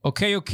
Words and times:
Ok, 0.00 0.22
ok. 0.36 0.50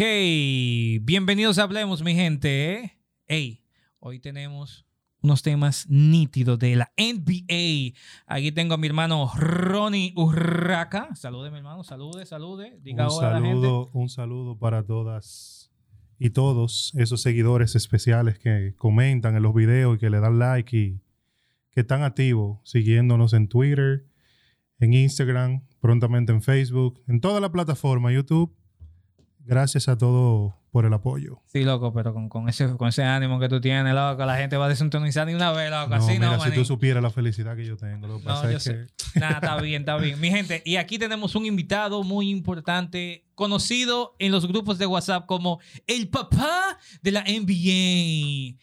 Bienvenidos 1.02 1.58
a 1.58 1.64
Hablemos, 1.64 2.02
mi 2.02 2.14
gente. 2.14 2.98
Hey, 3.26 3.62
hoy 3.98 4.18
tenemos 4.18 4.86
unos 5.20 5.42
temas 5.42 5.86
nítidos 5.90 6.58
de 6.58 6.76
la 6.76 6.90
NBA. 6.96 7.94
Aquí 8.26 8.52
tengo 8.52 8.72
a 8.72 8.78
mi 8.78 8.86
hermano 8.86 9.30
Ronnie 9.36 10.14
Urraca. 10.16 11.14
Salude, 11.14 11.50
mi 11.50 11.58
hermano. 11.58 11.84
Salude, 11.84 12.24
salude. 12.24 12.78
Diga 12.80 13.06
un 13.06 13.12
hola 13.12 13.28
a 13.28 13.32
la 13.32 13.46
gente. 13.46 13.66
saludo, 13.66 13.90
un 13.92 14.08
saludo 14.08 14.58
para 14.58 14.82
todas 14.82 15.70
y 16.18 16.30
todos 16.30 16.94
esos 16.96 17.20
seguidores 17.20 17.76
especiales 17.76 18.38
que 18.38 18.74
comentan 18.78 19.36
en 19.36 19.42
los 19.42 19.54
videos 19.54 19.96
y 19.96 19.98
que 19.98 20.08
le 20.08 20.20
dan 20.20 20.38
like 20.38 20.74
y 20.74 21.02
que 21.70 21.80
están 21.82 22.02
activos 22.02 22.60
siguiéndonos 22.64 23.34
en 23.34 23.48
Twitter, 23.48 24.06
en 24.78 24.94
Instagram, 24.94 25.66
prontamente 25.80 26.32
en 26.32 26.40
Facebook, 26.40 27.02
en 27.06 27.20
toda 27.20 27.40
la 27.40 27.52
plataforma, 27.52 28.10
YouTube. 28.10 28.56
Gracias 29.46 29.88
a 29.88 29.96
todos 29.98 30.54
por 30.70 30.86
el 30.86 30.92
apoyo. 30.92 31.40
Sí, 31.46 31.62
loco, 31.62 31.92
pero 31.92 32.12
con, 32.14 32.28
con 32.28 32.48
ese, 32.48 32.76
con 32.76 32.88
ese 32.88 33.04
ánimo 33.04 33.38
que 33.38 33.48
tú 33.48 33.60
tienes, 33.60 33.94
loco, 33.94 34.24
la 34.24 34.36
gente 34.36 34.56
va 34.56 34.66
a 34.66 34.68
desintonizar 34.68 35.26
ni 35.26 35.34
una 35.34 35.52
vez, 35.52 35.70
loco. 35.70 35.90
No, 35.90 35.96
Así 35.96 36.12
mira, 36.14 36.26
no, 36.28 36.34
si 36.34 36.38
manín. 36.40 36.54
tú 36.54 36.64
supieras 36.64 37.02
la 37.02 37.10
felicidad 37.10 37.54
que 37.54 37.64
yo 37.64 37.76
tengo, 37.76 38.06
lo 38.08 38.18
que 38.18 38.24
No, 38.24 38.34
pasa 38.34 38.50
yo 38.50 38.56
es 38.56 38.62
sé. 38.64 38.86
que 39.12 39.20
Nada, 39.20 39.34
está 39.34 39.56
bien, 39.60 39.82
está 39.82 39.96
bien. 39.98 40.18
Mi 40.20 40.30
gente, 40.30 40.62
y 40.64 40.76
aquí 40.76 40.98
tenemos 40.98 41.34
un 41.36 41.46
invitado 41.46 42.02
muy 42.02 42.28
importante, 42.30 43.24
conocido 43.34 44.16
en 44.18 44.32
los 44.32 44.46
grupos 44.48 44.78
de 44.78 44.86
WhatsApp 44.86 45.26
como 45.26 45.60
el 45.86 46.08
papá 46.08 46.78
de 47.02 47.12
la 47.12 47.22
NBA. 47.22 48.58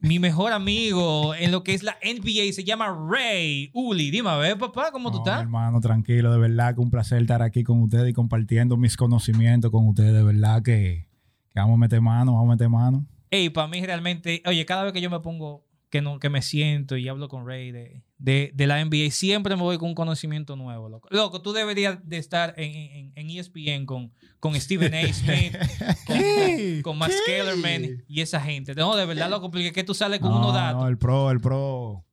Mi 0.00 0.18
mejor 0.18 0.52
amigo 0.52 1.34
en 1.34 1.50
lo 1.50 1.62
que 1.62 1.74
es 1.74 1.82
la 1.82 1.96
NBA 2.02 2.52
se 2.52 2.64
llama 2.64 2.94
Ray 3.08 3.70
Uli. 3.72 4.10
Dime, 4.10 4.28
a 4.28 4.36
ver, 4.36 4.58
papá, 4.58 4.90
¿cómo 4.92 5.10
tú 5.10 5.18
estás? 5.18 5.40
Hermano, 5.40 5.80
tranquilo, 5.80 6.30
de 6.32 6.38
verdad 6.38 6.74
que 6.74 6.80
un 6.80 6.90
placer 6.90 7.20
estar 7.22 7.42
aquí 7.42 7.64
con 7.64 7.82
ustedes 7.82 8.10
y 8.10 8.12
compartiendo 8.12 8.76
mis 8.76 8.96
conocimientos 8.96 9.70
con 9.70 9.88
ustedes. 9.88 10.12
De 10.12 10.22
verdad 10.22 10.62
que, 10.62 11.08
que 11.52 11.60
vamos 11.60 11.74
a 11.74 11.78
meter 11.78 12.00
mano, 12.00 12.34
vamos 12.34 12.48
a 12.48 12.52
meter 12.52 12.68
mano. 12.68 13.06
Ey, 13.30 13.50
para 13.50 13.68
mí 13.68 13.84
realmente, 13.84 14.42
oye, 14.46 14.64
cada 14.64 14.84
vez 14.84 14.92
que 14.92 15.00
yo 15.00 15.10
me 15.10 15.20
pongo, 15.20 15.65
que, 15.90 16.00
no, 16.02 16.18
que 16.18 16.28
me 16.30 16.42
siento 16.42 16.96
y 16.96 17.08
hablo 17.08 17.28
con 17.28 17.46
Ray 17.46 17.70
de, 17.70 18.02
de, 18.18 18.50
de 18.54 18.66
la 18.66 18.84
NBA, 18.84 19.10
siempre 19.10 19.54
me 19.56 19.62
voy 19.62 19.78
con 19.78 19.88
un 19.90 19.94
conocimiento 19.94 20.56
nuevo, 20.56 20.88
loco. 20.88 21.08
Loco, 21.12 21.42
tú 21.42 21.52
deberías 21.52 21.98
de 22.08 22.16
estar 22.18 22.54
en, 22.56 22.74
en, 22.74 23.12
en 23.14 23.30
E 23.30 23.38
ESPN 23.38 23.86
con, 23.86 24.12
con 24.40 24.54
Stephen 24.60 24.92
A. 24.94 25.12
Smith, 25.12 25.56
con, 26.06 26.18
¿Qué? 26.18 26.80
con 26.82 26.98
Max 26.98 27.14
¿Qué? 27.24 27.32
Kellerman 27.36 28.04
y 28.08 28.20
esa 28.20 28.40
gente. 28.40 28.74
No, 28.74 28.96
de 28.96 29.06
verdad, 29.06 29.30
loco, 29.30 29.50
porque 29.50 29.72
que 29.72 29.84
tú 29.84 29.94
sales 29.94 30.18
con 30.20 30.30
No, 30.30 30.38
unos 30.38 30.52
no, 30.52 30.58
datos. 30.58 30.88
el 30.88 30.98
pro, 30.98 31.30
el 31.30 31.40
pro 31.40 32.04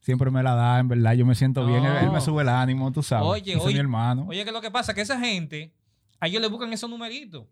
siempre 0.00 0.30
me 0.30 0.42
la 0.42 0.54
da, 0.54 0.78
en 0.78 0.88
verdad. 0.88 1.12
Yo 1.14 1.26
me 1.26 1.34
siento 1.34 1.66
bien, 1.66 1.84
él, 1.84 1.92
él 2.04 2.10
me 2.10 2.20
sube 2.20 2.42
el 2.42 2.48
ánimo, 2.48 2.90
tú 2.92 3.02
sabes. 3.02 3.26
Oye, 3.26 3.50
Ese 3.52 3.58
es 3.58 3.64
oye, 3.64 3.74
mi 3.74 3.80
hermano. 3.80 4.26
Oye, 4.28 4.44
que 4.44 4.52
lo 4.52 4.60
que 4.60 4.70
pasa 4.70 4.92
es 4.92 4.96
que 4.96 5.02
esa 5.02 5.18
gente, 5.20 5.74
a 6.20 6.28
ellos 6.28 6.40
le 6.40 6.48
buscan 6.48 6.72
esos 6.72 6.88
numeritos. 6.88 7.46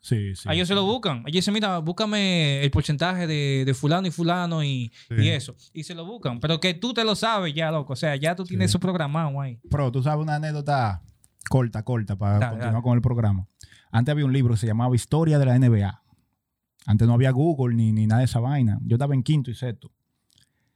Sí, 0.00 0.34
sí. 0.34 0.48
a 0.48 0.54
ellos 0.54 0.68
se 0.68 0.74
lo 0.74 0.84
buscan. 0.84 1.18
Ellos 1.20 1.32
dicen, 1.44 1.54
mira, 1.54 1.78
búscame 1.78 2.62
el 2.62 2.70
porcentaje 2.70 3.26
de, 3.26 3.64
de 3.64 3.74
fulano 3.74 4.06
y 4.08 4.10
fulano 4.10 4.62
y, 4.64 4.92
Sí. 5.08 5.14
y 5.18 5.28
eso. 5.28 5.54
Y 5.72 5.84
se 5.84 5.94
lo 5.94 6.04
buscan. 6.06 6.40
Pero 6.40 6.60
que 6.60 6.74
tú 6.74 6.92
te 6.94 7.04
lo 7.04 7.14
sabes 7.14 7.54
ya, 7.54 7.70
loco. 7.70 7.92
O 7.92 7.96
sea, 7.96 8.16
ya 8.16 8.34
tú 8.36 8.44
tienes 8.44 8.70
eso 8.70 8.78
programado 8.80 9.40
ahí. 9.40 9.58
Pro, 9.70 9.90
tú 9.92 10.02
sabes 10.02 10.22
una 10.22 10.36
anécdota 10.36 11.02
corta, 11.48 11.82
corta, 11.82 12.16
para 12.16 12.34
Dale, 12.34 12.46
continuar 12.50 12.72
dale. 12.74 12.82
con 12.82 12.94
el 12.96 13.02
programa. 13.02 13.46
Antes 13.92 14.12
había 14.12 14.24
un 14.24 14.32
libro 14.32 14.54
que 14.54 14.60
se 14.60 14.66
llamaba 14.66 14.94
Historia 14.94 15.38
de 15.38 15.46
la 15.46 15.58
NBA. 15.58 16.02
Antes 16.86 17.06
no 17.08 17.14
había 17.14 17.30
Google 17.32 17.74
ni, 17.74 17.92
ni 17.92 18.06
nada 18.06 18.20
de 18.20 18.24
esa 18.26 18.40
vaina. 18.40 18.78
Yo 18.82 18.94
estaba 18.96 19.14
en 19.14 19.22
quinto 19.22 19.50
y 19.50 19.54
sexto. 19.54 19.90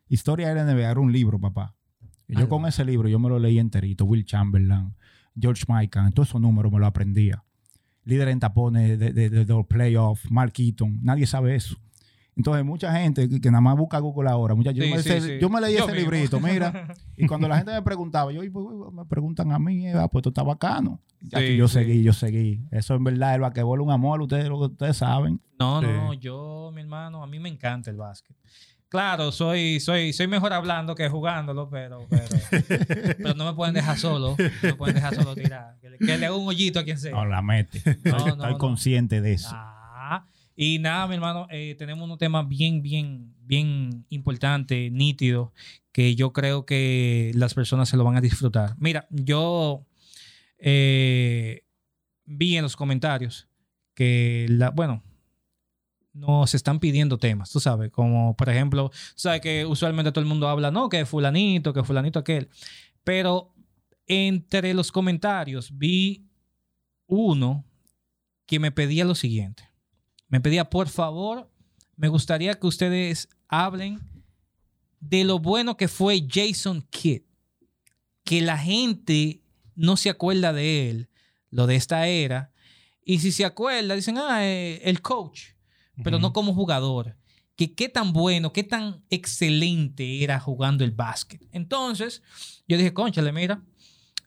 Historia 0.09 0.49
de 0.49 0.55
la 0.55 0.65
NBA 0.65 0.91
era 0.91 1.01
un 1.01 1.13
libro, 1.13 1.39
papá. 1.41 1.75
Y 2.27 2.37
yo 2.39 2.49
con 2.49 2.67
ese 2.67 2.85
libro 2.85 3.09
yo 3.09 3.19
me 3.19 3.29
lo 3.29 3.39
leí 3.39 3.59
enterito. 3.59 4.05
Will 4.05 4.25
Chamberlain, 4.25 4.95
George 5.39 5.65
Mikan, 5.69 6.13
todos 6.13 6.29
esos 6.31 6.41
números 6.41 6.73
me 6.73 6.79
lo 6.79 6.87
aprendía. 6.87 7.45
Líder 8.05 8.29
en 8.29 8.41
tapones 8.41 8.99
de, 8.99 9.13
de, 9.13 9.31
de- 9.31 9.45
de 9.45 9.53
los 9.55 9.67
playoffs, 9.67 10.31
Mark 10.31 10.53
Eaton. 10.59 10.99
Nadie 11.03 11.27
sabe 11.27 11.55
eso. 11.55 11.77
Entonces, 12.37 12.65
mucha 12.65 12.93
gente 12.93 13.29
que, 13.29 13.41
que 13.41 13.51
nada 13.51 13.61
más 13.61 13.77
busca 13.77 13.99
Google 14.01 14.29
ahora. 14.29 14.55
Mucha, 14.57 14.73
yo, 14.73 14.83
Sí, 14.83 14.91
me, 14.91 14.99
sí, 15.03 15.09
ese- 15.09 15.21
sí. 15.21 15.39
yo 15.41 15.49
me 15.49 15.61
leí 15.61 15.75
Yo 15.77 15.85
ese 15.85 15.93
mismo. 15.93 16.11
librito, 16.11 16.41
mira. 16.41 16.89
Y 17.17 17.27
cuando 17.27 17.47
la 17.49 17.57
gente 17.59 17.73
me 17.73 17.81
preguntaba, 17.83 18.33
yo, 18.33 18.43
"Y, 18.43 18.51
pues, 18.51 18.67
me 18.93 19.05
preguntan 19.05 19.53
a 19.53 19.59
mí, 19.61 19.87
eh, 19.87 19.93
ah, 19.95 20.09
pues 20.09 20.21
esto 20.23 20.31
está 20.31 20.43
bacano. 20.43 21.01
Ya 21.21 21.39
Sí, 21.39 21.45
que 21.47 21.57
yo 21.57 21.69
sí. 21.69 21.75
seguí, 21.75 22.03
yo 22.03 22.13
seguí. 22.13 22.61
Eso 22.73 22.95
en 22.97 23.05
verdad, 23.05 23.37
el 23.37 23.41
basquetbol 23.41 23.81
es 23.81 23.87
un 23.87 23.93
amor, 23.93 24.21
ustedes, 24.21 24.49
lo 24.49 24.59
que 24.59 24.65
ustedes 24.67 24.97
saben. 24.97 25.41
No, 25.61 25.81
Sí. 25.81 25.87
no, 25.87 26.13
yo, 26.15 26.71
mi 26.75 26.81
hermano, 26.83 27.23
a 27.23 27.27
mí 27.29 27.39
me 27.39 27.49
encanta 27.49 27.91
el 27.91 27.97
básquet. 27.97 28.37
Claro, 28.89 29.33
soy, 29.33 29.81
soy, 29.81 30.13
soy 30.13 30.29
mejor 30.29 30.53
hablando 30.53 30.95
que 30.95 31.09
jugándolo, 31.09 31.69
pero, 31.69 32.07
pero, 32.09 32.27
pero 33.19 33.35
no 33.35 33.45
me 33.47 33.55
pueden 33.55 33.75
dejar 33.75 33.99
solo. 33.99 34.37
No 34.39 34.51
me 34.63 34.75
pueden 34.75 34.95
dejar 34.95 35.15
solo 35.15 35.35
tirar. 35.35 35.79
Que 35.81 35.91
le, 35.91 35.99
que 35.99 36.19
le 36.19 36.27
haga 36.27 36.37
un 36.37 36.47
hoyito 36.47 36.79
a 36.79 36.85
quien 36.85 36.99
sea. 36.99 37.13
No, 37.13 37.25
la 37.25 37.43
mete. 37.43 37.83
No, 38.05 38.17
Estoy 38.17 38.53
no, 38.53 38.59
consciente 38.59 39.21
de 39.21 39.33
eso. 39.33 39.51
Ah, 39.53 40.27
y 40.57 40.79
nada, 40.79 41.09
mi 41.09 41.15
hermano, 41.15 41.49
eh, 41.51 41.75
tenemos 41.77 42.09
un 42.09 42.19
tema 42.19 42.45
bien, 42.45 42.83
bien, 42.83 43.35
bien 43.41 44.07
importante, 44.11 44.91
nítido, 44.91 45.53
que 45.91 46.15
yo 46.15 46.33
creo 46.33 46.65
que 46.65 47.33
las 47.35 47.55
personas 47.55 47.89
se 47.89 47.97
lo 47.97 48.05
van 48.05 48.17
a 48.17 48.21
disfrutar. 48.21 48.75
Mira, 48.79 49.07
yo 49.11 49.85
eh, 50.59 51.65
vi 52.25 52.57
en 52.57 52.63
los 52.63 52.77
comentarios 52.77 53.49
que, 53.95 54.47
la, 54.49 54.71
bueno, 54.71 55.03
nos 56.15 56.55
están 56.55 56.81
pidiendo 56.81 57.19
temas, 57.19 57.51
tú 57.51 57.61
sabes, 57.61 57.91
como 57.91 58.37
por 58.37 58.49
ejemplo, 58.49 58.91
sabes 59.15 59.41
que 59.41 59.67
usualmente 59.67 60.13
todo 60.13 60.23
el 60.23 60.29
mundo 60.29 60.49
habla, 60.49 60.71
no, 60.71 60.89
que 60.89 61.05
fulanito, 61.05 61.75
que 61.75 61.85
fulanito 61.85 62.21
aquel, 62.21 62.49
pero 63.03 63.53
entre 64.07 64.73
los 64.75 64.93
comentarios 64.93 65.77
vi 65.77 66.27
uno 67.07 67.65
que 68.47 68.59
me 68.59 68.71
pedía 68.71 69.05
lo 69.05 69.15
siguiente. 69.15 69.71
Me 70.29 70.41
pedía, 70.41 70.69
por 70.69 70.89
favor, 70.89 71.51
me 71.97 72.09
gustaría 72.09 72.55
que 72.55 72.67
ustedes 72.67 73.29
hablen 73.49 74.01
de 75.01 75.25
lo 75.25 75.39
bueno 75.39 75.77
que 75.77 75.89
fue 75.89 76.27
Jason 76.29 76.87
Kidd. 76.91 77.23
Que 78.25 78.41
la 78.41 78.59
gente 78.59 79.43
no 79.75 79.97
se 79.97 80.11
acuerda 80.11 80.53
de 80.53 80.91
él, 80.91 81.11
lo 81.51 81.67
de 81.67 81.77
esta 81.77 82.07
era. 82.09 82.53
Y 83.05 83.19
si 83.19 83.33
se 83.33 83.45
acuerda, 83.45 83.95
dicen, 83.95 84.17
ah, 84.19 84.47
eh, 84.47 84.81
el 84.85 85.03
coach, 85.03 85.54
pero 86.03 86.19
no 86.19 86.33
como 86.33 86.55
jugador. 86.55 87.17
Que 87.57 87.73
qué 87.75 87.89
tan 87.89 88.13
bueno, 88.13 88.53
qué 88.53 88.65
tan 88.65 89.05
excelente 89.11 90.25
era 90.25 90.41
jugando 90.41 90.83
el 90.83 90.91
básquet. 90.91 91.47
Entonces, 91.53 92.23
yo 92.67 92.77
dije, 92.77 92.93
conchale, 92.93 93.33
mira, 93.33 93.63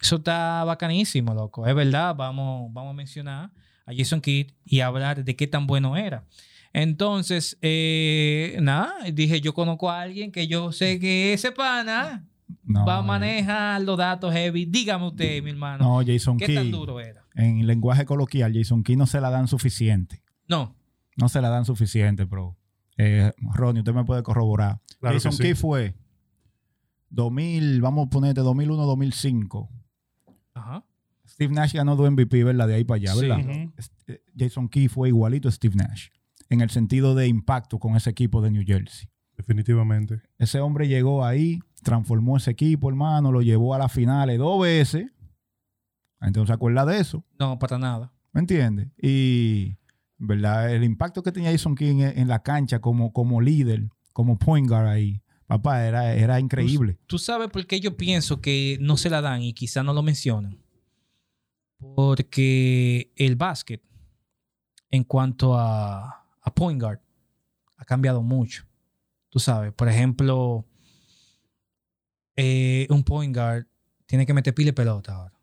eso 0.02 0.18
está 0.18 0.64
bacanísimo, 0.64 1.34
loco. 1.34 1.68
Es 1.68 1.76
verdad, 1.76 2.16
vamos, 2.16 2.72
vamos 2.72 2.92
a 2.92 2.94
mencionar 2.94 3.52
a 3.86 3.94
Jason 3.96 4.22
Kidd 4.22 4.52
y 4.64 4.80
hablar 4.82 5.24
de 5.24 5.36
qué 5.36 5.48
tan 5.48 5.68
bueno 5.68 5.98
era. 5.98 6.26
Entonces, 6.74 7.58
eh, 7.62 8.58
nada, 8.62 8.94
dije, 9.12 9.42
yo 9.42 9.54
conozco 9.54 9.90
a 9.90 10.02
alguien 10.02 10.32
que 10.32 10.48
yo 10.48 10.72
sé 10.72 11.00
que 11.00 11.34
ese 11.34 11.52
pana 11.52 12.28
No, 12.64 12.86
va 12.86 12.98
a 12.98 13.02
eh, 13.02 13.04
manejar 13.04 13.82
los 13.82 13.98
datos 13.98 14.34
heavy. 14.34 14.66
Dígame 14.66 15.08
usted, 15.08 15.42
mi 15.42 15.50
hermano, 15.50 15.84
No, 15.84 16.06
Jason 16.06 16.38
¿qué 16.38 16.54
tan 16.54 16.70
duro 16.70 17.00
era? 17.00 17.26
En 17.36 17.66
lenguaje 17.66 18.06
coloquial, 18.06 18.54
Jason 18.54 18.84
Key 18.84 18.96
no 18.96 19.06
se 19.06 19.22
la 19.22 19.30
dan 19.30 19.48
suficiente. 19.48 20.22
No, 20.48 20.76
No 21.18 21.28
se 21.30 21.42
la 21.42 21.50
dan 21.50 21.66
suficiente, 21.66 22.24
bro. 22.26 22.56
Eh, 22.98 23.32
Ronnie, 23.54 23.82
usted 23.82 23.94
me 23.94 24.06
puede 24.06 24.24
corroborar. 24.24 24.80
Claro 25.00 25.16
Jason 25.16 25.34
sí. 25.34 25.44
Key 25.44 25.54
fue 25.56 25.96
2000, 27.10 27.82
vamos 27.82 28.08
a 28.08 28.10
ponerte 28.10 28.42
2001-2005. 28.42 29.70
ajá. 30.54 30.84
Steve 31.28 31.54
Nash 31.54 31.74
ganó 31.74 31.96
dos 31.98 32.10
MVP, 32.10 32.44
¿verdad? 32.46 32.68
De 32.68 32.76
ahí 32.76 32.84
para 32.86 32.96
allá. 32.96 33.14
¿verdad? 33.16 33.70
Este, 33.78 34.24
Jason 34.38 34.70
Key 34.70 34.88
fue 34.88 35.10
igualito 35.10 35.50
a 35.50 35.52
Steve 35.52 35.76
Nash 35.76 36.08
en 36.50 36.62
el 36.62 36.70
sentido 36.70 37.16
de 37.16 37.28
impacto 37.28 37.80
con 37.80 37.96
ese 37.96 38.10
equipo 38.10 38.42
de 38.42 38.50
New 38.50 38.64
Jersey. 38.66 39.10
Definitivamente. 39.36 40.22
Ese 40.40 40.60
hombre 40.62 40.88
llegó 40.88 41.26
ahí, 41.26 41.60
transformó 41.84 42.38
ese 42.38 42.52
equipo, 42.52 42.90
hermano, 42.90 43.32
lo 43.32 43.42
llevó 43.42 43.76
a 43.76 43.78
las 43.78 43.92
finales 43.92 44.40
dos 44.40 44.62
veces. 44.62 45.12
La 46.20 46.28
gente 46.28 46.40
no 46.40 46.48
se 46.48 46.54
acuerda 46.54 46.86
de 46.86 47.00
eso, 47.00 47.24
No, 47.38 47.60
para 47.60 47.78
nada. 47.78 48.12
¿me 48.32 48.40
entiendes? 48.42 48.88
Y, 49.00 49.78
¿verdad? 50.18 50.74
El 50.74 50.84
impacto 50.84 51.24
que 51.24 51.32
tenía 51.32 51.52
Jason 51.52 51.76
King 51.76 52.00
en, 52.00 52.20
en 52.20 52.28
la 52.28 52.42
cancha 52.44 52.80
como, 52.80 53.12
como 53.14 53.42
líder, 53.42 53.90
como 54.14 54.38
point 54.38 54.68
guard 54.68 54.88
ahí, 54.88 55.22
papá, 55.46 55.86
era, 55.86 56.14
era 56.14 56.40
increíble. 56.40 56.98
¿Tú 57.08 57.20
sabes 57.20 57.50
por 57.50 57.66
qué 57.66 57.80
yo 57.80 57.96
pienso 57.98 58.42
que 58.42 58.78
no 58.82 58.98
se 58.98 59.10
la 59.10 59.22
dan 59.22 59.42
y 59.42 59.54
quizá 59.54 59.84
no 59.84 59.94
lo 59.94 60.04
mencionan? 60.04 60.60
Porque 61.96 63.12
el 63.16 63.36
básquet, 63.36 63.84
en 64.90 65.04
cuanto 65.04 65.56
a, 65.56 66.26
a 66.42 66.54
point 66.56 66.82
guard, 66.82 67.00
ha 67.78 67.86
cambiado 67.86 68.24
mucho. 68.24 68.66
Tú 69.30 69.40
sabes, 69.40 69.72
por 69.74 69.88
ejemplo, 69.88 70.66
eh, 72.36 72.88
un 72.90 73.04
point 73.04 73.36
guard 73.36 73.68
tiene 74.08 74.26
que 74.26 74.34
meter 74.34 74.56
pile 74.56 74.74
pelota 74.74 75.14
ahora. 75.14 75.37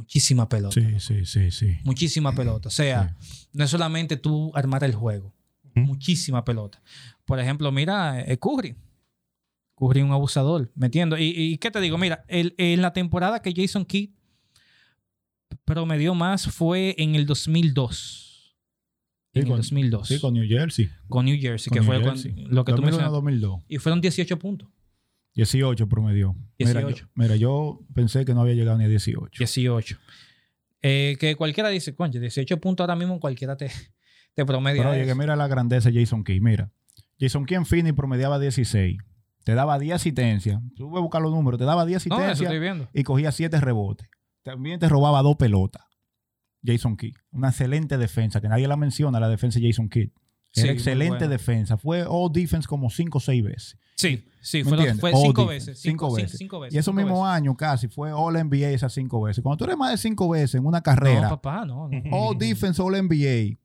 Muchísima 0.00 0.48
pelota. 0.48 0.74
Sí, 0.80 0.98
sí, 1.00 1.24
sí, 1.24 1.50
sí. 1.50 1.76
Muchísima 1.84 2.34
pelota. 2.34 2.68
O 2.68 2.72
sea, 2.72 3.16
no 3.52 3.64
es 3.64 3.70
solamente 3.70 4.16
tú 4.16 4.50
armar 4.54 4.82
el 4.84 4.94
juego. 4.94 5.32
Ujú. 5.64 5.80
Muchísima 5.80 6.44
pelota. 6.44 6.82
Por 7.24 7.38
ejemplo, 7.38 7.70
mira, 7.72 8.20
eh, 8.20 8.38
Curry. 8.38 8.76
Curry 9.76 10.02
un 10.02 10.12
abusador, 10.12 10.70
metiendo. 10.74 11.16
Y, 11.16 11.24
y 11.36 11.58
¿qué 11.58 11.70
te 11.70 11.80
digo? 11.80 11.96
Mira, 11.96 12.24
el- 12.28 12.54
en 12.58 12.82
la 12.82 12.92
temporada 12.92 13.40
que 13.40 13.52
Jason 13.54 13.84
Kidd 13.84 14.10
promedió 15.64 16.14
más 16.14 16.46
fue 16.48 16.94
en 16.98 17.14
el 17.14 17.26
2002. 17.26 18.56
Sí, 19.32 19.40
en 19.40 19.44
con- 19.46 19.52
el 19.52 19.58
2002. 19.58 20.08
Sí, 20.08 20.20
con 20.20 20.34
New 20.34 20.46
Jersey. 20.48 20.88
con 21.08 21.24
New 21.24 21.38
Jersey, 21.40 21.70
con 21.70 21.74
que 21.74 21.80
New 21.80 21.86
fue 21.86 22.02
Jersey. 22.02 22.32
cuando- 22.32 22.50
lo 22.50 22.64
que 22.64 22.72
tú 22.72 22.76
2001 22.82 22.86
a 22.88 22.90
mencionaste. 22.90 23.12
2002. 23.14 23.62
Y 23.68 23.78
fueron 23.78 24.00
18 24.00 24.38
puntos. 24.38 24.68
18 25.34 25.88
promedió. 25.88 26.34
Mira, 26.58 26.80
18. 26.80 27.04
yo, 27.04 27.10
mira, 27.14 27.36
yo 27.36 27.80
pensé 27.94 28.24
que 28.24 28.34
no 28.34 28.42
había 28.42 28.54
llegado 28.54 28.78
ni 28.78 28.84
a 28.84 28.88
18. 28.88 29.38
18. 29.38 29.98
Eh, 30.82 31.16
que 31.20 31.36
cualquiera 31.36 31.68
dice, 31.68 31.94
concha, 31.94 32.18
18 32.18 32.60
puntos 32.60 32.84
ahora 32.84 32.96
mismo 32.96 33.20
cualquiera 33.20 33.56
te, 33.56 33.70
te 34.34 34.44
promedia. 34.44 34.82
Pero 34.82 34.92
oye, 34.92 35.02
eso". 35.02 35.08
que 35.08 35.14
mira 35.14 35.36
la 35.36 35.48
grandeza 35.48 35.90
de 35.90 36.00
Jason 36.00 36.24
Key. 36.24 36.40
Mira, 36.40 36.70
Jason 37.18 37.44
Key 37.44 37.56
en 37.56 37.66
Phoenix 37.66 37.94
promediaba 37.94 38.38
16. 38.38 38.98
Te 39.44 39.54
daba 39.54 39.78
10 39.78 39.94
asistencias. 39.94 40.60
Tú 40.76 40.96
a 40.96 41.00
buscar 41.00 41.22
los 41.22 41.32
números. 41.32 41.58
Te 41.58 41.64
daba 41.64 41.86
10 41.86 42.06
no, 42.08 42.16
eso 42.16 42.30
asistencias 42.30 42.88
y 42.92 43.02
cogía 43.04 43.32
7 43.32 43.60
rebotes. 43.60 44.08
También 44.42 44.78
te 44.78 44.88
robaba 44.88 45.22
dos 45.22 45.36
pelotas. 45.36 45.82
Jason 46.64 46.96
Key. 46.96 47.14
Una 47.30 47.48
excelente 47.48 47.96
defensa, 47.98 48.40
que 48.40 48.48
nadie 48.48 48.68
la 48.68 48.76
menciona, 48.76 49.18
la 49.20 49.28
defensa 49.28 49.58
de 49.58 49.68
Jason 49.68 49.88
Kidd. 49.88 50.10
Sí, 50.52 50.60
Era 50.62 50.66
muy 50.68 50.76
excelente 50.76 51.28
defensa. 51.28 51.76
Fue 51.76 52.04
all 52.08 52.32
defense 52.32 52.66
como 52.66 52.90
5 52.90 53.18
o 53.18 53.20
6 53.20 53.44
veces. 53.44 53.78
Sí, 53.94 54.24
sí, 54.40 54.64
fue 54.64 54.78
cinco 55.12 55.46
veces. 55.46 55.78
cinco 55.78 56.06
Cinco, 56.08 56.12
veces. 56.14 56.38
cinco. 56.38 56.64
Y 56.66 56.78
esos 56.78 56.86
cinco 56.86 56.96
mismos 56.96 57.28
años 57.28 57.54
casi 57.58 57.86
fue 57.86 58.10
All 58.12 58.32
NBA 58.34 58.70
esas 58.70 58.92
5 58.94 59.20
veces. 59.22 59.42
Cuando 59.42 59.58
tú 59.58 59.64
eres 59.64 59.76
más 59.76 59.90
de 59.90 59.98
5 59.98 60.28
veces 60.30 60.54
en 60.54 60.64
una 60.64 60.80
carrera, 60.80 61.22
No, 61.22 61.28
papá, 61.40 61.64
no. 61.66 61.88
no. 61.88 62.02
All 62.10 62.38
Defense, 62.38 62.80
All 62.80 62.92
NBA. 62.94 63.58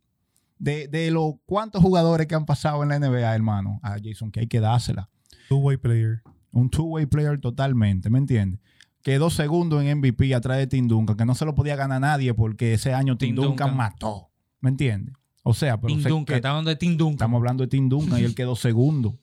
De, 0.57 0.87
de 0.89 1.11
los 1.11 1.35
cuántos 1.45 1.81
jugadores 1.81 2.27
que 2.27 2.35
han 2.35 2.45
pasado 2.45 2.83
en 2.83 2.89
la 2.89 2.99
NBA, 2.99 3.33
hermano, 3.33 3.79
a 3.81 3.97
Jason 4.03 4.29
que 4.31 4.41
hay 4.41 4.47
que 4.47 4.59
dársela. 4.59 5.09
Two-way 5.49 5.77
player. 5.77 6.21
Un 6.51 6.69
two-way 6.69 7.05
player 7.05 7.39
totalmente, 7.39 8.09
¿me 8.09 8.17
entiendes? 8.19 8.59
Quedó 9.01 9.29
segundo 9.29 9.81
en 9.81 9.97
MVP 9.99 10.33
atrás 10.33 10.57
de 10.57 10.67
Tim 10.67 10.87
Duncan, 10.87 11.15
que 11.17 11.25
no 11.25 11.35
se 11.35 11.45
lo 11.45 11.55
podía 11.55 11.75
ganar 11.75 12.01
nadie 12.01 12.33
porque 12.33 12.73
ese 12.73 12.93
año 12.93 13.17
Tim, 13.17 13.29
Tim 13.29 13.35
Duncan, 13.35 13.67
Duncan. 13.67 13.77
mató, 13.77 14.29
¿me 14.61 14.69
entiendes? 14.69 15.13
O 15.47 15.53
sea, 15.53 15.79
pero 15.79 15.93
Tim 15.93 16.01
Duncan, 16.01 16.35
está 16.37 16.49
hablando 16.49 16.71
de 16.71 16.75
Tim 16.75 16.97
Duncan. 16.97 17.13
estamos 17.13 17.37
hablando 17.37 17.63
de 17.63 17.67
Tim 17.67 17.87
Duncan 17.87 18.19
y 18.19 18.23
él 18.23 18.33
quedó 18.33 18.55
segundo, 18.55 19.19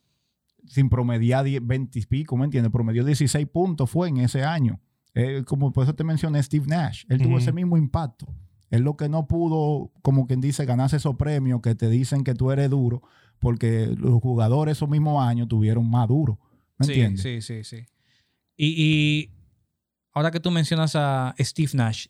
sin 0.68 0.88
promediar 0.88 1.44
10, 1.44 1.66
20 1.66 1.98
y 1.98 2.06
pico, 2.06 2.36
¿me 2.36 2.44
entiendes? 2.44 2.70
Promedió 2.70 3.04
16 3.04 3.44
puntos 3.48 3.90
fue 3.90 4.08
en 4.08 4.18
ese 4.18 4.44
año. 4.44 4.80
Eh, 5.14 5.42
como 5.44 5.72
por 5.72 5.82
eso 5.82 5.96
te 5.96 6.04
mencioné 6.04 6.40
Steve 6.40 6.66
Nash, 6.68 7.04
él 7.08 7.20
tuvo 7.20 7.38
ese 7.38 7.52
mismo 7.52 7.76
impacto. 7.76 8.32
Él 8.70 8.82
lo 8.82 8.96
que 8.96 9.08
no 9.08 9.26
pudo, 9.26 9.90
como 10.00 10.28
quien 10.28 10.40
dice, 10.40 10.64
ganarse 10.64 10.96
esos 10.96 11.16
premios 11.16 11.60
que 11.60 11.74
te 11.74 11.90
dicen 11.90 12.22
que 12.22 12.36
tú 12.36 12.52
eres 12.52 12.70
duro, 12.70 13.02
porque 13.40 13.88
los 13.98 14.20
jugadores 14.22 14.78
esos 14.78 14.88
mismos 14.88 15.26
años 15.26 15.48
tuvieron 15.48 15.90
más 15.90 16.06
duro. 16.06 16.38
¿Me 16.78 16.86
sí, 16.86 16.92
entiendes? 16.92 17.22
sí, 17.22 17.42
sí, 17.42 17.64
sí. 17.64 17.84
Y, 18.56 18.74
y 18.78 19.30
ahora 20.12 20.30
que 20.30 20.38
tú 20.38 20.52
mencionas 20.52 20.94
a 20.94 21.34
Steve 21.40 21.72
Nash, 21.74 22.06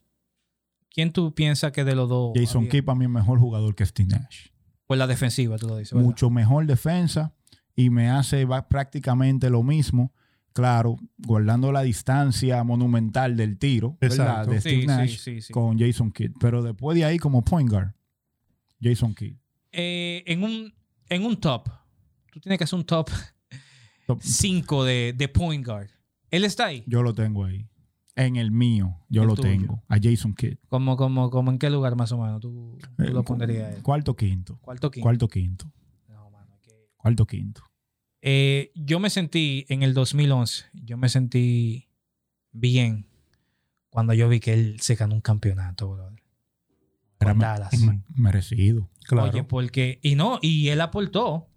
¿quién 0.93 1.13
tú 1.13 1.35
piensas 1.35 1.73
que 1.73 1.85
de 1.85 1.95
los 1.95 2.09
dos? 2.09 2.33
Jason 2.35 2.69
Kidd 2.69 2.85
para 2.85 2.99
mí 2.99 3.05
es 3.05 3.11
mejor 3.11 3.39
jugador 3.39 3.75
que 3.75 3.85
Steve 3.87 4.09
Nash. 4.11 4.47
Pues 4.87 4.99
la 4.99 5.07
defensiva, 5.07 5.57
tú 5.59 5.67
lo 5.69 5.77
dices. 5.77 5.93
¿verdad? 5.95 6.07
Mucho 6.07 6.31
mejor 6.31 6.67
defensa 6.67 7.35
y 7.75 7.91
me 7.91 8.11
hace 8.11 8.45
va- 8.45 8.69
prácticamente 8.69 9.49
lo 9.51 9.63
mismo. 9.63 10.13
Claro, 10.55 10.99
guardando 11.17 11.73
la 11.73 11.81
distancia 11.81 12.63
monumental 12.63 13.39
del 13.39 13.57
tiro, 13.59 13.97
¿verdad? 14.01 14.19
Exacto. 14.19 14.51
De 14.51 14.61
Steve 14.61 14.81
sí, 14.83 14.87
Nash 14.87 15.17
sí, 15.19 15.41
sí. 15.41 15.53
con 15.53 15.79
Jason 15.79 16.13
Kidd. 16.13 16.33
Pero 16.39 16.63
después 16.63 16.95
de 16.95 17.07
ahí, 17.07 17.19
como 17.19 17.43
point 17.43 17.71
guard, 17.71 17.95
Jason 18.83 19.15
Kidd. 19.15 19.35
Eh, 19.73 20.23
en, 20.27 20.43
un, 20.45 20.75
en 21.09 21.25
un 21.25 21.41
top, 21.41 21.71
tú 22.31 22.39
tienes 22.41 22.59
que 22.59 22.65
hacer 22.65 22.79
un 22.79 22.85
top 22.85 23.09
Top- 24.07 24.21
5 24.23 24.85
de, 24.85 25.15
de 25.17 25.29
point 25.29 25.65
guard. 25.65 25.89
Él 26.31 26.45
está 26.45 26.67
ahí. 26.67 26.85
Yo 26.87 27.03
lo 27.03 27.15
tengo 27.15 27.45
ahí. 27.47 27.67
En 28.15 28.37
el 28.37 28.51
mío, 28.51 28.99
yo 29.09 29.23
El 29.23 29.29
lo 29.29 29.35
tuyo. 29.35 29.49
tengo. 29.49 29.83
A 29.89 29.97
Jason 30.03 30.35
Kidd. 30.35 30.57
Como, 30.69 30.97
como, 30.97 31.31
como 31.31 31.51
en 31.51 31.59
qué 31.59 31.71
lugar 31.71 31.97
más 31.97 32.13
o 32.13 32.19
menos 32.19 32.41
tú, 32.41 32.79
tú 32.97 33.03
Eh, 33.03 33.09
lo 33.11 33.23
pondrías. 33.25 33.81
Cuarto, 33.83 34.15
quinto. 34.17 34.59
Cuarto 34.61 34.91
quinto. 34.91 35.03
Cuarto, 35.05 35.29
quinto. 35.29 35.73
No, 36.09 36.31
mano, 36.31 36.59
que- 36.63 36.89
Cuarto, 36.97 37.27
quinto. 37.27 37.63
Eh, 38.21 38.71
yo 38.75 39.01
me 39.01 39.09
sentí 39.11 39.65
en 39.69 39.83
el 39.83 39.95
2011, 39.95 40.67
yo 40.75 40.97
me 40.99 41.09
sentí 41.09 41.89
bien 42.53 43.07
cuando 43.89 44.13
yo 44.15 44.29
vi 44.29 44.41
que 44.41 44.53
él 44.53 44.81
se 44.81 44.95
ganó 44.95 45.15
un 45.15 45.21
campeonato, 45.23 45.91
brother. 45.91 46.23
Era 47.19 47.35
Dallas. 47.35 47.71
merecido. 48.15 48.91
Claro. 49.07 49.31
Oye, 49.31 49.45
porque, 49.45 50.01
y 50.03 50.17
no, 50.17 50.39
y 50.43 50.69
él 50.69 50.81
aportó. 50.81 51.49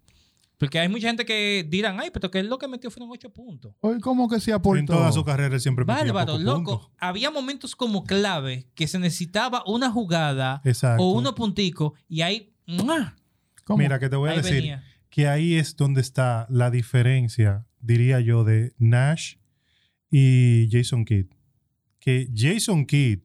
Porque 0.58 0.78
hay 0.78 0.88
mucha 0.88 1.08
gente 1.08 1.26
que 1.26 1.66
dirán, 1.68 2.00
ay, 2.00 2.10
pero 2.12 2.30
que 2.30 2.38
él 2.38 2.48
lo 2.48 2.56
que 2.58 2.66
metió 2.66 2.90
fueron 2.90 3.10
ocho 3.10 3.30
puntos. 3.30 3.74
Oye, 3.80 4.00
¿cómo 4.00 4.26
que 4.28 4.40
se 4.40 4.52
aportó? 4.54 4.78
en 4.80 4.86
toda 4.86 5.12
su 5.12 5.22
carrera 5.24 5.58
siempre 5.58 5.84
metía 5.84 6.02
Bárbaro, 6.12 6.38
loco. 6.38 6.78
puntos. 6.78 6.90
Había 6.98 7.30
momentos 7.30 7.76
como 7.76 8.04
clave 8.04 8.66
que 8.74 8.86
se 8.86 8.98
necesitaba 8.98 9.62
una 9.66 9.90
jugada 9.90 10.62
Exacto. 10.64 11.02
o 11.02 11.12
unos 11.12 11.34
punticos 11.34 11.92
y 12.08 12.22
ahí. 12.22 12.54
Mira, 13.76 13.98
que 13.98 14.08
te 14.08 14.16
voy 14.16 14.28
a 14.30 14.32
ahí 14.32 14.38
decir 14.38 14.54
venía. 14.54 14.82
que 15.10 15.28
ahí 15.28 15.54
es 15.56 15.76
donde 15.76 16.00
está 16.00 16.46
la 16.48 16.70
diferencia, 16.70 17.66
diría 17.80 18.20
yo, 18.20 18.44
de 18.44 18.72
Nash 18.78 19.34
y 20.10 20.68
Jason 20.70 21.04
Kidd. 21.04 21.26
Que 21.98 22.28
Jason 22.34 22.86
Kidd, 22.86 23.20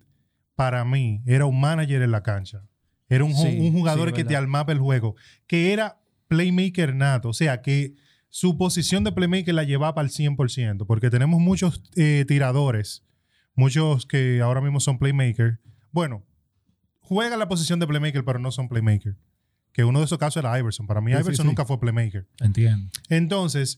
para 0.55 0.83
mí, 0.83 1.21
era 1.25 1.45
un 1.45 1.59
manager 1.59 2.01
en 2.01 2.11
la 2.11 2.23
cancha. 2.23 2.63
Era 3.07 3.23
un, 3.23 3.33
Sí, 3.35 3.57
un 3.59 3.71
jugador 3.73 4.09
sí, 4.09 4.15
que 4.15 4.23
te 4.23 4.35
armaba 4.35 4.73
el 4.73 4.79
juego. 4.79 5.15
Que 5.45 5.73
era 5.73 6.00
playmaker 6.31 6.95
nato. 6.95 7.29
O 7.29 7.33
sea, 7.33 7.61
que 7.61 7.93
su 8.29 8.57
posición 8.57 9.03
de 9.03 9.11
playmaker 9.11 9.53
la 9.53 9.63
llevaba 9.65 10.01
al 10.01 10.09
100%. 10.09 10.85
Porque 10.87 11.09
tenemos 11.09 11.41
muchos 11.41 11.83
eh, 11.97 12.23
tiradores. 12.27 13.03
Muchos 13.53 14.05
que 14.05 14.39
ahora 14.41 14.61
mismo 14.61 14.79
son 14.79 14.97
playmakers. 14.97 15.59
Bueno, 15.91 16.25
juegan 17.01 17.37
la 17.37 17.49
posición 17.49 17.79
de 17.79 17.87
playmaker, 17.87 18.23
pero 18.23 18.39
no 18.39 18.49
son 18.51 18.69
playmaker. 18.69 19.17
Que 19.73 19.83
uno 19.83 19.99
de 19.99 20.05
esos 20.05 20.17
casos 20.17 20.41
era 20.41 20.57
Iverson. 20.57 20.87
Para 20.87 21.01
mí, 21.01 21.11
Sí, 21.11 21.19
Iverson 21.19 21.43
sí. 21.43 21.47
nunca 21.47 21.65
fue 21.65 21.79
playmaker. 21.79 22.27
Entiendo. 22.39 22.89
Entonces, 23.09 23.77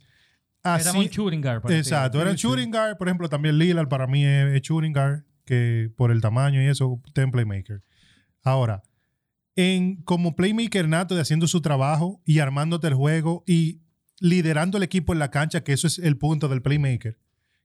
así. 0.62 0.90
Era 0.90 1.00
un 1.00 1.06
shooting 1.06 1.42
guard. 1.42 1.62
para. 1.64 1.76
Exacto, 1.76 2.22
era 2.22 2.34
shooting 2.36 2.70
guard. 2.72 2.98
Por 2.98 3.08
ejemplo, 3.08 3.30
también 3.30 3.58
Lillard 3.58 3.88
para 3.90 4.06
mí 4.06 4.24
es, 4.24 4.56
es 4.56 4.62
shooting 4.62 4.94
guard, 4.94 5.24
que 5.46 5.92
por 5.98 6.12
el 6.12 6.22
tamaño 6.22 6.62
y 6.62 6.68
eso, 6.68 7.02
ten 7.14 7.32
playmaker. 7.32 7.82
Ahora, 8.44 8.84
en, 9.56 9.98
como 10.04 10.36
playmaker 10.36 10.88
nato 10.88 11.16
de 11.16 11.22
haciendo 11.22 11.48
su 11.48 11.62
trabajo 11.62 12.22
y 12.26 12.40
armándote 12.40 12.88
el 12.88 12.94
juego 12.96 13.44
y 13.48 13.82
liderando 14.20 14.78
el 14.78 14.84
equipo 14.84 15.14
en 15.14 15.20
la 15.20 15.32
cancha, 15.32 15.64
que 15.64 15.74
eso 15.74 15.88
es 15.88 16.00
el 16.00 16.18
punto 16.18 16.48
del 16.48 16.62
playmaker, 16.62 17.18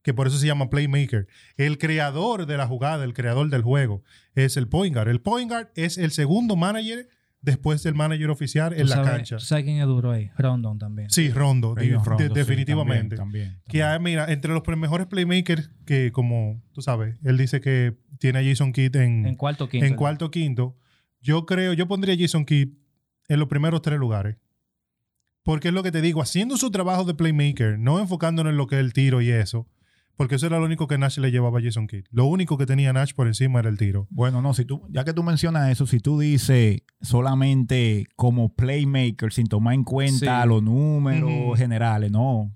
que 0.03 0.13
por 0.15 0.27
eso 0.27 0.39
se 0.39 0.47
llama 0.47 0.71
playmaker. 0.71 1.27
El 1.57 1.79
creador 1.79 2.47
de 2.47 2.57
la 2.57 2.67
jugada, 2.67 3.05
el 3.05 3.15
creador 3.15 3.49
del 3.51 3.63
juego, 3.63 4.03
es 4.35 4.57
el 4.57 4.69
point 4.69 4.95
guard. 4.95 5.09
El 5.09 5.21
point 5.21 5.51
guard 5.51 5.69
es 5.77 5.99
el 5.99 6.11
segundo 6.11 6.57
manager 6.57 7.09
después 7.41 7.85
del 7.85 7.95
manager 7.95 8.31
oficial 8.31 8.73
en 8.73 8.89
la 8.89 8.97
sabes- 8.97 9.11
cancha. 9.11 9.37
¿Tú 9.37 9.45
sabes 9.45 9.65
quién 9.65 9.79
es 9.79 9.87
duro 9.87 10.11
ahí? 10.11 10.31
Rondon 10.37 10.79
también. 10.79 11.09
Sí, 11.11 11.31
Rondo, 11.31 11.75
de- 11.75 11.83
Rayon 11.83 12.03
de- 12.03 12.09
Rondo, 12.09 12.25
sí, 12.27 12.33
definitivamente. 12.35 13.17
también, 13.17 13.49
también, 13.51 13.63
Que 13.69 13.83
hay, 13.85 14.01
mira, 14.01 14.27
entre 14.33 14.53
los 14.53 14.63
mejores 14.77 15.07
playmakers 15.07 15.71
que, 15.87 16.11
como 16.11 16.61
tú 16.73 16.83
sabes, 16.83 17.17
él 17.23 17.37
dice 17.39 17.61
que 17.61 17.97
tiene 18.19 18.41
a 18.41 18.43
Jason 18.43 18.73
Kidd 18.73 18.97
en, 18.97 19.25
En 19.27 19.37
cuarto 19.37 19.69
quinto. 19.69 19.87
en 19.87 19.95
cuarto 19.95 20.31
quinto. 20.33 20.77
Yo 21.21 21.47
creo, 21.47 21.73
yo 21.73 21.87
pondría 21.89 22.15
a 22.15 22.19
Jason 22.19 22.45
Kidd 22.45 22.71
en 23.29 23.39
los 23.41 23.49
primeros 23.49 23.83
tres 23.83 23.99
lugares. 23.99 24.37
Porque 25.43 25.69
es 25.69 25.75
lo 25.75 25.83
que 25.83 25.93
te 25.93 26.03
digo, 26.03 26.21
haciendo 26.21 26.57
su 26.57 26.71
trabajo 26.71 27.05
de 27.05 27.15
playmaker, 27.15 27.79
no 27.79 27.99
enfocándonos 28.01 28.51
en 28.51 28.57
lo 28.57 28.67
que 28.67 28.77
es 28.77 28.81
el 28.81 28.93
tiro 28.93 29.21
y 29.23 29.31
eso. 29.31 29.67
Porque 30.17 30.35
eso 30.35 30.47
era 30.47 30.59
lo 30.59 30.65
único 30.65 30.89
que 30.89 30.99
Nash 30.99 31.19
le 31.19 31.31
llevaba 31.31 31.61
a 31.61 31.63
Jason 31.63 31.87
Kidd. 31.87 32.05
Lo 32.11 32.25
único 32.27 32.59
que 32.59 32.67
tenía 32.67 32.93
Nash 32.93 33.13
por 33.15 33.29
encima 33.29 33.61
era 33.61 33.69
el 33.69 33.79
tiro. 33.79 34.09
Bueno, 34.11 34.43
no, 34.43 34.53
si 34.53 34.65
tú, 34.65 34.83
ya 34.91 35.05
que 35.05 35.13
tú 35.13 35.23
mencionas 35.23 35.71
eso, 35.71 35.87
si 35.87 36.01
tú 36.01 36.19
dices 36.19 36.83
solamente 37.01 38.07
como 38.17 38.53
playmaker, 38.55 39.33
sin 39.33 39.47
tomar 39.47 39.75
en 39.75 39.85
cuenta 39.85 40.43
Sí. 40.43 40.49
los 40.49 40.63
números 40.63 41.57
generales, 41.57 42.11
no. 42.11 42.53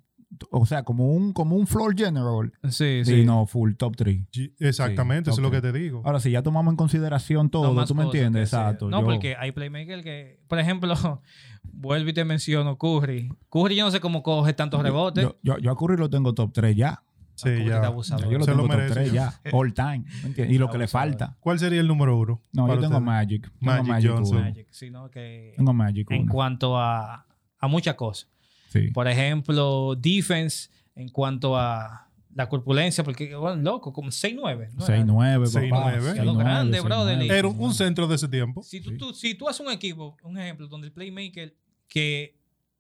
O 0.50 0.64
sea, 0.66 0.82
como 0.82 1.06
un, 1.12 1.32
como 1.32 1.56
un 1.56 1.66
floor 1.66 1.94
general. 1.96 2.52
Sí, 2.70 3.02
Sí, 3.04 3.24
no, 3.24 3.46
full 3.46 3.74
top 3.74 3.96
3. 3.96 4.30
G- 4.32 4.52
Exactamente, 4.58 5.30
Sí, 5.30 5.34
eso 5.34 5.40
es 5.40 5.42
lo 5.42 5.50
que 5.50 5.60
te 5.60 5.72
digo. 5.72 6.02
Ahora, 6.04 6.20
si 6.20 6.30
ya 6.30 6.42
tomamos 6.42 6.72
en 6.72 6.76
consideración 6.76 7.50
todo, 7.50 7.72
No, 7.74 7.84
tú 7.84 7.94
me 7.94 8.04
entiendes, 8.04 8.50
sí. 8.50 8.56
exacto. 8.56 8.88
No, 8.88 9.00
yo- 9.00 9.06
porque 9.06 9.36
hay 9.38 9.52
playmakers 9.52 10.02
que, 10.02 10.40
por 10.48 10.58
ejemplo, 10.58 10.94
vuelvo 11.62 12.08
y 12.10 12.12
te 12.12 12.24
menciono 12.24 12.76
Curry. 12.78 13.30
Curry 13.50 13.76
yo 13.76 13.84
no 13.84 13.90
sé 13.90 14.00
cómo 14.00 14.22
coge 14.22 14.52
tantos 14.54 14.82
rebotes. 14.82 15.22
Yo, 15.24 15.36
yo, 15.42 15.58
yo 15.58 15.70
a 15.70 15.76
Curry 15.76 15.96
lo 15.96 16.08
tengo 16.10 16.32
top 16.34 16.50
3 16.52 16.74
ya. 16.76 17.02
Sí, 17.34 17.48
Curry 17.48 17.66
ya. 17.68 17.86
abusador. 17.86 18.30
Yo 18.30 18.38
lo 18.38 18.44
Se 18.44 18.50
lo 18.52 18.56
tengo 18.58 18.68
top 18.68 18.76
merece. 18.78 18.94
3 18.94 19.12
ya. 19.12 19.40
All 19.52 19.72
time. 19.74 20.04
¿me 20.22 20.28
entiendes? 20.28 20.54
Y 20.54 20.58
lo 20.58 20.70
que 20.70 20.78
le 20.78 20.88
falta. 20.88 21.36
¿Cuál 21.40 21.58
sería 21.58 21.80
el 21.80 21.88
número 21.88 22.16
uno? 22.18 22.40
No, 22.52 22.66
yo 22.68 22.74
tengo 22.74 22.86
ustedes? 22.86 23.02
Magic. 23.02 23.42
Tengo 23.42 23.72
Magic 23.72 23.86
Magic, 23.88 24.10
Johnson. 24.10 24.40
Magic, 24.40 24.66
sino 24.70 25.10
que 25.10 25.54
Tengo 25.56 25.72
Magic. 25.72 26.10
en 26.10 26.26
cuanto 26.26 26.78
a, 26.78 27.26
a 27.58 27.68
muchas 27.68 27.94
cosas. 27.96 28.28
Sí. 28.72 28.88
Por 28.92 29.06
ejemplo, 29.08 29.94
defense, 29.96 30.70
en 30.94 31.08
cuanto 31.08 31.56
a 31.56 32.08
la 32.34 32.48
corpulencia, 32.48 33.04
porque, 33.04 33.34
bueno, 33.34 33.60
loco, 33.60 33.92
como 33.92 34.10
6'9". 34.10 34.70
¿no? 34.74 34.86
6-9, 34.86 35.46
Seis, 35.46 35.70
papá. 35.70 35.90
nueve. 35.90 36.10
Es 36.18 36.24
lo 36.24 36.34
grande, 36.34 36.80
brother. 36.80 37.20
Era 37.30 37.48
un, 37.48 37.60
un 37.60 37.74
centro 37.74 38.06
de 38.06 38.14
ese 38.16 38.28
tiempo. 38.28 38.62
Si 38.62 38.80
tú, 38.80 38.90
Sí. 38.90 38.96
tú- 38.96 39.12
si 39.14 39.34
tú 39.34 39.48
haces 39.48 39.64
un 39.66 39.72
equipo, 39.72 40.16
un 40.22 40.38
ejemplo, 40.38 40.66
donde 40.68 40.86
el 40.86 40.92
playmaker 40.92 41.54
que 41.88 42.38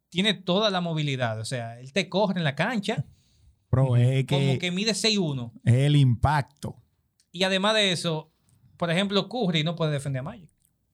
tiene 0.08 0.32
toda 0.34 0.70
la 0.70 0.80
movilidad, 0.80 1.38
o 1.40 1.44
sea, 1.44 1.78
él 1.80 1.92
te 1.92 2.08
corre 2.08 2.38
en 2.38 2.44
la 2.44 2.54
cancha, 2.54 3.04
Bro, 3.70 3.96
es 3.96 4.26
como 4.26 4.40
que, 4.52 4.58
que 4.58 4.70
mide 4.70 4.92
6'1". 4.94 5.52
es 5.64 5.74
el 5.74 5.96
impacto. 5.96 6.76
Y 7.30 7.44
además 7.44 7.74
de 7.74 7.92
eso, 7.92 8.30
por 8.76 8.90
ejemplo, 8.90 9.28
Curry 9.28 9.64
no 9.64 9.74
puede 9.76 9.92
defender 9.92 10.20
a 10.20 10.22
Magic. 10.22 10.50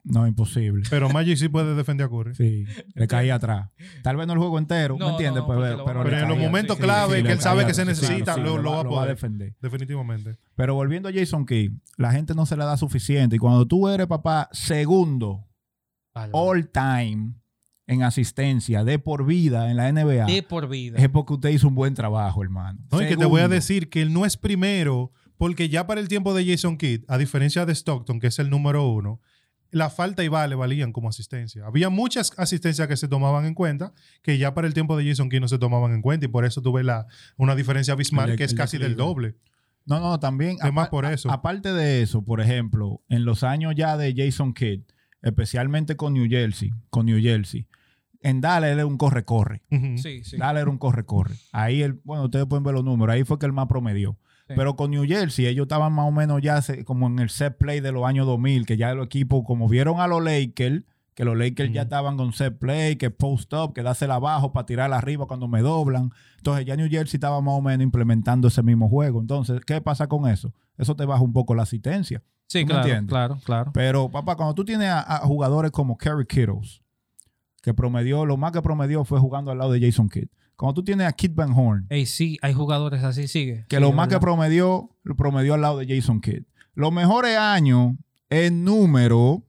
No, 0.09 0.27
imposible. 0.27 0.83
Pero 0.91 1.09
Magic 1.11 1.37
sí 1.37 1.49
puede 1.49 1.75
defender 1.75 2.07
a 2.07 2.09
Curry. 2.09 2.35
Sí, 2.35 2.65
le 2.95 3.07
caía 3.07 3.35
atrás. 3.37 3.71
Tal 4.03 4.17
vez 4.17 4.27
no 4.27 4.33
el 4.33 4.39
juego 4.39 4.59
entero, 4.59 4.97
No, 4.99 5.07
¿me 5.07 5.11
entiendes? 5.13 5.43
no, 5.43 5.49
pero 5.85 6.09
en 6.09 6.29
los 6.29 6.39
momentos 6.39 6.77
sí, 6.77 6.83
clave 6.83 7.19
Sí, 7.19 7.23
que 7.25 7.33
él 7.33 7.41
sabe 7.41 7.67
que 7.67 7.75
se 7.75 7.83
sí, 7.83 7.89
necesita, 7.89 8.35
sí, 8.35 8.41
lo, 8.41 8.59
lo 8.59 8.73
va 8.73 8.81
a 8.81 8.85
lo 8.85 8.91
poder. 8.91 9.09
defender. 9.11 9.55
Definitivamente. 9.61 10.37
Pero 10.55 10.75
volviendo 10.75 11.09
a 11.09 11.13
Jason 11.13 11.45
Kidd, 11.47 11.73
la 11.97 12.13
gente 12.13 12.35
no 12.35 12.47
se 12.47 12.57
le 12.57 12.65
da 12.65 12.77
suficiente. 12.77 13.37
Y 13.37 13.39
cuando 13.39 13.67
tú 13.67 13.89
eres, 13.89 14.07
papá, 14.07 14.49
segundo 14.53 15.47
all 16.33 16.69
time 16.71 17.35
en 17.87 18.03
asistencia 18.03 18.85
de 18.85 18.99
por 18.99 19.25
vida 19.25 19.71
en 19.71 19.77
la 19.77 19.91
NBA, 19.93 20.27
de 20.27 20.43
por 20.43 20.69
vida. 20.69 20.99
es 20.99 21.09
porque 21.09 21.35
usted 21.35 21.51
hizo 21.51 21.69
un 21.69 21.75
buen 21.75 21.95
trabajo, 21.95 22.43
hermano. 22.43 22.79
No, 22.91 23.01
y 23.03 23.07
que 23.07 23.17
te 23.17 23.25
voy 23.25 23.41
a 23.41 23.49
decir 23.49 23.89
que 23.89 24.03
él 24.03 24.13
no 24.13 24.27
es 24.27 24.37
primero, 24.37 25.13
porque 25.39 25.69
ya 25.69 25.87
para 25.87 26.01
el 26.01 26.09
tiempo 26.09 26.35
de 26.35 26.45
Jason 26.47 26.77
Kidd, 26.77 27.05
a 27.09 27.17
diferencia 27.17 27.65
de 27.65 27.73
Stockton, 27.75 28.21
que 28.21 28.27
es 28.27 28.39
el 28.41 28.51
número 28.51 28.87
uno, 28.89 29.21
la 29.71 29.91
falta 29.91 30.25
y 30.25 30.29
vale 30.29 30.55
valían 30.55 30.93
como 30.93 31.09
asistencia. 31.09 31.67
Había 31.67 31.91
muchas 31.91 32.33
asistencias 32.37 32.89
que 32.89 32.97
se 32.97 33.09
tomaban 33.09 33.45
en 33.45 33.55
cuenta, 33.55 33.93
que 34.23 34.39
ya 34.39 34.55
para 34.55 34.67
el 34.67 34.75
tiempo 34.75 34.97
de 34.97 35.07
Jason 35.07 35.29
Kidd 35.29 35.41
no 35.41 35.49
se 35.49 35.59
tomaban 35.59 35.93
en 35.93 36.01
cuenta, 36.03 36.27
y 36.27 36.29
por 36.29 36.45
eso 36.45 36.63
tuve 36.63 36.83
la, 36.83 37.07
una 37.37 37.55
diferencia 37.55 37.93
abismal, 37.95 38.31
El 38.31 38.37
que 38.37 38.45
es 38.45 38.53
el 38.53 38.57
casi 38.59 38.79
del 38.79 38.97
doble. 38.97 39.37
No, 39.85 40.01
no, 40.01 40.19
también. 40.21 40.57
Es 40.63 40.73
más 40.73 40.85
apa- 40.87 40.91
por 40.91 41.07
a- 41.07 41.13
eso. 41.13 41.31
aparte 41.31 41.73
de 41.73 42.03
eso, 42.03 42.23
por 42.23 42.41
ejemplo, 42.41 43.03
en 43.09 43.25
los 43.25 43.43
años 43.43 43.75
ya 43.77 43.97
de 43.97 44.15
Jason 44.17 44.53
Kidd, 44.55 44.83
especialmente 45.23 45.97
con 45.97 46.15
New 46.15 46.29
Jersey, 46.29 46.71
con 46.91 47.07
New 47.07 47.21
Jersey, 47.21 47.67
en 48.21 48.41
Dallas 48.41 48.71
él 48.71 48.79
era 48.79 48.87
un 48.87 48.97
corre-corre. 48.99 49.63
Sí, 49.97 50.25
sí. 50.25 50.37
Dallas 50.37 50.63
era 50.63 50.71
un 50.71 50.79
corre-corre. 50.79 51.35
Ahí, 51.53 51.83
el, 51.83 51.95
bueno, 52.05 52.25
ustedes 52.25 52.47
pueden 52.47 52.65
ver 52.65 52.75
los 52.75 52.85
números, 52.85 53.15
ahí 53.15 53.25
fue 53.25 53.39
que 53.39 53.47
él 53.47 53.53
más 53.53 53.67
promedió. 53.69 54.19
Sí. 54.49 54.55
Pero 54.57 54.75
con 54.77 54.91
New 54.91 55.05
Jersey, 55.07 55.47
ellos 55.47 55.65
estaban 55.65 55.93
más 55.93 56.09
o 56.09 56.11
menos 56.11 56.41
ya 56.43 56.61
se- 56.63 56.85
como 56.85 57.07
en 57.07 57.19
el 57.21 57.29
set 57.31 57.57
play 57.59 57.81
de 57.81 57.93
los 57.93 58.05
años 58.05 58.27
2000, 58.27 58.67
que 58.67 58.77
ya 58.77 58.95
los 58.95 59.07
equipos, 59.07 59.43
como 59.47 59.69
vieron 59.69 60.01
a 60.01 60.07
los 60.07 60.23
Lakers, 60.25 60.83
que 61.15 61.25
los 61.25 61.37
Lakers 61.37 61.73
ya 61.73 61.83
estaban 61.83 62.17
con 62.17 62.33
set 62.33 62.59
play, 62.59 62.97
que 62.97 63.11
post 63.11 63.53
up, 63.53 63.75
que 63.75 63.83
dársela 63.83 64.15
abajo 64.15 64.53
para 64.53 64.67
tirar 64.67 64.93
arriba 64.93 65.27
cuando 65.27 65.49
me 65.49 65.61
doblan. 65.61 66.11
Entonces 66.39 66.65
ya 66.65 66.77
New 66.77 66.89
Jersey 66.89 67.17
estaba 67.19 67.41
más 67.41 67.55
o 67.55 67.61
menos 67.61 67.83
implementando 67.85 68.49
ese 68.49 68.63
mismo 68.63 68.89
juego. 68.89 69.21
Entonces, 69.21 69.61
¿qué 69.67 69.81
pasa 69.81 70.07
con 70.07 70.29
eso? 70.29 70.55
Eso 70.77 70.95
te 70.97 71.05
baja 71.05 71.23
un 71.23 71.33
poco 71.33 71.55
la 71.55 71.65
asistencia. 71.65 72.23
Sí, 72.47 72.61
¿Tú 72.61 72.67
me 72.69 72.73
claro, 72.75 72.87
entiendes? 72.87 73.11
claro, 73.11 73.39
claro. 73.45 73.71
Pero, 73.75 74.09
papá, 74.11 74.37
cuando 74.37 74.55
tú 74.55 74.65
tienes 74.65 74.89
a, 74.89 75.01
a 75.01 75.19
jugadores 75.27 75.71
como 75.73 75.99
Kerry 75.99 76.25
Kittles, 76.25 76.81
que 77.63 77.75
promedió, 77.75 78.25
lo 78.25 78.37
más 78.37 78.53
que 78.53 78.63
promedió 78.63 79.05
fue 79.05 79.19
jugando 79.19 79.51
al 79.51 79.59
lado 79.59 79.73
de 79.73 79.81
Jason 79.81 80.09
Kidd. 80.09 80.29
Cuando 80.59 80.75
tú 80.75 80.83
tienes 80.85 81.07
a 81.07 81.13
Kid 81.13 81.31
Van 81.37 81.53
Horn, 81.53 81.87
Ey, 81.89 82.05
sí, 82.05 82.37
hay 82.43 82.53
jugadores 82.53 83.05
así, 83.05 83.29
sigue. 83.29 83.65
que 83.69 83.77
Sí, 83.77 83.81
lo 83.81 83.93
más 83.93 84.09
que 84.09 84.19
promedió, 84.19 84.91
lo 85.05 85.15
promedió 85.15 85.55
al 85.55 85.61
lado 85.61 85.79
de 85.79 85.87
Jason 85.87 86.21
Kidd. 86.21 86.43
Los 86.75 86.93
mejores 86.93 87.39
años 87.39 87.95
en 88.29 88.65
número, 88.65 89.45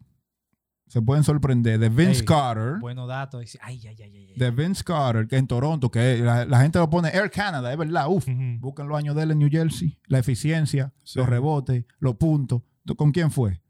se 0.87 1.01
pueden 1.01 1.23
sorprender, 1.23 1.79
de 1.79 1.89
Vince 1.89 2.19
Ey, 2.19 2.25
Carter, 2.25 2.79
Buenos 2.79 3.07
datos. 3.07 3.57
Ay, 3.59 3.81
ay, 3.87 3.95
ay, 4.03 4.33
de 4.35 4.51
Vince 4.51 4.83
Carter, 4.83 5.27
que 5.27 5.37
en 5.37 5.47
Toronto, 5.47 5.89
que 5.89 6.19
la, 6.19 6.45
la 6.45 6.61
gente 6.61 6.77
lo 6.77 6.87
pone 6.91 7.09
Air 7.09 7.31
Canada, 7.31 7.71
es 7.71 7.77
verdad, 7.79 8.05
uf. 8.07 8.27
Busquen 8.59 8.87
los 8.87 8.95
años 8.95 9.15
de 9.15 9.23
él 9.23 9.31
en 9.31 9.39
New 9.39 9.49
Jersey, 9.51 9.97
la 10.05 10.19
eficiencia, 10.19 10.93
Sí. 11.03 11.17
los 11.17 11.27
rebotes, 11.27 11.85
los 11.97 12.17
puntos. 12.17 12.61
¿Con 12.95 13.11
quién 13.11 13.31
fue? 13.31 13.61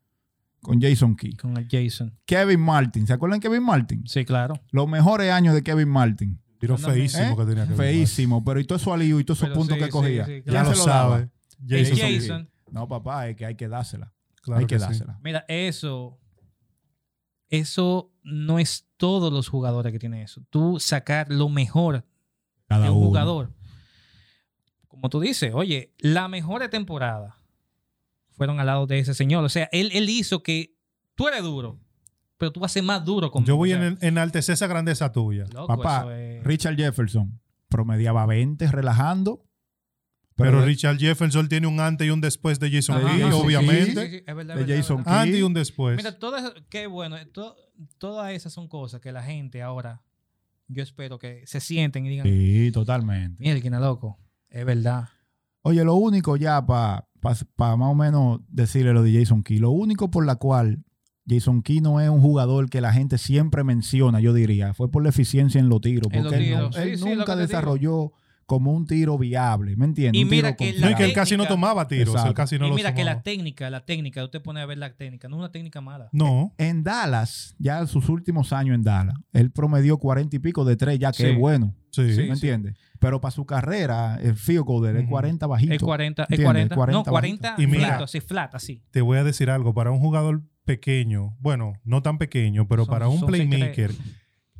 Con 0.61 0.81
Jason 0.81 1.15
Kidd. 1.15 1.37
Con 1.37 1.55
el 1.55 1.69
Jason. 1.71 2.13
Kevin 2.25 2.59
Martin. 2.59 3.07
¿Se 3.07 3.13
acuerdan 3.13 3.39
de 3.39 3.47
Kevin 3.47 3.63
Martin? 3.63 4.03
Sí, 4.05 4.25
claro. 4.25 4.55
Los 4.71 4.89
mejores 4.89 5.31
años 5.31 5.53
de 5.55 5.63
Kevin 5.63 5.87
Martin. 5.87 6.37
Tiro 6.59 6.77
feísimo 6.77 7.23
¿Eh? 7.33 7.35
que 7.37 7.45
tenía 7.45 7.63
que 7.63 7.69
ver. 7.73 7.77
Feísimo, 7.77 8.43
pero 8.43 8.59
y 8.59 8.65
todo 8.65 8.77
eso 8.77 8.93
alío 8.93 9.19
y 9.19 9.23
todos 9.23 9.39
esos 9.39 9.49
Pero 9.49 9.59
puntos 9.59 9.77
sí, 9.77 9.83
que 9.83 9.89
cogía. 9.89 10.25
sí, 10.25 10.43
Ya 10.45 10.51
¿Quién 10.51 10.63
lo 10.65 10.75
sabe. 10.75 11.29
Jason. 11.67 11.97
Jason. 11.97 12.49
No, 12.71 12.87
papá, 12.87 13.27
es 13.29 13.35
que 13.35 13.45
hay 13.45 13.55
que 13.55 13.67
dársela. 13.67 14.13
Claro 14.41 14.59
hay 14.59 14.65
que, 14.67 14.75
que 14.75 14.79
sí. 14.79 14.85
dársela. 14.85 15.19
Mira, 15.23 15.45
eso. 15.47 16.17
Eso 17.49 18.11
no 18.23 18.59
es 18.59 18.87
todos 18.97 19.33
los 19.33 19.47
jugadores 19.47 19.91
que 19.91 19.99
tienen 19.99 20.21
eso. 20.21 20.43
Tú 20.49 20.79
sacar 20.79 21.31
lo 21.31 21.49
mejor 21.49 22.05
Cada 22.67 22.85
de 22.85 22.89
un 22.91 22.97
uno. 22.97 23.07
jugador. 23.07 23.53
Como 24.87 25.09
tú 25.09 25.19
dices, 25.19 25.51
oye, 25.53 25.93
la 25.97 26.27
mejor 26.27 26.67
temporada 26.69 27.37
fueron 28.31 28.59
al 28.59 28.67
lado 28.67 28.85
de 28.85 28.99
ese 28.99 29.13
señor. 29.13 29.43
O 29.43 29.49
sea, 29.49 29.67
él, 29.71 29.89
él 29.93 30.09
hizo 30.09 30.43
que 30.43 30.75
tú 31.15 31.27
eres 31.27 31.41
duro, 31.41 31.79
pero 32.39 32.51
tú 32.51 32.59
vas 32.59 32.71
a 32.71 32.73
ser 32.73 32.83
más 32.83 33.05
duro 33.05 33.29
conmigo. 33.29 33.47
Yo 33.47 33.55
voy 33.57 33.73
a 33.73 33.85
en, 33.87 33.97
enaltecer 34.01 34.53
esa 34.53 34.65
grandeza 34.65 35.11
tuya. 35.11 35.45
loco, 35.53 35.67
Papá, 35.67 36.17
es- 36.19 36.43
Richard 36.43 36.75
Jefferson 36.75 37.39
promediaba 37.67 38.25
20 38.25 38.65
relajando. 38.71 39.45
Pero 40.35 40.63
Richard 40.63 40.97
Jefferson 40.97 41.49
tiene 41.49 41.67
un 41.67 41.81
antes 41.81 42.07
y 42.07 42.11
un 42.11 42.21
después 42.21 42.61
de 42.61 42.71
Jason 42.71 42.95
Ajá, 43.05 43.13
sí, 43.13 43.21
obviamente. 43.33 44.05
sí, 44.09 44.17
sí, 44.19 44.23
es 44.25 44.35
verdad, 44.35 44.55
de 44.55 44.61
verdad, 44.61 44.75
Jason 44.77 44.97
verdad. 44.97 45.21
Antes 45.21 45.39
y 45.39 45.41
un 45.43 45.53
después. 45.53 45.97
Mira, 45.97 46.17
todas, 46.17 46.53
qué 46.69 46.87
bueno, 46.87 47.17
to- 47.33 47.57
todas 47.97 48.31
esas 48.31 48.53
son 48.53 48.69
cosas 48.69 49.01
que 49.01 49.11
la 49.11 49.21
gente 49.21 49.61
ahora, 49.61 50.01
yo 50.69 50.81
espero 50.81 51.19
que 51.19 51.43
se 51.45 51.59
sienten 51.59 52.05
y 52.05 52.09
digan, 52.09 52.25
Sí, 52.25 52.71
totalmente. 52.71 53.35
mira, 53.43 53.51
el 53.53 53.61
loco, 53.81 54.17
es 54.49 54.65
verdad. 54.65 55.09
Oye, 55.61 55.83
lo 55.83 55.95
único 55.95 56.37
ya 56.37 56.65
para 56.65 57.05
más 57.21 57.89
o 57.89 57.95
menos 57.95 58.39
decirle 58.47 58.93
lo 58.93 59.03
de 59.03 59.19
Jason 59.19 59.43
Key, 59.43 59.57
lo 59.57 59.71
único 59.71 60.09
por 60.09 60.25
la 60.25 60.37
cual 60.37 60.85
Jason 61.29 61.61
Key 61.61 61.79
no 61.81 61.99
es 62.01 62.09
un 62.09 62.21
jugador 62.21 62.69
que 62.69 62.81
la 62.81 62.91
gente 62.91 63.17
siempre 63.17 63.63
menciona, 63.63 64.19
yo 64.19 64.33
diría, 64.33 64.73
fue 64.73 64.89
por 64.89 65.03
la 65.03 65.09
eficiencia 65.09 65.59
en 65.59 65.69
los 65.69 65.81
tiros. 65.81 66.11
En 66.11 66.23
Porque 66.23 66.23
los 66.23 66.33
él, 66.33 66.43
tiros, 66.45 66.99
sí, 66.99 67.05
nunca 67.15 67.35
desarrolló 67.35 68.11
como 68.45 68.73
un 68.73 68.87
tiro 68.87 69.15
viable, 69.19 69.75
¿me 69.75 69.85
entiendes? 69.85 70.19
Y 70.19 70.23
Un 70.23 70.29
mira 70.31 70.55
que 70.55 70.73
no, 70.79 70.89
y 70.89 70.95
que 70.95 71.03
él 71.05 71.13
casi 71.13 71.37
no 71.37 71.43
técnica- 71.43 71.49
tomaba 71.49 71.87
tiros. 71.87 72.07
Él 72.07 72.13
Exacto. 72.15 72.33
casi 72.33 72.57
no 72.57 72.65
y 72.65 72.69
los 72.69 72.75
mira 72.77 72.95
que 72.95 73.03
la 73.03 73.21
técnica, 73.21 73.69
la 73.69 73.85
técnica, 73.85 74.23
usted 74.23 74.41
pone 74.41 74.59
a 74.59 74.65
ver 74.65 74.79
la 74.79 74.91
técnica, 74.95 75.27
no 75.29 75.35
es 75.35 75.39
una 75.41 75.51
técnica 75.51 75.81
mala. 75.81 76.09
No. 76.13 76.51
En 76.57 76.83
Dallas, 76.83 77.55
ya 77.59 77.85
sus 77.85 78.09
últimos 78.09 78.51
años 78.51 78.73
en 78.73 78.81
Dallas, 78.81 79.13
él 79.33 79.51
promedió 79.51 79.99
40 79.99 80.35
y 80.35 80.39
pico 80.39 80.65
de 80.65 80.75
tres, 80.77 80.97
ya 80.97 81.11
que 81.11 81.17
Sí. 81.23 81.29
es 81.29 81.37
bueno, 81.37 81.75
Sí. 81.91 82.11
Sí. 82.15 82.21
¿me 82.23 82.33
entiendes? 82.33 82.73
Pero 82.97 83.21
para 83.21 83.29
su 83.31 83.45
carrera, 83.45 84.17
el 84.19 84.35
field 84.35 84.63
goal 84.63 84.83
de 84.83 84.89
él 84.91 84.95
es 84.97 85.03
Ujú. 85.03 85.11
40 85.11 85.45
bajito. 85.45 85.73
Es 85.75 85.81
40, 85.83 86.23
es 86.23 86.29
¿Entiendes? 86.31 86.45
40, 86.47 86.75
40 86.75 86.97
no, 86.97 87.03
40 87.03 87.55
Y 87.59 87.67
mira- 87.67 87.85
flat, 87.87 88.01
así, 88.01 88.19
flat, 88.19 88.55
así. 88.55 88.81
Te 88.89 89.01
voy 89.01 89.19
a 89.19 89.23
decir 89.23 89.51
algo. 89.51 89.75
Para 89.75 89.91
un 89.91 89.99
jugador 89.99 90.41
pequeño, 90.73 91.35
bueno, 91.39 91.73
no 91.83 92.01
tan 92.03 92.17
pequeño, 92.19 92.67
pero 92.67 92.85
Son- 92.85 92.91
para 92.93 93.07
un 93.07 93.19
playmaker, 93.25 93.91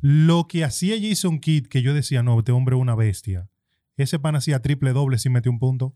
lo 0.00 0.48
que 0.48 0.64
hacía 0.64 0.96
Jason 1.00 1.38
Kidd, 1.38 1.66
que 1.68 1.82
yo 1.82 1.94
decía, 1.94 2.22
no, 2.22 2.38
este 2.38 2.52
hombre 2.52 2.74
es 2.76 2.82
una 2.82 2.94
bestia. 2.96 3.48
Ese 3.96 4.18
pan 4.18 4.34
hacía 4.34 4.60
triple 4.60 4.92
doble 4.92 5.18
si 5.18 5.28
metió 5.30 5.52
un 5.52 5.58
punto. 5.58 5.94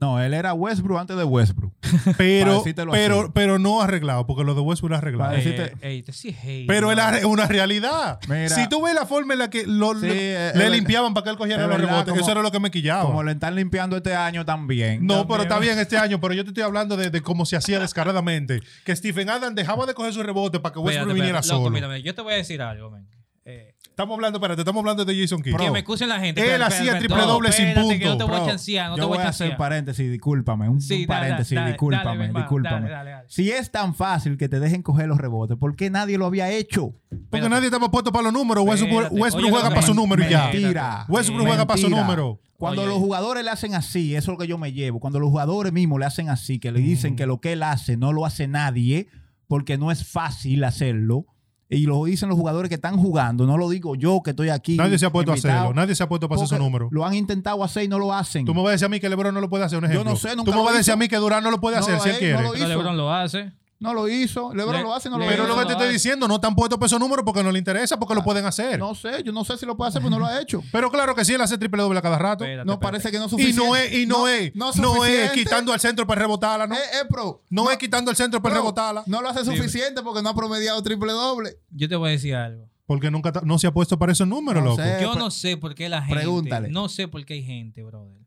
No, 0.00 0.22
él 0.22 0.32
era 0.32 0.54
Westbrook 0.54 0.98
antes 1.00 1.16
de 1.16 1.24
Westbrook. 1.24 1.72
Pero, 2.16 2.62
pero, 2.92 3.20
así. 3.22 3.30
pero 3.34 3.58
no 3.58 3.80
arreglado, 3.82 4.26
porque 4.26 4.44
lo 4.44 4.54
de 4.54 4.60
Westbrook 4.60 4.90
era 4.92 4.98
arreglado. 4.98 5.32
Eh, 5.32 5.36
decirte- 5.36 5.72
ey, 5.80 6.02
te 6.02 6.12
sí, 6.12 6.36
hey, 6.40 6.64
Pero 6.68 6.94
no. 6.94 7.08
es 7.10 7.24
una 7.24 7.46
realidad. 7.46 8.20
Mira. 8.28 8.48
si 8.50 8.68
tú 8.68 8.82
ves 8.82 8.94
la 8.94 9.06
forma 9.06 9.32
en 9.32 9.38
la 9.40 9.50
que 9.50 9.66
lo- 9.66 9.94
Sí, 9.98 10.06
lo- 10.06 10.12
eh, 10.14 10.52
le 10.54 10.70
limpiaban 10.70 11.14
para 11.14 11.24
que 11.24 11.30
él 11.30 11.36
cogiera 11.36 11.66
los 11.66 11.80
rebotes, 11.80 12.14
eso 12.16 12.30
era 12.30 12.42
lo 12.42 12.52
que 12.52 12.60
me 12.60 12.70
quillaba. 12.70 13.04
Como 13.06 13.22
le 13.22 13.32
están 13.32 13.54
limpiando 13.54 13.96
este 13.96 14.14
año 14.14 14.44
también. 14.44 15.04
No, 15.06 15.14
También. 15.14 15.28
pero 15.28 15.42
está 15.42 15.58
bien 15.58 15.78
este 15.78 15.96
año, 15.98 16.20
pero 16.20 16.34
yo 16.34 16.44
te 16.44 16.50
estoy 16.50 16.62
hablando 16.62 16.96
de, 16.96 17.10
de 17.10 17.20
cómo 17.22 17.44
se 17.46 17.56
hacía 17.56 17.80
descaradamente. 17.80 18.60
Que 18.84 18.94
Stephen 18.94 19.28
Adams 19.30 19.54
dejaba 19.56 19.86
de 19.86 19.94
coger 19.94 20.12
su 20.12 20.22
rebote 20.22 20.60
para 20.60 20.72
que 20.74 20.78
Westbrook 20.78 21.14
viniera 21.14 21.38
loco, 21.40 21.42
solo. 21.48 21.70
mírame, 21.70 22.02
yo 22.02 22.14
te 22.14 22.22
voy 22.22 22.34
a 22.34 22.36
decir 22.36 22.62
algo, 22.62 22.90
man. 22.90 23.06
Eh, 23.50 23.74
Estamos 23.88 24.14
hablando, 24.14 24.36
espérate, 24.38 24.60
estamos 24.60 24.80
hablando 24.80 25.04
de 25.04 25.20
Jason 25.20 25.42
Kidd. 25.42 25.56
que 25.56 25.70
me 25.72 25.78
excusen 25.80 26.08
la 26.08 26.20
gente. 26.20 26.54
Él 26.54 26.62
hacía 26.62 26.98
triple 26.98 27.16
no, 27.16 27.26
doble 27.26 27.50
sin 27.50 27.66
que 27.68 27.74
no 27.74 27.80
punto, 27.82 28.16
te 28.18 28.24
voy 28.24 28.40
a 28.40 28.46
chancear, 28.46 28.90
no 28.90 28.96
yo 28.96 29.02
te 29.02 29.06
voy 29.08 29.16
voy 29.16 29.24
a 29.24 29.26
a 29.26 29.30
hacer 29.30 29.46
chancear. 29.48 29.58
paréntesis, 29.58 30.10
discúlpame. 30.12 30.68
Un, 30.68 30.80
Sí, 30.80 31.00
un 31.02 31.06
dale, 31.08 31.20
paréntesis, 31.22 31.54
dale, 31.56 31.68
discúlpame, 31.70 32.26
dale, 32.28 32.38
discúlpame. 32.38 32.80
dale, 32.82 32.90
dale, 32.92 33.10
dale. 33.10 33.24
Si 33.28 33.50
es 33.50 33.72
tan 33.72 33.94
fácil 33.96 34.36
que 34.36 34.48
te 34.48 34.60
dejen 34.60 34.82
coger 34.82 35.08
los 35.08 35.18
rebotes, 35.18 35.56
¿por 35.56 35.74
qué 35.74 35.90
nadie 35.90 36.16
lo 36.18 36.26
había 36.26 36.48
hecho? 36.52 36.90
Porque 37.08 37.24
Espérate. 37.24 37.48
nadie 37.50 37.64
estaba 37.66 37.90
puesto 37.90 38.12
para 38.12 38.24
los 38.24 38.32
números. 38.34 38.64
Westbrook. 38.64 39.10
Westbrook 39.12 39.44
Oye, 39.46 39.50
juega 39.50 39.68
para 39.70 39.82
su 39.82 39.94
número 39.94 40.22
y 40.24 40.28
ya. 40.30 40.44
Mentira. 40.52 41.04
Westbrook 41.08 41.46
juega 41.46 41.66
para 41.66 41.80
su 41.80 41.88
número. 41.90 42.40
Cuando 42.56 42.82
Oye. 42.82 42.90
los 42.90 42.98
jugadores 43.00 43.42
le 43.44 43.50
hacen 43.50 43.74
así, 43.74 44.14
eso 44.14 44.30
es 44.30 44.34
lo 44.34 44.38
que 44.38 44.46
yo 44.46 44.58
me 44.58 44.72
llevo. 44.72 45.00
Cuando 45.00 45.18
los 45.18 45.30
jugadores 45.30 45.72
mismos 45.72 45.98
le 45.98 46.06
hacen 46.06 46.28
así, 46.28 46.60
que 46.60 46.70
le 46.70 46.78
dicen 46.80 47.14
Mm. 47.14 47.16
que 47.16 47.26
lo 47.26 47.40
que 47.40 47.54
él 47.54 47.62
hace 47.64 47.96
no 47.96 48.12
lo 48.12 48.26
hace 48.26 48.46
nadie, 48.46 49.08
porque 49.48 49.76
no 49.78 49.90
es 49.90 50.06
fácil 50.06 50.62
hacerlo. 50.62 51.26
Y 51.70 51.84
lo 51.86 52.02
dicen 52.04 52.30
los 52.30 52.38
jugadores 52.38 52.70
que 52.70 52.76
están 52.76 52.96
jugando, 52.96 53.44
no 53.46 53.58
lo 53.58 53.68
digo 53.68 53.94
yo 53.94 54.22
que 54.24 54.30
estoy 54.30 54.48
aquí. 54.48 54.76
Nadie 54.76 54.98
se 54.98 55.04
ha 55.04 55.10
puesto 55.10 55.32
a 55.32 55.34
hacerlo. 55.34 55.74
Nadie 55.74 55.94
se 55.94 56.02
ha 56.02 56.08
puesto 56.08 56.26
para 56.28 56.42
hacer 56.42 56.56
su 56.56 56.62
número. 56.64 56.88
Lo 56.90 57.04
han 57.04 57.12
intentado 57.14 57.62
hacer 57.62 57.82
y 57.84 57.88
no 57.88 57.98
lo 57.98 58.14
hacen. 58.14 58.46
Tú 58.46 58.54
me 58.54 58.62
vas 58.62 58.68
a 58.70 58.72
decir 58.72 58.86
a 58.86 58.88
mí 58.88 58.98
que 59.00 59.08
LeBron 59.08 59.34
no 59.34 59.40
lo 59.42 59.50
puede 59.50 59.64
hacer, 59.64 59.78
un 59.78 59.84
Yo 59.84 59.90
ejemplo. 59.90 60.10
no 60.12 60.16
sé, 60.16 60.34
nunca 60.34 60.50
Tú 60.50 60.56
me 60.56 60.64
vas 60.64 60.74
a 60.74 60.78
decir 60.78 60.94
a 60.94 60.96
mí 60.96 61.08
que 61.08 61.16
Durán 61.16 61.42
no 61.44 61.50
lo 61.50 61.60
puede 61.60 61.76
hacer 61.76 62.00
si 62.00 62.08
él 62.08 62.14
es, 62.14 62.18
quiere. 62.18 62.34
no 62.34 62.42
lo 62.42 62.52
Pero 62.52 62.64
hizo. 62.64 62.68
LeBron 62.68 62.96
lo 62.96 63.12
hace. 63.12 63.52
No 63.80 63.94
lo 63.94 64.08
hizo. 64.08 64.52
LeBron 64.52 64.74
Le- 64.76 64.82
lo 64.82 64.92
hace, 64.92 65.08
no 65.08 65.18
lo 65.18 65.24
Pero 65.26 65.44
hizo. 65.44 65.48
lo 65.48 65.54
que 65.54 65.60
te 65.60 65.66
no 65.66 65.70
estoy 65.72 65.86
hay. 65.86 65.92
diciendo, 65.92 66.26
no 66.26 66.34
están 66.34 66.56
puestos 66.56 66.78
para 66.78 66.86
esos 66.88 66.98
números 66.98 67.24
porque 67.24 67.44
no 67.44 67.52
le 67.52 67.60
interesa, 67.60 67.96
porque 67.96 68.14
lo 68.16 68.24
pueden 68.24 68.44
hacer. 68.44 68.76
No 68.78 68.94
sé, 68.96 69.22
yo 69.22 69.30
no 69.30 69.44
sé 69.44 69.56
si 69.56 69.66
lo 69.66 69.76
puede 69.76 69.90
hacer, 69.90 70.02
pero 70.02 70.10
no 70.10 70.18
lo 70.18 70.26
ha 70.26 70.40
hecho. 70.40 70.64
Pero 70.72 70.90
claro 70.90 71.14
que 71.14 71.24
sí, 71.24 71.34
él 71.34 71.40
hace 71.40 71.56
triple 71.58 71.80
doble 71.82 71.98
a 72.00 72.02
cada 72.02 72.18
rato. 72.18 72.42
Espérate, 72.44 72.66
No 72.66 72.72
espérate. 72.72 72.92
parece 72.92 73.10
que 73.12 73.18
no 73.18 73.26
es 73.26 73.32
Y 73.32 73.36
suficiente. 73.36 73.64
no 73.64 73.76
es, 73.76 73.92
y 73.94 74.06
no, 74.06 74.26
es, 74.28 74.54
no, 74.76 75.04
es 75.04 75.30
quitando 75.30 75.72
al 75.72 75.78
centro 75.78 76.06
para 76.08 76.20
rebotarla, 76.22 76.66
¿no? 76.66 76.74
Eh, 76.74 76.78
eh, 76.78 77.06
pro. 77.08 77.44
no, 77.50 77.70
es 77.70 77.78
quitando 77.78 78.10
al 78.10 78.16
centro 78.16 78.42
para 78.42 78.56
rebotarla. 78.56 79.04
No 79.06 79.22
lo 79.22 79.28
hace 79.28 79.44
suficiente 79.44 80.02
porque 80.02 80.22
no 80.22 80.30
ha 80.30 80.34
promediado 80.34 80.82
triple 80.82 81.12
doble. 81.12 81.58
Yo 81.70 81.88
te 81.88 81.94
voy 81.94 82.08
a 82.08 82.12
decir 82.12 82.34
algo. 82.34 82.68
Porque 82.84 83.10
nunca 83.12 83.32
no 83.44 83.58
se 83.60 83.66
ha 83.68 83.72
puesto 83.72 83.96
para 83.98 84.10
esos 84.12 84.26
números, 84.26 84.64
No 84.64 84.70
loco. 84.70 84.82
sé. 84.82 84.98
Yo 85.00 85.14
no 85.14 85.30
sé 85.30 85.56
por 85.56 85.74
qué 85.76 85.88
la 85.88 86.00
gente. 86.02 86.14
pregúntale. 86.20 86.68
No 86.68 86.88
sé 86.88 87.06
por 87.06 87.24
qué 87.24 87.34
hay 87.34 87.42
gente, 87.44 87.84
brother, 87.84 88.26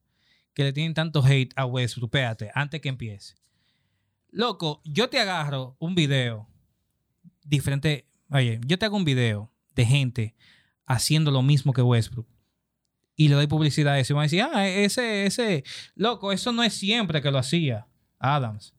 que 0.53 0.63
le 0.63 0.71
tienen 0.71 0.93
tanto 0.93 1.21
hate 1.25 1.51
a 1.57 1.65
Westbrook. 1.65 2.07
Espérate, 2.09 2.51
antes 2.55 2.79
que 2.79 2.87
empiece. 2.89 3.35
Loco, 4.31 4.81
yo 4.85 5.09
te 5.09 5.19
agarro 5.19 5.75
un 5.79 5.93
video 5.93 6.47
diferente. 7.43 8.07
Oye, 8.29 8.61
yo 8.65 8.79
te 8.79 8.85
hago 8.85 8.95
un 8.95 9.03
video 9.03 9.51
de 9.75 9.85
gente 9.85 10.35
haciendo 10.85 11.31
lo 11.31 11.41
mismo 11.41 11.73
que 11.73 11.81
Westbrook. 11.81 12.27
Y 13.17 13.27
le 13.27 13.35
doy 13.35 13.47
publicidad 13.47 13.93
a 13.93 13.99
eso. 13.99 14.13
Y 14.13 14.15
van 14.15 14.21
a 14.21 14.23
decir, 14.23 14.41
ah, 14.41 14.67
ese, 14.67 15.25
ese, 15.25 15.63
loco, 15.95 16.31
eso 16.31 16.53
no 16.53 16.63
es 16.63 16.73
siempre 16.73 17.21
que 17.21 17.29
lo 17.29 17.37
hacía 17.37 17.87
Adams. 18.19 18.73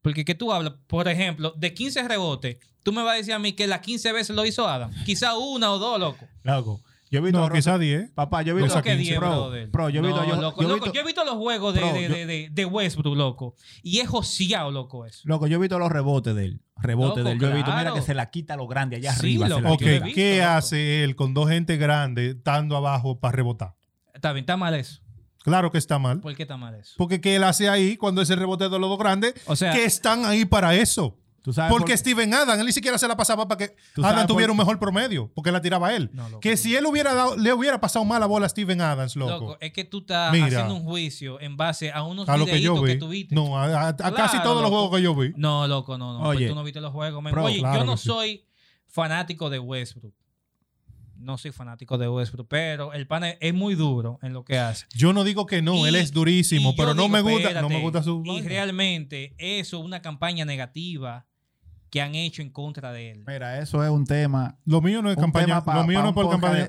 Porque 0.00 0.24
que 0.24 0.36
tú 0.36 0.52
hablas, 0.52 0.74
por 0.86 1.08
ejemplo, 1.08 1.52
de 1.56 1.74
15 1.74 2.06
rebotes, 2.06 2.58
tú 2.84 2.92
me 2.92 3.02
vas 3.02 3.14
a 3.14 3.16
decir 3.16 3.34
a 3.34 3.38
mí 3.40 3.52
que 3.52 3.66
las 3.66 3.80
15 3.80 4.12
veces 4.12 4.36
lo 4.36 4.46
hizo 4.46 4.68
Adams. 4.68 4.96
Quizá 5.04 5.36
una 5.36 5.72
o 5.72 5.78
dos, 5.78 5.98
loco. 5.98 6.28
Loco. 6.44 6.80
Yo 7.14 7.20
he 7.20 7.22
visto 7.22 7.38
No, 7.38 7.44
a 7.46 7.52
quizá 7.52 7.78
10. 7.78 8.10
Papá, 8.10 8.42
yo 8.42 8.50
he 8.50 8.54
¿Cómo 8.54 8.64
visto 8.64 8.82
que 8.82 8.96
10, 8.96 9.18
Pro, 9.18 9.28
brother? 9.28 9.70
Pro, 9.70 9.88
yo 9.88 10.00
he 10.00 10.06
visto, 10.06 10.20
No, 10.22 10.28
yo, 10.28 10.40
loco, 10.40 10.60
yo 10.62 10.66
he 10.66 10.70
loco, 10.70 10.84
visto- 10.86 10.94
yo 10.94 11.00
he 11.00 11.04
visto 11.04 11.24
los 11.24 11.34
juegos 11.36 11.74
de, 11.74 11.80
Bro, 11.80 11.92
de, 11.92 12.02
yo- 12.02 12.08
de, 12.14 12.26
de- 12.26 12.48
de 12.50 12.64
Westbrook, 12.64 13.16
loco. 13.16 13.54
Y 13.82 14.00
es 14.00 14.08
joseado, 14.08 14.70
loco, 14.72 15.06
eso. 15.06 15.20
loco, 15.24 15.46
yo 15.46 15.56
he 15.58 15.60
visto 15.60 15.78
los 15.78 15.92
rebotes 15.92 16.34
de 16.34 16.44
él. 16.46 16.60
Rebotes 16.76 17.18
Loco, 17.18 17.28
de 17.28 17.32
él. 17.34 17.40
Yo 17.40 17.48
he 17.50 17.54
visto, 17.54 17.72
mira 17.76 17.94
que 17.94 18.02
se 18.02 18.14
la 18.14 18.30
quita 18.30 18.56
lo 18.56 18.66
grande 18.66 18.96
allá 18.96 19.12
Sí, 19.12 19.20
arriba. 19.20 19.48
loco, 19.48 19.72
Ok, 19.74 19.80
visto, 19.82 20.06
¿qué 20.14 20.38
loco. 20.38 20.50
hace 20.50 21.04
él 21.04 21.14
con 21.14 21.34
dos 21.34 21.48
gente 21.48 21.76
grande 21.76 22.30
estando 22.30 22.76
abajo 22.76 23.20
para 23.20 23.30
rebotar? 23.36 23.74
Está 24.12 24.32
bien, 24.32 24.42
está 24.42 24.56
mal 24.56 24.74
eso. 24.74 25.00
Claro 25.44 25.70
que 25.70 25.78
está 25.78 25.98
mal. 25.98 26.20
¿Por 26.20 26.34
qué 26.34 26.42
está 26.42 26.56
mal 26.56 26.74
eso? 26.74 26.94
Porque 26.96 27.20
¿qué 27.20 27.36
él 27.36 27.44
hace 27.44 27.68
ahí 27.68 27.96
cuando 27.96 28.22
es 28.22 28.30
el 28.30 28.38
rebote 28.38 28.64
de 28.68 28.78
los 28.78 28.88
dos 28.88 28.98
grandes? 28.98 29.34
O 29.46 29.54
sea, 29.54 29.72
que 29.72 29.84
están 29.84 30.24
ahí 30.24 30.44
para 30.46 30.74
eso. 30.74 31.18
¿Tú 31.44 31.52
sabes 31.52 31.70
Porque 31.70 31.92
por- 31.92 31.98
Steven 31.98 32.32
Adam, 32.32 32.58
él 32.58 32.64
ni 32.64 32.72
siquiera 32.72 32.96
se 32.96 33.06
la 33.06 33.18
pasaba 33.18 33.46
para 33.46 33.58
que 33.58 33.76
¿Tú 33.94 34.00
sabes 34.00 34.16
Adam 34.16 34.26
tuviera 34.26 34.46
por- 34.48 34.52
un 34.52 34.56
mejor 34.56 34.78
promedio, 34.78 35.30
porque 35.34 35.52
la 35.52 35.60
tiraba 35.60 35.94
él. 35.94 36.08
No, 36.14 36.26
loco. 36.30 36.40
que 36.40 36.56
si 36.56 36.74
él 36.74 36.86
hubiera 36.86 37.12
dado, 37.12 37.36
le 37.36 37.52
hubiera 37.52 37.78
pasado 37.82 38.02
mal 38.06 38.18
la 38.18 38.24
bola 38.26 38.46
a 38.46 38.48
Steven 38.48 38.80
Adams, 38.80 39.14
loco. 39.14 39.30
loco, 39.32 39.58
es 39.60 39.70
que 39.74 39.84
tú 39.84 39.98
estás 39.98 40.32
Mira. 40.32 40.46
haciendo 40.46 40.74
un 40.74 40.84
juicio 40.84 41.38
en 41.42 41.58
base 41.58 41.92
a 41.92 42.02
unos 42.02 42.26
a 42.30 42.38
lo 42.38 42.46
que 42.46 42.52
videitos 42.52 42.76
yo 42.78 42.82
que, 42.86 42.92
vi. 42.94 42.98
tuviste. 42.98 43.34
no, 43.34 43.58
a, 43.58 43.64
a- 43.66 43.88
a 43.90 43.94
Claro, 43.96 44.16
casi 44.16 44.40
todos 44.42 44.62
los 44.62 44.70
juegos 44.70 44.96
que 44.96 45.02
yo 45.02 45.14
vi. 45.14 45.34
No, 45.36 45.68
loco, 45.68 45.98
no, 45.98 46.14
no. 46.14 46.24
Pues 46.24 46.38
Oye. 46.38 46.48
tú 46.48 46.54
no 46.54 46.64
viste 46.64 46.80
los 46.80 46.92
juegos. 46.92 47.22
Bro, 47.22 47.44
Oye, 47.44 47.58
claro 47.58 47.78
yo 47.80 47.84
no 47.84 47.98
sí. 47.98 48.08
soy 48.08 48.44
fanático 48.86 49.50
de 49.50 49.58
Westbrook. 49.58 50.14
No 51.16 51.38
soy 51.38 51.52
fanático 51.52 51.96
de 51.96 52.08
Westbrook, 52.08 52.48
pero 52.48 52.92
el 52.92 53.06
pana 53.06 53.30
es 53.40 53.54
muy 53.54 53.74
duro 53.74 54.18
en 54.22 54.32
lo 54.32 54.44
que 54.44 54.58
hace. 54.58 54.86
Yo 54.94 55.12
no 55.12 55.24
digo 55.24 55.46
que 55.46 55.62
no, 55.62 55.76
Y- 55.84 55.88
él 55.88 55.94
es 55.96 56.10
durísimo, 56.12 56.74
pero 56.74 56.88
no 56.94 57.02
digo, 57.02 57.08
me 57.14 57.20
gusta, 57.20 57.60
no 57.62 57.68
me 57.68 57.80
gusta 57.80 58.02
su 58.02 58.22
Y 58.24 58.40
realmente 58.42 59.34
eso 59.38 59.78
es 59.78 59.84
una 59.84 60.02
campaña 60.02 60.44
negativa 60.44 61.26
que 61.94 62.02
han 62.02 62.16
hecho 62.16 62.42
en 62.42 62.50
contra 62.50 62.90
de 62.90 63.12
él. 63.12 63.22
Mira, 63.24 63.60
eso 63.60 63.84
es 63.84 63.88
un 63.88 64.04
tema. 64.04 64.58
Lo 64.64 64.80
mío 64.82 65.00
no 65.00 65.10
es 65.12 65.16
campaña, 65.16 65.62
pa- 65.64 65.74
lo 65.76 65.86
mío 65.86 66.02
no 66.02 66.08
es 66.08 66.14
por 66.14 66.28
campaña. 66.28 66.68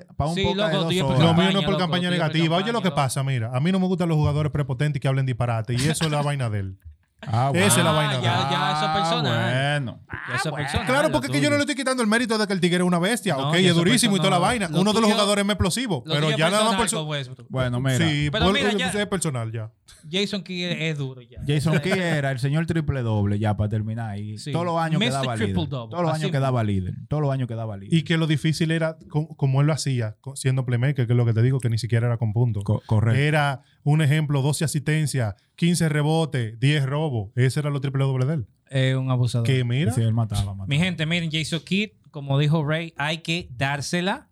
Lo 1.19 1.33
mío 1.33 1.51
no 1.51 1.59
es 1.59 1.65
por 1.65 1.65
loco, 1.71 1.77
campaña 1.79 2.09
negativa. 2.11 2.57
Oye 2.57 2.71
lo 2.71 2.81
que 2.83 2.91
pasa, 2.91 3.23
mira, 3.23 3.49
a 3.51 3.59
mí 3.59 3.71
no 3.71 3.79
me 3.79 3.87
gustan 3.87 4.07
los 4.07 4.17
jugadores 4.17 4.51
prepotentes 4.51 5.01
que 5.01 5.07
hablen 5.07 5.25
disparate 5.25 5.73
y 5.73 5.77
eso 5.77 6.05
es 6.05 6.11
la 6.11 6.21
vaina 6.21 6.51
de 6.51 6.59
él. 6.59 6.77
Ah, 7.21 7.51
Esa 7.55 7.65
es 7.79 7.83
la 7.83 7.89
Ah, 7.89 7.93
vaina 7.93 8.17
de 8.17 8.21
ya, 8.23 8.49
ya, 8.51 8.73
eso 8.73 8.85
es 8.85 8.91
personal. 8.91 9.51
Bueno. 9.79 9.99
Ya 10.29 10.35
eso 10.35 10.49
es 10.49 10.55
personal, 10.55 10.85
Claro, 10.85 11.07
lo 11.07 11.11
porque 11.11 11.27
es 11.27 11.31
que 11.31 11.37
yo 11.39 11.43
tuyo. 11.43 11.49
no 11.51 11.55
le 11.55 11.61
estoy 11.61 11.75
quitando 11.75 12.03
el 12.03 12.09
mérito 12.09 12.37
de 12.37 12.45
que 12.45 12.53
el 12.53 12.59
tigre 12.59 12.77
es 12.77 12.83
una 12.83 12.99
bestia. 12.99 13.35
No, 13.35 13.49
ok, 13.49 13.55
es 13.55 13.73
durísimo 13.73 14.15
y 14.15 14.19
toda 14.19 14.31
la 14.31 14.37
vaina. 14.37 14.67
Lo 14.69 14.81
Uno 14.81 14.91
de 14.93 14.99
los 15.01 15.09
tuyo- 15.09 15.13
jugadores 15.15 15.43
más 15.45 15.53
explosivos. 15.55 16.03
Lo 16.05 16.13
Pero 16.13 16.31
ya 16.37 16.49
nada 16.51 16.65
más 16.65 16.75
personal 16.75 17.05
Westbrook. 17.07 17.47
Bueno, 17.49 17.79
mira. 17.79 17.97
Sí, 17.97 18.29
Pero 18.31 18.51
mira, 18.51 18.71
ya- 18.73 18.91
es 18.91 19.07
personal 19.07 19.51
ya. 19.51 19.71
Jason 20.11 20.43
Kidd 20.43 20.65
es 20.71 20.97
duro 20.99 21.21
ya. 21.21 21.39
Jason 21.47 21.79
Kidd 21.79 21.93
era 21.93 22.29
el 22.31 22.37
señor 22.37 22.67
triple 22.67 23.01
doble 23.01 23.39
ya 23.39 23.57
para 23.57 23.69
terminar. 23.69 24.19
Y 24.19 24.37
Sí. 24.37 24.51
todos 24.51 24.65
los 24.65 24.77
años 24.77 24.99
Mr. 24.99 25.07
quedaba 25.09 25.35
líder. 25.35 25.55
Double, 25.55 25.67
Todos 25.69 26.01
los 26.03 26.11
así 26.11 26.21
años 26.21 26.31
quedaba 26.31 26.63
líder. 26.63 26.93
Todos 27.07 27.23
los 27.23 27.31
años 27.31 27.47
quedaba 27.47 27.75
líder. 27.77 27.93
Y 27.97 28.03
que 28.03 28.17
lo 28.17 28.27
difícil 28.27 28.69
era 28.69 28.97
co- 29.09 29.29
como 29.35 29.61
él 29.61 29.67
lo 29.67 29.73
hacía, 29.73 30.15
siendo 30.35 30.63
playmaker, 30.65 31.07
que 31.07 31.13
es 31.13 31.17
lo 31.17 31.25
que 31.25 31.33
te 31.33 31.41
digo, 31.41 31.59
que 31.59 31.69
ni 31.69 31.79
siquiera 31.79 32.05
era 32.05 32.17
con 32.17 32.33
puntos. 32.33 32.63
Co- 32.63 32.83
correcto. 32.85 33.19
Era 33.19 33.61
un 33.85 34.01
ejemplo, 34.01 34.41
12 34.41 34.65
asistencias, 34.65 35.35
15 35.55 35.87
rebotes, 35.87 36.59
10 36.59 36.85
robos. 36.85 37.31
Ese 37.35 37.61
era 37.61 37.69
lo 37.69 37.79
triple 37.79 38.03
doble 38.03 38.25
de 38.25 38.33
él. 38.33 38.47
Es 38.69 38.95
un 38.95 39.09
abusador. 39.11 39.45
Que 39.47 39.63
mira, 39.63 39.93
Sí, 39.93 40.01
él 40.01 40.13
mataba, 40.13 40.53
mataba. 40.53 40.67
Mi 40.67 40.77
gente, 40.77 41.05
miren, 41.05 41.29
Jason 41.31 41.61
Kidd, 41.61 41.91
como 42.11 42.37
dijo 42.39 42.65
Ray, 42.65 42.93
hay 42.97 43.19
que 43.19 43.47
dársela, 43.55 44.29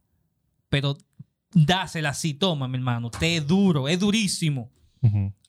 pero 0.69 0.98
dásela 1.54 2.10
así, 2.10 2.34
toma, 2.34 2.67
mi 2.67 2.77
hermano. 2.77 3.08
Usted 3.08 3.38
es 3.38 3.47
duro, 3.47 3.88
es 3.88 3.99
durísimo. 3.99 4.71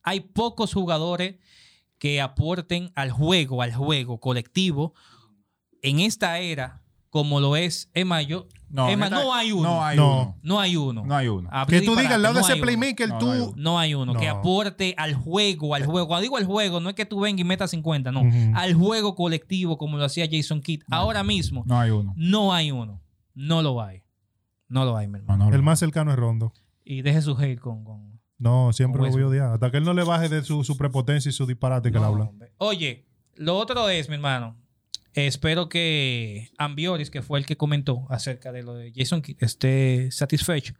Hay 0.02 0.20
pocos 0.20 0.74
jugadores 0.74 1.36
que 1.98 2.20
aporten 2.20 2.92
al 2.94 3.10
juego, 3.10 3.62
al 3.62 3.72
juego 3.74 4.20
colectivo 4.20 4.94
en 5.80 6.00
esta 6.00 6.38
era, 6.38 6.82
como 7.10 7.40
lo 7.40 7.56
es 7.56 7.90
Emma. 7.94 8.20
Yo, 8.22 8.48
No, 8.74 8.88
neta, 8.88 9.08
no 9.08 9.32
hay 9.32 9.52
uno. 9.52 9.62
No 9.68 9.84
hay 9.84 9.96
No. 9.96 10.12
uno. 10.22 10.38
No 10.42 10.60
hay 10.60 10.76
uno. 10.76 11.04
No 11.06 11.14
hay 11.14 11.28
uno. 11.28 11.48
Que 11.68 11.80
tú 11.82 11.94
digas 11.94 12.14
al 12.14 12.22
lado 12.22 12.34
no 12.34 12.44
de 12.46 12.52
ese 12.52 12.60
playmaker, 12.60 13.08
No, 13.08 13.18
tú. 13.18 13.26
no 13.26 13.32
hay 13.32 13.40
uno. 13.40 13.54
No 13.56 13.78
hay 13.78 13.94
uno 13.94 14.14
que 14.14 14.28
aporte 14.28 14.94
al 14.98 15.14
juego, 15.14 15.76
al 15.76 15.86
juego. 15.86 16.08
Cuando 16.08 16.22
digo 16.22 16.36
al 16.36 16.44
juego, 16.44 16.80
no 16.80 16.88
es 16.88 16.96
que 16.96 17.06
tú 17.06 17.20
vengas 17.20 17.40
y 17.40 17.44
metas 17.44 17.70
50, 17.70 18.10
no. 18.10 18.22
Al 18.56 18.74
juego 18.74 19.14
colectivo, 19.14 19.78
como 19.78 19.96
lo 19.96 20.04
hacía 20.04 20.26
Jason 20.30 20.60
Kidd. 20.60 20.82
Ahora 20.90 21.22
mismo, 21.22 21.62
No 21.66 21.78
hay 21.78 21.90
uno. 21.92 22.12
no 22.16 22.52
hay 22.52 22.72
uno. 22.72 23.00
No 23.34 23.62
lo 23.62 23.80
hay. 23.80 24.02
No 24.68 24.84
lo 24.84 24.96
hay, 24.96 25.06
mi 25.06 25.18
hermano. 25.18 25.44
No, 25.44 25.50
no, 25.50 25.56
El 25.56 25.62
más 25.62 25.78
cercano 25.78 26.10
es 26.10 26.16
Rondo. 26.18 26.52
Y 26.84 27.02
deje 27.02 27.22
su 27.22 27.36
hate 27.38 27.60
con. 27.60 27.84
con 27.84 28.20
No, 28.38 28.72
siempre 28.72 28.98
Con 28.98 29.08
lo 29.08 29.12
voy 29.14 29.22
a 29.22 29.26
odiar. 29.28 29.52
Hasta 29.54 29.70
que 29.70 29.76
él 29.76 29.84
no 29.84 29.94
le 29.94 30.02
baje 30.02 30.28
de 30.28 30.42
su, 30.42 30.64
su 30.64 30.76
prepotencia 30.76 31.28
y 31.28 31.32
su 31.32 31.46
disparate 31.46 31.90
que 31.92 31.98
No, 31.98 32.00
le 32.00 32.06
habla. 32.06 32.24
hombre. 32.24 32.52
Oye, 32.58 33.06
lo 33.36 33.56
otro 33.56 33.88
es, 33.88 34.08
mi 34.08 34.16
hermano. 34.16 34.56
Espero 35.14 35.68
que 35.68 36.50
Ambioris, 36.58 37.10
que 37.10 37.22
fue 37.22 37.38
el 37.38 37.46
que 37.46 37.56
comentó 37.56 38.06
acerca 38.10 38.52
de 38.52 38.62
lo 38.62 38.74
de 38.74 38.92
Jason 38.94 39.22
esté 39.38 40.10
satisfecho 40.10 40.74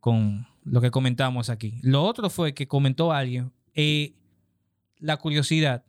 con 0.00 0.46
lo 0.64 0.80
que 0.80 0.90
comentamos 0.90 1.48
aquí. 1.48 1.80
Lo 1.82 2.04
otro 2.04 2.28
fue 2.28 2.54
que 2.54 2.68
comentó 2.68 3.12
alguien, 3.12 3.52
eh, 3.74 4.14
la 4.98 5.16
curiosidad 5.16 5.84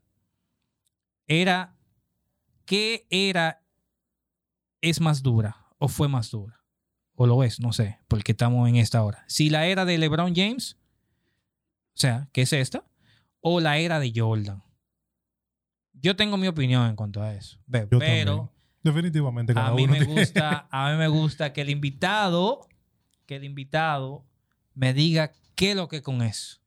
era 1.28 1.76
qué 2.66 3.06
era 3.10 3.62
es 4.82 5.02
más 5.02 5.22
dura 5.22 5.58
o 5.78 5.88
fue 5.88 6.08
más 6.08 6.32
dura 6.32 6.66
o 7.16 7.26
lo 7.26 7.44
es, 7.44 7.60
no 7.60 7.74
sé, 7.74 8.00
porque 8.08 8.34
estamos 8.34 8.68
en 8.70 8.76
esta 8.76 9.04
hora. 9.04 9.24
Si 9.28 9.50
la 9.50 9.68
era 9.68 9.86
de 9.86 9.98
LeBron 9.98 10.36
James, 10.36 10.78
o 11.94 11.98
sea, 11.98 12.30
que 12.34 12.42
es 12.42 12.54
esta, 12.54 12.86
o 13.40 13.60
la 13.60 13.78
era 13.78 14.00
de 14.00 14.12
Jordan. 14.14 14.64
Yo 16.06 16.15
tengo 16.15 16.38
mi 16.38 16.48
opinión 16.48 16.88
en 16.88 16.96
cuanto 16.96 17.22
a 17.24 17.34
eso. 17.34 17.58
Yo 17.91 17.98
pero 18.00 18.52
Definitivamente 18.84 19.54
cada 19.56 19.70
a 19.70 19.74
mí 19.74 19.86
uno 19.86 19.94
me 19.94 20.00
tiene- 20.06 20.22
gusta, 20.22 20.68
a 20.70 20.91
mí 20.91 20.98
me 20.98 21.08
gusta 21.08 21.52
que 21.52 21.62
el 21.62 21.72
invitado, 21.72 22.68
que 23.26 23.38
el 23.38 23.44
invitado 23.44 24.24
me 24.76 24.94
diga 24.94 25.32
qué 25.56 25.72
es 25.72 25.76
lo 25.76 25.88
que 25.88 26.04
con 26.04 26.22
eso. 26.22 26.60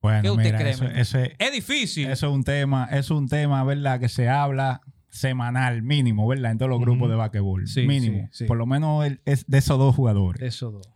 Bueno, 0.00 0.22
¿Qué 0.22 0.30
usted 0.30 0.44
mira, 0.44 0.58
cree, 0.58 1.00
eso, 1.00 1.18
Es 1.38 1.52
difícil. 1.52 2.08
eso 2.10 2.26
es 2.26 2.32
un 2.32 2.42
tema, 2.42 2.88
es 2.90 3.08
un 3.10 3.28
tema, 3.28 3.62
¿verdad? 3.62 4.00
Que 4.00 4.08
se 4.08 4.28
habla 4.28 4.80
semanal, 5.10 5.82
mínimo, 5.82 6.26
¿verdad? 6.26 6.50
En 6.50 6.58
todos 6.58 6.70
los 6.70 6.80
grupos 6.80 7.08
de 7.08 7.14
basquetbol. 7.14 7.68
Sí, 7.68 7.86
mínimo. 7.86 8.28
sí, 8.32 8.38
sí. 8.38 8.44
Por 8.46 8.56
lo 8.56 8.66
menos 8.66 9.06
el- 9.06 9.20
es 9.24 9.46
de 9.46 9.58
esos 9.58 9.78
dos 9.78 9.94
jugadores. 9.94 10.40
de 10.40 10.48
esos 10.48 10.72
dos. 10.72 10.88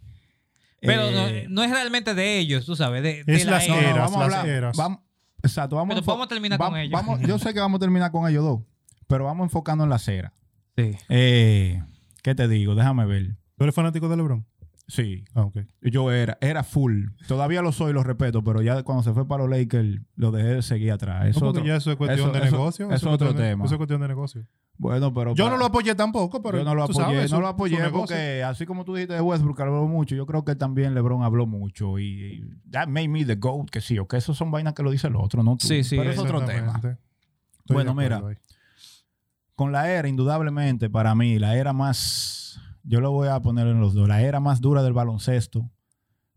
Pero 0.81 1.03
Eh, 1.09 1.44
no, 1.49 1.55
no 1.55 1.62
es 1.62 1.70
realmente 1.70 2.14
de 2.14 2.38
ellos, 2.38 2.66
tú 2.66 2.75
sabes, 2.75 3.03
de, 3.05 3.22
de 3.25 3.35
Es 3.37 3.44
la 3.44 3.53
las 3.53 3.68
no, 3.68 3.75
no, 3.77 3.81
era. 3.81 3.90
eras, 3.90 4.11
vamos 4.11 4.16
a 4.16 4.29
las 4.29 4.38
hablar- 4.40 4.49
eras. 4.57 4.77
vamos- 4.77 5.01
exacto, 5.42 5.77
vamos 5.77 5.94
Pero 5.94 6.01
a 6.01 6.03
enfo- 6.03 6.12
vamos 6.12 6.27
a 6.27 6.29
terminar 6.29 6.59
con 6.59 6.77
ellos. 6.77 6.92
vamos- 6.92 7.20
yo 7.20 7.38
sé 7.38 7.53
que 7.55 7.61
vamos 7.61 7.79
a 7.79 7.81
terminar 7.81 8.11
con 8.11 8.29
ellos 8.29 8.44
dos, 8.44 8.61
pero 9.07 9.25
vamos 9.25 9.44
enfocando 9.46 9.85
en 9.85 9.90
la 9.90 9.99
cera. 9.99 10.33
Sí. 10.77 10.92
Eh, 11.09 11.83
¿Qué 12.22 12.35
te 12.35 12.49
digo? 12.49 12.75
Déjame 12.75 13.07
ver. 13.07 13.37
¿Tú 13.57 13.64
eres 13.64 13.75
fanático 13.75 14.09
de 14.09 14.16
LeBron? 14.16 14.44
Sí, 14.88 15.25
Ah, 15.35 15.49
yo 15.83 16.12
era, 16.12 16.38
era 16.40 16.62
full. 16.62 17.07
Todavía 17.27 17.61
lo 17.61 17.72
soy, 17.72 17.92
lo 17.92 18.05
respeto, 18.05 18.44
pero 18.44 18.62
ya 18.62 18.85
cuando 18.85 19.03
se 19.03 19.12
fue 19.12 19.27
para 19.27 19.44
los 19.44 19.51
Lakers, 19.51 20.01
lo 20.14 20.31
dejé 20.31 20.46
de 20.49 20.62
seguir 20.62 20.92
atrás. 20.92 21.27
Eso 21.27 21.40
No, 21.40 21.49
otro- 21.51 21.64
ya 21.64 21.75
eso 21.77 21.90
es 21.90 21.96
cuestión 21.96 22.31
eso- 22.31 22.38
de 22.38 22.46
eso- 22.46 22.57
negocio. 22.57 22.87
eso 22.87 22.94
es 22.94 23.01
es 23.03 23.07
otro 23.07 23.18
cuestión 23.27 23.37
de- 23.37 23.51
tema. 23.51 23.64
Eso 23.64 23.75
es 23.75 23.79
cuestión 23.79 24.01
de 24.01 24.09
negocio. 24.09 24.46
Bueno, 24.79 25.12
pero 25.12 25.35
Yo 25.35 25.44
para- 25.46 25.57
no 25.57 25.59
lo 25.59 25.66
apoyé 25.66 25.94
tampoco, 25.96 26.40
pero 26.40 26.59
yo 26.59 26.64
no 26.64 26.75
lo 26.77 26.85
apoyé, 26.85 27.01
sabes, 27.01 27.31
no 27.33 27.37
su- 27.38 27.40
lo 27.40 27.49
apoyé 27.49 27.77
negocio. 27.79 27.99
porque 28.01 28.44
así 28.44 28.64
como 28.66 28.85
tú 28.85 28.94
dijiste 28.94 29.14
de 29.14 29.20
Westbrook 29.22 29.61
habló 29.61 29.88
mucho, 29.88 30.14
yo 30.14 30.25
creo 30.27 30.44
que 30.44 30.55
también 30.55 30.94
LeBron 30.94 31.25
habló 31.25 31.46
mucho 31.46 31.99
y, 31.99 32.05
y 32.05 32.70
that 32.70 32.87
made 32.87 33.09
me 33.09 33.25
the 33.25 33.35
GOAT, 33.37 33.70
que 33.70 33.81
sí, 33.81 33.99
o 33.99 34.07
que 34.07 34.18
eso 34.18 34.35
son 34.35 34.53
vainas 34.53 34.75
que 34.75 34.85
lo 34.85 34.90
dice 34.92 35.09
el 35.09 35.16
otro, 35.16 35.42
no 35.42 35.57
tú. 35.57 35.66
Sí, 35.66 35.83
sí, 35.83 35.96
pero 35.96 36.11
es 36.11 36.18
otro 36.18 36.44
tema. 36.44 36.75
Estoy 36.77 36.94
Bueno, 37.75 37.92
mira, 37.94 38.18
ahí. 38.18 38.37
con 39.57 39.72
la 39.72 39.90
era, 39.90 40.07
indudablemente, 40.07 40.90
para 40.90 41.14
mí, 41.16 41.38
la 41.40 41.57
era 41.57 41.72
más, 41.72 42.45
yo 42.87 43.01
lo 43.01 43.11
voy 43.12 43.29
a 43.29 43.40
poner 43.40 43.66
en 43.66 43.81
los 43.81 43.94
dos, 43.94 44.09
la 44.09 44.22
era 44.22 44.40
más 44.40 44.61
dura 44.61 44.83
del 44.83 44.92
baloncesto 44.92 45.70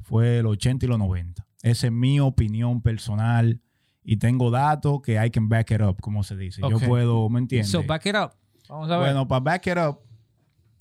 fue 0.01 0.39
el 0.39 0.45
80 0.47 0.85
y 0.85 0.89
los 0.89 0.97
90. 0.99 1.45
Esa 1.61 1.87
es 1.87 1.93
mi 1.93 2.19
opinión 2.19 2.81
personal 2.81 3.61
y 4.03 4.17
tengo 4.17 4.49
datos 4.49 5.01
que 5.01 5.23
I 5.23 5.29
can 5.29 5.49
back 5.49 5.71
it 5.71 5.81
up, 5.81 5.97
como 6.01 6.23
se 6.23 6.35
dice. 6.35 6.61
Yo 6.61 6.79
puedo, 6.79 7.29
¿me 7.29 7.39
entiendes? 7.39 7.69
So, 7.69 7.83
back 7.83 8.05
it 8.07 8.15
up. 8.15 8.31
Vamos 8.67 8.89
a 8.89 8.97
ver. 8.97 9.07
Bueno, 9.07 9.27
para 9.27 9.39
back 9.41 9.67
it 9.67 9.77
up, 9.77 9.99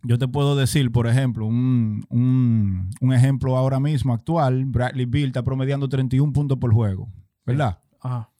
yo 0.05 0.17
te 0.19 0.29
puedo 0.29 0.55
decir, 0.57 0.91
por 0.93 1.07
ejemplo, 1.09 1.45
un, 1.47 2.05
un- 2.09 2.91
un 3.01 3.13
ejemplo 3.13 3.57
ahora 3.57 3.81
mismo 3.81 4.15
actual, 4.15 4.65
Bradley 4.67 5.07
Bill 5.07 5.27
está 5.27 5.43
promediando 5.43 5.89
31 5.89 6.33
puntos 6.33 6.59
por 6.59 6.73
juego, 6.73 7.09
¿verdad? 7.45 7.81
Ajá. 8.01 8.31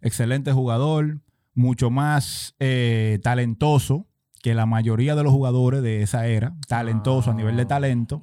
excelente 0.00 0.52
jugador, 0.52 1.20
mucho 1.54 1.88
más 1.88 2.54
eh, 2.58 3.20
talentoso 3.22 4.06
que 4.44 4.52
la 4.52 4.66
mayoría 4.66 5.14
de 5.14 5.22
los 5.22 5.32
jugadores 5.32 5.82
de 5.82 6.02
esa 6.02 6.26
era, 6.26 6.54
talentoso 6.68 7.30
a 7.30 7.34
nivel 7.34 7.56
de 7.56 7.64
talento, 7.64 8.20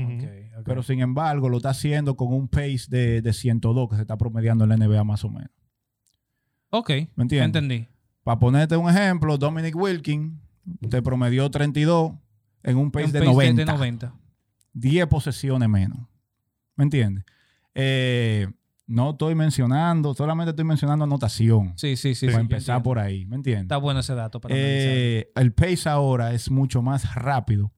pero 0.63 0.83
sin 0.83 0.99
embargo 0.99 1.49
lo 1.49 1.57
está 1.57 1.71
haciendo 1.71 2.15
con 2.15 2.31
un 2.31 2.47
pace 2.47 2.85
de, 2.89 3.23
de 3.23 3.33
102 3.33 3.89
que 3.89 3.95
se 3.95 4.01
está 4.03 4.17
promediando 4.19 4.65
en 4.65 4.69
la 4.69 4.77
NBA 4.77 5.03
más 5.03 5.25
o 5.25 5.31
menos. 5.31 5.49
Ok, 6.69 6.89
¿Me 7.15 7.23
entiendes? 7.23 7.45
entendí. 7.63 7.87
Para 8.21 8.37
ponerte 8.37 8.77
un 8.77 8.87
ejemplo, 8.87 9.35
Dominic 9.39 9.75
Wilkins 9.75 10.39
te 10.91 11.01
promedió 11.01 11.49
32 11.49 12.11
en 12.61 12.77
un 12.77 12.91
pace, 12.91 13.05
Un 13.07 13.11
de, 13.13 13.19
pace 13.21 13.31
90, 13.31 13.61
de 13.65 13.71
90. 13.71 14.13
10 14.73 15.07
posesiones 15.07 15.69
menos. 15.69 15.97
¿Me 16.75 16.83
entiendes? 16.83 17.25
Eh, 17.73 18.47
no 18.91 19.11
estoy 19.11 19.35
mencionando, 19.35 20.13
solamente 20.13 20.51
estoy 20.51 20.65
mencionando 20.65 21.05
anotación. 21.05 21.73
Sí, 21.77 21.95
sí, 21.95 22.13
sí. 22.15 22.25
para 22.27 22.37
sí, 22.37 22.41
empezar 22.41 22.83
por 22.83 22.99
ahí, 22.99 23.25
¿me 23.25 23.35
entiendes? 23.37 23.63
Está 23.63 23.77
bueno 23.77 23.99
ese 24.01 24.13
dato 24.15 24.39
para. 24.41 24.53
Eh, 24.57 25.31
el 25.35 25.53
pace 25.53 25.89
ahora 25.89 26.33
es 26.33 26.51
mucho 26.51 26.81
más 26.81 27.15
rápido 27.15 27.71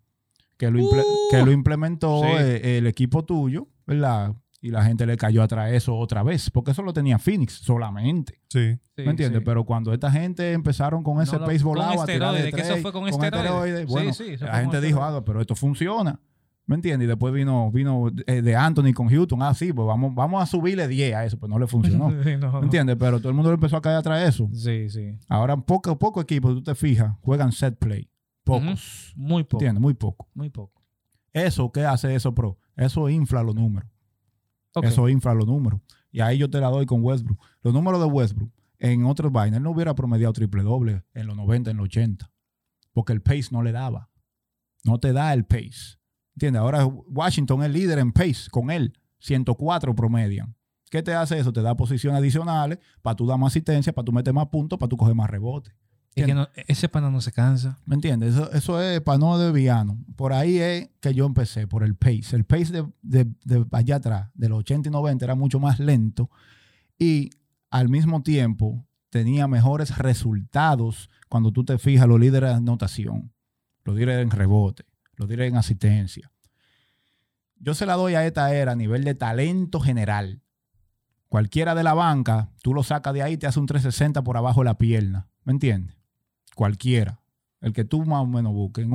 que 0.58 0.70
lo, 0.70 0.84
Uh. 0.84 0.92
que 1.32 1.44
lo 1.44 1.52
implementó 1.52 2.22
Sí. 2.24 2.28
eh, 2.40 2.78
el 2.78 2.88
equipo 2.88 3.24
tuyo, 3.26 3.68
¿verdad? 3.86 4.34
Y 4.62 4.70
la 4.72 4.84
gente 4.86 5.06
le 5.06 5.18
cayó 5.18 5.44
atrás 5.44 5.74
eso 5.74 5.94
otra 5.98 6.24
vez, 6.24 6.50
porque 6.50 6.72
eso 6.72 6.84
lo 6.84 6.94
tenía 6.94 7.20
Phoenix 7.20 7.54
solamente, 7.54 8.40
Sí. 8.50 8.74
Sí, 8.96 9.02
¿me 9.04 9.10
entiendes? 9.12 9.40
sí. 9.40 9.46
Pero 9.46 9.66
cuando 9.66 9.92
esta 9.94 10.10
gente 10.12 10.54
empezaron 10.54 11.04
con 11.04 11.22
ese 11.22 11.38
No, 11.38 11.46
pace 11.46 11.58
con 11.60 11.74
volado 11.74 12.02
a 12.02 12.06
tirar 12.06 12.34
de 12.34 12.48
esteroides, 12.48 12.54
que 12.56 12.62
eso 12.62 12.72
tres, 12.72 12.82
fue 12.82 12.94
con 12.94 13.08
esteroides. 13.10 13.80
Sí, 13.82 13.86
bueno, 13.92 14.12
la 14.40 14.60
gente 14.62 14.80
dijo, 14.80 15.00
esteroides. 15.00 15.20
ah, 15.20 15.24
pero 15.26 15.42
esto 15.42 15.56
funciona, 15.56 16.20
¿me 16.66 16.76
entiendes? 16.76 17.06
Y 17.06 17.08
después 17.08 17.34
vino, 17.34 17.72
vino 17.72 18.12
eh, 18.28 18.42
de 18.42 18.56
Anthony 18.56 18.94
con 18.94 19.10
Houston, 19.10 19.42
ah, 19.42 19.54
sí, 19.54 19.74
pues 19.74 19.88
vamos, 19.88 20.14
vamos 20.16 20.42
a 20.42 20.46
subirle 20.46 20.88
10 20.88 21.16
a 21.16 21.26
eso, 21.26 21.38
pues 21.38 21.50
no 21.50 21.60
le 21.60 21.68
funcionó, 21.68 22.10
Sí, 22.24 22.38
no, 22.38 22.60
¿me 22.60 22.66
entiendes? 22.66 22.96
Pero 23.00 23.20
todo 23.20 23.30
el 23.30 23.36
mundo 23.36 23.50
le 23.50 23.56
empezó 23.56 23.78
a 23.78 23.82
caer 23.82 23.98
atrás 23.98 24.22
de 24.22 24.30
eso. 24.30 24.50
Sí, 24.54 24.90
sí. 24.90 25.18
Ahora, 25.28 25.58
poco, 25.58 25.98
poco 25.98 26.22
equipos, 26.22 26.54
tú 26.54 26.64
te 26.64 26.76
fijas, 26.76 27.16
juegan 27.22 27.52
set 27.52 27.78
play. 27.78 28.10
Pocos. 28.44 29.14
Muy 29.16 29.44
poco. 29.44 29.58
¿Entiendes? 29.58 29.82
Muy 29.82 29.94
poco. 29.94 30.28
Muy 30.34 30.50
poco. 30.50 30.84
Eso, 31.32 31.72
¿qué 31.72 31.86
hace 31.86 32.14
eso, 32.14 32.36
pro? 32.36 32.58
Eso 32.76 33.10
infla 33.10 33.42
los 33.42 33.56
números. 33.56 33.90
Eso 34.82 35.08
infla 35.08 35.34
los 35.34 35.48
números. 35.48 35.82
Y 36.12 36.22
ahí 36.22 36.38
yo 36.38 36.50
te 36.50 36.60
la 36.60 36.70
doy 36.70 36.86
con 36.86 37.04
Westbrook. 37.04 37.40
Los 37.62 37.74
números 37.74 38.00
de 38.00 38.08
Westbrook, 38.08 38.52
en 38.80 39.06
otros 39.06 39.32
vainas, 39.32 39.58
él 39.58 39.64
no 39.64 39.72
hubiera 39.72 39.96
promediado 39.96 40.34
triple 40.34 40.64
doble 40.64 41.04
en 41.14 41.28
los 41.28 41.36
90, 41.36 41.72
en 41.72 41.78
los 41.78 41.86
80. 41.86 42.32
Porque 42.92 43.14
el 43.14 43.22
pace 43.22 43.50
no 43.52 43.64
le 43.64 43.72
daba. 43.72 44.10
No 44.84 45.00
te 45.00 45.14
da 45.14 45.34
el 45.34 45.46
pace. 45.46 45.98
¿Entiendes? 46.36 46.62
Ahora 46.62 46.86
Washington 46.86 47.64
es 47.64 47.72
líder 47.72 48.00
en 48.00 48.12
pace 48.12 48.50
con 48.52 48.72
él. 48.72 48.94
104 49.20 49.96
promedian. 49.96 50.56
¿Qué 50.90 51.02
te 51.02 51.14
hace 51.14 51.40
eso? 51.40 51.52
Te 51.54 51.62
da 51.62 51.76
posiciones 51.76 52.20
adicionales 52.20 52.80
para 53.02 53.16
tú 53.16 53.26
dar 53.26 53.38
más 53.40 53.52
asistencia, 53.54 53.94
para 53.94 54.06
tú 54.06 54.12
meter 54.12 54.34
más 54.34 54.48
puntos, 54.48 54.78
para 54.78 54.90
tú 54.90 54.98
coger 54.98 55.16
más 55.16 55.30
rebotes. 55.30 55.74
Es 56.16 56.26
que 56.28 56.34
no- 56.36 56.48
ese 56.68 56.88
pana 56.90 57.10
no 57.10 57.22
se 57.22 57.32
cansa. 57.32 57.80
¿Me 57.86 57.96
entiendes? 57.96 58.36
Eso, 58.36 58.52
eso 58.52 58.82
es 58.82 59.02
para 59.02 59.18
no 59.18 59.38
de 59.40 59.52
viano. 59.52 59.98
Por 60.16 60.34
ahí 60.34 60.58
es 60.60 60.90
que 61.00 61.14
yo 61.16 61.26
empecé, 61.26 61.66
por 61.66 61.84
el 61.84 61.96
pace. 61.96 62.36
El 62.36 62.44
pace 62.46 62.72
de, 62.72 62.86
de- 63.02 63.34
de 63.46 63.66
allá 63.72 63.96
atrás, 63.96 64.30
de 64.36 64.50
los 64.50 64.60
80 64.60 64.90
y 64.90 64.92
90, 64.92 65.26
era 65.26 65.34
mucho 65.36 65.60
más 65.60 65.80
lento 65.80 66.30
y 67.00 67.32
al 67.72 67.90
mismo 67.90 68.22
tiempo 68.22 68.86
tenía 69.10 69.48
mejores 69.48 69.98
resultados 69.98 71.10
cuando 71.30 71.52
tú 71.52 71.64
te 71.66 71.78
fijas 71.80 72.08
los 72.08 72.20
líderes 72.20 72.50
de 72.52 72.56
anotación, 72.58 73.32
los 73.84 73.96
líderes 73.96 74.22
en 74.24 74.30
rebote, 74.30 74.86
los 75.16 75.30
líderes 75.30 75.52
en 75.52 75.58
asistencia. 75.58 76.32
Yo 77.58 77.74
se 77.74 77.86
la 77.86 77.94
doy 77.94 78.16
a 78.16 78.26
esta 78.26 78.54
era 78.54 78.74
a 78.74 78.76
nivel 78.76 79.04
de 79.04 79.16
talento 79.16 79.80
general. 79.80 80.42
Cualquiera 81.30 81.76
de 81.76 81.84
la 81.84 81.94
banca, 81.94 82.52
tú 82.62 82.74
lo 82.74 82.84
sacas 82.84 83.14
de 83.14 83.24
ahí, 83.24 83.38
te 83.38 83.48
hace 83.48 83.60
un 83.60 83.66
360 83.66 84.24
por 84.24 84.38
abajo 84.38 84.62
de 84.62 84.66
la 84.66 84.78
pierna. 84.78 85.30
¿Me 85.44 85.54
entiendes? 85.54 85.96
Cualquiera. 86.56 87.22
El 87.62 87.72
que 87.72 87.86
tú 87.86 88.04
más 88.06 88.22
o 88.22 88.28
menos 88.28 88.54
busques. 88.54 88.86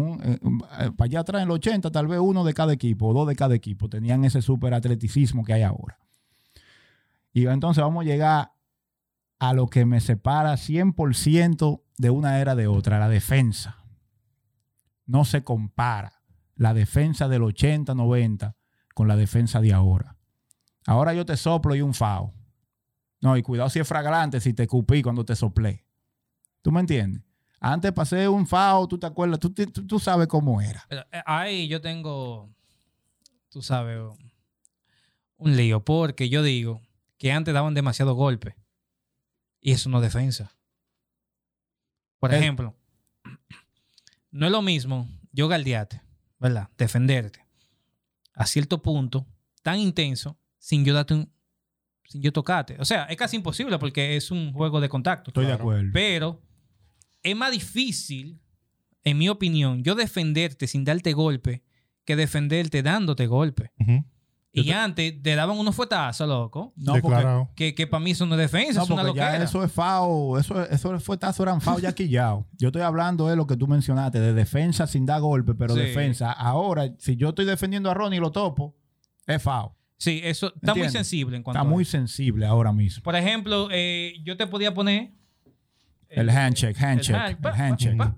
Para 0.96 1.06
allá 1.06 1.20
atrás, 1.20 1.42
en 1.42 1.48
los 1.48 1.56
80, 1.56 1.90
tal 1.90 2.06
vez 2.06 2.20
uno 2.20 2.44
de 2.44 2.52
cada 2.52 2.72
equipo 2.72 3.06
o 3.08 3.14
dos 3.14 3.26
de 3.26 3.34
cada 3.34 3.54
equipo 3.54 3.88
tenían 3.88 4.24
ese 4.24 4.42
super 4.42 4.74
atleticismo 4.74 5.42
que 5.44 5.54
hay 5.54 5.62
ahora. 5.62 5.98
Y 7.32 7.46
entonces 7.46 7.82
vamos 7.82 8.02
a 8.02 8.08
llegar 8.08 8.52
a 9.38 9.52
lo 9.54 9.68
que 9.68 9.86
me 9.86 10.00
separa 10.00 10.52
100% 10.52 11.80
de 11.96 12.10
una 12.10 12.40
era 12.40 12.54
de 12.54 12.66
otra, 12.66 12.98
la 12.98 13.08
defensa. 13.08 13.77
No 15.08 15.24
se 15.24 15.42
compara 15.42 16.22
la 16.54 16.72
defensa 16.74 17.26
del 17.28 17.42
80, 17.42 17.94
90 17.94 18.54
con 18.94 19.08
la 19.08 19.16
defensa 19.16 19.60
de 19.60 19.72
ahora. 19.72 20.16
Ahora 20.86 21.12
yo 21.14 21.26
te 21.26 21.36
soplo 21.36 21.74
y 21.74 21.80
un 21.80 21.94
fao. 21.94 22.32
No, 23.20 23.36
y 23.36 23.42
cuidado 23.42 23.68
si 23.70 23.80
es 23.80 23.88
fragrante, 23.88 24.40
si 24.40 24.52
te 24.54 24.68
cupí 24.68 25.02
cuando 25.02 25.24
te 25.24 25.34
soplé. 25.34 25.84
¿Tú 26.62 26.70
me 26.70 26.78
entiendes? 26.80 27.22
Antes 27.60 27.90
pasé 27.92 28.28
un 28.28 28.46
FAO, 28.46 28.86
tú 28.86 28.98
te 28.98 29.06
acuerdas, 29.06 29.40
tú, 29.40 29.50
tú- 29.52 29.66
tú 29.86 29.98
sabes 29.98 30.28
cómo 30.28 30.60
era. 30.62 30.86
Eh, 30.90 31.22
ahí 31.26 31.66
yo 31.66 31.80
tengo, 31.80 32.48
tú 33.48 33.60
sabes, 33.62 33.98
un 35.38 35.56
lío. 35.56 35.84
Porque 35.84 36.28
yo 36.28 36.42
digo 36.44 36.80
que 37.16 37.32
antes 37.32 37.52
daban 37.54 37.74
demasiado 37.74 38.14
golpe. 38.14 38.54
Y 39.60 39.72
eso 39.72 39.88
no 39.90 39.96
es 39.98 40.12
defensa. 40.12 40.52
Por 42.20 42.32
Eh. 42.32 42.38
ejemplo, 42.38 42.76
no 44.30 44.46
es 44.46 44.52
lo 44.52 44.62
mismo 44.62 45.08
yo 45.32 45.48
galdearte, 45.48 46.02
¿verdad? 46.38 46.68
Defenderte 46.76 47.46
a 48.34 48.46
cierto 48.46 48.80
punto 48.82 49.26
tan 49.62 49.78
intenso 49.80 50.38
sin 50.58 50.84
yo 50.84 50.94
darte 50.94 51.14
un, 51.14 51.32
sin 52.08 52.22
yo 52.22 52.32
tocarte. 52.32 52.76
O 52.78 52.84
sea, 52.84 53.04
es 53.04 53.16
casi 53.16 53.36
imposible 53.36 53.78
porque 53.78 54.16
es 54.16 54.30
un 54.30 54.52
juego 54.52 54.80
de 54.80 54.88
contacto. 54.88 55.30
Estoy 55.30 55.46
de 55.46 55.52
acuerdo. 55.52 55.90
Pero 55.92 56.40
es 57.22 57.36
más 57.36 57.50
difícil, 57.52 58.40
en 59.02 59.18
mi 59.18 59.28
opinión, 59.28 59.82
yo 59.82 59.94
defenderte 59.94 60.66
sin 60.66 60.84
darte 60.84 61.12
golpe 61.12 61.62
que 62.04 62.16
defenderte 62.16 62.82
dándote 62.82 63.26
golpe. 63.26 63.72
Y 64.60 64.66
te- 64.66 64.74
antes 64.74 65.22
te 65.22 65.34
daban 65.34 65.58
unos 65.58 65.74
fuetazos, 65.74 66.28
loco. 66.28 66.72
no, 66.76 66.92
porque, 67.00 67.16
Declarado. 67.16 67.50
Que, 67.54 67.74
que 67.74 67.86
para 67.86 68.02
mí 68.02 68.10
eso 68.12 68.26
no 68.26 68.34
es 68.34 68.40
defensa, 68.40 68.80
no, 68.80 68.84
es 68.84 68.90
una 68.90 69.02
porque 69.02 69.18
ya 69.18 69.26
loquera. 69.26 69.44
eso 69.44 69.64
es 69.64 69.72
FAO, 69.72 70.38
eso, 70.38 70.62
eso 70.68 71.00
fue 71.00 71.16
tazo, 71.18 71.42
eran 71.42 71.60
FAO 71.60 71.78
ya 71.78 71.92
quillado. 71.94 72.46
Yo 72.56 72.68
estoy 72.68 72.82
hablando 72.82 73.28
de 73.28 73.36
lo 73.36 73.46
que 73.46 73.56
tú 73.56 73.66
mencionaste, 73.66 74.20
de 74.20 74.32
defensa 74.32 74.86
sin 74.86 75.06
dar 75.06 75.20
golpe, 75.20 75.54
pero 75.54 75.74
Sí. 75.74 75.80
defensa. 75.80 76.32
Ahora, 76.32 76.92
si 76.98 77.16
yo 77.16 77.30
estoy 77.30 77.44
defendiendo 77.44 77.90
a 77.90 77.94
Ronnie 77.94 78.18
y 78.18 78.20
lo 78.20 78.30
topo, 78.32 78.76
es 79.26 79.42
FAO. 79.42 79.74
Sí, 79.96 80.20
eso 80.22 80.52
está 80.54 80.74
muy 80.76 80.88
sensible 80.90 81.36
en 81.36 81.42
cuanto 81.42 81.58
Está 81.58 81.68
a 81.68 81.70
muy 81.70 81.84
sensible 81.84 82.46
ahora 82.46 82.72
mismo. 82.72 83.02
Por 83.02 83.16
ejemplo, 83.16 83.68
eh, 83.72 84.14
yo 84.22 84.36
te 84.36 84.46
podía 84.46 84.72
poner... 84.72 85.10
El 86.08 86.30
handshake, 86.30 86.76
handshake, 86.80 87.16
hand- 87.16 87.40
pa- 87.40 87.50
handshake. 87.50 87.96
pa- 87.98 88.16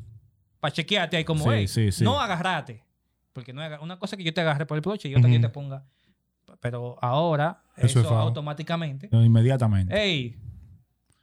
Para 0.60 0.72
chequearte 0.74 1.16
ahí 1.16 1.24
como 1.24 1.44
Sí, 1.50 1.58
es. 1.58 1.70
sí, 1.72 1.90
sí. 1.90 2.04
No 2.04 2.20
agarrate. 2.20 2.84
Porque 3.32 3.52
no 3.52 3.62
una 3.80 3.98
cosa 3.98 4.16
que 4.16 4.22
yo 4.24 4.34
te 4.34 4.40
agarre 4.40 4.66
por 4.66 4.76
el 4.76 4.80
broche 4.82 5.08
y 5.08 5.14
otra 5.14 5.28
que 5.28 5.34
yo 5.34 5.38
Ujú. 5.40 5.48
te 5.48 5.52
ponga. 5.52 5.86
Pero 6.60 6.96
ahora, 7.02 7.62
Eso 7.76 8.00
automáticamente. 8.18 9.08
Inmediatamente. 9.12 9.94
Ey. 10.00 10.36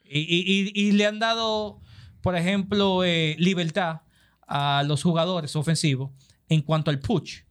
Y, 0.05 0.19
y- 0.19 0.71
y- 0.73 0.87
y 0.87 0.91
le 0.93 1.05
han 1.05 1.19
dado, 1.19 1.81
por 2.21 2.35
ejemplo, 2.35 3.03
eh, 3.03 3.35
libertad 3.39 4.01
a 4.47 4.83
los 4.85 5.03
jugadores 5.03 5.55
ofensivos 5.55 6.11
en 6.47 6.61
cuanto 6.61 6.89
al 6.91 6.99
push. 6.99 7.41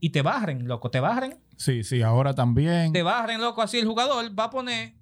Y 0.00 0.10
te 0.10 0.22
barren, 0.22 0.66
loco, 0.66 0.90
te 0.90 0.98
barren. 0.98 1.38
Sí, 1.56 1.84
sí, 1.84 2.02
ahora 2.02 2.34
también. 2.34 2.92
Te 2.92 3.02
barren, 3.04 3.40
loco, 3.40 3.62
así 3.62 3.78
el 3.78 3.86
jugador 3.86 4.36
va 4.36 4.44
a 4.44 4.50
poner 4.50 4.94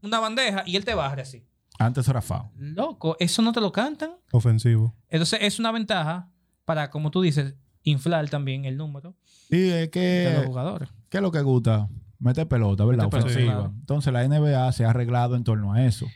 una 0.00 0.20
bandeja 0.20 0.62
y 0.64 0.76
él 0.76 0.84
te 0.84 0.94
barre 0.94 1.22
así. 1.22 1.44
Antes 1.78 2.06
era 2.06 2.22
FAO. 2.22 2.52
Loco, 2.54 3.16
eso 3.18 3.42
no 3.42 3.52
te 3.52 3.60
lo 3.60 3.72
cantan. 3.72 4.12
Ofensivo. 4.30 4.94
Entonces 5.08 5.40
es 5.42 5.58
una 5.58 5.72
ventaja 5.72 6.30
para, 6.64 6.88
como 6.90 7.10
tú 7.10 7.20
dices, 7.22 7.56
inflar 7.82 8.28
también 8.30 8.64
el 8.64 8.76
número 8.76 9.16
Sí, 9.50 9.70
es 9.70 9.90
de 9.90 10.30
los 10.34 10.42
que, 10.42 10.46
jugadores. 10.46 10.88
¿Qué 11.10 11.18
es 11.18 11.22
lo 11.22 11.30
que 11.32 11.40
gusta? 11.42 11.88
Meter 12.18 12.48
pelota, 12.48 12.84
¿verdad? 12.84 13.04
Meter 13.04 13.10
pelota, 13.20 13.26
Ofensiva. 13.32 13.54
claro. 13.54 13.74
Entonces 13.78 14.12
la 14.12 14.26
NBA 14.26 14.72
se 14.72 14.84
ha 14.84 14.90
arreglado 14.90 15.36
en 15.36 15.44
torno 15.44 15.72
a 15.74 15.84
eso. 15.84 16.06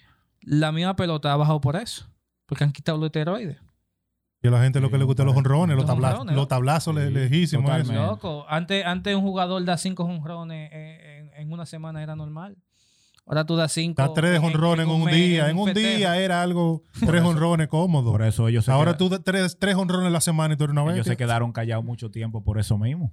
La 0.43 0.73
misma 0.73 0.97
pelota 0.97 1.33
ha 1.33 1.37
bajado 1.37 1.61
por 1.61 1.77
eso. 1.77 2.07
Porque 2.47 2.65
han 2.65 2.73
quitado 2.73 2.99
los 2.99 3.07
esteroides. 3.07 3.59
Y 4.43 4.49
a 4.49 4.51
la 4.51 4.63
gente 4.63 4.81
lo 4.81 4.91
que 4.91 4.97
le 4.97 5.05
gusta 5.05 5.23
es 5.23 5.27
los 5.27 5.37
honrones, 5.37 5.77
los, 5.77 5.85
Los 5.85 5.95
tabla- 5.95 6.09
jonrones, 6.13 6.35
los 6.37 6.49
tablazos 6.49 6.95
Sí, 6.97 7.01
le- 7.03 7.11
lejísimos. 7.11 7.71
eso. 7.79 7.93
Loco, 7.93 8.47
antes, 8.49 8.85
antes 8.87 9.15
un 9.15 9.21
jugador 9.23 9.63
da 9.65 9.77
cinco 9.77 10.07
jonrones 10.07 10.71
en, 10.73 11.31
en 11.35 11.53
una 11.53 11.67
semana 11.67 12.03
era 12.03 12.17
normal. 12.17 12.57
Ahora 13.27 13.45
tú 13.45 13.55
das 13.55 13.71
cinco. 13.73 14.01
Da 14.01 14.13
tres 14.15 14.41
honrones 14.43 14.87
en 14.87 14.91
un 14.93 15.05
mes, 15.05 15.15
día. 15.15 15.51
En 15.51 15.59
un 15.59 15.73
día 15.75 16.17
era 16.17 16.41
algo, 16.43 16.83
tres 17.07 17.23
honrones 17.23 17.69
cómodos. 17.69 18.11
Por 18.11 18.23
eso 18.23 18.49
ellos 18.49 18.65
se, 18.65 18.73
Ahora 18.73 18.97
tú 18.97 19.11
das 19.11 19.21
tres, 19.23 19.59
tres 19.59 19.77
honrones 19.77 20.07
a 20.07 20.11
la 20.11 20.21
semana 20.23 20.55
y 20.55 20.57
tú 20.57 20.65
eres 20.65 20.73
una 20.73 20.83
ellos 20.85 20.95
bestia. 20.97 21.13
se 21.13 21.17
quedaron 21.19 21.53
callados 21.53 21.85
mucho 21.85 22.11
tiempo 22.11 22.43
por 22.43 22.59
eso 22.59 22.79
mismo. 22.79 23.13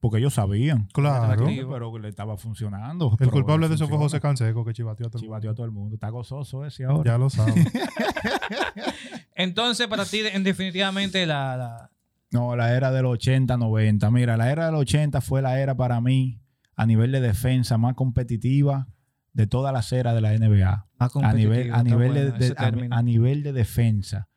Porque 0.00 0.18
ellos 0.18 0.34
sabían. 0.34 0.86
Claro. 0.92 1.44
Activo. 1.44 1.72
Pero 1.72 1.92
que 1.92 1.98
le 1.98 2.08
estaba 2.08 2.36
funcionando. 2.36 3.16
El 3.18 3.30
culpable 3.30 3.64
le 3.66 3.70
de 3.70 3.74
eso 3.74 3.88
fue. 3.88 3.98
José 3.98 4.20
Canseco, 4.20 4.64
que 4.64 4.72
chivateó 4.72 5.06
a 5.08 5.10
todo 5.10 5.18
el 5.18 5.24
Chivateó 5.24 5.48
mundo. 5.48 5.52
a 5.52 5.54
todo 5.56 5.66
el 5.66 5.72
mundo. 5.72 5.94
Está 5.96 6.08
gozoso 6.10 6.64
ese 6.64 6.84
ahora. 6.84 7.10
Ya 7.12 7.18
lo 7.18 7.28
sabes. 7.30 7.54
Entonces, 9.34 9.86
para 9.88 10.04
ti, 10.04 10.20
en 10.32 10.42
definitivamente, 10.44 11.24
la, 11.26 11.56
la- 11.56 11.90
No, 12.30 12.54
la 12.56 12.74
era 12.76 12.90
del 12.90 13.06
80, 13.06 13.56
90. 13.56 14.10
Mira, 14.10 14.36
la 14.36 14.50
era 14.52 14.66
del 14.66 14.74
80 14.76 15.20
fue 15.20 15.42
la 15.42 15.60
era 15.60 15.76
para 15.76 16.00
mí, 16.00 16.40
a 16.76 16.86
nivel 16.86 17.12
de 17.12 17.20
defensa, 17.20 17.78
más 17.78 17.94
competitiva 17.94 18.88
de 19.32 19.46
todas 19.46 19.72
las 19.72 19.92
eras 19.92 20.14
de 20.14 20.20
la 20.20 20.32
NBA. 20.32 20.86
más 20.98 21.16
A 21.16 21.32
nivel, 21.32 21.70
bueno 21.70 22.14
de- 22.38 22.54
a 22.90 23.02
nivel 23.02 23.42
de 23.42 23.52
defensa. 23.52 24.28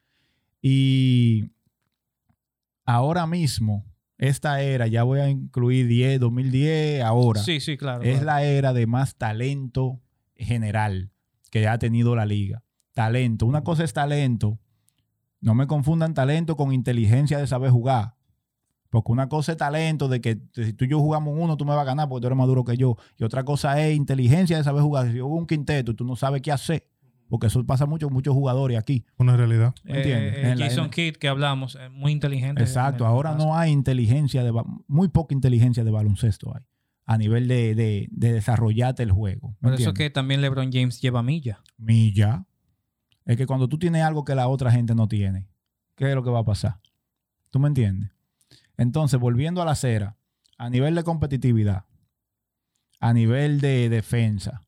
Y 0.61 1.51
ahora 2.85 3.25
mismo, 3.25 3.85
esta 4.21 4.61
era, 4.61 4.85
ya 4.85 5.01
voy 5.01 5.19
a 5.19 5.29
incluir 5.29 5.87
10, 5.87 6.19
2010, 6.19 7.03
ahora. 7.03 7.41
Sí, 7.41 7.59
sí, 7.59 7.75
claro. 7.75 8.03
es 8.03 8.19
claro. 8.19 8.25
la 8.25 8.43
era 8.43 8.71
de 8.71 8.85
más 8.85 9.15
talento 9.15 9.99
general 10.35 11.11
que 11.49 11.67
ha 11.67 11.79
tenido 11.79 12.15
la 12.15 12.27
liga. 12.27 12.63
talento. 12.93 13.47
Una 13.47 13.63
cosa 13.63 13.83
es 13.83 13.93
talento. 13.93 14.59
No 15.39 15.55
me 15.55 15.65
confundan 15.65 16.13
talento 16.13 16.55
con 16.55 16.71
inteligencia 16.71 17.39
de 17.39 17.47
saber 17.47 17.71
jugar. 17.71 18.13
Porque 18.91 19.11
una 19.11 19.27
cosa 19.27 19.53
es 19.53 19.57
talento 19.57 20.07
de 20.07 20.21
que 20.21 20.39
si 20.53 20.73
tú 20.73 20.85
y 20.85 20.89
yo 20.89 20.99
jugamos 20.99 21.33
uno, 21.35 21.57
tú 21.57 21.65
me 21.65 21.73
vas 21.73 21.81
a 21.81 21.85
ganar 21.85 22.07
porque 22.07 22.21
tú 22.21 22.27
eres 22.27 22.37
más 22.37 22.45
duro 22.45 22.63
que 22.63 22.77
yo. 22.77 22.97
Y 23.17 23.23
otra 23.23 23.43
cosa 23.43 23.81
es 23.81 23.95
inteligencia 23.95 24.55
de 24.55 24.63
saber 24.63 24.83
jugar. 24.83 25.07
Si 25.07 25.17
yo 25.17 25.25
hago 25.25 25.35
un 25.35 25.47
quinteto 25.47 25.93
y 25.93 25.95
tú 25.95 26.05
no 26.05 26.15
sabes 26.15 26.43
qué 26.43 26.51
hacer. 26.51 26.90
Porque 27.31 27.47
eso 27.47 27.65
pasa 27.65 27.85
mucho 27.85 28.07
con 28.07 28.13
muchos 28.13 28.33
jugadores 28.33 28.77
aquí. 28.77 29.05
Una 29.17 29.37
realidad. 29.37 29.73
¿Me 29.85 29.99
entiendes? 29.99 30.33
Eh, 30.37 30.55
la- 30.57 30.65
Jason 30.65 30.89
Kidd, 30.89 31.15
que 31.15 31.29
hablamos, 31.29 31.77
eh, 31.79 31.87
muy 31.87 32.11
inteligente. 32.11 32.61
Exacto. 32.61 33.05
Ahora 33.05 33.35
no 33.35 33.55
hay 33.57 33.71
inteligencia 33.71 34.43
de 34.43 34.51
muy 34.89 35.07
poca 35.07 35.33
inteligencia 35.33 35.85
de 35.85 35.91
baloncesto 35.91 36.53
hay. 36.53 36.61
A 37.05 37.17
nivel 37.17 37.47
de, 37.47 37.73
de- 37.73 38.09
de 38.11 38.33
desarrollarte 38.33 39.01
el 39.03 39.11
juego. 39.13 39.51
¿me 39.61 39.69
Por 39.69 39.73
eso 39.75 39.89
entiendes? 39.91 39.97
que 39.97 40.09
también 40.09 40.41
LeBron 40.41 40.71
James 40.73 40.99
lleva 40.99 41.23
milla. 41.23 41.61
Milla. 41.77 42.45
Es 43.25 43.37
que 43.37 43.45
cuando 43.47 43.69
tú 43.69 43.79
tienes 43.79 44.03
algo 44.03 44.25
que 44.25 44.35
la 44.35 44.49
otra 44.49 44.69
gente 44.69 44.93
no 44.93 45.07
tiene, 45.07 45.47
¿qué 45.95 46.09
es 46.09 46.15
lo 46.15 46.23
que 46.25 46.31
va 46.31 46.39
a 46.39 46.43
pasar? 46.45 46.81
¿Tú 47.49 47.59
me 47.59 47.69
entiendes? 47.69 48.11
Entonces, 48.75 49.17
volviendo 49.21 49.61
a 49.61 49.65
la 49.65 49.71
acera, 49.71 50.17
a 50.57 50.69
nivel 50.69 50.95
de 50.95 51.03
competitividad, 51.05 51.85
a 52.99 53.13
nivel 53.13 53.61
de 53.61 53.87
defensa, 53.87 54.65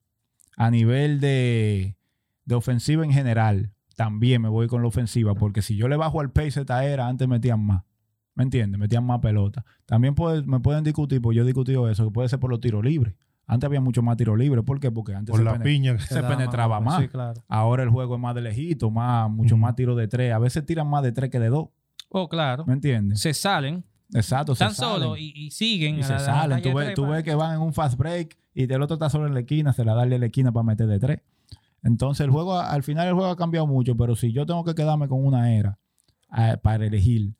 a 0.55 0.71
nivel 0.71 1.19
de, 1.19 1.97
de 2.45 2.55
ofensiva 2.55 3.03
en 3.03 3.11
general, 3.11 3.71
también 3.95 4.41
me 4.41 4.49
voy 4.49 4.67
con 4.67 4.81
la 4.81 4.87
ofensiva, 4.87 5.35
porque 5.35 5.61
si 5.61 5.75
yo 5.75 5.87
le 5.87 5.95
bajo 5.97 6.19
al 6.19 6.31
pace 6.31 6.61
esta 6.61 6.83
era, 6.85 7.07
antes 7.07 7.27
metían 7.27 7.63
más. 7.65 7.83
¿Me 8.35 8.43
entiendes? 8.43 8.79
Metían 8.79 9.05
más 9.05 9.19
pelota. 9.19 9.63
También 9.85 10.15
puede- 10.15 10.41
me 10.43 10.59
pueden 10.59 10.83
discutir, 10.83 11.21
porque 11.21 11.37
yo 11.37 11.43
he 11.43 11.45
discutido 11.45 11.87
eso, 11.89 12.05
que 12.05 12.11
puede 12.11 12.27
ser 12.29 12.39
por 12.39 12.49
los 12.49 12.59
tiros 12.59 12.83
libres. 12.83 13.13
Antes 13.45 13.67
había 13.67 13.81
mucho 13.81 14.01
más 14.01 14.17
tiros 14.17 14.37
libres. 14.39 14.63
¿Por 14.65 14.79
qué? 14.79 14.89
Porque 14.89 15.13
antes 15.13 15.31
Por 15.31 15.39
se 15.39 15.43
la 15.43 15.59
piña. 15.59 15.99
se 15.99 16.23
penetraba 16.23 16.79
más. 16.79 17.01
Sí, 17.01 17.09
claro. 17.09 17.43
Ahora 17.47 17.83
el 17.83 17.89
juego 17.89 18.15
es 18.15 18.21
más 18.21 18.33
de 18.33 18.41
lejito, 18.41 18.89
más, 18.89 19.29
mucho 19.29 19.57
más 19.57 19.75
tiro 19.75 19.95
de 19.95 20.07
tres. 20.07 20.33
A 20.33 20.39
veces 20.39 20.65
tiran 20.65 20.87
más 20.89 21.03
de 21.03 21.11
tres 21.11 21.29
que 21.29 21.39
de 21.39 21.49
dos. 21.49 21.67
Oh, 22.09 22.27
claro. 22.29 22.65
¿Me 22.65 22.73
entiendes? 22.73 23.19
Se 23.19 23.33
salen, 23.33 23.83
Exacto. 24.13 24.55
se 24.55 24.63
están 24.63 24.75
solos 24.75 25.09
salen. 25.17 25.23
y, 25.23 25.33
y 25.47 25.51
siguen. 25.51 25.97
Y 25.97 26.01
a 26.01 26.03
se 26.03 26.13
la- 26.13 26.19
la 26.19 26.25
salen. 26.25 26.49
raya 26.57 26.71
Tú 26.71 26.77
ves, 26.77 26.93
tú 26.95 27.07
que 27.23 27.35
van 27.35 27.55
en 27.55 27.61
un 27.61 27.73
fast 27.73 27.97
break 27.97 28.37
y 28.55 28.71
el 28.71 28.81
otro 28.81 28.95
está 28.95 29.09
solo 29.09 29.27
en 29.27 29.33
la 29.33 29.41
esquina, 29.41 29.73
se 29.73 29.83
la 29.83 29.93
da 29.93 30.03
a 30.03 30.05
la 30.05 30.25
esquina 30.25 30.51
para 30.51 30.63
meter 30.63 30.87
de 30.87 30.99
tres. 30.99 31.19
Entonces 31.83 32.23
el 32.25 32.31
juego, 32.31 32.57
al 32.59 32.81
final 32.83 33.07
el 33.07 33.13
juego 33.13 33.29
ha 33.29 33.35
cambiado 33.35 33.67
mucho, 33.67 33.95
pero 33.95 34.15
si 34.15 34.31
yo 34.31 34.45
tengo 34.45 34.63
que 34.63 34.73
quedarme 34.75 35.07
con 35.07 35.23
una 35.25 35.53
era 35.53 35.77
para 36.61 36.85
elegir, 36.85 37.35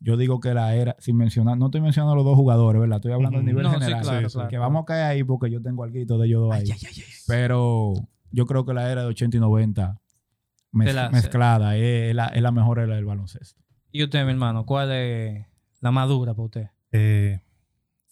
yo 0.00 0.16
digo 0.16 0.40
que 0.40 0.52
la 0.54 0.74
era, 0.74 0.96
sin 0.98 1.16
mencionar, 1.16 1.56
no 1.58 1.66
estoy 1.66 1.80
mencionando 1.80 2.14
a 2.14 2.16
los 2.16 2.24
dos 2.24 2.34
jugadores, 2.36 2.80
¿verdad? 2.80 2.96
Estoy 2.96 3.12
hablando 3.12 3.38
a 3.38 3.42
nivel 3.42 3.62
No, 3.62 3.70
sí, 3.74 3.78
general. 3.78 4.02
claro, 4.02 4.28
sí, 4.28 4.34
claro. 4.34 4.48
Que 4.48 4.58
vamos 4.58 4.82
a 4.82 4.84
caer 4.86 5.04
ahí 5.04 5.22
porque 5.24 5.50
yo 5.50 5.62
tengo 5.62 5.84
algo 5.84 5.94
de 5.94 6.02
ellos 6.26 6.40
dos 6.40 6.52
ahí. 6.52 6.62
Ay, 6.64 6.70
ay, 6.72 6.78
ay, 6.88 6.94
ay. 6.96 7.04
Pero 7.28 7.92
yo 8.32 8.46
creo 8.46 8.64
que 8.66 8.72
la 8.74 8.90
era 8.90 9.02
de 9.02 9.08
80 9.08 9.36
y 9.36 9.40
90 9.40 10.00
mez- 10.72 10.86
De 10.86 10.92
la- 10.94 11.10
mezclada 11.10 11.76
es, 11.76 12.10
es 12.10 12.14
la, 12.16 12.26
es 12.28 12.42
la 12.42 12.50
mejor 12.50 12.80
era 12.80 12.96
del 12.96 13.04
baloncesto. 13.04 13.60
Y 13.92 14.02
usted, 14.02 14.24
mi 14.24 14.30
hermano, 14.32 14.64
¿cuál 14.66 14.90
es 14.90 15.46
la 15.80 15.90
más 15.92 16.08
dura 16.08 16.32
para 16.34 16.44
usted? 16.46 16.66
Eh, 16.90 17.40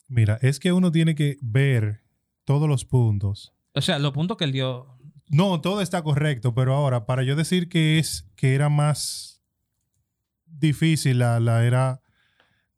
mira, 0.08 0.38
es 0.42 0.60
que 0.60 0.72
uno 0.72 0.92
tiene 0.92 1.14
que 1.16 1.38
ver 1.40 2.02
todos 2.44 2.68
los 2.68 2.84
puntos. 2.84 3.52
O 3.74 3.80
sea, 3.80 3.98
los 3.98 4.12
puntos 4.12 4.36
que 4.36 4.44
él 4.44 4.52
dio. 4.52 4.96
No, 5.30 5.60
todo 5.60 5.80
está 5.80 6.02
correcto, 6.02 6.54
pero 6.54 6.74
ahora, 6.74 7.06
para 7.06 7.22
yo 7.22 7.36
decir 7.36 7.68
que 7.68 8.00
es 8.00 8.28
que 8.34 8.56
era 8.56 8.68
más 8.68 9.40
difícil 10.44 11.20
la, 11.20 11.38
la 11.38 11.64
era 11.64 12.02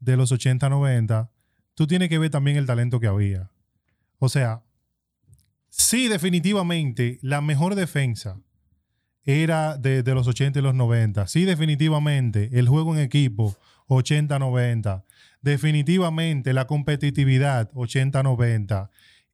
de 0.00 0.18
los 0.18 0.32
80-90, 0.32 1.30
tú 1.74 1.86
tienes 1.86 2.10
que 2.10 2.18
ver 2.18 2.28
también 2.28 2.58
el 2.58 2.66
talento 2.66 3.00
que 3.00 3.06
había. 3.06 3.50
O 4.18 4.28
sea, 4.28 4.62
sí, 5.70 6.08
definitivamente, 6.08 7.18
la 7.22 7.40
mejor 7.40 7.74
defensa 7.74 8.38
era 9.24 9.78
de, 9.78 10.02
de 10.02 10.14
los 10.14 10.28
80 10.28 10.58
y 10.58 10.62
los 10.62 10.74
90. 10.74 11.26
Sí, 11.28 11.46
definitivamente, 11.46 12.50
el 12.52 12.68
juego 12.68 12.94
en 12.94 13.00
equipo, 13.00 13.56
80-90. 13.88 15.04
Definitivamente, 15.40 16.52
la 16.52 16.66
competitividad, 16.66 17.72
80-90. 17.72 18.90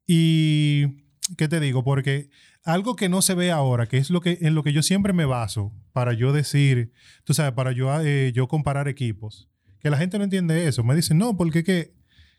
Y, 0.07 1.08
¿qué 1.37 1.47
te 1.47 1.59
digo? 1.59 1.83
Porque 1.83 2.29
algo 2.63 2.95
que 2.95 3.09
no 3.09 3.21
se 3.21 3.35
ve 3.35 3.51
ahora, 3.51 3.87
que 3.87 3.97
es 3.97 4.09
lo 4.09 4.21
que, 4.21 4.39
en 4.41 4.55
lo 4.55 4.63
que 4.63 4.73
yo 4.73 4.83
siempre 4.83 5.13
me 5.13 5.25
baso 5.25 5.73
para 5.93 6.13
yo 6.13 6.33
decir, 6.33 6.91
tú 7.23 7.33
sabes, 7.33 7.53
para 7.53 7.71
yo, 7.71 7.89
eh, 8.01 8.31
yo 8.33 8.47
comparar 8.47 8.87
equipos, 8.87 9.49
que 9.79 9.89
la 9.89 9.97
gente 9.97 10.17
no 10.17 10.23
entiende 10.23 10.67
eso. 10.67 10.83
Me 10.83 10.95
dicen, 10.95 11.17
no, 11.17 11.37
porque 11.37 11.63
que, 11.63 11.93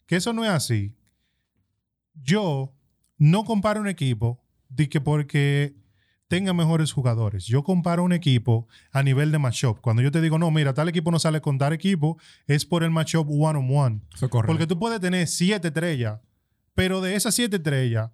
que 0.06 0.16
eso 0.16 0.32
no 0.32 0.44
es 0.44 0.50
así. 0.50 0.94
Yo 2.14 2.74
no 3.16 3.44
comparo 3.44 3.80
un 3.80 3.88
equipo 3.88 4.44
de 4.68 4.88
que 4.88 5.00
porque 5.00 5.74
tenga 6.28 6.54
mejores 6.54 6.92
jugadores. 6.92 7.44
Yo 7.46 7.64
comparo 7.64 8.04
un 8.04 8.12
equipo 8.12 8.68
a 8.92 9.02
nivel 9.02 9.32
de 9.32 9.38
matchup. 9.38 9.80
Cuando 9.80 10.00
yo 10.00 10.12
te 10.12 10.20
digo, 10.20 10.38
no, 10.38 10.50
mira, 10.52 10.72
tal 10.74 10.88
equipo 10.88 11.10
no 11.10 11.18
sale 11.18 11.40
con 11.40 11.58
tal 11.58 11.72
equipo, 11.72 12.18
es 12.46 12.64
por 12.64 12.84
el 12.84 12.90
matchup 12.90 13.28
one 13.28 13.58
on 13.58 13.76
one. 13.76 14.00
Porque 14.46 14.66
tú 14.66 14.78
puedes 14.78 15.00
tener 15.00 15.26
siete 15.26 15.68
estrellas, 15.68 16.20
pero 16.74 17.00
de 17.00 17.16
esas 17.16 17.34
siete 17.34 17.56
estrellas, 17.56 18.10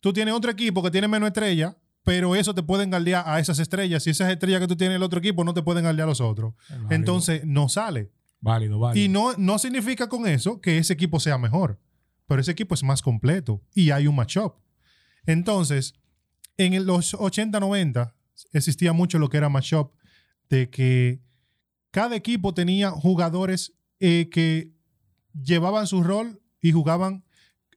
tú 0.00 0.12
tienes 0.12 0.34
otro 0.34 0.50
equipo 0.50 0.82
que 0.82 0.90
tiene 0.90 1.08
menos 1.08 1.28
estrellas, 1.28 1.76
pero 2.04 2.34
eso 2.34 2.54
te 2.54 2.62
pueden 2.62 2.90
galdear 2.90 3.24
a 3.26 3.38
esas 3.38 3.58
estrellas. 3.58 4.06
Y 4.06 4.10
esas 4.10 4.30
estrellas 4.30 4.60
que 4.60 4.68
tú 4.68 4.76
tienes 4.76 4.94
en 4.94 4.96
el 4.96 5.02
otro 5.02 5.18
equipo 5.18 5.44
no 5.44 5.54
te 5.54 5.62
pueden 5.62 5.84
galdear 5.84 6.06
a 6.06 6.10
los 6.10 6.20
otros. 6.20 6.54
Entonces, 6.90 7.44
no 7.44 7.68
sale. 7.68 8.10
válido, 8.40 8.78
válido. 8.78 9.04
Y 9.04 9.08
no, 9.08 9.34
no 9.36 9.58
significa 9.58 10.08
con 10.08 10.26
eso 10.26 10.60
que 10.60 10.78
ese 10.78 10.94
equipo 10.94 11.20
sea 11.20 11.38
mejor, 11.38 11.80
pero 12.26 12.40
ese 12.40 12.52
equipo 12.52 12.74
es 12.74 12.82
más 12.82 13.02
completo 13.02 13.62
y 13.74 13.90
hay 13.90 14.06
un 14.06 14.16
matchup. 14.16 14.54
Entonces, 15.26 15.94
en 16.56 16.86
los 16.86 17.14
80-90 17.14 18.14
existía 18.52 18.92
mucho 18.92 19.18
lo 19.18 19.28
que 19.28 19.36
era 19.36 19.48
matchup, 19.48 19.92
de 20.48 20.70
que 20.70 21.20
cada 21.90 22.16
equipo 22.16 22.54
tenía 22.54 22.90
jugadores 22.90 23.74
eh, 24.00 24.28
que 24.30 24.72
llevaban 25.34 25.86
su 25.86 26.02
rol 26.02 26.40
y 26.60 26.72
jugaban 26.72 27.24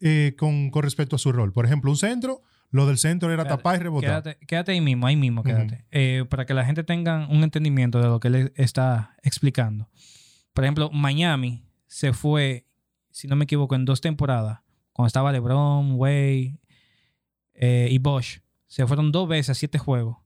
eh, 0.01 0.35
con, 0.37 0.69
con 0.71 0.83
respecto 0.83 1.15
a 1.15 1.19
su 1.19 1.31
rol. 1.31 1.53
Por 1.53 1.65
ejemplo, 1.65 1.89
un 1.91 1.97
centro, 1.97 2.41
lo 2.69 2.85
del 2.85 2.97
centro 2.97 3.31
era 3.31 3.43
Quédate- 3.43 3.57
tapar 3.57 3.75
y 3.79 3.83
rebotar. 3.83 4.23
Quédate, 4.23 4.45
quédate 4.45 4.71
ahí 4.73 4.81
mismo, 4.81 5.07
ahí 5.07 5.15
mismo, 5.15 5.43
quédate. 5.43 5.85
Eh, 5.91 6.25
para 6.29 6.45
que 6.45 6.53
la 6.53 6.65
gente 6.65 6.83
tenga 6.83 7.27
un 7.29 7.43
entendimiento 7.43 7.99
de 8.01 8.07
lo 8.07 8.19
que 8.19 8.27
él 8.29 8.53
está 8.55 9.15
explicando. 9.23 9.89
Por 10.53 10.63
ejemplo, 10.65 10.89
Miami 10.91 11.65
se 11.87 12.13
fue, 12.13 12.67
si 13.11 13.27
no 13.27 13.35
me 13.35 13.43
equivoco, 13.45 13.75
en 13.75 13.85
dos 13.85 14.01
temporadas, 14.01 14.59
cuando 14.93 15.07
estaba 15.07 15.31
LeBron, 15.31 15.93
Wade 15.93 16.59
eh, 17.53 17.87
y 17.89 17.97
Bosch. 17.99 18.39
Se 18.67 18.85
fueron 18.87 19.11
dos 19.11 19.27
veces 19.27 19.49
a 19.51 19.53
siete 19.55 19.77
juegos 19.77 20.17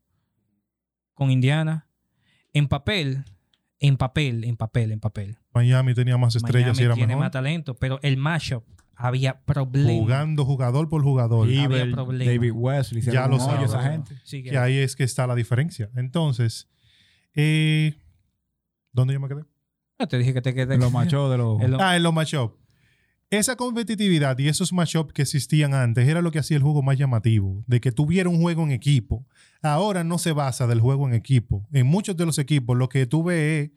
con 1.14 1.32
Indiana. 1.32 1.88
En 2.54 2.68
papel, 2.68 3.26
en 3.80 3.98
papel, 3.98 4.44
en 4.46 4.56
papel, 4.56 4.92
en 4.92 5.00
papel. 5.00 5.38
Miami 5.54 5.94
tenía 5.94 6.18
más 6.18 6.36
estrellas 6.36 6.78
Miami 6.78 6.82
y 6.82 6.86
era 6.86 6.94
tiene 6.96 7.08
mejor. 7.08 7.24
más 7.24 7.32
talento, 7.32 7.76
pero 7.76 8.00
el 8.02 8.18
matchup 8.18 8.64
había 8.95 9.41
problemas. 9.41 9.93
Jugando 9.93 10.45
jugador 10.45 10.89
por 10.89 11.03
jugador. 11.03 11.47
había. 11.47 11.86
David 12.25 12.51
Wesley, 12.53 13.01
Ya 13.01 13.27
lo 13.27 13.39
sabes. 13.39 13.69
esa 13.69 13.84
gente. 13.91 14.15
Sí, 14.23 14.43
que- 14.43 14.51
que 14.51 14.58
ahí 14.58 14.77
es 14.77 14.95
que 14.95 15.03
está 15.03 15.27
la 15.27 15.36
diferencia. 15.36 15.89
Entonces, 15.95 16.67
eh, 17.34 17.95
¿dónde 18.91 19.13
yo 19.13 19.19
me 19.19 19.27
quedé? 19.27 19.43
Ah, 19.97 20.08
te 20.08 20.17
dije 20.17 20.34
que 20.34 20.41
te 20.41 20.53
quedé. 20.53 20.75
En 20.75 20.81
los 20.81 20.91
machos 20.91 21.31
de 21.31 21.38
los... 21.38 21.62
Lo- 21.69 21.81
Ah, 21.81 21.95
en 21.95 22.03
los 22.03 22.13
matchups. 22.13 22.55
Esa 23.31 23.55
competitividad 23.55 24.38
y 24.38 24.47
esos 24.47 24.71
matchups 24.71 25.12
que 25.12 25.23
existían 25.23 25.73
antes 25.73 26.08
era 26.08 26.21
lo 26.21 26.31
que 26.31 26.39
hacía 26.39 26.58
el 26.58 26.63
juego 26.63 26.84
más 26.84 26.97
llamativo, 26.97 27.63
de 27.67 27.81
que 27.81 27.91
tuviera 27.91 28.29
un 28.29 28.39
juego 28.39 28.63
en 28.63 28.71
equipo. 28.71 29.25
Ahora 29.63 30.03
no 30.03 30.19
se 30.19 30.31
basa 30.31 30.67
del 30.67 30.79
juego 30.79 31.08
en 31.08 31.15
equipo. 31.15 31.67
En 31.73 31.88
muchos 31.88 32.15
de 32.15 32.25
los 32.25 32.38
equipos 32.38 32.77
lo 32.77 32.88
que 32.88 33.08
tú 33.08 33.23
ves 33.23 33.65
es 33.65 33.71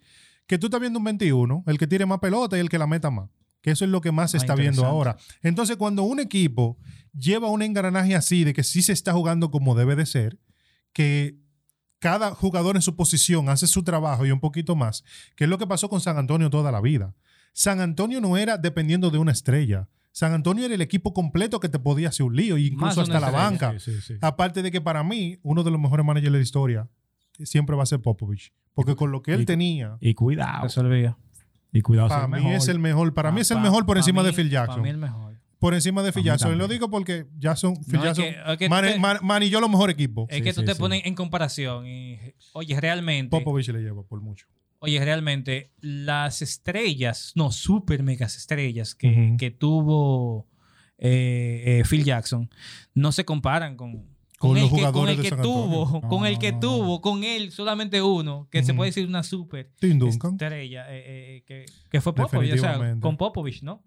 que 0.46 0.58
tú 0.58 0.66
estás 0.66 0.80
viendo 0.80 0.98
un 0.98 1.04
21, 1.06 1.64
el 1.66 1.78
que 1.78 1.86
tire 1.86 2.04
más 2.04 2.18
pelota 2.18 2.56
y 2.56 2.60
el 2.60 2.68
que 2.68 2.78
la 2.78 2.86
meta 2.86 3.10
más. 3.10 3.30
Que 3.60 3.70
eso 3.72 3.84
es 3.84 3.90
lo 3.90 4.00
que 4.00 4.12
más 4.12 4.30
se 4.30 4.36
Ah, 4.36 4.40
está 4.40 4.54
viendo 4.54 4.84
ahora. 4.86 5.16
Entonces, 5.42 5.76
cuando 5.76 6.02
un 6.04 6.20
equipo 6.20 6.78
lleva 7.12 7.48
un 7.50 7.62
engranaje 7.62 8.14
así 8.14 8.44
de 8.44 8.52
que 8.52 8.62
sí 8.62 8.82
se 8.82 8.92
está 8.92 9.12
jugando 9.12 9.50
como 9.50 9.74
debe 9.74 9.96
de 9.96 10.06
ser, 10.06 10.38
que 10.92 11.38
cada 11.98 12.30
jugador 12.32 12.76
en 12.76 12.82
su 12.82 12.94
posición 12.94 13.48
hace 13.48 13.66
su 13.66 13.82
trabajo 13.82 14.24
y 14.24 14.30
un 14.30 14.38
poquito 14.40 14.76
más, 14.76 15.02
que 15.36 15.44
es 15.44 15.50
lo 15.50 15.58
que 15.58 15.66
pasó 15.66 15.88
con 15.88 16.00
San 16.00 16.16
Antonio 16.18 16.48
toda 16.50 16.70
la 16.70 16.80
vida. 16.80 17.14
San 17.52 17.80
Antonio 17.80 18.20
no 18.20 18.36
era 18.36 18.56
dependiendo 18.58 19.10
de 19.10 19.18
una 19.18 19.32
estrella. 19.32 19.88
San 20.12 20.32
Antonio 20.32 20.64
era 20.64 20.74
el 20.74 20.80
equipo 20.80 21.12
completo 21.12 21.58
que 21.60 21.68
te 21.68 21.78
podía 21.80 22.08
hacer 22.10 22.24
un 22.26 22.36
lío, 22.36 22.56
incluso 22.56 23.00
hasta 23.00 23.18
la 23.20 23.30
banca. 23.30 23.72
Sí, 23.80 23.92
sí, 23.94 24.00
sí. 24.00 24.14
Aparte 24.20 24.62
de 24.62 24.70
que 24.70 24.80
para 24.80 25.02
mí, 25.02 25.38
uno 25.42 25.64
de 25.64 25.70
los 25.72 25.80
mejores 25.80 26.06
managers 26.06 26.32
de 26.32 26.38
la 26.38 26.42
historia 26.42 26.88
siempre 27.44 27.74
va 27.76 27.82
a 27.82 27.86
ser 27.86 28.00
Popovich. 28.00 28.52
Porque 28.74 28.94
con 28.94 29.10
lo 29.10 29.22
que 29.22 29.34
él 29.34 29.40
Y- 29.42 29.44
tenía, 29.46 29.96
Y 30.00 30.14
cuidado. 30.14 30.62
resolvía. 30.62 31.16
Y 31.72 31.80
cuidado. 31.82 32.08
para 32.08 32.26
mí 32.28 32.34
mejor. 32.36 32.52
es 32.54 32.68
el 32.68 32.78
mejor. 32.78 33.14
Para 33.14 33.30
mí 33.32 33.40
es 33.40 33.50
el 33.50 33.60
mejor 33.60 33.84
por 33.86 33.96
encima 33.98 34.22
mí- 34.22 34.28
de 34.28 34.32
Phil 34.34 34.48
Para 34.50 34.66
Jackson. 34.66 34.82
mí 34.82 34.88
el 34.88 34.96
mejor. 34.98 35.28
Por 35.58 35.74
encima 35.74 36.02
de 36.04 36.12
Phil 36.12 36.22
Jackson. 36.24 36.52
Y 36.52 36.56
lo 36.56 36.68
digo 36.68 36.88
porque 36.88 37.26
Jackson, 37.38 37.74
Phil 37.84 37.94
No, 37.94 37.98
es 37.98 38.16
Jackson 38.16 38.24
que- 38.24 38.52
es 38.52 38.58
que 38.58 38.68
man- 38.68 38.84
tú 38.84 38.90
te- 38.92 38.98
man- 39.00 39.18
manilló 39.22 39.60
los 39.60 39.68
mejores 39.68 39.94
equipos. 39.94 40.26
Es 40.30 40.36
Sí, 40.36 40.42
que 40.42 40.52
tú 40.52 40.60
sí, 40.60 40.66
te 40.66 40.74
sí. 40.74 40.78
pones 40.78 41.02
en 41.04 41.14
comparación 41.16 41.86
y, 41.86 42.16
oye, 42.52 42.80
realmente, 42.80 43.30
Popovich 43.36 43.68
le 43.70 43.80
lleva 43.80 44.02
por 44.04 44.20
mucho. 44.20 44.46
oye, 44.78 45.04
realmente, 45.04 45.72
las 45.80 46.42
estrellas, 46.42 47.32
no, 47.34 47.50
super 47.50 48.02
megas 48.04 48.36
estrellas 48.36 48.94
que, 48.94 49.34
que 49.36 49.50
tuvo 49.50 50.46
eh, 51.00 51.80
eh, 51.80 51.82
Phil 51.88 52.04
Jackson, 52.04 52.48
no 52.94 53.12
se 53.12 53.24
comparan 53.24 53.76
con, 53.76 54.04
Con 54.38 54.56
el 54.56 54.62
los 54.62 54.72
que, 54.72 54.92
con 54.92 55.06
de 55.06 55.28
San 55.28 55.42
tuvo, 55.42 56.00
con 56.02 56.24
el 56.24 56.38
que 56.38 56.52
no, 56.52 56.60
tuvo, 56.60 57.00
con 57.00 57.24
él, 57.24 57.50
solamente 57.50 58.00
uno, 58.02 58.46
que 58.50 58.62
se 58.62 58.72
puede 58.72 58.90
decir 58.90 59.06
una 59.06 59.24
super 59.24 59.72
estrella, 59.80 60.86
eh, 60.88 61.04
eh, 61.06 61.44
que, 61.44 61.66
que 61.90 62.00
fue 62.00 62.14
Popovich, 62.14 62.52
o 62.52 62.56
sea, 62.58 62.68
Definitivamente. 62.70 63.02
con 63.02 63.16
Popovich, 63.16 63.62
¿no? 63.62 63.82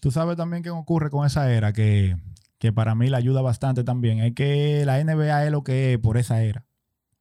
Tú 0.00 0.12
sabes 0.12 0.36
también 0.36 0.62
qué 0.62 0.70
ocurre 0.70 1.10
con 1.10 1.26
esa 1.26 1.52
era, 1.52 1.72
que, 1.72 2.16
que 2.58 2.72
para 2.72 2.94
mí 2.94 3.08
la 3.08 3.18
ayuda 3.18 3.42
bastante 3.42 3.82
también. 3.82 4.20
Es 4.20 4.34
que 4.34 4.84
la 4.86 5.02
NBA 5.02 5.46
es 5.46 5.50
lo 5.50 5.64
que 5.64 5.94
es 5.94 5.98
por 5.98 6.16
esa 6.16 6.42
era. 6.42 6.64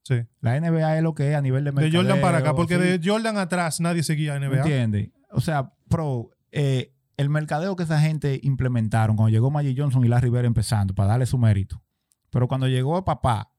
Sí. 0.03 0.21
La 0.39 0.59
NBA 0.59 0.97
es 0.97 1.03
lo 1.03 1.15
que 1.15 1.31
es 1.31 1.35
a 1.35 1.41
nivel 1.41 1.63
de 1.63 1.71
De 1.71 1.75
mercadeo. 1.75 2.01
Jordan 2.01 2.21
para 2.21 2.37
acá, 2.37 2.55
porque 2.55 2.75
sí. 2.75 2.81
de 2.81 3.01
Jordan 3.03 3.37
atrás 3.37 3.81
nadie 3.81 4.03
seguía 4.03 4.39
¿Me 4.39 4.47
NBA. 4.47 4.57
entiendes? 4.57 5.09
O 5.31 5.41
sea, 5.41 5.73
pro, 5.89 6.29
eh, 6.51 6.93
el 7.17 7.29
mercadeo 7.29 7.75
que 7.75 7.83
esa 7.83 7.99
gente 7.99 8.39
implementaron 8.43 9.15
cuando 9.15 9.31
llegó 9.31 9.49
Magic 9.49 9.75
Johnson 9.77 10.05
y 10.05 10.07
Larry 10.07 10.29
Bird 10.29 10.45
empezando, 10.45 10.93
para 10.93 11.09
darle 11.09 11.25
su 11.25 11.39
mérito. 11.39 11.81
Pero 12.37 12.47
cuando 12.47 12.67
llegó 12.67 13.03
papá, 13.03 13.51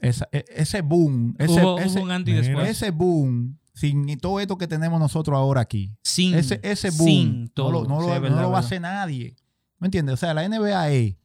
esa- 0.00 0.26
e- 0.32 0.46
ese 0.48 0.80
boom, 0.80 1.34
ese, 1.38 1.52
hubo, 1.62 1.78
ese, 1.78 1.98
hubo 1.98 2.04
un 2.04 2.10
anti 2.12 2.30
mira, 2.30 2.42
después. 2.46 2.70
ese 2.70 2.90
boom, 2.90 3.58
sin 3.74 4.18
todo 4.18 4.40
esto 4.40 4.56
que 4.56 4.66
tenemos 4.66 4.98
nosotros 4.98 5.36
ahora 5.36 5.60
aquí, 5.60 5.94
Sin, 6.02 6.34
ese, 6.34 6.58
ese 6.62 6.88
boom, 6.92 7.04
sin 7.06 7.42
no 7.44 7.48
todo. 7.50 7.70
lo, 7.72 7.84
no 7.84 8.00
Sí, 8.00 8.06
lo- 8.08 8.30
no 8.30 8.40
lo 8.40 8.50
va 8.50 8.56
a 8.56 8.60
hacer 8.60 8.80
nadie. 8.80 9.36
¿Me 9.78 9.88
entiendes? 9.88 10.14
O 10.14 10.16
sea, 10.16 10.32
la 10.32 10.44
NBA 10.48 10.88
es 10.92 11.16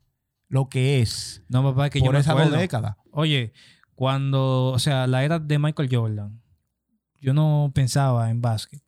lo 0.49 0.67
que 0.67 0.99
es 1.01 1.41
No, 1.47 1.63
papá, 1.63 1.85
es 1.85 1.91
que 1.91 1.99
yo 1.99 2.05
por 2.07 2.13
me 2.15 2.19
esas 2.19 2.35
dos 2.35 2.51
décadas. 2.59 2.97
Oye, 3.11 3.53
cuando, 3.95 4.65
o 4.73 4.79
sea, 4.79 5.07
la 5.07 5.23
era 5.23 5.39
de 5.39 5.59
Michael 5.59 5.87
Jordan, 5.89 6.41
yo 7.21 7.33
no 7.33 7.71
pensaba 7.73 8.29
en 8.31 8.41
básquet. 8.41 8.81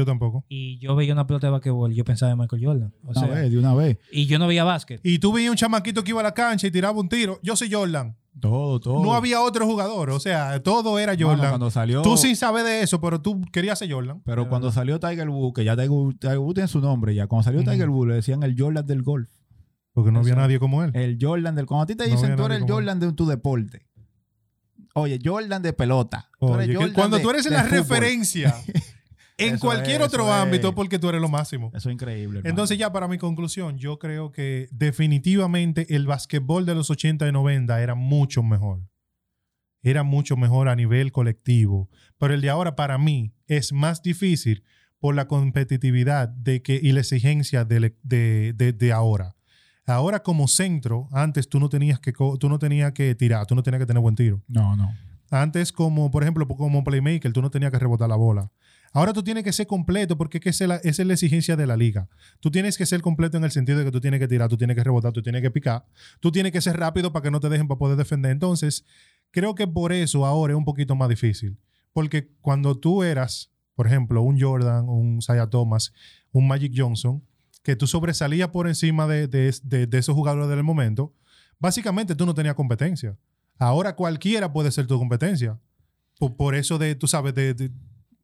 Yo 0.00 0.06
tampoco. 0.06 0.44
Y 0.48 0.78
yo 0.78 0.96
veía 0.96 1.12
una 1.12 1.26
pelota 1.26 1.46
de 1.46 1.50
basquetbol 1.50 1.92
y 1.92 1.96
yo 1.96 2.04
pensaba 2.04 2.32
en 2.32 2.38
Michael 2.38 2.64
Jordan. 2.64 2.94
O 3.04 3.10
Una 3.10 3.20
sea, 3.20 3.28
vez, 3.28 3.50
de 3.50 3.58
una 3.58 3.74
vez. 3.74 3.98
y 4.10 4.26
yo 4.26 4.38
no 4.38 4.46
veía 4.46 4.64
básquet. 4.64 5.00
Y 5.04 5.18
tú 5.18 5.32
veías 5.32 5.50
un 5.50 5.56
chamaquito 5.56 6.02
que 6.02 6.10
iba 6.10 6.20
a 6.20 6.22
la 6.24 6.32
cancha 6.34 6.66
y 6.66 6.70
tiraba 6.70 6.98
un 6.98 7.08
tiro. 7.08 7.38
Yo 7.42 7.54
soy 7.56 7.70
Jordan. 7.70 8.16
Todo, 8.40 8.78
todo. 8.80 9.02
No 9.02 9.14
había 9.14 9.42
otro 9.42 9.66
jugador. 9.66 10.10
O 10.10 10.20
sea, 10.20 10.62
todo 10.62 10.98
era 10.98 11.14
Jordan. 11.18 11.48
cuando 11.50 11.70
salió, 11.70 12.00
Tú 12.02 12.16
sin 12.16 12.36
saber 12.36 12.64
de 12.64 12.80
eso, 12.82 13.00
pero 13.00 13.20
tú 13.20 13.42
querías 13.52 13.78
ser 13.78 13.92
Jordan. 13.92 14.22
Pero 14.24 14.44
De 14.44 14.48
cuando 14.48 14.68
verdad. 14.68 14.80
salió 14.80 15.00
Tiger 15.00 15.28
Woods, 15.28 15.52
que 15.54 15.64
ya 15.64 15.74
Tiger, 15.76 15.90
Woods- 15.90 16.18
Tiger 16.18 16.38
Woods 16.38 16.54
tiene 16.54 16.68
su 16.68 16.80
nombre 16.80 17.14
ya. 17.14 17.26
Cuando 17.26 17.42
salió. 17.44 17.62
Tiger 17.62 17.88
Woods, 17.90 18.08
le 18.08 18.14
decían 18.14 18.42
el 18.42 18.54
Jordan 18.58 18.86
del 18.86 19.02
golf. 19.02 19.28
Porque 19.92 20.12
no 20.12 20.20
había 20.20 20.36
nadie 20.36 20.58
como 20.60 20.84
él. 20.84 20.92
El 20.94 21.18
Jordan 21.20 21.56
del... 21.56 21.66
Cuando 21.66 21.82
a 21.82 21.86
ti 21.86 21.96
te 21.96 22.04
dicen 22.08 22.36
tú 22.36 22.44
eres 22.46 22.62
el. 22.62 22.70
Jordan 22.70 23.00
de 23.00 23.12
tu 23.12 23.26
deporte. 23.26 23.86
Oye, 24.94 25.18
Jordan 25.22 25.62
de 25.62 25.72
pelota. 25.72 26.30
Tú 26.38 26.46
eres 26.54 26.58
Oye, 26.58 26.68
que 26.68 26.74
Jordan 26.76 26.94
cuando 26.94 27.16
de- 27.18 27.22
tú 27.22 27.30
eres 27.30 27.50
la 27.50 27.62
fútbol. 27.64 27.78
referencia 27.78 28.54
en 29.40 29.54
Eso 29.54 29.66
cualquier 29.66 30.00
es, 30.00 30.06
otro 30.08 30.24
eso 30.24 30.34
es. 30.36 30.42
ámbito, 30.42 30.74
porque 30.74 30.98
tú 30.98 31.08
eres 31.08 31.20
lo 31.20 31.28
máximo. 31.28 31.70
Eso 31.74 31.88
es 31.88 31.94
increíble. 31.94 32.38
hermano. 32.38 32.48
Entonces, 32.50 32.78
ya 32.78 32.92
para 32.92 33.08
mi 33.08 33.18
conclusión, 33.18 33.78
yo 33.78 33.98
creo 33.98 34.30
que 34.32 34.68
definitivamente 34.70 35.94
el 35.94 36.06
basquetbol 36.06 36.66
de 36.66 36.74
los 36.74 36.90
80 36.90 37.26
y 37.28 37.32
90 37.32 37.80
era 37.82 37.94
mucho 37.94 38.42
mejor. 38.42 38.80
Era 39.82 40.02
mucho 40.02 40.36
mejor 40.36 40.68
a 40.68 40.76
nivel 40.76 41.10
colectivo. 41.10 41.88
Pero 42.18 42.34
el 42.34 42.40
de 42.42 42.50
ahora, 42.50 42.76
para 42.76 42.98
mí, 42.98 43.32
es 43.46 43.72
más 43.72 44.02
difícil 44.02 44.62
por 44.98 45.14
la 45.14 45.26
competitividad 45.26 46.28
de 46.28 46.62
que, 46.62 46.78
y 46.82 46.92
la 46.92 47.00
exigencia 47.00 47.64
de, 47.64 47.96
de- 48.02 48.52
de- 48.54 48.72
de 48.74 48.92
ahora. 48.92 49.36
Ahora, 49.86 50.22
como 50.22 50.46
centro, 50.46 51.08
antes 51.10 51.48
tú 51.48 51.58
no 51.58 51.68
tenías 51.68 51.98
que, 51.98 52.12
tú 52.12 52.48
no 52.48 52.58
tenías 52.58 52.92
que 52.92 53.14
tirar, 53.14 53.46
tú 53.46 53.54
no 53.54 53.62
tenías 53.62 53.80
que 53.80 53.86
tener 53.86 54.02
buen 54.02 54.14
tiro. 54.14 54.42
No, 54.46 54.76
no. 54.76 54.94
Antes, 55.30 55.72
como 55.72 56.10
por 56.10 56.22
ejemplo, 56.22 56.46
como 56.46 56.84
playmaker, 56.84 57.32
tú 57.32 57.40
no 57.40 57.50
tenías 57.50 57.70
que 57.72 57.78
rebotar 57.78 58.08
la 58.08 58.16
bola. 58.16 58.50
Ahora 58.92 59.12
tú 59.12 59.22
tienes 59.22 59.44
que 59.44 59.52
ser 59.52 59.66
completo 59.68 60.16
porque 60.18 60.38
es 60.42 60.46
esa 60.60 60.76
es 60.82 60.98
la, 61.06 61.12
exigencia 61.14 61.54
de 61.56 61.66
la 61.66 61.76
liga. 61.76 62.08
Tú 62.40 62.50
tienes 62.50 62.76
que 62.76 62.86
ser 62.86 63.00
completo 63.02 63.36
en 63.36 63.44
el 63.44 63.50
sentido 63.52 63.78
de 63.78 63.84
que 63.84 63.92
tú 63.92 64.00
tienes 64.00 64.18
que 64.18 64.26
tirar, 64.26 64.48
tú 64.48 64.56
tienes 64.56 64.76
que 64.76 64.82
rebotar, 64.82 65.12
tú 65.12 65.22
tienes 65.22 65.42
que 65.42 65.50
picar, 65.50 65.84
tú 66.18 66.32
tienes 66.32 66.50
que 66.50 66.60
ser 66.60 66.76
rápido 66.76 67.12
para 67.12 67.22
que 67.22 67.30
no 67.30 67.38
te 67.38 67.48
dejen 67.48 67.68
para 67.68 67.78
poder 67.78 67.96
defender. 67.96 68.32
Entonces, 68.32 68.84
creo 69.30 69.54
que 69.54 69.68
por 69.68 69.92
eso 69.92 70.26
ahora 70.26 70.54
es 70.54 70.56
un 70.56 70.64
poquito 70.64 70.96
más 70.96 71.08
difícil. 71.08 71.56
Porque 71.92 72.32
cuando 72.40 72.76
tú 72.78 73.02
eras, 73.04 73.52
por 73.76 73.86
ejemplo, 73.86 74.22
un 74.22 74.40
Jordan, 74.40 74.88
un 74.88 75.22
Saya 75.22 75.46
Thomas, 75.48 75.92
un 76.32 76.48
Magic 76.48 76.72
Johnson, 76.76 77.22
que 77.62 77.76
tú 77.76 77.86
sobresalías 77.86 78.48
por 78.48 78.66
encima 78.66 79.06
de, 79.06 79.28
de- 79.28 79.54
de- 79.62 79.86
de 79.86 79.98
esos 79.98 80.14
jugadores 80.16 80.48
del 80.48 80.62
momento, 80.64 81.14
básicamente 81.58 82.14
tú 82.16 82.26
no 82.26 82.34
tenías 82.34 82.54
competencia. 82.54 83.16
Ahora 83.58 83.94
cualquiera 83.94 84.52
puede 84.52 84.72
ser 84.72 84.86
tu 84.86 84.98
competencia. 84.98 85.60
Por, 86.18 86.34
por 86.36 86.54
eso 86.54 86.78
de, 86.78 86.94
tú 86.96 87.06
sabes, 87.06 87.34
de- 87.34 87.70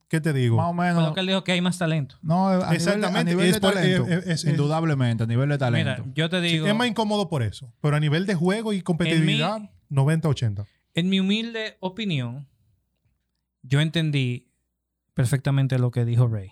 ¿qué 0.08 0.20
te 0.20 0.32
digo? 0.32 0.56
Más 0.56 0.70
o 0.70 0.72
menos. 0.74 1.02
lo 1.02 1.14
que 1.14 1.20
él 1.20 1.26
dijo 1.26 1.44
que 1.44 1.52
hay 1.52 1.60
más 1.60 1.78
talento. 1.78 2.16
No, 2.22 2.48
a 2.48 2.74
Exactamente, 2.74 3.08
Nivel, 3.08 3.16
a 3.16 3.24
nivel 3.24 3.46
es 3.48 3.54
de 3.54 3.60
por- 3.60 3.74
talento. 3.74 4.06
es- 4.08 4.18
es- 4.18 4.26
es- 4.26 4.44
indudablemente, 4.44 5.24
a 5.24 5.26
nivel 5.26 5.48
de 5.48 5.58
talento. 5.58 6.02
Mira, 6.04 6.12
yo 6.14 6.28
te 6.30 6.40
digo, 6.40 6.66
es 6.66 6.74
más 6.74 6.86
incómodo 6.88 7.28
por 7.28 7.42
eso. 7.42 7.72
Pero 7.80 7.96
a 7.96 8.00
nivel 8.00 8.26
de 8.26 8.34
juego 8.34 8.72
y 8.72 8.82
competitividad, 8.82 9.56
En 9.58 9.70
90-80. 9.88 10.66
en 10.94 11.08
mi 11.08 11.20
humilde 11.20 11.76
opinión, 11.80 12.48
yo 13.62 13.80
entendí 13.80 14.48
perfectamente 15.14 15.78
lo 15.78 15.90
que 15.90 16.04
dijo 16.04 16.28
Ray. 16.28 16.50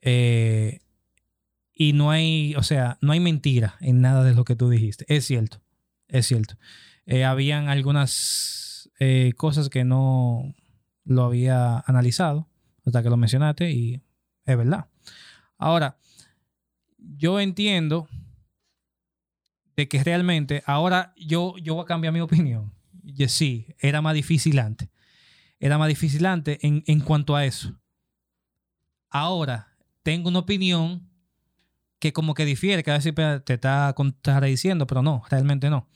Eh, 0.00 0.80
y 1.74 1.92
no 1.92 2.10
hay, 2.10 2.54
o 2.56 2.62
sea, 2.62 2.98
no 3.00 3.12
hay 3.12 3.20
mentira 3.20 3.76
en 3.80 4.00
nada 4.00 4.24
de 4.24 4.34
lo 4.34 4.44
que 4.44 4.56
tú 4.56 4.68
dijiste. 4.68 5.04
Es 5.08 5.24
cierto, 5.26 5.62
es 6.08 6.26
cierto. 6.26 6.56
Eh, 7.06 7.24
habían 7.24 7.68
algunas 7.68 8.90
eh, 8.98 9.32
cosas 9.36 9.68
que 9.68 9.84
no 9.84 10.54
lo 11.04 11.24
había 11.24 11.78
analizado 11.80 12.48
hasta 12.84 13.02
que 13.02 13.10
lo 13.10 13.16
mencionaste 13.16 13.70
y 13.70 14.02
es 14.44 14.56
verdad. 14.56 14.88
Ahora, 15.58 15.98
yo 16.98 17.40
entiendo 17.40 18.08
de 19.76 19.88
que 19.88 20.02
realmente 20.02 20.62
ahora 20.66 21.14
yo, 21.16 21.56
yo 21.58 21.74
voy 21.74 21.84
a 21.84 21.86
cambiar 21.86 22.12
mi 22.12 22.20
opinión. 22.20 22.72
Sí, 23.28 23.66
era 23.78 24.00
más 24.02 24.14
difícil 24.14 24.58
antes. 24.58 24.88
Era 25.58 25.78
más 25.78 25.88
difícil 25.88 26.26
antes 26.26 26.58
en, 26.62 26.82
en 26.86 27.00
cuanto 27.00 27.36
a 27.36 27.44
eso. 27.44 27.78
Ahora 29.10 29.76
tengo 30.02 30.28
una 30.28 30.40
opinión 30.40 31.08
que 31.98 32.12
como 32.12 32.34
que 32.34 32.44
difiere, 32.44 32.82
que 32.82 32.90
a 32.90 32.94
veces 32.98 33.14
te 33.44 33.54
está 33.54 33.92
contradiciendo, 33.94 34.88
pero 34.88 35.02
no, 35.02 35.22
realmente 35.30 35.70
no. 35.70 35.88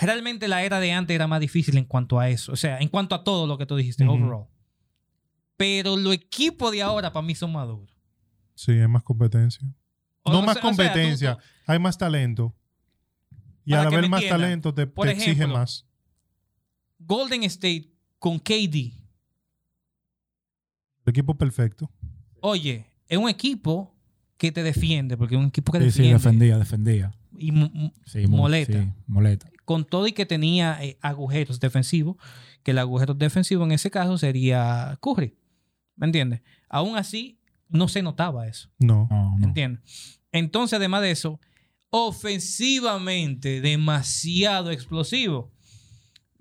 Realmente 0.00 0.48
la 0.48 0.62
era 0.62 0.80
de 0.80 0.92
antes 0.92 1.14
era 1.14 1.26
más 1.26 1.40
difícil 1.40 1.76
en 1.76 1.84
cuanto 1.84 2.18
a 2.18 2.28
eso. 2.28 2.52
O 2.52 2.56
sea, 2.56 2.78
en 2.80 2.88
cuanto 2.88 3.14
a 3.14 3.22
todo 3.24 3.46
lo 3.46 3.58
que 3.58 3.66
tú 3.66 3.76
dijiste, 3.76 4.06
overall. 4.06 4.46
Pero 5.56 5.96
los 5.96 6.14
equipos 6.14 6.72
de 6.72 6.82
ahora 6.82 7.12
para 7.12 7.26
mí 7.26 7.34
son 7.34 7.52
más 7.52 7.66
duros. 7.68 7.94
Sí, 8.54 8.72
hay 8.72 8.88
más 8.88 9.02
competencia. 9.02 9.60
O- 10.22 10.32
no 10.32 10.38
o 10.40 10.42
más 10.42 10.54
sea- 10.58 10.62
o 10.70 10.74
sea, 10.74 10.86
tú- 10.86 10.90
competencia, 10.92 11.38
hay 11.66 11.78
más 11.78 11.98
talento. 11.98 12.54
Y 13.64 13.74
al 13.74 13.86
haber 13.86 14.08
más 14.08 14.22
entiendan, 14.22 14.40
talento 14.40 14.74
te, 14.74 14.86
por 14.86 15.06
te 15.06 15.12
exige 15.12 15.46
más. 15.46 15.86
Golden 16.98 17.42
State 17.44 17.92
con 18.18 18.38
KD. 18.38 18.94
El 21.04 21.10
equipo 21.10 21.36
perfecto. 21.36 21.90
Oye, 22.40 22.86
es 23.08 23.18
un 23.18 23.28
equipo 23.28 23.94
que 24.36 24.50
te 24.52 24.62
defiende, 24.62 25.16
porque 25.16 25.34
es 25.34 25.40
un 25.40 25.48
equipo 25.48 25.72
que 25.72 25.78
Sí, 25.80 25.84
sí, 25.90 25.98
defiende. 26.02 26.12
defendía, 26.18 26.58
defendía. 26.58 27.14
Y 27.40 27.92
Sí, 28.04 28.26
Moleta. 28.26 28.82
sí, 28.82 28.88
moleta. 29.06 29.50
con 29.64 29.84
todo 29.84 30.06
y 30.06 30.12
que 30.12 30.26
tenía 30.26 30.78
eh, 30.84 30.98
agujeros 31.00 31.58
defensivos, 31.60 32.16
que 32.62 32.72
el 32.72 32.78
agujero 32.78 33.14
defensivo 33.14 33.64
en 33.64 33.72
ese 33.72 33.90
caso 33.90 34.18
sería 34.18 34.98
Curry. 35.00 35.36
¿Me 35.96 36.06
entiendes? 36.06 36.42
Aún 36.68 36.96
así, 36.96 37.38
no 37.68 37.88
se 37.88 38.02
notaba 38.02 38.46
eso. 38.46 38.68
No. 38.78 39.06
No, 39.10 39.38
no. 39.38 39.46
¿Entiendes? 39.46 40.20
Entonces, 40.32 40.76
además 40.76 41.02
de 41.02 41.10
eso, 41.12 41.40
ofensivamente 41.90 43.60
demasiado 43.60 44.70
explosivo. 44.70 45.50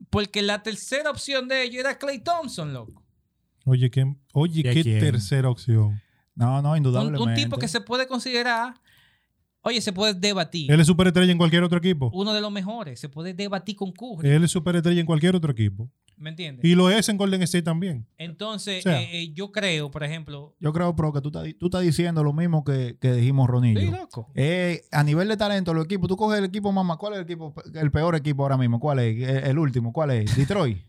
Porque 0.10 0.42
la 0.42 0.64
tercera 0.64 1.10
opción 1.12 1.48
de 1.48 1.64
ellos 1.64 1.82
era 1.82 1.98
Clay 1.98 2.20
Thompson, 2.20 2.74
loco. 2.74 3.04
Oye, 3.66 3.92
¿qué, 3.92 4.16
oye, 4.34 4.62
¿Y 4.66 4.68
a 4.68 4.74
qué 4.74 4.82
quién? 4.84 5.00
tercera 5.00 5.50
opción. 5.50 6.02
No, 6.36 6.62
no, 6.62 6.72
Un, 6.72 6.78
indudablemente. 6.78 7.28
un 7.30 7.36
tipo 7.36 7.58
que 7.58 7.68
se 7.68 7.82
puede 7.82 8.08
considerar, 8.08 8.74
oye, 9.70 9.82
se 9.82 9.94
puede 9.94 10.14
debatir. 10.14 10.72
Él 10.72 10.80
es 10.80 10.88
superestrella 10.88 11.32
en 11.32 11.38
cualquier 11.38 11.64
otro 11.64 11.78
equipo. 11.78 12.12
Uno 12.14 12.34
de 12.34 12.42
los 12.42 12.52
mejores. 12.52 13.00
Se 13.00 13.10
puede 13.10 13.34
debatir 13.34 13.76
con 13.76 13.92
Curry. 13.92 14.30
Él 14.30 14.44
es 14.44 14.52
superestrella 14.52 15.00
en 15.00 15.06
cualquier 15.06 15.36
otro 15.36 15.52
equipo. 15.52 15.90
¿Me 16.18 16.32
entiendes? 16.32 16.66
Y 16.66 16.76
lo 16.76 16.90
es 16.90 17.08
en 17.08 17.16
Golden 17.16 17.42
State 17.44 17.62
también. 17.64 18.06
Entonces, 18.18 18.86
O 18.86 18.90
sea. 18.90 19.02
eh, 19.02 19.10
eh, 19.22 19.32
yo 19.34 19.54
creo, 19.54 19.90
por 19.90 20.04
ejemplo. 20.04 20.54
Yo 20.60 20.74
creo, 20.74 20.94
Pro, 20.94 21.14
que 21.14 21.22
tú 21.22 21.30
estás, 21.30 21.48
tú 21.58 21.68
estás 21.68 21.82
diciendo 21.82 22.24
lo 22.26 22.34
mismo 22.34 22.66
que, 22.66 22.98
que 23.00 23.14
dijimos 23.14 23.48
Ronillo. 23.48 23.80
Sí, 23.80 23.88
loco. 23.88 24.30
Eh, 24.36 24.82
a 24.92 25.02
nivel 25.06 25.30
de 25.30 25.38
talento, 25.38 25.74
los 25.74 25.86
equipos, 25.86 26.10
tú 26.10 26.18
coges 26.18 26.40
el 26.40 26.44
equipo 26.46 26.74
mamá, 26.74 26.98
¿cuál 26.98 27.14
es 27.14 27.20
el 27.20 27.24
equipo, 27.24 27.54
el 27.74 27.90
peor 27.92 28.16
equipo 28.18 28.44
ahora 28.44 28.58
mismo? 28.58 28.82
¿Cuál 28.82 29.00
es? 29.00 29.16
El, 29.30 29.44
el 29.52 29.58
último, 29.60 29.94
¿cuál 29.94 30.12
es? 30.12 30.36
Detroit. 30.36 30.80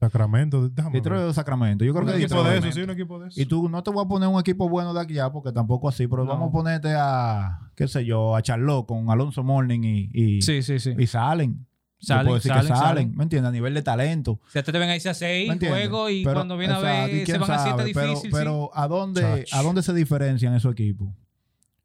Sacramento, 0.00 0.68
déjame 0.68 0.98
Detroit 0.98 1.20
ver. 1.22 1.30
o 1.30 1.32
Sacramento. 1.32 1.84
Yo 1.84 1.92
creo 1.94 2.04
Un 2.04 2.10
que 2.12 2.16
equipo 2.18 2.34
Detroit. 2.42 2.62
de 2.62 2.68
eso, 2.68 2.76
sí, 2.78 2.82
un 2.82 2.90
equipo 2.90 3.18
de 3.18 3.28
eso. 3.28 3.40
Y 3.40 3.46
tú 3.46 3.68
no 3.68 3.82
te 3.82 3.90
voy 3.90 4.04
a 4.04 4.08
poner 4.08 4.28
un 4.28 4.38
equipo 4.40 4.68
bueno 4.68 4.92
de 4.92 5.00
aquí 5.00 5.14
ya, 5.14 5.30
porque 5.32 5.52
tampoco 5.52 5.88
así, 5.88 6.06
pero 6.06 6.24
No. 6.24 6.30
vamos 6.30 6.48
a 6.50 6.52
ponerte 6.52 6.92
a, 6.96 7.70
qué 7.74 7.88
sé 7.88 8.04
yo, 8.04 8.36
a 8.36 8.42
Charlotte 8.42 8.86
con 8.86 9.08
Alonso 9.10 9.42
Morning 9.42 9.80
y, 9.82 10.10
y, 10.12 10.42
Sí, 10.42 10.62
sí, 10.62 10.78
sí. 10.78 10.94
y 10.98 11.06
salen. 11.06 11.66
Salen, 12.00 12.24
puedo 12.26 12.34
decir 12.34 12.50
salen, 12.50 12.62
que 12.66 12.68
salen, 12.76 12.84
salen. 12.86 13.14
¿me 13.16 13.22
entiendes? 13.22 13.48
A 13.48 13.52
nivel 13.52 13.72
de 13.72 13.80
talento. 13.82 14.38
Se 14.48 14.58
atreven 14.58 14.90
a 14.90 14.94
irse 14.96 15.08
a 15.08 15.14
seis 15.14 15.50
juegos 15.58 16.10
y 16.10 16.22
Pero, 16.22 16.34
cuando 16.34 16.58
viene 16.58 16.74
exacto, 16.74 16.88
a 17.04 17.08
¿y 17.08 17.14
ver 17.14 17.26
se 17.26 17.38
van 17.38 17.50
a 17.50 17.58
siete 17.60 17.78
sabe? 17.78 17.92
Pero- 17.94 18.08
difícil. 18.10 18.30
Pero, 18.30 18.70
¿a, 18.74 18.88
dónde, 18.88 19.20
Chach. 19.22 19.54
¿a 19.54 19.62
dónde 19.62 19.82
se 19.82 19.94
diferencian 19.94 20.54
esos 20.54 20.72
equipos? 20.72 21.08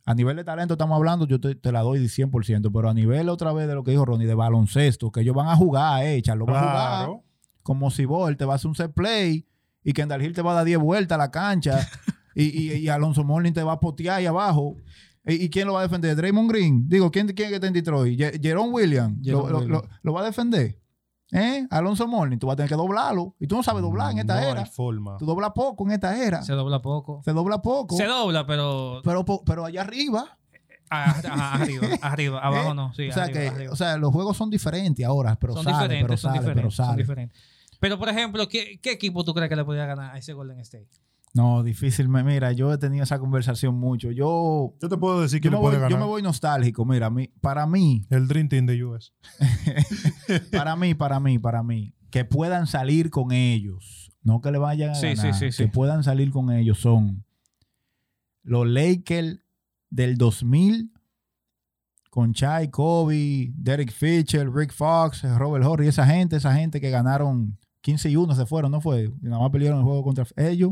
A 0.05 0.14
nivel 0.16 0.36
de 0.36 0.43
talento 0.43 0.74
estamos 0.74 0.97
hablando, 0.97 1.26
yo 1.26 1.39
te, 1.39 1.55
te 1.55 1.72
la 1.72 1.82
doy 1.82 1.99
100%, 1.99 2.70
pero 2.74 2.89
a 2.89 2.93
nivel 2.93 3.30
otra 3.30 3.53
vez 3.53 3.68
de 3.70 3.76
lo 3.76 3.84
que 3.84 3.91
dijo 3.91 4.03
Ronnie, 4.03 4.28
de 4.28 4.34
baloncesto, 4.36 5.10
que 5.12 5.22
ellos 5.22 5.36
van 5.36 5.47
a 5.47 5.55
jugar, 5.55 6.03
eh, 6.03 6.22
lo 6.36 6.45
van 6.45 6.55
a 6.55 6.60
jugar 6.60 6.74
Claro. 7.05 7.24
Como 7.64 7.91
si 7.91 8.05
Ball 8.05 8.38
te 8.38 8.45
va 8.45 8.53
a 8.53 8.55
hacer 8.55 8.68
un 8.70 8.76
set 8.76 8.93
play 8.93 9.45
y 9.84 9.93
Kendall 9.93 10.22
Hill 10.24 10.34
te 10.34 10.41
va 10.41 10.51
a 10.51 10.55
dar 10.55 10.66
10 10.66 10.80
vueltas 10.80 11.16
a 11.16 11.20
la 11.20 11.32
cancha 11.32 11.88
y, 12.36 12.43
y- 12.45 12.74
y 12.78 12.89
Alonso 12.89 13.24
Morning 13.24 13.53
te 13.53 13.64
va 13.64 13.74
a 13.74 13.80
potear 13.80 14.18
ahí 14.18 14.26
abajo. 14.26 14.76
¿Y, 15.26 15.34
y 15.45 15.49
quién 15.49 15.68
lo 15.68 15.74
va 15.74 15.82
a 15.82 15.84
defender? 15.84 16.16
Draymond 16.16 16.49
Green. 16.49 16.88
Digo, 16.89 17.12
¿quién, 17.12 17.28
quién 17.28 17.45
es 17.47 17.49
que 17.49 17.55
está 17.55 17.68
en 17.68 17.74
Detroit? 17.74 18.20
Jerome 18.41 18.72
Williams. 18.72 19.18
¿Lo, 19.28 19.43
Jerome 19.45 19.51
lo- 19.51 19.60
Williams. 19.60 19.84
lo- 19.84 19.89
lo 20.01 20.14
va 20.14 20.22
a 20.22 20.26
defender? 20.26 20.80
¿Eh? 21.32 21.68
Alonso 21.70 22.07
Morning. 22.07 22.39
Tú 22.39 22.47
vas 22.47 22.53
a 22.53 22.57
tener 22.57 22.70
que 22.70 22.76
doblarlo. 22.76 23.36
Y 23.39 23.45
tú 23.45 23.55
no 23.55 23.62
sabes 23.62 23.84
doblar 23.84 24.12
en 24.14 24.20
esta 24.20 24.41
no 24.41 24.47
era. 24.47 24.62
hay 24.62 24.66
forma. 24.70 25.18
Tú 25.18 25.28
doblas 25.28 25.51
poco 25.53 25.86
en 25.86 25.91
esta 25.91 26.18
era. 26.18 26.39
Se 26.41 26.47
Se, 26.47 26.53
dobla 26.53 26.82
poco. 26.82 27.22
dobla 27.24 27.62
poco. 27.62 27.95
Se 27.97 28.05
dobla, 28.05 28.47
pero 28.47 29.01
pero, 29.03 29.24
pero 29.45 29.66
allá 29.66 29.82
arriba. 29.82 30.38
Ah, 30.89 31.21
ah, 31.29 31.53
arriba, 31.61 31.87
arriba, 32.01 32.39
abajo 32.39 32.71
¿eh? 32.71 32.75
no. 32.75 32.93
Sí, 32.93 33.07
o, 33.09 33.13
sea 33.13 33.23
arriba, 33.25 33.39
que, 33.39 33.47
arriba. 33.47 33.73
o 33.73 33.75
sea, 33.75 33.97
los 33.97 34.11
juegos 34.11 34.35
son 34.37 34.49
diferentes 34.49 35.05
ahora, 35.05 35.35
pero 35.39 35.53
son 35.53 35.63
sale, 35.63 35.75
diferentes, 35.95 36.07
pero 36.07 36.17
son 36.17 36.29
sale, 36.31 36.39
diferentes, 36.39 36.61
pero 36.63 36.71
son 36.71 36.85
sale. 36.85 36.97
diferentes. 37.03 37.39
Pero, 37.79 37.97
por 37.97 38.09
ejemplo, 38.09 38.47
¿qué, 38.49 38.79
qué 38.81 38.91
equipo 38.91 39.23
tú 39.23 39.33
crees 39.33 39.49
que 39.49 39.55
le 39.55 39.63
podría 39.65 39.85
ganar 39.85 40.13
a 40.13 40.17
ese 40.17 40.33
Golden 40.33 40.59
State? 40.59 40.89
No, 41.33 41.61
difícil. 41.63 42.09
me- 42.09 42.23
Mira, 42.23 42.51
yo 42.51 42.73
he 42.73 42.77
tenido 42.77 43.03
esa 43.03 43.19
conversación 43.19 43.75
mucho. 43.75 44.11
Yo, 44.11 44.73
Yo 44.81 44.89
te 44.89 44.97
puedo 44.97 45.21
decir 45.21 45.39
que 45.39 45.49
le 45.49 45.55
me 45.57 45.61
puede 45.61 45.77
voy, 45.77 45.83
yo 45.83 45.89
ganar. 45.95 45.99
me 45.99 46.05
voy 46.05 46.21
nostálgico. 46.23 46.83
Mira, 46.85 47.11
para 47.39 47.67
mí, 47.67 48.05
El 48.09 48.27
Dream 48.27 48.49
Team 48.49 48.65
de 48.65 48.83
US. 48.83 49.13
para 50.51 50.75
mí, 50.75 50.93
para 50.95 51.19
mí, 51.19 51.39
para 51.39 51.63
mí, 51.63 51.93
que 52.09 52.25
puedan 52.25 52.65
salir 52.67 53.09
con 53.11 53.31
ellos, 53.31 54.11
no 54.23 54.41
que 54.41 54.51
le 54.51 54.57
vayan 54.57 54.89
a 54.89 54.95
Sí, 54.95 55.09
sí, 55.11 55.15
ganar, 55.17 55.33
sí, 55.35 55.51
sí. 55.51 55.63
que 55.63 55.69
puedan 55.69 56.03
salir 56.03 56.31
con 56.31 56.51
ellos 56.51 56.79
son 56.79 57.23
los 58.43 58.67
Lakers 58.67 59.39
del 59.89 60.17
2000 60.17 60.91
con 62.09 62.33
Chai, 62.33 62.69
Kobe, 62.69 63.51
Derek 63.55 63.91
Fisher, 63.91 64.51
Rick 64.51 64.73
Fox, 64.73 65.21
Robert 65.37 65.63
Horry, 65.65 65.87
esa 65.87 66.05
gente, 66.05 66.35
esa 66.37 66.53
gente 66.55 66.81
que 66.81 66.89
ganaron 66.89 67.57
15 67.81 68.09
y 68.09 68.15
1 68.15 68.35
se 68.35 68.45
fueron, 68.45 68.71
¿no 68.71 68.81
fue? 68.81 69.11
Nada 69.21 69.41
más 69.41 69.51
pelearon 69.51 69.79
el 69.79 69.85
juego 69.85 70.03
contra 70.03 70.25
ellos. 70.35 70.71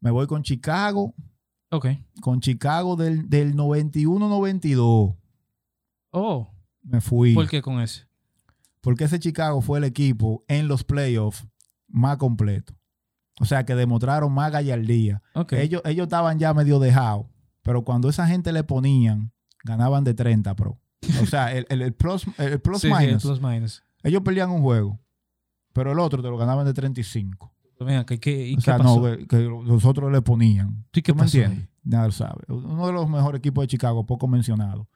Me 0.00 0.10
voy 0.10 0.26
con 0.26 0.42
Chicago, 0.42 1.14
Ok. 1.70 1.86
con 2.20 2.40
Chicago 2.40 2.96
del, 2.96 3.28
del 3.28 3.54
91-92. 3.54 5.16
Oh, 6.12 6.48
Me 6.82 7.00
fui. 7.00 7.34
¿por 7.34 7.48
qué 7.48 7.62
con 7.62 7.80
ese? 7.80 8.04
Porque 8.80 9.04
ese 9.04 9.18
Chicago 9.18 9.60
fue 9.60 9.78
el 9.78 9.84
equipo 9.84 10.44
en 10.48 10.68
los 10.68 10.84
playoffs 10.84 11.46
más 11.88 12.16
completo. 12.16 12.74
O 13.40 13.44
sea, 13.44 13.64
que 13.64 13.74
demostraron 13.74 14.32
más 14.32 14.52
gallardía. 14.52 15.22
Ok. 15.34 15.52
Ellos, 15.54 15.82
ellos 15.84 16.04
estaban 16.04 16.38
ya 16.38 16.52
medio 16.54 16.78
dejados, 16.78 17.26
pero 17.70 17.84
cuando 17.84 18.08
esa 18.08 18.26
gente 18.26 18.52
le 18.52 18.64
ponían, 18.64 19.30
ganaban 19.62 20.02
de 20.02 20.12
30, 20.12 20.56
pro. 20.56 20.80
O 21.22 21.26
sea, 21.26 21.54
el, 21.54 21.66
el- 21.68 21.82
el 21.82 21.94
plus, 21.94 22.24
el 22.36 22.60
plus 22.60 22.80
Sí, 22.80 22.88
sí, 22.88 22.92
el 22.94 23.06
minus, 23.06 23.22
plus 23.22 23.40
minus. 23.40 23.84
ellos 24.02 24.22
perdían 24.24 24.50
un 24.50 24.60
juego, 24.60 24.98
pero 25.72 25.92
el 25.92 26.00
otro 26.00 26.20
te 26.20 26.28
lo 26.28 26.36
ganaban 26.36 26.66
de 26.66 26.74
35. 26.74 27.52
Pero 27.78 27.88
mira, 27.88 28.04
¿qué, 28.04 28.18
qué, 28.18 28.48
¿y 28.48 28.54
O 28.54 28.56
qué 28.56 28.62
sea, 28.62 28.78
pasó? 28.78 29.00
no, 29.08 29.16
que, 29.16 29.26
que 29.28 29.36
los 29.42 29.84
otros 29.84 30.10
le 30.10 30.20
ponían. 30.20 30.84
¿Y 30.92 31.00
qué 31.00 31.12
¿Tú 31.12 31.16
me 31.18 31.22
pasó 31.22 31.38
ahí? 31.38 31.44
entiendes? 31.44 31.68
Nada 31.84 32.06
lo 32.06 32.12
sabe. 32.12 32.42
Uno 32.48 32.86
de 32.88 32.92
los 32.92 33.08
mejores 33.08 33.38
equipos 33.38 33.62
de 33.62 33.68
Chicago, 33.68 34.04
poco 34.04 34.26
mencionado. 34.26 34.88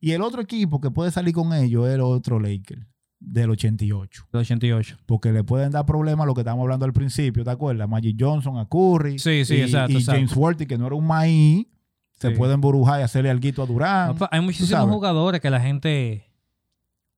Y 0.00 0.10
el 0.12 0.22
otro 0.22 0.42
equipo 0.42 0.80
que 0.80 0.90
puede 0.90 1.10
salir 1.12 1.32
con 1.34 1.52
ellos 1.54 1.86
es 1.88 1.94
el 1.94 2.00
otro 2.02 2.38
Lakers, 2.40 2.84
del 3.20 3.50
88. 3.50 4.26
El 4.32 4.40
88. 4.40 4.96
Porque 5.06 5.32
le 5.32 5.42
pueden 5.44 5.70
dar 5.72 5.86
problemas 5.86 6.26
lo 6.26 6.34
que 6.34 6.42
estábamos 6.42 6.64
hablando 6.64 6.84
al 6.84 6.92
principio, 6.92 7.44
¿te 7.44 7.50
acuerdas? 7.50 7.88
Magic 7.88 8.16
Johnson 8.20 8.58
a 8.58 8.66
Curry. 8.68 9.18
Sí, 9.18 9.44
sí, 9.44 9.54
y, 9.56 9.60
exacto, 9.62 9.98
Y. 9.98 10.04
James 10.04 10.36
Worthy, 10.36 10.66
que 10.66 10.76
no 10.78 10.86
era 10.86 10.94
un 10.96 11.06
maíz, 11.06 11.66
se 12.18 12.30
Sí. 12.30 12.34
pueden 12.36 12.60
burujar 12.60 13.00
y 13.00 13.02
hacerle 13.04 13.30
algo 13.30 13.62
a 13.62 13.66
Durán. 13.66 14.16
Hay 14.30 14.40
muchísimos 14.40 14.88
jugadores 14.88 15.40
que 15.40 15.50
la 15.50 15.60
gente 15.60 16.24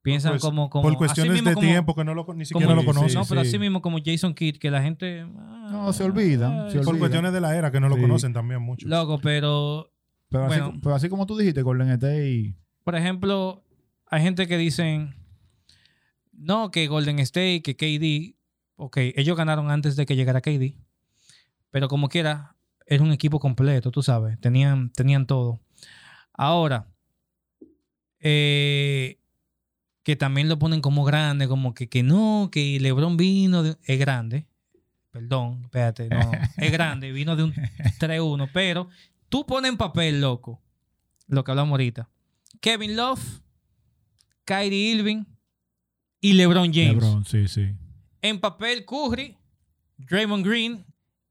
piensa 0.02 0.30
Pues, 0.30 0.40
como, 0.42 0.70
como... 0.70 0.82
Por 0.82 0.92
así 0.92 0.98
cuestiones 0.98 1.32
mismo 1.34 1.48
de 1.50 1.54
como- 1.54 1.66
tiempo 1.66 1.94
que 1.94 2.04
no 2.04 2.14
lo, 2.14 2.26
ni 2.34 2.44
siquiera 2.46 2.66
como- 2.74 2.76
lo 2.76 2.80
Sí, 2.82 2.86
conocen. 2.98 3.18
No, 3.20 3.26
pero 3.28 3.42
sí. 3.42 3.48
así 3.48 3.58
mismo 3.58 3.82
como 3.82 3.98
Jason 4.04 4.34
Kidd, 4.34 4.56
que 4.58 4.70
la 4.70 4.82
gente... 4.82 5.26
ah, 5.38 5.68
No, 5.70 5.92
se 5.92 6.04
olvidan, 6.04 6.70
se 6.70 6.78
ah, 6.78 6.80
Por 6.80 6.88
olvidan. 6.90 6.98
cuestiones 6.98 7.32
de 7.32 7.40
la 7.40 7.56
era 7.56 7.70
que 7.70 7.80
no 7.80 7.88
lo 7.88 7.96
Sí. 7.96 8.00
conocen 8.02 8.32
también 8.32 8.62
mucho. 8.62 8.88
Loco, 8.88 9.18
pero 9.22 9.90
Pero, 10.30 10.44
así, 10.46 10.60
Bueno. 10.60 10.80
pero 10.82 10.94
así 10.94 11.08
como 11.08 11.26
tú 11.26 11.36
dijiste, 11.36 11.62
Golden 11.62 11.90
State. 11.90 12.54
por 12.84 12.94
ejemplo, 12.94 13.62
hay 14.06 14.22
gente 14.22 14.46
que 14.46 14.56
dicen, 14.56 15.14
no, 16.32 16.70
que 16.70 16.86
Golden 16.86 17.18
State, 17.20 17.62
que 17.62 17.76
KD, 17.76 18.36
ok, 18.76 18.96
ellos 19.16 19.36
ganaron 19.36 19.70
antes 19.70 19.96
de 19.96 20.06
que 20.06 20.16
llegara 20.16 20.40
KD, 20.40 20.76
pero 21.70 21.88
como 21.88 22.08
quiera, 22.08 22.56
era 22.90 23.02
un 23.02 23.12
equipo 23.12 23.38
completo, 23.40 23.90
tú 23.90 24.02
sabes, 24.02 24.38
tenían, 24.40 24.90
tenían 24.90 25.26
todo. 25.26 25.60
Ahora, 26.34 26.86
eh, 28.18 29.18
que 30.02 30.16
también 30.16 30.48
lo 30.48 30.58
ponen 30.58 30.80
como 30.80 31.04
grande, 31.04 31.48
como 31.48 31.72
que, 31.74 31.88
que 31.88 32.02
no, 32.02 32.48
que 32.52 32.78
LeBron 32.80 33.16
vino, 33.16 33.62
de- 33.62 33.76
es 33.84 33.98
grande, 33.98 34.46
perdón, 35.10 35.62
espérate, 35.64 36.08
no, 36.08 36.30
es 36.56 36.72
grande, 36.72 37.12
vino 37.12 37.36
de 37.36 37.44
un 37.44 37.54
3-1, 37.98 38.50
pero 38.52 38.88
tú 39.28 39.46
pones 39.46 39.70
en 39.70 39.76
papel, 39.78 40.20
loco, 40.20 40.60
lo 41.26 41.44
que 41.44 41.50
hablamos 41.52 41.72
ahorita. 41.72 42.08
Kevin 42.60 42.96
Love, 42.96 43.40
Kyrie 44.44 44.94
Irving 44.96 45.24
y 46.20 46.32
LeBron 46.32 46.72
James. 46.72 46.94
LeBron, 47.02 47.24
sí, 47.24 47.46
sí. 47.48 47.72
En 48.20 48.40
papel, 48.40 48.84
Curry, 48.84 49.36
Draymond 49.96 50.44
Green 50.44 50.84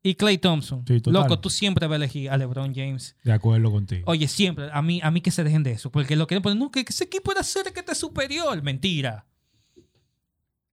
y 0.09 0.15
Clay 0.15 0.37
Thompson. 0.37 0.83
Sí, 0.87 0.99
total. 1.01 1.21
Loco, 1.23 1.39
tú 1.39 1.49
siempre 1.49 1.87
vas 1.87 1.93
a 1.93 1.97
elegir 1.97 2.29
a 2.29 2.37
LeBron 2.37 2.73
James. 2.75 3.15
De 3.23 3.31
acuerdo 3.31 3.71
contigo. 3.71 4.03
Oye, 4.07 4.27
siempre. 4.27 4.69
A 4.73 4.81
mí, 4.81 4.99
a 5.03 5.11
mí 5.11 5.21
que 5.21 5.31
se 5.31 5.43
dejen 5.43 5.63
de 5.63 5.71
eso. 5.71 5.91
Porque 5.91 6.15
lo 6.15 6.27
poner, 6.27 6.57
no, 6.57 6.71
que 6.71 6.85
ese 6.87 7.05
equipo 7.05 7.31
era 7.31 7.43
ser 7.43 7.71
que 7.73 7.83
te 7.83 7.95
superior. 7.95 8.61
Mentira. 8.63 9.25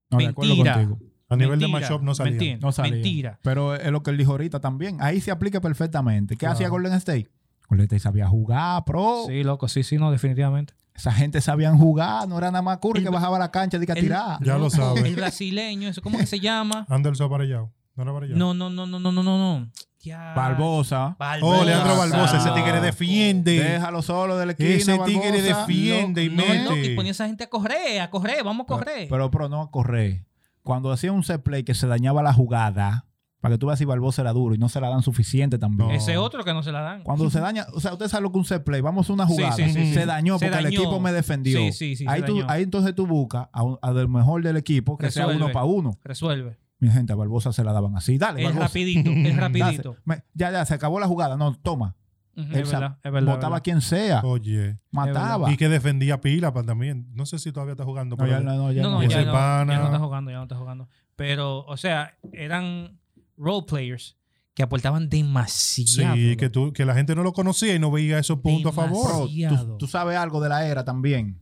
no, 0.09 0.17
de 0.17 0.27
acuerdo 0.27 0.53
mentira. 0.55 0.73
contigo. 0.75 0.99
A 1.29 1.35
nivel 1.35 1.59
de 1.59 1.67
Mentira. 1.67 1.87
matchup 1.89 2.03
no 2.03 2.15
salía. 2.15 2.31
Mentira. 2.31 2.57
No 2.61 2.71
salía. 2.71 2.91
Mentira. 2.93 3.39
Pero 3.43 3.75
es 3.75 3.91
lo 3.91 4.01
que 4.01 4.11
él 4.11 4.17
dijo 4.17 4.31
ahorita 4.31 4.61
también. 4.61 4.97
Ahí 5.01 5.19
se 5.19 5.29
aplica 5.31 5.59
perfectamente. 5.59 6.35
¿Qué 6.35 6.39
Claro. 6.39 6.53
hacía 6.53 6.69
Golden 6.69 6.93
State? 6.93 7.29
Golden 7.69 7.83
State 7.85 7.99
sabía 7.99 8.27
jugar, 8.29 8.85
pro. 8.85 9.25
Sí, 9.27 9.43
loco, 9.43 9.67
sí, 9.67 9.83
sí, 9.83 9.97
no, 9.97 10.09
definitivamente. 10.09 10.73
Esa 10.95 11.11
gente 11.11 11.41
sabían 11.41 11.77
jugar. 11.77 12.27
No 12.29 12.37
era 12.37 12.49
nada 12.49 12.61
más 12.61 12.77
Curry 12.77 12.99
El- 12.99 13.03
que 13.03 13.09
bajaba 13.11 13.35
a 13.35 13.39
la 13.39 13.51
cancha 13.51 13.77
de 13.77 13.85
que 13.85 13.91
a 13.91 13.95
tirar. 13.95 14.39
Ya 14.41 14.53
lo 14.53 14.59
loco, 14.59 14.69
sabe. 14.77 15.01
El 15.07 15.15
brasileño, 15.17 15.89
eso, 15.89 16.01
¿cómo 16.01 16.17
que 16.17 16.25
se 16.25 16.39
llama? 16.39 16.85
Anderson 16.89 17.29
Varellao. 17.29 17.73
¿No 17.97 18.17
era? 18.23 18.35
No, 18.35 18.53
no, 18.53 18.69
no, 18.69 18.85
no, 18.85 18.99
no, 18.99 19.11
no, 19.11 19.23
no, 19.23 19.37
no. 19.37 19.71
Ya. 19.99 20.33
Barbosa. 20.35 21.17
Oh, 21.41 21.63
Leandro 21.63 21.97
Barbosa. 21.97 22.37
Ese 22.37 22.51
tigre 22.51 22.79
defiende. 22.79 23.59
Déjalo 23.59 24.01
solo 24.01 24.37
del 24.37 24.51
equipo. 24.51 24.69
Ese 24.69 24.97
tigre 24.99 25.41
defiende 25.41 26.23
y 26.23 26.29
No, 26.29 26.43
mete. 26.45 26.91
y 26.91 26.95
ponía 26.95 27.09
a 27.09 27.13
esa 27.13 27.25
gente 27.27 27.43
a 27.43 27.49
correr, 27.49 27.99
a 28.01 28.09
correr, 28.09 28.43
vamos 28.43 28.65
a 28.65 28.67
correr. 28.67 29.07
Pero, 29.09 29.31
pero 29.31 29.49
no 29.49 29.61
a 29.61 29.71
correr. 29.71 30.25
Cuando 30.61 30.91
hacía 30.91 31.11
un 31.11 31.23
set 31.23 31.41
play 31.41 31.63
que 31.63 31.73
se 31.73 31.87
dañaba 31.87 32.21
la 32.21 32.33
jugada, 32.33 33.05
para 33.41 33.55
que 33.55 33.59
tú 33.59 33.67
veas 33.67 33.79
si 33.79 33.85
Barbosa 33.85 34.21
era 34.21 34.33
duro 34.33 34.53
y 34.55 34.57
no 34.57 34.67
se 34.69 34.79
la 34.81 34.89
dan 34.89 35.01
suficiente 35.01 35.57
también. 35.57 35.89
No. 35.89 35.95
Ese 35.95 36.17
otro 36.17 36.43
que 36.43 36.53
no 36.53 36.61
se 36.63 36.71
la 36.71 36.81
dan. 36.81 37.03
Cuando 37.03 37.29
se 37.29 37.39
daña, 37.39 37.65
o 37.73 37.79
sea, 37.79 37.93
usted 37.93 38.07
sabe 38.07 38.23
lo 38.23 38.31
que 38.31 38.37
un 38.37 38.45
set 38.45 38.63
play, 38.63 38.81
vamos 38.81 39.09
a 39.09 39.13
una 39.13 39.25
jugada, 39.25 39.53
sí, 39.53 39.63
sí, 39.69 39.93
se 39.93 40.01
sí. 40.01 40.05
dañó 40.05 40.37
Se 40.37 40.45
porque 40.47 40.59
el 40.59 40.65
equipo 40.67 40.99
me 40.99 41.11
defendió. 41.11 41.57
Sí, 41.59 41.71
sí, 41.71 41.95
sí, 41.95 42.03
se 42.05 42.09
ahí, 42.09 42.21
tú, 42.23 42.43
ahí 42.47 42.63
entonces 42.63 42.93
tú 42.95 43.07
buscas 43.07 43.47
a, 43.51 43.63
un- 43.63 43.79
a 43.81 43.93
del 43.93 44.07
mejor 44.09 44.43
del 44.43 44.57
equipo 44.57 44.97
que 44.97 45.09
sea 45.11 45.27
uno 45.27 45.51
para 45.51 45.65
uno. 45.65 45.97
Resuelve. 46.03 46.57
Mi 46.79 46.89
gente, 46.89 47.11
a 47.13 47.15
Barbosa 47.15 47.51
se 47.53 47.63
la 47.63 47.73
daban 47.73 47.95
así. 47.95 48.17
Dale, 48.17 48.41
Es 48.41 48.45
Barbosa. 48.47 48.67
rapidito, 48.67 49.09
es 49.09 49.35
rapidito. 49.37 49.95
Me- 50.05 50.23
ya, 50.33 50.51
ya, 50.51 50.65
se 50.65 50.73
acabó 50.75 50.99
la 50.99 51.07
jugada. 51.07 51.35
No, 51.37 51.53
toma. 51.55 51.95
Ujú, 52.35 52.47
Él 52.53 52.61
es 52.61 52.69
sa- 52.69 52.79
verdad, 52.79 52.97
es 53.03 53.11
verdad. 53.11 53.33
Botaba 53.33 53.55
a 53.55 53.57
es 53.57 53.63
quien 53.63 53.81
sea. 53.81 54.21
Oye. 54.23 54.77
mataba. 54.91 55.51
Y 55.51 55.57
que 55.57 55.69
defendía 55.69 56.21
pila 56.21 56.53
pa- 56.53 56.61
también. 56.63 57.07
No 57.13 57.25
sé 57.25 57.39
si 57.39 57.51
todavía 57.51 57.71
está 57.71 57.83
jugando. 57.83 58.15
No, 58.15 58.23
pero 58.23 58.37
ya, 58.37 58.39
no, 58.41 58.55
no, 58.55 58.71
ya. 58.71 58.83
No, 58.83 58.91
no, 58.91 59.01
no. 59.01 59.09
ya 59.09 59.17
Ese 59.17 59.25
no, 59.25 59.31
pana. 59.33 59.73
ya 59.73 59.79
no 59.79 59.85
está 59.85 59.99
jugando, 59.99 60.29
ya 60.31 60.37
no 60.37 60.43
está 60.43 60.55
jugando. 60.55 60.87
Pero, 61.15 61.65
o 61.65 61.77
sea, 61.77 62.13
eran 62.31 62.99
role 63.37 63.65
players 63.67 64.15
que 64.53 64.61
aportaban 64.61 65.03
Sí, 65.11 65.17
demasiado. 65.17 66.15
que, 66.37 66.49
tú, 66.51 66.73
que 66.73 66.85
la 66.85 66.93
gente 66.93 67.15
no 67.15 67.23
lo 67.23 67.33
conocía 67.33 67.73
y 67.73 67.79
no 67.79 67.89
veía 67.89 68.19
esos 68.19 68.39
puntos 68.39 68.71
a 68.71 68.75
favor. 68.75 69.29
Demasiado. 69.29 69.71
tú, 69.73 69.77
tú 69.79 69.87
sabes 69.87 70.15
algo 70.17 70.39
de 70.39 70.49
la 70.49 70.67
era 70.67 70.85
también 70.85 71.39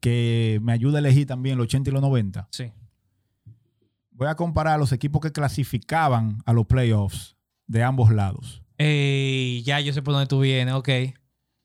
que 0.00 0.60
me 0.62 0.72
ayuda 0.72 0.98
a 0.98 1.00
elegir 1.00 1.26
también 1.26 1.56
los 1.58 1.64
80 1.64 1.90
y 1.90 1.92
los 1.92 2.02
90. 2.02 2.48
Sí. 2.52 2.70
Voy 4.16 4.28
a 4.28 4.34
comparar 4.34 4.78
los 4.78 4.92
equipos 4.92 5.20
que 5.20 5.30
clasificaban 5.32 6.38
a 6.46 6.52
los 6.52 6.66
playoffs 6.66 7.36
de 7.66 7.82
ambos 7.82 8.10
lados. 8.10 8.62
Ey, 8.78 9.62
ya 9.62 9.80
yo 9.80 9.92
sé 9.92 10.00
por 10.02 10.14
dónde 10.14 10.26
tú 10.26 10.40
vienes, 10.40 10.74
ok. 10.74 10.88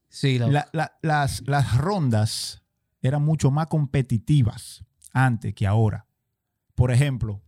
Sí, 0.09 0.37
loco. 0.37 0.51
La- 0.51 0.67
la- 0.73 0.97
las, 1.01 1.41
las 1.47 1.77
rondas 1.77 2.61
eran 3.01 3.23
mucho 3.23 3.51
más 3.51 3.67
competitivas 3.67 4.83
antes 5.13 5.53
que 5.53 5.65
ahora. 5.65 6.07
Por 6.75 6.91
ejemplo, 6.91 7.41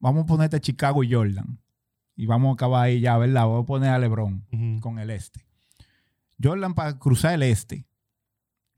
vamos 0.00 0.24
a 0.24 0.26
ponerte 0.26 0.60
Chicago 0.60 1.04
y 1.04 1.12
Jordan. 1.12 1.60
Y 2.16 2.26
vamos 2.26 2.50
a 2.50 2.54
acabar 2.54 2.86
ahí 2.86 3.00
ya, 3.00 3.16
¿verdad? 3.16 3.42
Vamos 3.46 3.62
a 3.62 3.66
poner 3.66 3.90
a 3.90 3.98
LeBron 4.00 4.44
con 4.80 4.98
el 4.98 5.10
este. 5.10 5.46
Jordan 6.42 6.74
para 6.74 6.98
cruzar 6.98 7.34
el 7.34 7.44
este. 7.44 7.86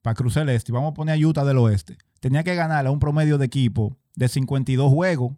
Para 0.03 0.15
cruzar 0.15 0.43
el 0.43 0.55
este. 0.55 0.73
y 0.73 0.75
Vamos 0.75 0.91
a 0.91 0.95
poner 0.95 1.15
a 1.23 1.27
Utah 1.27 1.45
del 1.45 1.57
oeste. 1.59 1.97
Tenía 2.21 2.45
que 2.45 2.55
ganar 2.55 2.87
a 2.87 2.91
un 2.91 3.01
promedio 3.01 3.39
de 3.39 3.47
equipo 3.47 3.97
de 4.15 4.29
52 4.29 4.93
juegos. 4.93 5.33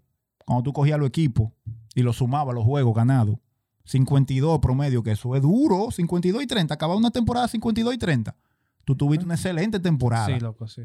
Cuando 0.44 0.64
tú 0.64 0.72
cogías 0.72 0.98
los 0.98 1.08
equipos 1.08 1.50
y 1.94 2.02
los 2.02 2.16
sumabas 2.16 2.54
los 2.54 2.64
juegos 2.64 2.94
ganados. 2.94 3.36
52 3.84 4.58
promedio, 4.60 5.02
que 5.02 5.12
eso 5.12 5.34
es 5.36 5.42
duro. 5.42 5.90
52 5.90 6.42
y 6.42 6.46
30. 6.46 6.74
Acaba 6.74 6.96
una 6.96 7.10
temporada 7.10 7.48
52 7.48 7.94
y 7.94 7.98
30. 7.98 8.36
Tú 8.84 8.96
tuviste 8.96 9.24
una 9.24 9.34
excelente 9.34 9.78
temporada. 9.78 10.26
Sí, 10.26 10.40
loco, 10.40 10.66
sí. 10.66 10.82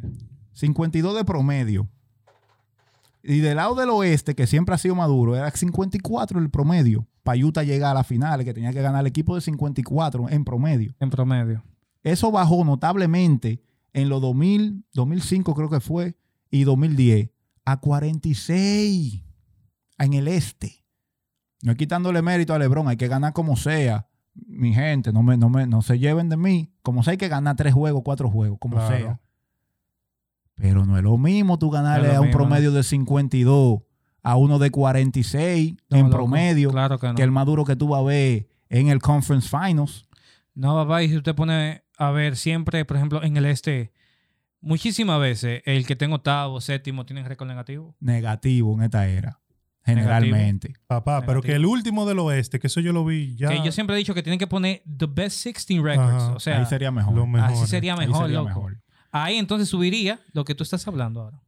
52 0.54 1.16
de 1.16 1.26
promedio. 1.26 1.88
Y 3.24 3.40
del 3.40 3.58
lado 3.58 3.76
del 3.76 3.90
oeste, 3.90 4.36
que 4.36 4.48
siempre 4.48 4.76
ha 4.76 4.78
sido 4.78 4.96
maduro, 4.96 5.36
era 5.36 5.50
54 5.52 6.40
el 6.40 6.50
promedio. 6.50 7.08
Para 7.24 7.44
Utah 7.44 7.64
llegar 7.64 7.92
a 7.92 7.96
la 7.96 8.04
final, 8.04 8.46
que 8.46 8.54
tenía 8.54 8.72
que 8.72 8.82
ganar 8.82 9.02
el 9.02 9.08
equipo 9.08 9.36
de 9.36 9.42
54 9.42 10.30
en 10.30 10.46
promedio. 10.46 10.96
En 11.00 11.10
promedio. 11.10 11.64
Eso 12.04 12.32
bajó 12.32 12.64
notablemente 12.64 13.62
en 13.94 14.10
los 14.10 14.22
2000, 14.22 14.86
2005 14.94 15.54
creo 15.56 15.70
que 15.70 15.80
fue, 15.80 16.16
y 16.50 16.64
2010, 16.64 17.30
a 17.66 17.80
46 17.80 19.24
en 20.00 20.14
el 20.14 20.28
este. 20.28 20.84
No 21.64 21.72
es 21.72 21.78
quitándole 21.78 22.22
mérito 22.22 22.54
a 22.54 22.60
LeBron, 22.60 22.88
hay 22.88 22.98
que 22.98 23.08
ganar 23.08 23.34
como 23.34 23.56
sea. 23.58 24.08
Mi 24.46 24.74
gente, 24.74 25.12
no, 25.12 25.24
me, 25.24 25.36
no, 25.38 25.50
me, 25.50 25.66
no 25.66 25.82
se 25.82 25.98
lleven 25.98 26.30
de 26.30 26.38
mí. 26.38 26.72
Como 26.84 27.02
sea, 27.04 27.12
hay 27.12 27.18
que 27.18 27.28
ganar 27.28 27.56
tres 27.56 27.74
juegos, 27.74 28.04
cuatro 28.06 28.30
juegos, 28.30 28.60
como 28.60 28.78
Claro. 28.78 28.96
sea. 28.98 29.20
Pero 30.56 30.86
no 30.86 30.98
es 30.98 31.04
lo 31.04 31.18
mismo 31.18 31.58
tú 31.60 31.70
ganarle 31.70 32.10
No 32.10 32.14
a 32.16 32.20
un 32.22 32.28
mismo, 32.28 32.38
promedio 32.40 32.72
de 32.72 32.84
52 32.84 33.82
a 34.24 34.36
uno 34.36 34.60
de 34.60 34.70
46 34.72 35.76
No, 35.90 35.98
en 35.98 36.06
loco, 36.06 36.18
promedio, 36.18 36.72
Claro 36.72 37.00
que 37.00 37.08
no. 37.08 37.16
que 37.16 37.24
el 37.24 37.32
maduro 37.32 37.64
que 37.66 37.76
tú 37.76 37.90
vas 37.90 38.02
a 38.02 38.04
ver 38.04 38.48
en 38.70 38.88
el 38.90 39.00
Conference 39.00 39.48
Finals. 39.50 40.08
No, 40.54 40.74
papá, 40.76 41.04
y 41.04 41.10
si 41.10 41.18
usted 41.18 41.36
pone 41.36 41.84
a 41.98 42.12
ver 42.12 42.36
siempre, 42.38 42.86
por 42.86 42.98
ejemplo, 42.98 43.24
en 43.24 43.38
el 43.38 43.46
este, 43.46 43.92
muchísimas 44.62 45.20
veces 45.20 45.62
el 45.66 45.86
que 45.86 45.96
tenga 45.96 46.16
octavo, 46.16 46.62
séptimo, 46.62 47.06
tiene 47.06 47.24
récord 47.28 47.48
negativo. 47.48 47.96
negativo 48.00 48.74
en 48.76 48.84
esta 48.84 49.08
era, 49.08 49.40
generalmente. 49.84 50.74
Papá, 50.88 51.24
pero 51.26 51.42
que 51.42 51.54
el 51.56 51.66
último 51.66 52.06
del 52.06 52.20
oeste, 52.20 52.60
que 52.60 52.68
eso 52.68 52.80
yo 52.82 52.94
lo 52.94 53.06
vi 53.06 53.36
ya. 53.36 53.50
Que 53.50 53.62
yo 53.64 53.72
siempre 53.72 53.96
he 53.96 54.00
dicho 54.00 54.14
que 54.14 54.24
tienen 54.24 54.40
que 54.40 54.48
poner 54.48 54.82
the 54.86 55.08
best 55.08 55.44
16 55.44 55.82
records. 55.82 56.24
Ajá. 56.24 56.34
O 56.36 56.40
sea, 56.40 56.60
Ahí 56.60 56.66
sería 56.66 56.92
mejor. 56.92 57.16
lo 57.16 57.26
mejor. 57.28 57.50
así 57.52 57.68
sería 57.68 57.94
Ahí 57.94 58.08
mejor, 58.08 58.24
sería 58.24 58.38
loco. 58.38 58.48
mejor. 58.50 58.78
Ahí 59.12 59.38
entonces 59.38 59.70
subiría 59.70 60.20
lo 60.34 60.46
que 60.46 60.54
tú 60.54 60.64
estás 60.64 60.88
hablando 60.88 61.22
ahora. 61.22 61.42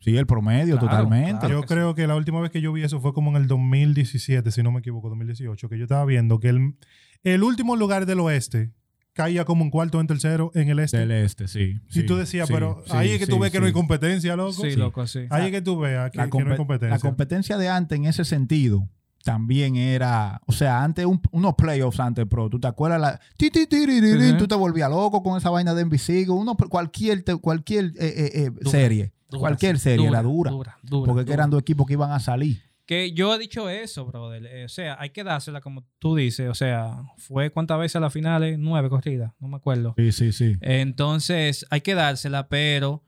Sí, 0.00 0.16
el 0.16 0.26
promedio, 0.26 0.78
Claro, 0.78 0.88
totalmente. 0.96 1.40
claro. 1.40 1.54
Yo 1.56 1.60
que 1.62 1.66
creo 1.68 1.94
que 1.94 2.06
la 2.06 2.16
última 2.16 2.40
vez 2.40 2.50
que 2.50 2.60
yo 2.62 2.72
vi 2.72 2.82
eso 2.82 3.00
fue 3.00 3.12
como 3.12 3.30
en 3.30 3.36
el 3.36 3.46
2017, 3.48 4.50
si 4.50 4.62
no 4.62 4.72
me 4.72 4.80
equivoco, 4.80 5.08
2018, 5.10 5.68
que 5.68 5.76
yo 5.78 5.84
estaba 5.84 6.04
viendo 6.06 6.40
que 6.40 6.48
el, 6.48 6.74
el 7.22 7.42
último 7.42 7.76
lugar 7.76 8.06
del 8.06 8.20
oeste 8.20 8.72
caía 9.12 9.44
como 9.44 9.64
un 9.64 9.70
cuarto 9.70 10.00
en 10.00 10.06
tercero 10.06 10.50
en 10.54 10.68
el 10.68 10.78
este. 10.78 10.98
Del 10.98 11.10
este, 11.10 11.48
sí. 11.48 11.78
y 11.88 11.92
sí, 11.92 12.02
tú 12.04 12.16
decías, 12.16 12.48
sí, 12.48 12.54
pero 12.54 12.82
sí, 12.86 12.92
ahí 12.94 13.10
es 13.10 13.18
que 13.18 13.26
tú 13.26 13.34
sí, 13.34 13.40
ves 13.40 13.50
que 13.50 13.60
no 13.60 13.66
hay 13.66 13.72
competencia, 13.72 14.36
loco. 14.36 14.52
Sí, 14.52 14.70
Sí. 14.72 14.76
loco, 14.76 15.06
sí. 15.06 15.20
Ahí 15.30 15.46
es 15.46 15.50
que 15.52 15.62
tú 15.62 15.78
veas 15.78 16.10
que, 16.10 16.18
La, 16.18 16.24
que 16.28 16.30
no 16.30 16.38
hay 16.38 16.44
compe- 16.52 16.56
competencia. 16.56 16.90
la 16.96 16.98
competencia 17.00 17.58
de 17.58 17.68
antes 17.68 17.96
en 17.98 18.04
ese 18.06 18.24
sentido 18.24 18.88
también 19.24 19.76
era, 19.76 20.40
o 20.46 20.52
sea, 20.52 20.82
antes 20.82 21.04
un- 21.04 21.20
unos 21.32 21.54
playoffs 21.54 22.00
antes, 22.00 22.24
pro, 22.26 22.48
¿tú 22.48 22.58
te 22.58 22.68
acuerdas? 22.68 23.00
La, 23.00 23.20
ti, 23.36 23.50
ti, 23.50 23.66
ti, 23.66 23.84
ri, 23.84 24.00
ri. 24.00 24.36
Tú 24.38 24.48
te 24.48 24.54
volvías 24.54 24.88
loco 24.88 25.22
con 25.22 25.36
esa 25.36 25.50
vaina 25.50 25.74
de 25.74 25.82
Invisigo, 25.82 26.34
uno, 26.34 26.56
cualquier, 26.56 27.22
cualquier 27.40 27.86
eh, 27.86 27.92
eh, 28.00 28.30
eh, 28.34 28.50
Dura, 28.50 28.70
serie, 28.70 29.12
Dura, 29.28 29.40
cualquier 29.40 29.78
serie 29.78 30.08
era 30.08 30.22
dura, 30.22 30.50
Dura, 30.50 30.78
dura, 30.82 31.12
porque 31.12 31.30
eran 31.32 31.50
dos 31.50 31.60
equipos 31.60 31.86
que 31.86 31.92
iban 31.94 32.12
a 32.12 32.20
salir. 32.20 32.62
Que 32.90 33.12
yo 33.12 33.32
he 33.32 33.38
dicho 33.38 33.70
eso, 33.70 34.04
brother. 34.04 34.44
Eh, 34.46 34.64
o 34.64 34.68
sea, 34.68 34.96
hay 34.98 35.10
que 35.10 35.22
dársela 35.22 35.60
como 35.60 35.86
tú 36.00 36.16
dices. 36.16 36.48
O 36.50 36.54
sea, 36.54 37.04
fue 37.18 37.50
cuántas 37.50 37.78
veces 37.78 37.94
a 37.94 38.00
las 38.00 38.12
finales? 38.12 38.58
Nueve 38.58 38.88
corridas, 38.90 39.30
no 39.38 39.46
me 39.46 39.58
acuerdo. 39.58 39.94
Sí, 39.96 40.10
sí, 40.10 40.32
sí. 40.32 40.54
Entonces, 40.60 41.64
hay 41.70 41.82
que 41.82 41.94
dársela, 41.94 42.48
pero 42.48 43.04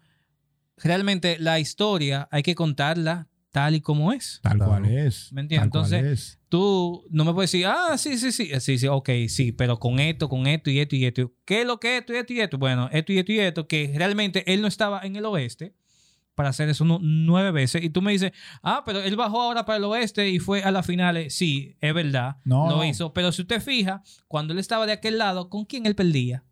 realmente 0.77 1.37
la 1.41 1.59
historia 1.59 2.29
hay 2.31 2.45
que 2.45 2.55
contarla 2.55 3.27
tal 3.51 3.75
y 3.75 3.81
como 3.81 4.13
es. 4.13 4.39
Tal 4.45 4.59
Claro. 4.59 4.71
cual 4.71 4.85
es. 4.87 5.33
¿Me 5.33 5.41
entiendes? 5.41 5.73
tal 5.73 5.83
cual 5.83 5.95
Entonces, 5.95 6.21
es. 6.37 6.39
Tú 6.49 7.05
no 7.11 7.25
me 7.25 7.35
puedes 7.35 7.51
decir, 7.51 7.67
ah, 7.67 7.99
sí, 7.99 8.19
sí, 8.19 8.31
sí, 8.31 8.51
sí, 8.61 8.79
sí, 8.79 8.87
ok, 8.87 9.11
sí, 9.27 9.51
pero 9.51 9.81
con 9.81 9.99
esto, 9.99 10.29
con 10.29 10.47
esto 10.47 10.71
y 10.71 10.79
esto 10.79 10.95
y 10.95 11.07
esto. 11.07 11.33
¿Qué 11.45 11.63
es 11.63 11.67
lo 11.67 11.81
que 11.81 11.99
esto 11.99 12.13
y 12.13 12.19
esto 12.19 12.33
y 12.35 12.41
esto? 12.41 12.57
Bueno, 12.57 12.89
esto 12.93 13.13
y 13.13 13.19
esto 13.19 13.33
y 13.33 13.41
esto, 13.41 13.67
que 13.67 13.93
realmente 13.97 14.45
él 14.53 14.63
no 14.63 14.69
estaba 14.69 15.01
en 15.03 15.17
el 15.17 15.25
oeste 15.25 15.75
para 16.43 16.51
hacer 16.51 16.69
eso 16.69 16.85
nu- 16.85 16.99
nueve 17.01 17.53
veces. 17.53 17.85
Y 17.85 17.91
tú 17.91 18.03
me 18.03 18.11
dices, 18.11 18.33
ah, 18.65 18.83
pero 18.85 18.99
él 19.01 19.15
bajó 19.15 19.41
ahora 19.43 19.65
para 19.65 19.77
el 19.79 19.85
oeste 19.85 20.29
y 20.29 20.41
fue 20.41 20.65
a 20.65 20.73
las 20.73 20.85
finales. 20.85 21.35
Sí, 21.37 21.77
es 21.81 21.95
verdad, 21.95 22.39
No, 22.45 22.69
lo 22.69 22.77
no. 22.79 22.85
hizo. 22.85 23.13
Pero 23.13 23.31
si 23.31 23.43
usted 23.43 23.63
fija, 23.63 24.03
cuando 24.27 24.53
él 24.53 24.59
estaba 24.59 24.85
de 24.87 24.93
aquel 24.93 25.19
lado, 25.19 25.49
¿con 25.49 25.65
quién 25.67 25.87
él 25.87 25.95
perdía? 25.95 26.43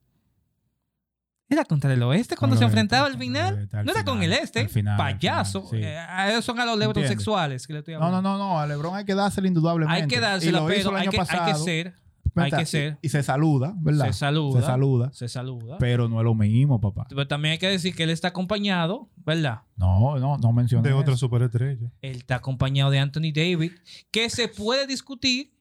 Era 1.49 1.64
contra 1.64 1.93
el 1.93 2.01
oeste 2.05 2.36
cuando 2.36 2.57
se 2.57 2.62
enfrentaba 2.64 3.09
al 3.09 3.18
final. 3.18 3.68
al 3.72 3.84
no 3.84 3.91
era 3.91 4.05
con 4.05 4.22
el 4.22 4.32
este. 4.32 4.61
al 4.61 4.68
final, 4.68 4.93
al 5.01 5.14
Payaso. 5.14 5.62
final, 5.68 5.82
sí. 5.82 5.88
Eh, 5.88 5.99
a 5.99 6.30
esos 6.30 6.45
son 6.45 6.61
a 6.61 6.64
los 6.64 6.74
¿Entiendes? 6.80 7.09
sexuales 7.09 7.66
que 7.66 7.72
le 7.72 7.78
estoy 7.80 7.95
No, 7.95 8.05
hablando. 8.05 8.22
no, 8.30 8.38
no, 8.38 8.51
no. 8.51 8.61
A 8.61 8.66
LeBron 8.68 8.95
hay 8.95 9.05
que 9.05 9.16
dársela 9.16 9.49
indudablemente. 9.49 10.03
Hay 10.03 10.07
que 10.09 10.20
dársela, 10.20 10.64
pero 10.64 10.95
hay 10.95 11.09
que, 11.09 11.18
hay 11.20 11.53
que 11.53 11.59
ser. 11.59 11.95
Hay 12.37 12.51
que 12.51 12.62
y- 12.62 12.66
ser. 12.66 12.99
Y, 13.03 13.09
se 13.09 13.22
saluda, 13.22 13.74
¿verdad? 13.78 14.07
Se 14.07 14.12
saluda. 14.12 14.61
Se 14.61 14.66
saluda. 14.66 15.12
Se 15.12 15.28
saluda. 15.28 15.78
Pero 15.78 16.09
no 16.09 16.18
es 16.20 16.24
lo 16.24 16.35
mismo, 16.35 16.81
papá. 16.81 17.07
Pero 17.09 17.26
también 17.26 17.53
hay 17.53 17.59
que 17.59 17.68
decir 17.68 17.95
que 17.95 18.03
él 18.05 18.11
está 18.11 18.28
acompañado, 18.28 19.09
¿verdad? 19.24 19.62
No, 19.76 20.18
no, 20.18 20.37
no 20.39 20.53
mencioné 20.53 20.89
de 20.89 20.95
otra 20.95 21.14
eso. 21.14 21.20
superestrella. 21.26 21.91
Él 22.03 22.16
está 22.16 22.37
acompañado 22.37 22.91
de 22.91 22.99
Anthony 22.99 23.33
David, 23.35 23.72
que 24.11 24.28
se 24.31 24.49
puede 24.49 24.87
discutir 24.87 25.53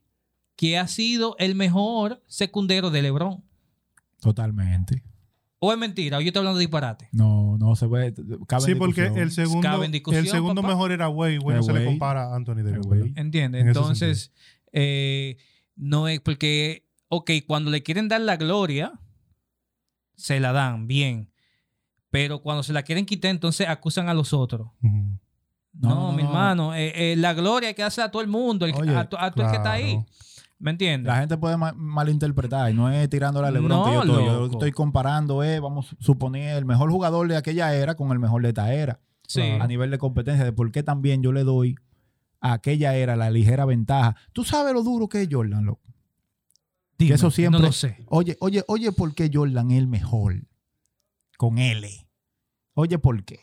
que 0.56 0.78
ha 0.78 0.88
sido 0.88 1.36
el 1.40 1.56
mejor 1.56 2.22
secundero 2.28 2.90
de 2.92 3.02
LeBron. 3.02 3.44
Totalmente. 4.20 5.04
¿O 5.62 5.72
es 5.74 5.78
mentira? 5.78 6.18
¿O 6.18 6.22
yo 6.22 6.28
estoy 6.28 6.40
hablando 6.40 6.58
de 6.58 6.64
disparate? 6.64 7.10
No, 7.12 7.58
no 7.58 7.76
se 7.76 7.86
ve. 7.88 8.14
cabe 8.48 8.64
Sí, 8.66 8.72
en 8.72 8.78
porque 8.78 9.02
el 9.08 9.32
segundo, 9.32 9.84
el 9.84 10.28
segundo 10.28 10.62
papá. 10.62 10.74
mejor 10.74 10.92
era 10.94 11.10
Way. 11.10 11.38
Way 11.40 11.56
no 11.56 11.60
Es 11.62 11.66
se 11.66 11.74
le 11.74 11.86
compara 11.86 12.32
a 12.32 12.36
Anthony 12.36 12.56
Davis. 12.64 12.80
Es 12.80 12.86
Wade. 12.86 13.02
¿verdad? 13.04 13.18
¿Entiendes? 13.18 13.62
En 13.62 13.70
ese 13.70 13.80
Entonces, 13.80 14.32
eh, 14.72 15.38
no 15.80 16.08
es 16.08 16.20
porque, 16.20 16.86
ok, 17.08 17.32
cuando 17.48 17.72
le 17.72 17.82
quieren 17.82 18.08
dar 18.08 18.22
la 18.22 18.36
gloria, 18.38 19.00
se 20.16 20.40
la 20.40 20.52
dan, 20.52 20.88
bien. 20.88 21.32
Pero 22.12 22.42
cuando 22.42 22.64
se 22.64 22.74
la 22.74 22.84
quieren 22.84 23.06
quitar, 23.06 23.32
entonces 23.32 23.68
acusan 23.68 24.10
a 24.10 24.14
los 24.14 24.34
otros. 24.34 24.68
No, 24.82 25.20
No, 25.74 25.96
no, 25.96 26.12
mi 26.12 26.24
no. 26.24 26.30
hermano, 26.30 26.76
eh, 26.76 27.12
eh, 27.14 27.16
la 27.16 27.34
gloria 27.34 27.70
hay 27.70 27.76
que 27.76 27.84
hacer 27.84 28.04
a 28.04 28.12
todo 28.12 28.22
el 28.22 28.28
mundo, 28.28 28.66
el- 28.66 28.74
Oye, 28.76 28.96
a, 28.96 29.08
to- 29.08 29.20
a 29.20 29.32
todo 29.32 29.46
el 29.46 29.52
que 29.52 29.58
está 29.58 29.72
ahí. 29.72 29.98
¿Me 30.58 30.72
entiendes? 30.72 31.08
La 31.08 31.20
gente 31.20 31.38
puede 31.38 31.56
ma- 31.56 31.72
malinterpretar. 31.74 32.70
y 32.70 32.74
No 32.74 32.92
es 32.92 33.10
tirándole 33.10 33.48
a 33.48 33.52
LeBron 33.52 33.70
No, 33.70 33.86
que 33.86 33.94
yo 33.94 34.02
estoy. 34.02 34.26
Yo 34.26 34.46
estoy 34.52 34.72
comparando, 34.74 35.42
eh, 35.44 35.60
vamos 35.62 35.94
a 35.94 36.04
suponer, 36.04 36.58
el 36.58 36.66
mejor 36.66 36.92
jugador 36.92 37.28
de 37.30 37.38
aquella 37.38 37.74
era 37.74 37.96
con 37.96 38.12
el 38.12 38.20
mejor 38.20 38.42
de 38.42 38.50
esta 38.50 38.74
era. 38.74 39.00
Sí. 39.26 39.42
A 39.42 39.68
nivel 39.68 39.90
de 39.92 39.98
competencia, 40.00 40.44
de 40.44 40.52
por 40.52 40.70
qué 40.72 40.84
también 40.84 41.22
yo 41.24 41.32
le 41.32 41.44
doy 41.46 41.76
aquella 42.42 42.96
era 42.96 43.16
la 43.16 43.30
ligera 43.32 43.66
ventaja. 43.66 44.16
Tú 44.34 44.44
sabes 44.44 44.74
lo 44.74 44.84
duro 44.84 45.08
que 45.10 45.22
es 45.22 45.28
Jordan, 45.32 45.66
loco. 45.66 45.82
Dime, 46.98 47.16
eso 47.16 47.32
siempre- 47.32 47.60
No 47.62 47.68
lo 47.68 47.72
sé. 47.72 48.04
Oye, 48.08 48.36
oye, 48.42 48.64
oye, 48.68 48.92
¿por 48.92 49.14
qué 49.16 49.30
Jordan 49.34 49.72
es 49.72 49.78
el 49.78 49.88
mejor? 49.88 50.36
Con 51.38 51.58
L. 51.58 51.90
Oye, 52.74 53.00
¿por 53.00 53.24
qué? 53.24 53.40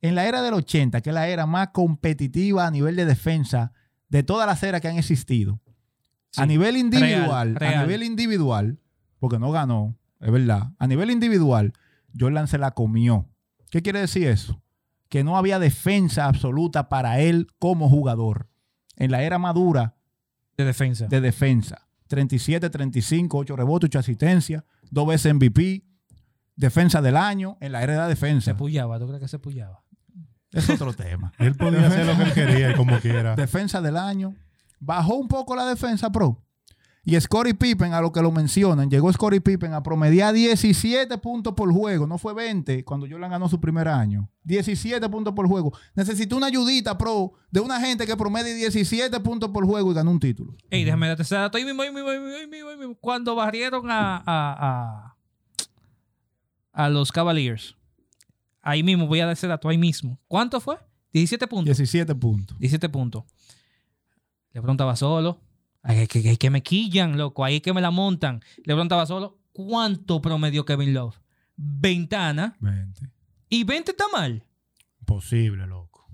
En 0.00 0.14
la 0.14 0.26
era 0.26 0.42
del 0.42 0.54
80, 0.54 1.00
que 1.00 1.10
es 1.10 1.14
la 1.14 1.28
era 1.28 1.46
más 1.46 1.68
competitiva 1.68 2.66
a 2.66 2.70
nivel 2.70 2.96
de 2.96 3.04
defensa 3.06 3.72
de 4.08 4.22
todas 4.22 4.46
las 4.46 4.62
eras 4.62 4.80
que 4.80 4.88
han 4.88 4.98
existido, 4.98 5.60
a 6.36 6.44
nivel 6.46 6.76
individual, 6.76 7.54
real. 7.54 7.74
a 7.74 7.82
nivel 7.82 8.02
individual, 8.02 8.78
porque 9.18 9.38
no 9.38 9.50
ganó, 9.52 9.96
es 10.20 10.30
verdad, 10.30 10.72
a 10.78 10.86
nivel 10.86 11.10
individual, 11.10 11.72
Jordan 12.18 12.48
se 12.48 12.58
la 12.58 12.72
comió. 12.72 13.28
¿Qué 13.70 13.80
quiere 13.80 14.00
decir 14.00 14.26
eso? 14.26 14.61
Que 15.12 15.24
no 15.24 15.36
había 15.36 15.58
defensa 15.58 16.24
absoluta 16.24 16.88
para 16.88 17.20
él 17.20 17.46
como 17.58 17.90
jugador. 17.90 18.48
En 18.96 19.10
la 19.10 19.20
era 19.22 19.38
madura, 19.38 19.94
De 20.56 20.64
defensa. 20.64 21.06
de 21.06 21.20
defensa. 21.20 21.86
37, 22.06 22.70
35, 22.70 23.36
8 23.36 23.54
rebotes, 23.56 23.88
8 23.88 23.98
asistencias, 23.98 24.64
dos 24.90 25.06
veces 25.06 25.34
MVP, 25.34 25.84
defensa 26.56 27.02
del 27.02 27.18
año 27.18 27.58
en 27.60 27.72
la 27.72 27.82
era 27.82 27.92
de 27.92 27.98
la 27.98 28.04
se 28.04 28.08
defensa. 28.14 28.56
puyaba, 28.56 28.98
¿tú 28.98 29.06
crees 29.06 29.20
que 29.20 29.28
se 29.28 29.38
puyaba? 29.38 29.82
Es 30.50 30.70
otro 30.70 30.92
tema. 30.94 31.30
Él 31.38 31.56
podía 31.56 31.88
hacer 31.88 32.06
lo 32.06 32.16
que 32.16 32.22
él 32.22 32.32
quería 32.32 32.70
y 32.70 32.74
como 32.74 32.98
quiera. 33.00 33.36
Defensa 33.36 33.82
del 33.82 33.98
año. 33.98 34.34
Bajó 34.80 35.16
un 35.16 35.28
poco 35.28 35.54
la 35.54 35.66
defensa, 35.66 36.10
pro. 36.10 36.42
Y 37.04 37.20
Scottie 37.20 37.54
Pippen, 37.54 37.92
a 37.94 38.00
lo 38.00 38.12
que 38.12 38.22
lo 38.22 38.30
mencionan, 38.30 38.88
llegó 38.88 39.12
Scottie 39.12 39.40
Pippen 39.40 39.74
a 39.74 39.82
promediar 39.82 40.32
17 40.32 41.18
puntos 41.18 41.52
por 41.54 41.72
juego. 41.72 42.06
No 42.06 42.16
fue 42.16 42.32
20 42.32 42.84
cuando 42.84 43.08
Jordan 43.10 43.28
ganó 43.28 43.48
su 43.48 43.60
primer 43.60 43.88
año. 43.88 44.30
17 44.44 45.08
puntos 45.08 45.34
por 45.34 45.48
juego. 45.48 45.72
Necesitó 45.96 46.36
una 46.36 46.46
ayudita, 46.46 46.96
pro, 46.96 47.32
de 47.50 47.58
una 47.58 47.80
gente 47.80 48.06
que 48.06 48.16
promedie 48.16 48.54
17 48.54 49.18
puntos 49.18 49.50
por 49.50 49.66
juego 49.66 49.90
y 49.90 49.94
ganó 49.94 50.12
un 50.12 50.20
título. 50.20 50.54
Ey, 50.70 50.84
déjame 50.84 51.08
darte 51.08 51.24
ese 51.24 51.34
dato. 51.34 51.58
Ahí 51.58 51.64
mismo, 51.64 51.82
ahí 51.82 51.92
mismo, 51.92 52.08
ahí 52.08 52.20
mismo, 52.20 52.36
ahí 52.36 52.46
mismo, 52.46 52.70
ahí 52.70 52.76
mismo. 52.76 52.94
Cuando 53.00 53.34
barrieron 53.34 53.90
a, 53.90 54.18
a, 54.18 54.22
a, 54.24 55.16
a 56.72 56.88
los 56.88 57.10
Cavaliers. 57.10 57.74
Ahí 58.60 58.84
mismo, 58.84 59.08
voy 59.08 59.18
a 59.18 59.26
dar 59.26 59.32
ese 59.32 59.48
dato 59.48 59.68
ahí 59.68 59.76
mismo. 59.78 60.20
¿Cuánto 60.28 60.60
fue? 60.60 60.76
17 61.12 61.48
puntos. 61.48 61.64
17 61.64 62.14
puntos. 62.14 62.56
17 62.60 62.88
puntos. 62.88 63.24
LeBron 64.52 64.74
estaba 64.74 64.94
solo. 64.94 65.40
Ay, 65.82 66.06
que, 66.06 66.22
que, 66.22 66.36
que 66.36 66.50
me 66.50 66.62
quillan, 66.62 67.16
loco. 67.18 67.44
Ahí 67.44 67.60
que 67.60 67.72
me 67.72 67.80
la 67.80 67.90
montan. 67.90 68.40
LeBron 68.64 68.86
estaba 68.86 69.06
solo. 69.06 69.38
¿Cuánto 69.52 70.22
promedió 70.22 70.64
Kevin 70.64 70.94
Love? 70.94 71.18
Ventana. 71.56 72.56
20. 72.60 73.10
Y 73.48 73.64
20 73.64 73.90
está 73.90 74.04
mal. 74.12 74.44
Imposible, 75.00 75.66
loco. 75.66 76.06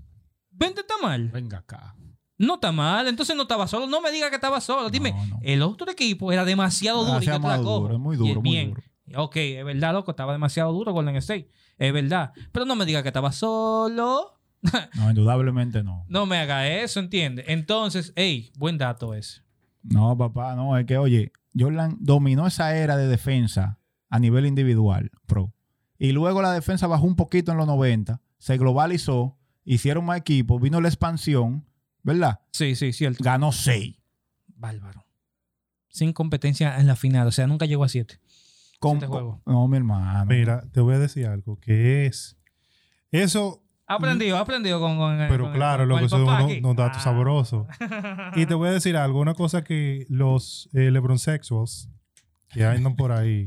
20 0.51 0.81
está 0.81 0.95
mal. 1.03 1.29
Venga 1.29 1.59
acá. 1.59 1.95
No 2.37 2.55
está 2.55 2.71
mal, 2.73 3.09
entonces 3.09 3.35
no 3.37 3.43
estaba 3.43 3.67
solo. 3.67 3.87
No 3.87 4.01
me 4.01 4.11
diga 4.13 4.29
que 4.31 4.37
estaba 4.37 4.61
solo. 4.61 4.91
Dime, 4.91 5.11
No, 5.13 5.27
no. 5.27 5.41
el 5.43 5.63
otro 5.63 5.91
equipo 5.91 6.33
era 6.33 6.45
demasiado 6.45 6.99
duro. 7.05 7.19
y 7.23 7.27
Demasiado 7.27 7.41
te 7.41 7.49
la 7.49 7.57
duro, 7.59 7.99
muy 7.99 8.15
Y 8.15 8.19
duro, 8.19 8.31
es 8.31 8.37
muy 8.37 8.51
bien. 8.51 8.69
duro. 8.71 8.83
Ok, 9.25 9.37
es 9.37 9.65
verdad, 9.65 9.93
loco, 9.93 10.11
estaba 10.13 10.33
demasiado 10.33 10.73
duro 10.73 10.93
Golden 10.93 11.17
State. 11.17 11.51
Es 11.79 11.93
verdad. 11.93 12.33
Pero 12.53 12.65
no 12.65 12.77
me 12.77 12.85
diga 12.87 13.03
que 13.03 13.09
estaba 13.09 13.33
solo. 13.33 14.35
No, 14.97 15.09
indudablemente 15.11 15.83
no. 15.85 16.05
No 16.09 16.27
me 16.27 16.37
haga 16.39 16.67
eso, 16.69 16.99
¿entiendes? 17.01 17.45
Entonces, 17.49 18.13
hey, 18.17 18.51
buen 18.57 18.77
dato 18.79 19.15
ese. 19.15 19.43
No, 19.91 20.17
papá, 20.17 20.55
no, 20.55 20.77
es 20.77 20.87
que, 20.87 20.99
oye, 20.99 21.33
Jordan 21.59 21.97
dominó 22.01 22.47
esa 22.47 22.77
era 22.77 22.97
de 22.97 23.09
defensa 23.09 23.79
a 24.11 24.19
nivel 24.19 24.47
individual, 24.47 25.11
pro. 25.27 25.53
Y 25.99 26.13
luego 26.13 26.43
la 26.43 26.53
defensa 26.53 26.87
bajó 26.87 27.07
un 27.07 27.17
poquito 27.17 27.53
en 27.53 27.59
los 27.59 27.67
90, 27.67 28.21
se 28.39 28.57
globalizó, 28.57 29.37
hicieron 29.65 30.05
más 30.05 30.19
equipos, 30.19 30.61
vino 30.61 30.81
la 30.81 30.89
expansión, 30.89 31.67
¿verdad? 32.03 32.41
Sí, 32.53 32.75
sí, 32.77 32.93
cierto. 32.93 33.23
Ganó 33.23 33.53
6. 33.53 33.97
Bárbaro. 34.47 35.05
Sin 35.89 36.13
competencia 36.13 36.79
en 36.79 36.87
la 36.87 36.97
final. 36.97 37.27
O 37.27 37.33
sea, 37.33 37.47
nunca 37.47 37.67
llegó 37.67 37.85
a 37.85 37.89
siete. 37.89 38.21
Con, 38.79 38.93
Siete 38.93 39.07
juegos. 39.07 39.41
No, 39.47 39.67
mi 39.67 39.77
hermano. 39.77 40.27
Mira, 40.27 40.63
te 40.73 40.81
voy 40.81 40.95
a 40.95 40.99
decir 40.99 41.27
algo, 41.27 41.59
que 41.59 42.07
es... 42.07 42.37
Eso, 43.11 43.63
aprendido, 43.97 44.37
ha 44.37 44.41
aprendido 44.41 44.81
con, 44.81 44.97
con- 44.99 45.17
pero 45.29 45.45
con- 45.45 45.53
claro, 45.55 45.79
con 45.81 45.89
lo 45.89 46.09
que 46.09 46.15
unos, 46.15 46.45
aquí. 46.45 46.59
unos 46.59 46.77
datos 46.77 46.99
Ah. 46.99 47.05
sabrosos. 47.05 47.67
Y 48.37 48.47
te 48.47 48.55
voy 48.55 48.69
a 48.69 48.73
decir 48.73 48.97
algo, 48.97 49.21
una 49.21 49.35
cosa 49.35 49.65
que 49.65 50.07
los 50.09 50.69
eh, 50.75 50.91
LeBron 50.91 51.19
sexuals 51.19 51.89
que 52.51 52.65
andan 52.65 52.97
por 52.97 53.13
ahí, 53.13 53.47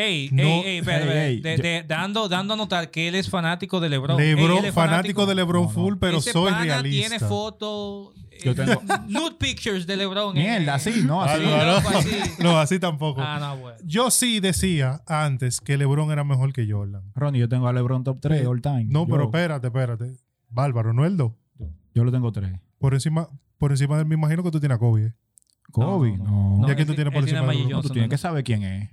Ey, 0.00 0.30
No- 0.32 0.42
ey, 0.42 0.62
ey, 0.64 0.78
espera, 0.78 1.04
De- 1.04 1.40
de- 1.40 1.84
dando, 1.86 2.28
dando 2.28 2.54
a 2.54 2.56
notar 2.56 2.90
que 2.90 3.08
él 3.08 3.14
es 3.14 3.28
fanático 3.28 3.80
de 3.80 3.88
LeBron. 3.88 4.16
LeBron, 4.16 4.50
Ey, 4.52 4.58
él 4.58 4.64
es 4.66 4.74
fanático 4.74 5.26
de 5.26 5.34
LeBron 5.34 5.62
No, 5.62 5.68
no. 5.68 5.74
full, 5.74 5.94
pero 6.00 6.18
Ese 6.18 6.32
soy 6.32 6.50
pana 6.50 6.64
realista. 6.64 7.08
tiene 7.08 7.18
fotos, 7.20 8.14
Yo 8.42 8.54
tengo- 8.54 8.80
nude 9.08 9.34
pictures 9.38 9.86
de 9.86 9.96
LeBron. 9.96 10.36
eh. 10.36 10.40
Mierda, 10.40 10.74
así, 10.74 11.02
no, 11.04 11.22
así. 11.22 11.42
Loco, 11.42 11.88
así. 11.98 12.10
No, 12.42 12.58
así 12.58 12.78
tampoco. 12.78 13.20
Ah, 13.22 13.38
no, 13.38 13.56
bueno. 13.58 13.78
Yo 13.84 14.10
sí 14.10 14.40
decía 14.40 15.02
antes 15.06 15.60
que 15.60 15.76
LeBron 15.76 16.10
era 16.10 16.24
mejor 16.24 16.52
que 16.52 16.66
Jordan. 16.70 17.02
Ronnie, 17.14 17.40
yo 17.40 17.48
tengo 17.48 17.68
a 17.68 17.72
LeBron 17.72 18.02
top 18.04 18.18
3 18.20 18.46
all 18.46 18.62
time. 18.62 18.86
No, 18.88 19.06
yo, 19.06 19.10
pero 19.12 19.24
espérate, 19.24 19.66
espérate. 19.66 20.12
Bárbaro, 20.48 20.92
no 20.94 21.04
el 21.04 21.16
2. 21.16 21.32
Yo 21.94 22.04
lo 22.04 22.10
tengo 22.12 22.32
3. 22.32 22.52
Por 22.78 22.94
encima, 22.94 23.28
por 23.58 23.72
encima 23.72 23.96
de 23.96 24.02
él 24.02 24.08
me 24.08 24.14
imagino 24.14 24.42
que 24.42 24.50
tú 24.50 24.58
tienes 24.60 24.76
a 24.76 24.78
Kobe. 24.78 25.06
¿eh? 25.06 25.12
Kobe, 25.70 26.16
No, 26.16 26.24
no. 26.24 26.58
no, 26.62 26.68
¿Y 26.68 26.70
a 26.70 26.74
quién 26.74 26.86
tú 26.88 26.94
tienes 26.94 27.12
por 27.12 27.22
encima 27.22 27.42
de? 27.42 27.64
No, 27.66 27.82
tú 27.82 27.88
tienes 27.90 28.08
¿no? 28.08 28.10
que 28.10 28.18
saber 28.18 28.42
quién 28.42 28.62
es. 28.64 28.90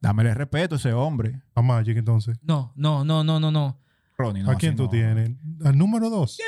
Dámele 0.00 0.34
respeto 0.34 0.76
a 0.76 0.78
ese 0.78 0.92
hombre. 0.92 1.42
A 1.54 1.62
Magic 1.62 1.96
entonces. 1.96 2.38
No, 2.42 2.72
no, 2.76 3.04
no, 3.04 3.22
no, 3.22 3.38
no, 3.38 3.50
no. 3.50 3.78
Ronnie, 4.16 4.42
no. 4.42 4.50
¿A 4.50 4.54
quién 4.56 4.70
así 4.72 4.76
tú 4.78 4.84
no. 4.84 4.88
tienes? 4.90 5.30
Al 5.64 5.76
número 5.76 6.08
2. 6.10 6.38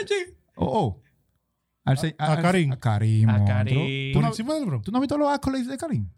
Oh, 0.57 0.65
oh. 0.81 1.03
Al 1.85 1.99
se- 1.99 2.15
A- 2.19 2.33
al- 2.35 2.43
Karim. 2.43 2.73
A 2.73 2.77
Karim. 2.79 3.29
A 3.29 3.33
monstruo. 3.33 3.57
Karim. 3.59 4.13
¿Tú 4.13 4.17
¿Por 4.17 4.23
no, 4.23 4.29
encima 4.29 4.55
de 4.55 4.61
LeBron? 4.61 4.83
¿Tú 4.83 4.91
no 4.93 4.99
has 4.99 5.03
visto 5.03 5.19
los 5.19 5.29
accolades 5.29 5.67
de 5.67 5.77
Karim? 5.77 6.09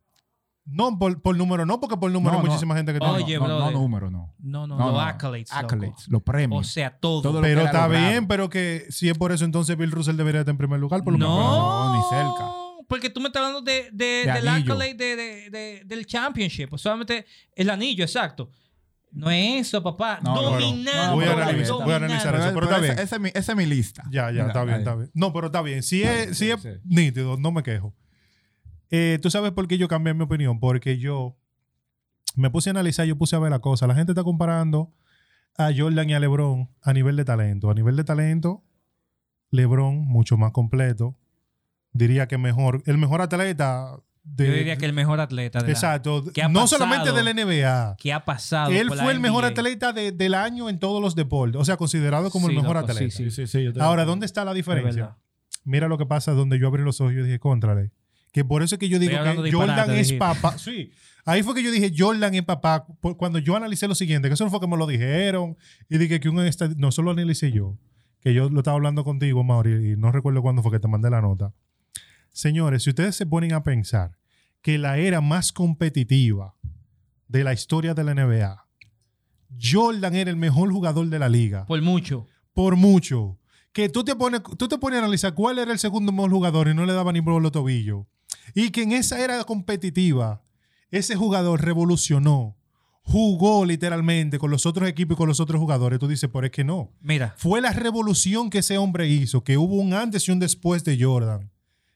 No, 0.67 0.99
por, 0.99 1.21
por 1.21 1.37
número 1.37 1.67
no, 1.67 1.79
porque 1.79 1.97
por 1.97 2.11
número 2.11 2.33
No, 2.33 2.39
hay 2.39 2.45
no. 2.45 2.51
muchísima 2.51 2.75
gente 2.75 2.93
que 2.95 2.99
tiene. 2.99 3.15
Oye, 3.15 3.39
no, 3.39 3.47
no, 3.49 3.57
brother. 3.57 3.73
número, 3.75 4.11
no. 4.11 4.35
No, 4.39 4.67
no, 4.67 4.79
No, 4.79 4.85
los 4.87 4.95
no. 4.95 5.01
accolades. 5.01 5.51
loco. 5.51 5.59
Accolades, 5.67 6.09
los 6.09 6.23
premios. 6.23 6.61
O 6.67 6.71
sea, 6.71 6.97
todo. 6.99 7.21
Todo 7.23 7.33
lo 7.35 7.39
que 7.41 7.49
pero 7.49 7.61
él 7.61 7.67
ha 7.67 7.71
está 7.71 7.83
logrado. 7.87 8.09
bien, 8.11 8.27
pero 8.27 8.49
que 8.49 8.87
si 8.89 9.09
es 9.11 9.19
por 9.19 9.33
eso, 9.33 9.45
entonces 9.45 9.77
Bill 9.77 9.91
Russell 9.91 10.17
debería 10.17 10.41
estar 10.41 10.53
en 10.53 10.57
primer 10.59 10.81
lugar. 10.81 11.03
Por 11.05 11.13
lo 11.13 11.19
menos. 11.19 11.37
no, 11.37 11.89
No, 11.91 11.97
ni 11.97 12.03
cerca. 12.09 12.51
Porque 12.89 13.11
tú 13.11 13.21
me 13.21 13.29
estás 13.29 13.43
hablando 13.43 13.63
de, 13.63 13.91
de, 13.93 14.05
De 14.27 14.33
del 14.33 14.49
anillo. 14.49 14.73
accolade 14.73 14.95
de, 14.95 15.17
de- 15.17 15.51
de- 15.51 15.83
del 15.85 16.07
championship. 16.07 16.73
O 16.73 16.79
solamente 16.79 17.25
el 17.55 17.71
anillo, 17.71 18.05
exacto. 18.05 18.51
No 19.11 19.31
es 19.31 19.69
eso, 19.69 19.83
papá. 19.83 20.19
No, 20.23 20.35
no, 20.35 20.43
no. 20.43 20.51
dominando. 20.53 21.15
Voy 21.15 21.25
a 21.25 21.33
analizar- 21.33 21.45
dominando. 21.69 21.85
voy 21.85 21.93
a 21.93 21.97
analizar 21.97 22.35
eso, 22.35 22.51
pero 22.55 22.67
está 22.67 22.79
bien. 22.81 22.99
Esa 22.99 23.17
es 23.17 23.21
mi, 23.23 23.29
esa 23.33 23.53
es 23.53 23.57
mi 23.59 23.67
lista. 23.67 24.03
Ya, 24.11 24.27
ya, 24.27 24.31
Mira, 24.33 24.47
está 24.49 24.65
bien, 24.65 24.79
está 24.79 24.95
bien. 24.97 25.11
No, 25.15 25.33
pero 25.33 25.47
está 25.47 25.63
bien. 25.63 25.83
Si 25.83 25.99
Sí, 26.01 26.03
es, 26.03 26.29
si 26.37 26.47
sí, 26.47 26.51
es 26.51 26.61
sí. 26.63 26.69
nítido, 26.85 27.37
no 27.37 27.53
me 27.53 27.63
quejo. 27.63 27.95
Eh, 28.91 29.19
¿Tú 29.23 29.31
sabes 29.31 29.53
por 29.53 29.67
qué 29.69 29.79
yo 29.79 29.87
cambié 29.89 30.15
mi 30.15 30.23
opinión? 30.25 30.59
Porque 30.61 30.99
yo 30.99 31.37
me 32.37 32.51
puse 32.51 32.71
a 32.71 32.73
analizar, 32.73 33.07
yo 33.07 33.17
puse 33.17 33.37
a 33.37 33.39
ver 33.39 33.51
la 33.51 33.61
cosa. 33.61 33.87
La 33.87 33.95
gente 33.95 34.13
está 34.13 34.25
comparando 34.25 34.93
a 35.57 35.71
Jordan 35.77 36.11
y 36.11 36.15
a 36.15 36.21
LeBron 36.21 36.69
a 36.83 36.93
nivel 36.93 37.15
de 37.17 37.25
talento. 37.25 37.71
A 37.71 37.75
nivel 37.75 37.95
de 37.97 38.03
talento, 38.05 38.65
LeBron 39.51 39.97
mucho 40.05 40.37
más 40.37 40.51
completo. 40.51 41.17
Diría 41.95 42.27
que 42.29 42.37
mejor, 42.39 42.83
el 42.87 42.99
mejor 42.99 43.23
atleta 43.23 43.97
de... 44.25 44.47
Yo 44.49 44.53
diría 44.53 44.77
que 44.77 44.85
el 44.85 44.93
mejor 44.93 45.21
atleta 45.21 45.61
de 45.61 45.67
la- 45.67 45.73
Exacto. 45.73 46.25
¿Qué 46.35 46.43
ha 46.43 46.49
No 46.49 46.61
pasado? 46.63 46.85
solamente 46.85 47.13
de 47.13 47.23
la 47.23 47.33
NBA. 47.33 47.97
que 47.99 48.13
ha 48.13 48.25
pasado. 48.25 48.71
Él 48.73 48.89
fue 48.89 49.13
el 49.13 49.21
mejor 49.21 49.45
atleta 49.45 49.93
de- 49.93 50.13
del 50.13 50.35
año 50.35 50.69
en 50.69 50.79
todos 50.79 51.01
los 51.01 51.15
deportes. 51.15 51.61
O 51.61 51.65
sea, 51.65 51.77
considerado 51.77 52.31
como 52.31 52.49
Sí, 52.49 52.55
el 52.55 52.61
mejor 52.61 52.77
loco, 52.77 52.91
atleta. 52.93 53.11
sí. 53.17 53.31
Sí, 53.47 53.69
Ahora, 53.81 54.05
¿dónde 54.05 54.27
está 54.27 54.45
la 54.45 54.53
diferencia? 54.53 55.17
Mira 55.65 55.89
lo 55.89 55.97
que 55.97 56.05
pasa 56.05 56.33
donde 56.33 56.59
yo 56.59 56.67
abrí 56.67 56.83
los 56.83 57.01
ojos 57.01 57.13
y 57.15 57.17
dije, 57.17 57.39
contrale. 57.39 57.91
Que 58.33 58.45
por 58.45 58.63
eso 58.65 58.75
es 58.75 58.79
que 58.81 58.89
yo 58.89 58.99
digo 58.99 59.13
que 59.43 59.53
Jordan 59.53 59.91
es 59.93 60.13
papá. 60.15 60.59
Sí. 60.59 60.91
Ahí 61.25 61.43
fue 61.45 61.55
que 61.55 61.63
yo 61.63 61.71
dije, 61.71 61.93
Jordan 61.97 62.35
es 62.35 62.43
papá. 62.43 62.85
Cuando 63.17 63.39
yo 63.39 63.55
analicé 63.57 63.87
lo 63.87 63.95
siguiente, 63.95 64.29
que 64.29 64.35
eso 64.35 64.45
no 64.45 64.51
fue 64.51 64.59
que 64.61 64.67
me 64.67 64.77
lo 64.77 64.87
dijeron. 64.89 65.57
Y 65.89 65.99
dije 65.99 66.19
que 66.19 66.29
un 66.29 66.45
no 66.77 66.91
solo 66.93 67.13
analicé 67.13 67.53
yo, 67.53 67.79
que 68.21 68.35
yo 68.35 68.51
lo 68.51 68.59
estaba 68.61 68.75
hablando 68.75 69.05
contigo, 69.05 69.45
Mauri, 69.45 69.93
y 69.93 69.97
no 69.97 70.11
recuerdo 70.11 70.43
cuándo 70.43 70.63
fue 70.63 70.73
que 70.73 70.81
te 70.81 70.89
mandé 70.89 71.09
la 71.11 71.21
nota. 71.21 71.53
Señores, 72.35 72.83
si 72.83 72.91
ustedes 72.91 73.15
se 73.15 73.27
ponen 73.27 73.53
a 73.53 73.63
pensar 73.63 74.19
que 74.61 74.77
la 74.77 74.99
era 74.99 75.21
más 75.21 75.53
competitiva 75.53 76.57
de 77.29 77.45
la 77.45 77.53
historia 77.53 77.95
de 77.95 78.03
la 78.03 78.13
NBA, 78.13 78.67
Jordan 79.63 80.17
era 80.17 80.31
el 80.31 80.37
mejor 80.37 80.73
jugador 80.73 81.07
de 81.09 81.19
la 81.21 81.29
liga 81.29 81.65
Por 81.67 81.81
mucho. 81.81 82.27
por 82.53 82.75
mucho. 82.75 83.39
Que 83.73 83.89
tú 83.89 84.03
te 84.03 84.17
pones, 84.17 84.43
tú 84.59 84.67
te 84.67 84.79
pones 84.79 84.97
a 84.97 85.03
analizar 85.03 85.33
cuál 85.33 85.61
era 85.61 85.71
el 85.71 85.79
segundo 85.79 86.11
mejor 86.11 86.33
jugador 86.33 86.67
y 86.69 86.75
no 86.75 86.85
le 86.85 86.93
daba 86.93 87.13
ni 87.13 87.23
por 87.23 87.41
los 87.41 87.53
tobillos. 87.53 88.05
Y 88.53 88.71
que 88.71 88.83
en 88.83 88.91
esa 88.91 89.23
era 89.23 89.43
competitiva, 89.45 90.43
ese 90.91 91.15
jugador 91.15 91.63
revolucionó, 91.65 92.57
jugó 93.03 93.65
literalmente 93.65 94.41
con 94.41 94.51
los 94.51 94.67
otros 94.67 94.89
equipos 94.89 95.15
y 95.15 95.19
con 95.19 95.29
los 95.29 95.39
otros 95.39 95.61
jugadores. 95.61 96.01
Tú 96.01 96.09
dices, 96.09 96.29
pero 96.33 96.47
es 96.47 96.53
que 96.53 96.65
no. 96.65 96.91
Mira, 97.01 97.33
Fue 97.39 97.61
la 97.61 97.71
revolución 97.73 98.51
que 98.51 98.59
ese 98.59 98.77
hombre 98.77 99.07
hizo, 99.09 99.45
que 99.45 99.57
hubo 99.57 99.77
un 99.77 99.95
antes 99.95 100.27
y 100.29 100.33
un 100.33 100.41
después 100.41 100.83
de 100.83 101.01
Jordan. 101.01 101.53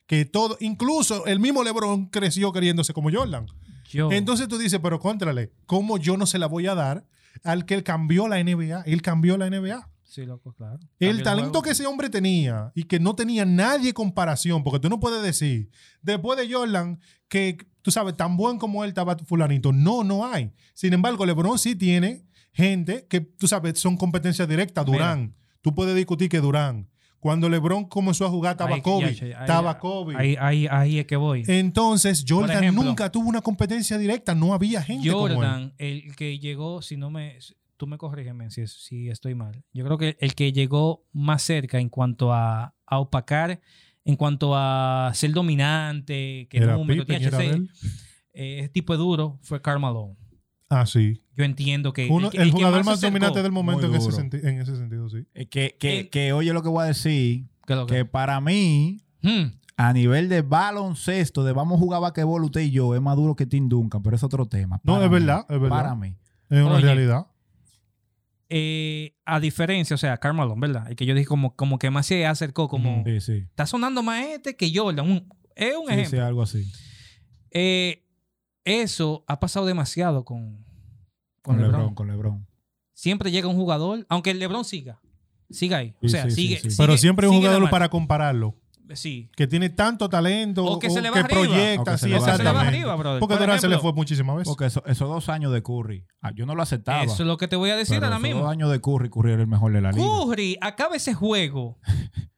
Que 0.09 0.25
todo, 0.25 0.57
incluso 0.59 1.27
el 1.27 1.39
mismo 1.39 1.63
LeBron 1.63 2.07
creció 2.07 2.51
queriéndose 2.51 2.93
como 2.93 3.13
Jordan. 3.13 3.47
yo. 3.91 4.11
Entonces 4.11 4.49
tú 4.49 4.59
dices, 4.59 4.81
pero 4.83 4.99
contrale, 4.99 5.53
¿cómo 5.67 5.99
yo 5.99 6.17
no 6.17 6.27
se 6.27 6.39
la 6.39 6.47
voy 6.47 6.67
a 6.67 6.75
dar 6.75 7.07
al 7.45 7.67
que 7.67 7.75
él 7.75 7.85
cambió 7.85 8.27
la 8.27 8.43
NBA? 8.43 8.83
Él 8.87 9.03
cambió 9.03 9.37
la 9.37 9.49
NBA. 9.51 9.89
sí, 10.03 10.25
loco, 10.25 10.55
claro. 10.55 10.81
El 10.99 11.23
talento 11.23 11.63
que 11.63 11.71
ese 11.71 11.87
hombre 11.87 12.09
tenía 12.09 12.73
y 12.75 12.85
que 12.85 12.99
no 12.99 13.15
tenía 13.15 13.45
nadie 13.45 13.93
comparación, 13.93 14.65
porque 14.65 14.81
tú 14.81 14.89
no 14.89 14.99
puedes 14.99 15.23
decir, 15.23 15.71
después 16.03 16.39
de 16.39 16.53
Jordan, 16.53 16.99
que 17.29 17.59
tú 17.83 17.91
sabes, 17.91 18.17
tan 18.17 18.37
buen 18.37 18.59
como 18.59 18.85
él 18.85 18.89
estaba 18.89 19.17
fulanito. 19.19 19.73
No, 19.73 20.05
no 20.05 20.27
hay. 20.27 20.53
Sin 20.75 20.95
embargo, 20.95 21.25
LeBron 21.27 21.59
sí 21.59 21.77
tiene 21.77 22.25
gente 22.53 23.07
que, 23.09 23.21
tú 23.21 23.47
sabes, 23.47 23.79
son 23.79 23.97
competencias 23.97 24.49
directas. 24.49 24.87
Mira. 24.87 24.99
Durán. 24.99 25.35
Tú 25.61 25.75
puedes 25.75 25.95
discutir 25.95 26.29
que 26.29 26.41
Durán. 26.41 26.89
Cuando 27.21 27.49
LeBron 27.49 27.85
comenzó 27.87 28.27
a 28.27 28.29
jugar, 28.31 28.53
estaba 28.53 28.75
Ahí- 28.77 28.81
Kobe. 28.83 29.15
ya, 29.15 29.25
ahí- 29.27 29.33
Estaba 29.33 29.79
Kobe. 29.79 30.15
Ahí, 30.17 30.37
ahí, 30.39 30.67
ahí 30.71 30.99
es 31.01 31.07
que 31.07 31.17
voy. 31.17 31.45
Entonces, 31.49 32.25
Jordan 32.27 32.59
ejemplo, 32.63 32.85
nunca 32.85 33.11
tuvo 33.11 33.29
una 33.29 33.41
competencia 33.41 33.99
directa. 33.99 34.35
No 34.35 34.55
había 34.55 34.83
gente 34.83 35.11
como 35.11 35.27
él. 35.27 35.35
Jordan, 35.35 35.75
el 35.79 36.15
que 36.15 36.39
llegó, 36.39 36.81
si 36.83 36.97
no 36.97 37.11
me. 37.11 37.39
Tú 37.77 37.87
me 37.87 37.97
corrígeme 37.97 38.51
si, 38.51 38.67
si 38.67 39.09
estoy 39.09 39.35
mal. 39.37 39.63
Yo 39.73 39.85
creo 39.85 39.99
que 39.99 40.17
el 40.21 40.35
que 40.35 40.53
llegó 40.53 41.05
más 41.13 41.43
cerca 41.43 41.79
en 41.79 41.89
cuanto 41.89 42.33
a, 42.33 42.75
a 42.87 42.99
opacar, 42.99 43.61
en 44.05 44.17
cuanto 44.17 44.53
a 44.57 45.11
ser 45.15 45.33
dominante, 45.33 46.49
que 46.51 46.59
Era 46.59 46.75
número, 46.77 47.05
THC, 47.05 47.63
eh, 48.33 48.59
ese 48.61 48.69
tipo 48.69 48.93
de 48.93 48.99
duro 48.99 49.39
fue 49.43 49.61
Carmelo. 49.63 50.17
Ah, 50.71 50.85
sí. 50.87 51.23
Yo 51.37 51.45
entiendo 51.45 51.93
que. 51.93 52.09
Uno- 52.11 52.31
que- 52.31 52.37
el, 52.39 52.47
que 52.51 52.53
jugador 52.53 52.85
más 52.85 53.01
dominante 53.01 53.43
del 53.43 53.53
momento 53.53 53.87
en 53.87 53.95
ese, 53.95 54.21
en 54.21 54.61
ese 54.61 54.77
sentido, 54.77 55.09
sí. 55.09 55.25
Eh, 55.35 55.47
Que, 55.47 55.77
que, 55.79 56.01
El- 56.01 56.11
que 56.11 56.33
oye 56.33 56.53
lo 56.53 56.63
que 56.63 56.69
voy 56.69 56.83
a 56.85 56.87
decir, 56.87 57.47
que 57.67 57.75
lo 57.75 57.87
que- 57.87 57.95
que 57.97 58.05
para 58.05 58.41
mí, 58.41 59.01
Hmm, 59.23 59.53
a 59.77 59.93
nivel 59.93 60.29
de 60.29 60.43
baloncesto, 60.43 61.43
de 61.45 61.53
vamos 61.53 61.77
a 61.77 61.81
jugar 61.81 62.01
basquetbol 62.03 62.45
usted 62.45 62.61
y 62.63 62.71
yo, 62.71 62.95
es 62.95 63.01
más 63.01 63.17
duro 63.17 63.35
que 63.35 63.47
Tim 63.47 63.69
Duncan, 63.69 64.03
pero 64.03 64.15
es 64.17 64.23
otro 64.23 64.47
tema. 64.47 64.81
No, 64.85 64.97
es 65.03 65.09
mí, 65.09 65.15
verdad, 65.15 65.41
es 65.49 65.61
verdad. 65.61 65.69
Para 65.77 65.95
mí. 65.95 66.15
Es 66.51 66.63
una 66.63 66.75
Oye. 66.75 66.83
realidad. 66.85 67.27
eh, 68.51 69.15
a 69.27 69.41
diferencia, 69.41 69.95
o 69.95 69.99
sea, 69.99 70.17
Carmelo, 70.17 70.55
¿verdad? 70.57 70.89
El 70.89 70.97
que 70.97 71.05
yo 71.05 71.15
dije 71.15 71.27
como, 71.27 71.55
como 71.55 71.79
que 71.79 71.91
más 71.91 72.07
se 72.07 72.25
acercó, 72.27 72.69
como. 72.69 73.01
Ujú. 73.03 73.11
Sí, 73.11 73.21
sí. 73.21 73.33
Está 73.49 73.67
sonando 73.67 74.03
más 74.03 74.25
este 74.25 74.57
que 74.57 74.71
Jordan. 74.75 75.11
un- 75.11 75.29
es 75.55 75.77
un 75.77 75.87
Sí, 75.87 75.93
ejemplo. 75.93 76.11
sí, 76.11 76.17
algo 76.19 76.43
así. 76.43 76.73
Eh, 77.51 78.05
eso 78.69 79.25
ha 79.27 79.41
pasado 79.41 79.67
demasiado 79.67 80.25
con, 80.25 80.65
con, 81.43 81.55
Con 81.55 81.57
LeBron. 81.59 81.73
LeBron, 81.81 81.95
con 81.95 82.09
LeBron. 82.09 82.47
Siempre 82.95 83.31
llega 83.31 83.49
un 83.49 83.57
jugador, 83.57 84.05
aunque 84.09 84.31
el 84.31 84.39
LeBron 84.39 84.65
siga, 84.65 85.01
siga 85.51 85.79
ahí. 85.79 85.95
O 86.03 86.03
Sí, 86.03 86.09
sea, 86.11 86.25
sí, 86.25 86.31
sí, 86.31 86.37
sigue, 86.43 86.57
sí. 86.57 86.71
sigue- 86.71 86.77
Pero 86.79 86.97
siempre 86.99 87.27
hay 87.27 87.33
un 87.33 87.39
jugador 87.39 87.71
para 87.71 87.89
compararlo. 87.89 88.55
Sí. 88.95 89.31
Que 89.37 89.47
tiene 89.47 89.69
tanto 89.69 90.09
talento 90.09 90.65
O 90.65 90.79
que 90.79 90.87
que, 90.89 90.95
se 90.95 91.03
le 91.03 91.11
va 91.11 91.19
arriba. 91.21 91.41
O 91.43 91.45
proyecta, 91.45 91.93
que 91.93 91.99
se 91.99 92.07
sí, 92.07 92.11
le 92.11 92.19
va 92.21 92.37
se 92.39 92.43
le 92.43 92.49
arriba, 92.49 92.97
brother. 92.97 93.21
Porque 93.21 93.35
Por 93.35 93.41
Durant 93.43 93.61
se 93.61 93.69
le 93.69 93.79
fue 93.79 93.93
muchísimas 93.93 94.35
veces. 94.37 94.49
Porque 94.49 94.65
eso- 94.65 94.83
esos 94.87 95.07
dos 95.11 95.29
años 95.29 95.53
de 95.53 95.63
Curry, 95.63 96.07
ah, 96.23 96.33
yo 96.35 96.47
no 96.47 96.55
lo 96.55 96.63
aceptaba. 96.63 97.03
Eso 97.05 97.13
es 97.23 97.27
lo 97.27 97.37
que 97.37 97.49
te 97.49 97.57
voy 97.57 97.69
a 97.69 97.77
decir 97.77 97.97
pero 97.97 98.07
ahora 98.07 98.17
esos 98.17 98.23
mismo. 98.29 98.41
dos 98.45 98.51
años 98.51 98.71
de 98.71 98.81
Curry, 98.81 99.11
Curry 99.11 99.33
era 99.33 99.43
el 99.43 99.47
mejor 99.47 99.73
de 99.75 99.83
la 99.83 99.93
liga. 99.93 100.03
Curry 100.07 100.57
acaba 100.63 100.97
ese 100.97 101.13
juego 101.13 101.79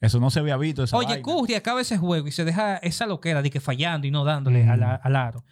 Eso 0.00 0.20
no 0.20 0.30
se 0.30 0.40
había 0.40 0.56
visto. 0.56 0.82
Esa 0.84 0.96
Oye, 0.96 1.06
vaina. 1.08 1.22
Curry 1.22 1.54
acaba 1.54 1.80
ese 1.80 1.96
juego 1.98 2.26
y 2.28 2.32
se 2.32 2.44
deja 2.44 2.76
esa 2.78 3.06
loquera 3.06 3.40
de 3.42 3.50
que 3.50 3.60
fallando 3.60 4.06
y 4.06 4.10
no 4.10 4.24
dándole 4.24 4.64
Mm. 4.64 4.70
al, 4.70 4.82
al 5.02 5.16
aro. 5.16 5.44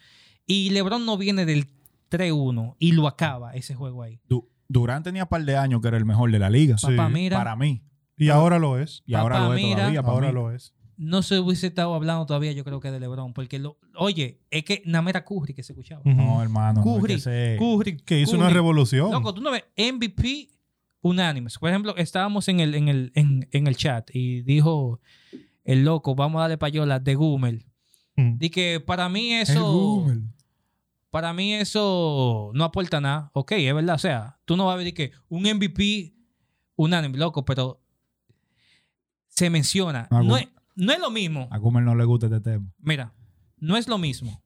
Y 0.47 0.70
LeBron 0.70 1.07
no 1.07 1.16
viene 1.16 1.47
del 1.47 1.68
3-1 2.11 2.76
y 2.78 2.93
lo 2.93 3.07
acaba 3.09 3.55
ese 3.55 3.74
juego 3.74 4.03
ahí. 4.03 4.20
Du- 4.28 4.49
Durán 4.68 5.03
tenía 5.03 5.24
un 5.24 5.28
par 5.28 5.45
de 5.45 5.57
años 5.57 5.80
que 5.80 5.88
era 5.88 5.97
el 5.97 6.05
mejor 6.05 6.30
de 6.32 6.38
la 6.38 6.51
liga. 6.51 6.76
Sí. 6.78 6.86
Papá, 6.88 7.09
mira, 7.09 7.36
Para 7.38 7.57
mí. 7.57 7.82
Y 8.16 8.28
ahora 8.28 8.59
lo 8.59 8.78
es. 8.78 9.03
Y 9.07 9.14
ahora 9.14 9.38
lo 9.40 9.55
es 9.55 9.62
mira. 9.62 9.76
todavía. 9.78 10.01
Ahora 10.01 10.28
mí. 10.28 10.34
lo 10.34 10.51
es. 10.53 10.74
no 10.99 11.22
se 11.22 11.38
hubiese 11.40 11.66
estado 11.66 11.95
hablando 11.95 12.26
todavía, 12.26 12.53
yo 12.53 12.62
creo 12.64 12.78
que 12.78 12.90
de 12.90 13.01
LeBron. 13.01 13.32
Porque, 13.32 13.59
lo, 13.59 13.78
oye, 13.97 14.40
es 14.51 14.64
que 14.64 14.82
nada 14.86 15.03
más 15.03 15.11
era 15.11 15.24
Curry 15.24 15.53
que 15.55 15.62
se 15.62 15.72
escuchaba. 15.72 16.03
No, 16.05 16.40
hermano. 16.43 16.82
no 16.84 16.95
es 16.97 17.01
Curry, 17.01 17.14
que 17.14 17.20
se- 17.20 17.57
Curry, 17.59 17.97
Que 17.99 18.20
hizo 18.20 18.36
una 18.36 18.51
revolución. 18.51 19.11
Loco, 19.11 19.34
tú 19.34 19.40
no 19.40 19.51
ves 19.51 19.64
MVP 19.76 20.49
unánimes. 21.03 21.59
Por 21.59 21.68
ejemplo, 21.68 21.94
estábamos 21.96 22.48
en 22.48 22.61
el, 22.61 22.74
en 22.74 22.88
el, 22.88 23.12
en, 23.14 23.48
en 23.53 23.66
el 23.66 23.76
chat 23.76 24.09
y 24.14 24.42
dijo 24.42 25.00
el 25.64 25.84
loco, 25.84 26.14
vamos 26.14 26.38
a 26.38 26.42
darle 26.42 26.59
payola 26.59 26.98
de 26.98 27.14
Gumel. 27.14 27.66
Mm. 28.16 28.36
Y 28.40 28.50
que 28.50 28.80
para 28.80 29.09
mí 29.09 29.34
eso. 29.34 30.07
Para 31.11 31.34
mí 31.34 31.53
eso 31.53 32.50
no 32.55 32.64
aporta 32.64 32.98
nada. 32.98 33.30
Ok, 33.34 33.53
es 33.53 33.74
verdad. 33.74 33.96
O 33.96 33.98
sea, 33.98 34.38
tú 34.46 34.57
no 34.57 34.64
vas 34.66 34.74
a 34.74 34.76
ver 34.78 34.94
que 34.94 35.12
un 35.28 35.42
MVP 35.42 36.14
unánime, 36.74 37.18
loco, 37.18 37.44
pero 37.44 37.82
se 39.28 39.50
menciona. 39.50 40.09
No 40.11 40.38
es, 40.38 40.48
no 40.74 40.90
es 40.90 40.98
lo 40.98 41.11
mismo. 41.11 41.48
A 41.50 41.59
Gumel 41.59 41.84
no 41.84 41.94
le 41.94 42.05
gusta 42.05 42.26
este 42.26 42.40
tema. 42.40 42.66
Mira, 42.78 43.12
no 43.59 43.76
es 43.76 43.88
lo 43.88 43.98
mismo. 43.98 44.42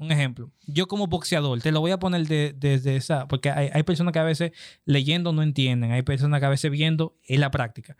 Un 0.00 0.10
ejemplo. 0.10 0.50
Yo 0.66 0.88
como 0.88 1.06
boxeador, 1.06 1.60
te 1.60 1.70
lo 1.72 1.80
voy 1.80 1.90
a 1.92 1.98
poner 1.98 2.26
de- 2.26 2.54
desde 2.56 2.96
esa, 2.96 3.28
porque 3.28 3.50
hay, 3.50 3.68
hay 3.72 3.82
personas 3.84 4.12
que 4.12 4.18
a 4.18 4.24
veces 4.24 4.50
leyendo 4.86 5.32
no 5.32 5.42
entienden, 5.42 5.92
hay 5.92 6.02
personas 6.02 6.40
que 6.40 6.46
a 6.46 6.48
veces 6.48 6.70
viendo 6.70 7.16
en 7.28 7.40
la 7.40 7.50
práctica. 7.50 7.96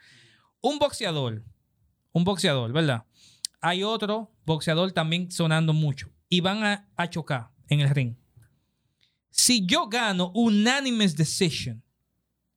Un 0.63 0.79
boxeador, 0.79 1.45
un 2.13 2.25
boxeador, 2.25 2.73
¿verdad? 2.73 3.05
Hay 3.61 3.83
otro 3.85 4.33
boxeador 4.47 4.91
también 4.93 5.31
sonando 5.31 5.73
mucho 5.75 6.09
y 6.31 6.41
van 6.41 6.65
a, 6.65 6.89
a 6.97 7.09
chocar 7.11 7.51
en 7.69 7.81
el 7.81 7.91
ring. 7.91 8.17
Si 9.31 9.65
yo 9.67 9.87
gano 9.89 10.33
unanimous 10.35 11.15
decision, 11.17 11.83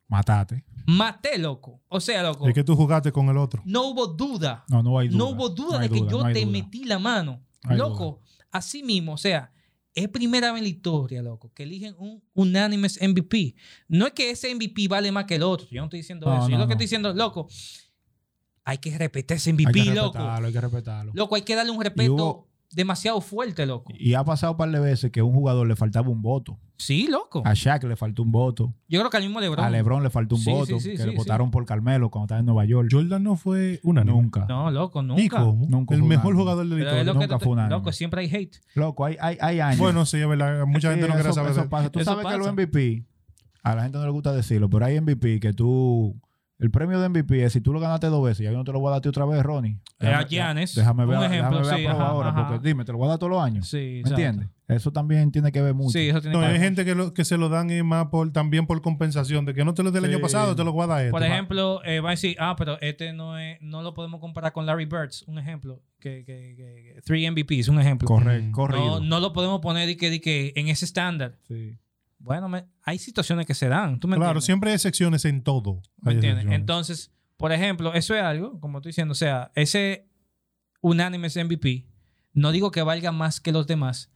Matate. 0.08 0.64
maté, 0.86 1.38
loco. 1.38 1.82
O 1.88 2.00
sea, 2.00 2.24
loco, 2.24 2.48
Es 2.48 2.54
que 2.54 2.64
tú 2.64 2.76
jugaste 2.76 3.12
con 3.12 3.28
el 3.30 3.38
otro. 3.38 3.62
no 3.66 3.88
hubo 3.88 4.08
duda. 4.08 4.64
No, 4.70 4.82
no 4.84 4.98
hay 4.98 5.08
duda. 5.10 5.18
No 5.18 5.30
hubo 5.30 5.50
duda 5.50 5.78
No 5.78 5.80
de 5.84 5.90
que 5.90 6.00
yo 6.00 6.24
no 6.24 6.32
te 6.34 6.42
duda. 6.46 6.52
metí 6.52 6.84
la 6.86 7.00
mano. 7.00 7.42
No 7.66 7.76
loco, 7.76 8.22
así 8.54 8.84
mismo, 8.84 9.14
o 9.14 9.18
sea, 9.18 9.52
es 9.96 10.08
primera 10.08 10.52
vez 10.52 10.60
en 10.60 10.64
la 10.64 10.70
historia, 10.70 11.22
loco, 11.22 11.52
que 11.54 11.64
eligen 11.64 11.94
un 12.00 12.24
unanimous 12.34 12.98
MVP. 13.02 13.56
No 13.88 14.08
es 14.08 14.14
que 14.14 14.32
ese 14.32 14.54
MVP 14.56 14.88
vale 14.88 15.12
más 15.12 15.26
que 15.26 15.36
el 15.36 15.44
otro. 15.44 15.68
Yo 15.70 15.82
no 15.82 15.86
estoy 15.86 16.00
diciendo 16.00 16.26
No, 16.26 16.38
eso. 16.38 16.50
Yo 16.50 16.56
no, 16.56 16.62
lo 16.64 16.68
que 16.68 16.74
estoy 16.74 16.86
diciendo, 16.86 17.14
loco, 17.14 17.48
hay 18.64 18.78
que 18.78 18.98
respetar 18.98 19.38
ese 19.38 19.50
Hay 19.50 19.54
MVP, 19.56 19.72
que 19.84 19.94
loco. 19.94 20.14
respetarlo, 20.18 20.48
hay 20.48 20.54
que 20.54 20.62
respetarlo. 20.62 21.12
Loco, 21.14 21.36
hay 21.36 21.42
que 21.42 21.56
darle 21.56 21.72
un 21.72 21.84
respeto 21.84 22.48
demasiado 22.76 23.22
fuerte, 23.22 23.66
loco. 23.66 23.94
Y 23.98 24.14
ha 24.14 24.24
pasado 24.24 24.54
un 24.54 24.58
par 24.58 24.72
de 24.72 24.80
veces 24.80 25.12
que 25.12 25.20
a 25.20 25.24
un 25.24 25.34
jugador 25.34 25.68
le 25.68 25.76
faltaba 25.76 26.10
un 26.10 26.22
voto. 26.22 26.60
Sí, 26.78 27.08
loco. 27.08 27.42
A 27.46 27.54
Shaq 27.54 27.84
le 27.86 27.96
faltó 27.96 28.24
un 28.24 28.32
voto. 28.32 28.74
Yo 28.90 29.00
creo 29.00 29.10
que 29.10 29.18
al 29.18 29.24
mismo 29.24 29.40
LeBron. 29.40 29.64
A 29.64 29.70
LeBron 29.70 30.04
le 30.04 30.10
faltó 30.10 30.36
un 30.36 30.42
Sí, 30.42 30.52
voto. 30.52 30.66
sí, 30.66 30.80
sí, 30.80 30.90
que 30.92 30.98
sí, 30.98 31.04
le 31.06 31.12
sí. 31.12 31.18
votaron 31.18 31.50
por 31.52 31.66
Carmelo 31.66 32.10
cuando 32.10 32.26
estaba 32.26 32.40
en 32.40 32.46
Nueva 32.46 32.66
York. 32.66 32.90
Jordan 32.92 33.24
no 33.24 33.36
fue 33.38 33.80
unánime. 33.84 34.18
Nunca. 34.18 34.46
No, 34.50 34.70
loco, 34.72 35.02
nunca. 35.02 35.40
cómo. 35.42 35.66
Nunca 35.70 35.96
el 35.96 36.04
mejor 36.04 36.36
jugador 36.36 36.68
de 36.68 36.76
la 36.76 36.82
historia. 36.84 37.14
que 37.14 37.20
Nunca 37.20 37.40
fue 37.40 37.54
unánime. 37.54 37.76
loco, 37.76 37.92
siempre 37.94 38.22
hay 38.22 38.36
hate. 38.36 38.58
Loco, 38.76 39.06
hay, 39.06 39.16
hay, 39.22 39.38
hay 39.40 39.60
años. 39.62 39.80
Bueno, 39.80 40.06
sí, 40.06 40.18
es 40.18 40.28
verdad. 40.28 40.66
Mucha 40.66 40.90
Sí, 40.90 40.96
gente 41.00 41.08
no 41.08 41.14
quiere 41.16 41.32
saber 41.34 41.52
eso 41.52 41.70
pasa. 41.70 41.90
Tú 41.92 42.00
Eso 42.00 42.12
sabes 42.12 42.26
que 42.26 42.34
pasa. 42.34 42.38
los 42.38 42.52
MVP, 42.54 43.06
a 43.64 43.76
la 43.76 43.84
gente 43.84 43.98
no 43.98 44.04
le 44.06 44.12
gusta 44.12 44.34
decirlo, 44.34 44.70
pero 44.70 44.86
hay 44.86 45.00
MVP 45.00 45.40
que 45.40 45.54
tú. 45.54 46.20
El 46.60 46.72
premio 46.72 47.00
de 47.02 47.10
MVP 47.10 47.44
es 47.44 47.52
si 47.54 47.62
tú 47.62 47.74
lo 47.74 47.80
ganaste 47.80 48.08
dos 48.08 48.24
veces, 48.24 48.46
ya 48.46 48.52
yo 48.52 48.58
no 48.58 48.64
te 48.64 48.72
lo 48.72 48.80
voy 48.80 48.88
a 48.88 48.92
dar 48.92 48.98
a 49.00 49.02
ti 49.02 49.10
otra 49.10 49.26
vez, 49.26 49.44
Ronnie. 49.44 49.80
Eh, 50.00 50.08
a 50.08 50.24
Giannis, 50.26 50.76
Déjame 50.76 51.06
ver, 51.06 51.16
un 51.18 51.22
déjame 51.24 51.38
ejemplo, 51.40 51.60
ver 51.60 51.68
a 51.74 51.76
sí, 51.78 51.84
prueba 51.84 52.00
ajá, 52.04 52.08
ahora, 52.12 52.30
ajá. 52.30 52.48
porque 52.48 52.68
dime, 52.68 52.86
te 52.86 52.92
lo 52.92 53.00
voy 53.00 53.08
a 53.08 53.10
dar 53.10 53.20
todos 53.20 53.32
los 53.32 53.42
años. 53.44 53.68
Sí, 53.68 54.02
¿Me 54.04 54.10
entiendes? 54.12 54.48
Eso 54.68 54.92
también 54.92 55.32
tiene 55.32 55.52
que 55.52 55.62
ver 55.62 55.74
mucho. 55.74 55.90
Sí, 55.90 56.08
eso 56.08 56.22
tiene 56.22 56.36
No, 56.36 56.40
que 56.42 56.46
hay 56.46 56.54
ver. 56.54 56.62
gente 56.62 56.86
que, 56.86 56.96
lo- 56.96 57.14
que 57.14 57.26
se 57.26 57.38
lo 57.38 57.50
dan 57.50 57.70
y 57.70 57.84
más 57.84 58.06
por, 58.08 58.32
también 58.32 58.66
por 58.66 58.82
compensación, 58.82 59.44
de 59.46 59.54
que 59.54 59.66
no 59.66 59.74
te 59.74 59.84
lo 59.84 59.92
del 59.92 60.06
Sí. 60.06 60.10
año 60.12 60.20
pasado, 60.22 60.56
te 60.56 60.64
lo 60.64 60.72
voy 60.72 60.84
a 60.84 60.88
dar 60.88 61.00
este. 61.02 61.12
Por 61.12 61.24
ejemplo, 61.24 61.84
eh, 61.84 62.00
va 62.00 62.10
a 62.10 62.12
decir, 62.12 62.38
ah, 62.40 62.56
pero 62.58 62.80
este 62.82 63.12
no 63.14 63.38
es, 63.38 63.58
no 63.60 63.82
lo 63.82 63.94
podemos 63.94 64.22
comparar 64.22 64.54
con 64.54 64.66
Larry 64.66 64.86
Birds, 64.86 65.24
un 65.28 65.40
ejemplo. 65.40 65.82
Que, 66.00 66.24
que, 66.26 66.54
que, 66.56 66.94
que- 66.96 67.02
three 67.06 67.30
MVPs, 67.30 67.68
un 67.68 67.80
ejemplo. 67.80 68.08
Correcto, 68.08 68.48
Mm. 68.50 68.52
corrido. 68.52 69.00
No, 69.00 69.06
no 69.06 69.20
lo 69.20 69.34
podemos 69.34 69.60
poner 69.60 69.88
de 69.88 69.98
que, 69.98 70.10
de 70.10 70.22
que 70.22 70.54
en 70.56 70.68
ese 70.70 70.86
estándar. 70.86 71.38
Sí. 71.48 71.78
Bueno, 72.24 72.48
me- 72.50 72.66
hay 72.84 72.98
situaciones 73.00 73.46
que 73.46 73.54
se 73.54 73.68
dan. 73.68 74.00
¿Tú 74.00 74.08
me 74.08 74.16
Claro, 74.16 74.32
entiendes? 74.32 74.46
siempre 74.46 74.70
hay 74.72 74.76
excepciones 74.76 75.26
en 75.26 75.44
todo. 75.44 75.82
¿Me 76.02 76.14
entiendes? 76.14 76.46
Entonces, 76.50 77.12
por 77.38 77.52
ejemplo, 77.52 77.94
eso 77.94 78.16
es 78.16 78.22
algo, 78.24 78.60
como 78.60 78.78
estoy 78.80 78.90
diciendo, 78.92 79.12
o 79.12 79.16
sea, 79.16 79.52
ese 79.56 80.08
unánime 80.82 81.28
MVP, 81.30 81.86
no 82.34 82.52
digo 82.52 82.72
que 82.72 82.82
valga 82.82 83.12
más 83.12 83.42
que 83.42 83.52
los 83.52 83.68
demás, 83.68 84.10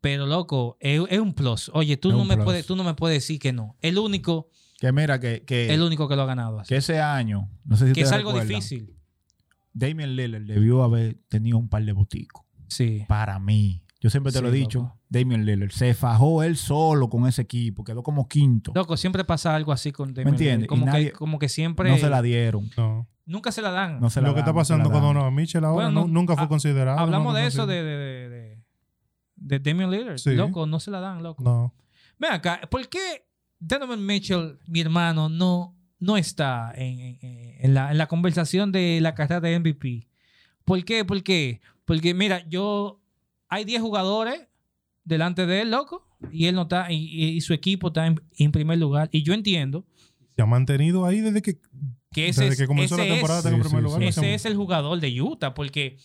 pero 0.00 0.26
loco, 0.26 0.76
es, 0.80 1.00
es 1.10 1.18
un 1.18 1.32
plus. 1.34 1.70
Oye, 1.74 1.96
tú 1.96 2.08
Es 2.08 2.14
no, 2.16 2.22
un 2.22 2.28
me 2.28 2.34
plus. 2.34 2.44
puedes, 2.44 2.66
tú 2.66 2.74
no 2.76 2.84
me 2.84 2.94
puedes 2.94 3.16
decir 3.22 3.38
que 3.38 3.52
no. 3.52 3.76
El 3.80 3.98
único, 3.98 4.48
Que 4.78 4.92
mira, 4.92 5.20
que, 5.20 5.44
que, 5.44 5.72
el 5.74 5.82
único 5.82 6.08
que 6.08 6.16
lo 6.16 6.22
ha 6.22 6.26
ganado. 6.26 6.58
así. 6.60 6.68
que 6.70 6.76
ese 6.76 7.00
año, 7.00 7.50
no 7.64 7.76
sé 7.76 7.88
si 7.88 7.92
Que 7.92 8.00
es 8.02 8.12
algo 8.12 8.30
recuerdan, 8.30 8.48
difícil. 8.48 8.96
Damian 9.72 10.16
Lillard 10.16 10.42
debió 10.46 10.82
haber 10.82 11.18
tenido 11.28 11.58
un 11.58 11.68
par 11.68 11.84
de 11.84 11.92
boticos. 11.92 12.42
Sí. 12.68 13.04
Para 13.08 13.38
mí. 13.38 13.82
Yo 14.06 14.10
siempre 14.10 14.30
te 14.30 14.38
Sí, 14.38 14.44
lo 14.44 14.50
he 14.50 14.52
dicho. 14.52 14.78
loco. 14.82 14.98
Damian 15.08 15.44
Lillard 15.44 15.72
se 15.72 15.92
fajó 15.92 16.44
él 16.44 16.56
solo 16.56 17.08
con 17.10 17.26
ese 17.26 17.42
equipo. 17.42 17.82
Quedó 17.82 18.04
como 18.04 18.28
quinto. 18.28 18.70
Loco, 18.72 18.96
siempre 18.96 19.24
pasa 19.24 19.52
algo 19.56 19.72
así 19.72 19.90
con 19.90 20.14
Damian 20.14 20.34
entiendes? 20.34 20.56
Lillard. 20.58 20.68
Como, 20.68 20.82
Y 20.84 20.86
nadie- 20.86 21.04
que, 21.06 21.12
como 21.12 21.38
que 21.40 21.48
siempre. 21.48 21.90
no 21.90 21.96
se 21.98 22.08
la 22.08 22.22
dieron. 22.22 22.70
No. 22.76 23.08
Nunca 23.24 23.50
se 23.50 23.62
la 23.62 23.72
dan. 23.72 23.98
No 23.98 24.08
se 24.10 24.20
la 24.20 24.28
Lo 24.28 24.34
que 24.34 24.40
está 24.40 24.54
pasando 24.54 24.88
con. 24.92 25.02
Donovan 25.02 25.34
Mitchell 25.34 25.64
ahora 25.64 25.86
Bueno, 25.88 26.02
no- 26.02 26.06
nunca 26.06 26.36
fue 26.36 26.46
considerado. 26.46 27.00
Hablamos 27.00 27.32
no 27.34 27.38
de 27.40 27.46
eso 27.46 27.66
de, 27.66 27.82
de, 27.82 27.96
de, 27.96 28.28
de, 28.28 28.62
de 29.34 29.58
Damian 29.58 29.90
Lillard. 29.90 30.18
Sí. 30.18 30.34
Loco, 30.34 30.66
no 30.66 30.78
se 30.78 30.92
la 30.92 31.00
dan, 31.00 31.24
loco. 31.24 31.42
No. 31.42 31.74
Ven 32.20 32.30
acá, 32.32 32.60
¿por 32.70 32.88
qué 32.88 33.26
Donovan 33.58 34.06
Mitchell, 34.06 34.60
mi 34.68 34.80
hermano, 34.80 35.28
no, 35.28 35.74
no 35.98 36.16
está 36.16 36.72
en, 36.76 37.00
en- 37.00 37.18
en 37.60 37.74
la, 37.74 37.90
en 37.90 37.98
la 37.98 38.06
conversación 38.06 38.70
de 38.70 39.00
la 39.00 39.14
carrera 39.16 39.40
de 39.40 39.58
MVP? 39.58 40.06
¿Por 40.64 40.84
qué? 40.84 41.04
¿Por 41.04 41.22
qué? 41.24 41.60
Porque, 41.84 42.14
mira, 42.14 42.46
yo. 42.48 43.00
Hay 43.48 43.64
10 43.64 43.80
jugadores 43.82 44.48
delante 45.04 45.46
de 45.46 45.62
él, 45.62 45.70
loco, 45.70 46.06
y 46.32 46.46
él 46.46 46.54
no 46.54 46.62
está, 46.62 46.90
y, 46.90 47.40
su 47.40 47.52
equipo 47.52 47.88
está 47.88 48.06
en, 48.06 48.20
en 48.38 48.52
primer 48.52 48.78
lugar. 48.78 49.08
Y 49.12 49.22
yo 49.22 49.34
entiendo 49.34 49.86
Se 50.34 50.42
ha 50.42 50.46
mantenido 50.46 51.04
ahí 51.06 51.20
desde 51.20 51.42
que, 51.42 51.60
que 52.10 52.28
ese 52.28 52.42
desde 52.42 52.54
es, 52.54 52.60
que 52.60 52.66
comenzó 52.66 52.96
la 52.96 53.04
ese 53.04 53.12
temporada 53.14 53.40
es- 53.40 53.46
en 53.46 53.54
Sí, 53.54 53.60
primer 53.60 53.78
sí, 53.80 53.84
lugar. 53.84 54.02
sí. 54.02 54.08
ese 54.08 54.34
es 54.34 54.44
el 54.46 54.56
jugador 54.56 54.98
de 55.00 55.20
Utah, 55.22 55.54
porque 55.54 55.96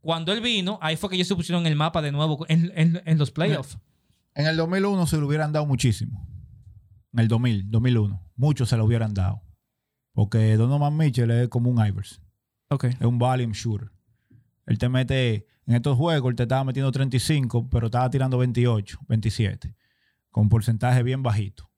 cuando 0.00 0.32
él 0.32 0.40
vino, 0.40 0.78
ahí 0.82 0.96
fue 0.96 1.08
que 1.10 1.16
ellos 1.16 1.28
se 1.28 1.34
pusieron 1.36 1.62
en 1.66 1.72
el 1.72 1.76
mapa 1.76 2.00
de 2.02 2.12
nuevo 2.12 2.44
en, 2.48 2.72
en- 2.76 3.02
en 3.04 3.18
los 3.18 3.30
playoffs. 3.30 3.78
En 4.34 4.46
el 4.46 4.56
2001 4.56 5.06
se 5.06 5.16
lo 5.18 5.26
hubieran 5.26 5.52
dado 5.52 5.66
muchísimo. 5.66 6.26
En 7.12 7.20
el 7.20 7.28
2000, 7.28 7.70
2001. 7.70 8.22
Muchos 8.36 8.68
se 8.70 8.76
lo 8.76 8.84
hubieran 8.86 9.12
dado. 9.14 9.42
Porque 10.14 10.56
Donovan 10.56 10.96
Mitchell 10.96 11.30
es 11.30 11.48
como 11.48 11.70
un 11.70 11.84
Ivers. 11.86 12.20
Es 12.70 13.00
un 13.02 13.18
volume 13.18 13.52
shooter. 13.54 13.90
Él 14.66 14.78
te 14.78 14.88
mete, 14.88 15.46
en 15.66 15.74
estos 15.74 15.96
juegos, 15.96 16.30
él 16.30 16.36
te 16.36 16.44
estaba 16.44 16.64
metiendo 16.64 16.90
35, 16.92 17.68
pero 17.70 17.86
estaba 17.86 18.08
tirando 18.10 18.38
28, 18.38 18.98
27. 19.08 19.74
Con 20.30 20.48
porcentaje 20.48 21.02
bien 21.02 21.22
bajito. 21.22 21.68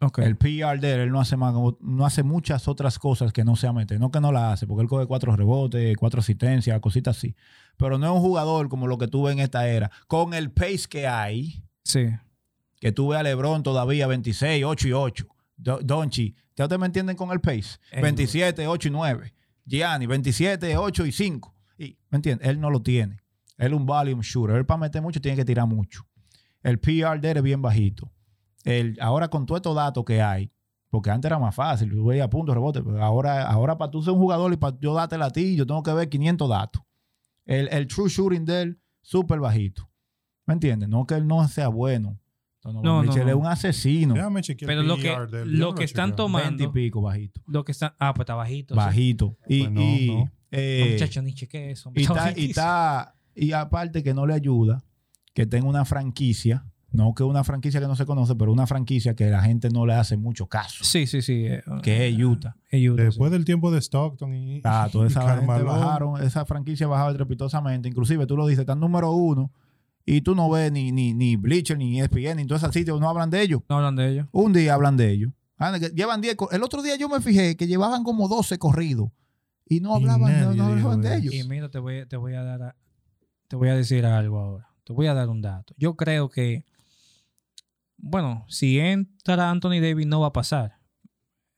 Ok. 0.00 0.18
El 0.18 0.36
PR 0.36 0.80
de 0.80 0.94
él, 0.94 1.00
él 1.00 1.10
no 1.10 1.20
hace, 1.20 1.36
más, 1.36 1.54
no 1.80 2.04
hace 2.04 2.24
muchas 2.24 2.66
otras 2.66 2.98
cosas 2.98 3.32
que 3.32 3.44
no 3.44 3.54
sea 3.54 3.72
meter. 3.72 4.00
No 4.00 4.10
que 4.10 4.20
no 4.20 4.32
la 4.32 4.52
hace, 4.52 4.66
porque 4.66 4.82
él 4.82 4.88
coge 4.88 5.06
cuatro 5.06 5.34
rebotes, 5.36 5.96
cuatro 5.96 6.18
asistencias, 6.20 6.78
cositas 6.80 7.16
así. 7.16 7.36
Pero 7.76 7.98
no 7.98 8.06
es 8.06 8.12
un 8.12 8.20
jugador 8.20 8.68
como 8.68 8.88
lo 8.88 8.98
que 8.98 9.06
tuve 9.06 9.30
en 9.32 9.38
esta 9.38 9.68
era. 9.68 9.90
Con 10.08 10.34
el 10.34 10.50
pace 10.50 10.86
que 10.90 11.06
hay, 11.06 11.62
Sí. 11.84 12.08
que 12.80 12.90
tuve 12.90 13.16
a 13.16 13.22
LeBron 13.22 13.62
todavía 13.62 14.08
26, 14.08 14.64
8 14.64 14.88
y 14.88 14.92
8. 14.92 15.26
Do- 15.56 15.78
Donchi, 15.80 16.34
¿ya 16.56 16.64
ustedes 16.64 16.80
me 16.80 16.86
entienden 16.86 17.14
con 17.16 17.30
el 17.30 17.40
pace? 17.40 17.78
Eh, 17.92 18.00
27, 18.02 18.66
8 18.66 18.88
y 18.88 18.90
9. 18.90 19.32
Gianni, 19.64 20.06
27, 20.06 20.76
8 20.76 21.06
y 21.06 21.12
5. 21.12 21.54
Y, 21.82 21.98
¿Me 22.10 22.16
entiendes? 22.16 22.48
Él 22.48 22.60
no 22.60 22.70
lo 22.70 22.82
tiene. 22.82 23.20
Él 23.58 23.72
es 23.72 23.78
un 23.78 23.86
volume 23.86 24.22
shooter. 24.22 24.56
Él 24.56 24.66
para 24.66 24.78
meter 24.78 25.02
mucho 25.02 25.20
tiene 25.20 25.36
que 25.36 25.44
tirar 25.44 25.66
mucho. 25.66 26.06
El 26.62 26.78
PR 26.78 27.20
de 27.20 27.30
él 27.30 27.36
es 27.38 27.42
bien 27.42 27.60
bajito. 27.60 28.12
El, 28.64 28.96
ahora 29.00 29.28
con 29.28 29.46
todos 29.46 29.58
estos 29.58 29.74
datos 29.74 30.04
que 30.04 30.22
hay, 30.22 30.52
porque 30.88 31.10
antes 31.10 31.28
era 31.28 31.38
más 31.38 31.54
fácil, 31.54 31.90
yo 31.90 32.04
veía 32.04 32.30
puntos, 32.30 32.54
rebotes, 32.54 32.82
pero 32.84 33.02
ahora, 33.02 33.42
ahora 33.44 33.76
para 33.76 33.90
tú 33.90 34.02
ser 34.02 34.12
un 34.12 34.20
jugador 34.20 34.52
y 34.52 34.56
para 34.56 34.76
yo 34.78 34.94
dártela 34.94 35.26
a 35.26 35.30
ti, 35.30 35.56
yo 35.56 35.66
tengo 35.66 35.82
que 35.82 35.92
ver 35.92 36.08
500 36.08 36.48
datos. 36.48 36.82
El, 37.44 37.68
el 37.68 37.88
true 37.88 38.08
shooting 38.08 38.44
de 38.44 38.62
él, 38.62 38.80
súper 39.00 39.40
bajito. 39.40 39.90
¿Me 40.46 40.54
entiendes? 40.54 40.88
No 40.88 41.06
que 41.06 41.14
él 41.14 41.26
no 41.26 41.46
sea 41.48 41.68
bueno. 41.68 42.18
No, 42.64 42.80
no, 42.80 43.02
Mitchell 43.02 43.24
no. 43.24 43.30
es 43.30 43.34
un 43.34 43.46
asesino. 43.46 44.14
Déjame 44.14 44.42
chequear 44.42 44.68
Pero 44.68 44.82
el 44.82 44.86
lo 44.86 44.96
que, 44.96 45.12
PR 45.12 45.28
de 45.28 45.42
él. 45.42 45.50
Yo 45.50 45.58
lo 45.58 45.70
no 45.70 45.74
que 45.74 45.84
están 45.84 46.14
tomando. 46.14 46.58
20 46.58 46.64
y 46.64 46.68
pico 46.68 47.02
bajito. 47.02 47.40
Lo 47.46 47.64
que 47.64 47.72
están. 47.72 47.92
Ah, 47.98 48.14
pues 48.14 48.22
está 48.22 48.36
bajito. 48.36 48.74
sí. 48.74 48.78
Bajito. 48.78 49.36
Y, 49.48 49.62
Pues 49.62 49.72
no, 49.72 49.80
y, 49.80 50.06
no. 50.08 50.30
Eh, 50.52 50.84
No, 50.86 50.92
muchacho, 50.92 51.22
ni 51.22 51.34
cheque 51.34 51.70
eso. 51.72 51.90
y, 51.94 52.02
Está 52.02 52.12
está, 52.14 52.22
y, 52.30 52.32
bajísimo. 52.32 52.50
está- 52.50 53.14
y 53.34 53.52
aparte 53.52 54.02
que 54.02 54.14
no 54.14 54.26
le 54.26 54.34
ayuda 54.34 54.84
que 55.34 55.46
tenga 55.46 55.66
una 55.66 55.84
franquicia 55.84 56.66
No 56.94 57.14
que 57.14 57.22
una 57.22 57.42
franquicia 57.42 57.80
que 57.80 57.86
no 57.86 57.96
se 57.96 58.04
conoce, 58.04 58.34
pero 58.36 58.52
una 58.52 58.66
franquicia 58.66 59.14
que 59.16 59.30
la 59.30 59.42
gente 59.42 59.70
no 59.70 59.86
le 59.86 59.94
hace 59.94 60.18
mucho 60.18 60.46
caso. 60.46 60.84
Sí, 60.84 61.06
sí, 61.06 61.22
sí. 61.22 61.46
eh, 61.46 61.62
Que 61.82 62.06
es 62.08 62.18
Utah. 62.22 62.54
es 62.70 62.86
Utah, 62.86 63.04
Después 63.04 63.30
sí. 63.30 63.32
del 63.32 63.46
tiempo 63.46 63.70
de 63.70 63.78
Stockton 63.80 64.34
y, 64.34 64.60
Ah, 64.62 64.90
toda 64.92 65.06
esa 65.06 65.36
gente 65.38 65.62
bajaron, 65.62 66.22
esa 66.22 66.44
franquicia 66.44 66.86
bajaba 66.86 67.10
estrepitosamente. 67.12 67.88
Inclusive 67.88 68.26
tú 68.26 68.36
lo 68.36 68.46
dices, 68.46 68.60
están 68.60 68.78
número 68.78 69.10
uno 69.12 69.50
y 70.04 70.20
tú 70.20 70.34
no 70.34 70.50
ves 70.50 70.70
ni, 70.70 70.92
ni, 70.92 71.14
ni 71.14 71.36
Bleacher, 71.36 71.78
ni 71.78 71.98
ESPN, 71.98 72.36
ni 72.36 72.46
todos 72.46 72.62
esos 72.62 72.74
sitios, 72.74 73.00
no 73.00 73.08
hablan 73.08 73.30
de 73.30 73.40
ellos. 73.40 73.62
No 73.70 73.76
hablan 73.78 73.96
de 73.96 74.10
ellos. 74.10 74.26
Un 74.32 74.52
día 74.52 74.74
hablan 74.74 74.98
de 74.98 75.10
ellos. 75.12 75.32
Ah, 75.56 75.74
Llevan 75.78 76.20
10. 76.20 76.34
co- 76.36 76.50
El 76.50 76.62
otro 76.62 76.82
día 76.82 76.96
yo 76.96 77.08
me 77.08 77.22
fijé 77.22 77.56
que 77.56 77.66
llevaban 77.66 78.02
como 78.04 78.28
12 78.28 78.58
corridos 78.58 79.08
y 79.66 79.80
no 79.80 79.92
Y 79.98 80.02
hablaban, 80.02 80.32
no, 80.40 80.44
nadie 80.46 80.56
no 80.58 80.64
hablaban 80.66 81.00
dijo 81.00 81.08
de 81.08 81.16
ellos. 81.18 81.34
Y 81.34 81.44
mira, 81.48 81.68
te 81.70 81.78
voy, 81.78 82.06
te 82.06 82.16
voy 82.16 82.34
a 82.34 82.42
dar 82.42 82.62
a- 82.62 82.76
te 83.48 83.56
voy 83.56 83.68
a 83.68 83.74
decir 83.76 84.04
algo 84.06 84.38
ahora. 84.38 84.68
Te 84.84 84.92
voy 84.92 85.06
a 85.06 85.14
dar 85.14 85.28
un 85.28 85.42
dato. 85.42 85.74
Yo 85.76 85.94
creo 85.96 86.28
que, 86.28 86.64
bueno, 87.96 88.44
si 88.48 88.78
entra 88.80 89.50
Anthony 89.50 89.80
Davis 89.80 90.06
no 90.06 90.20
va 90.20 90.28
a 90.28 90.32
pasar. 90.32 90.78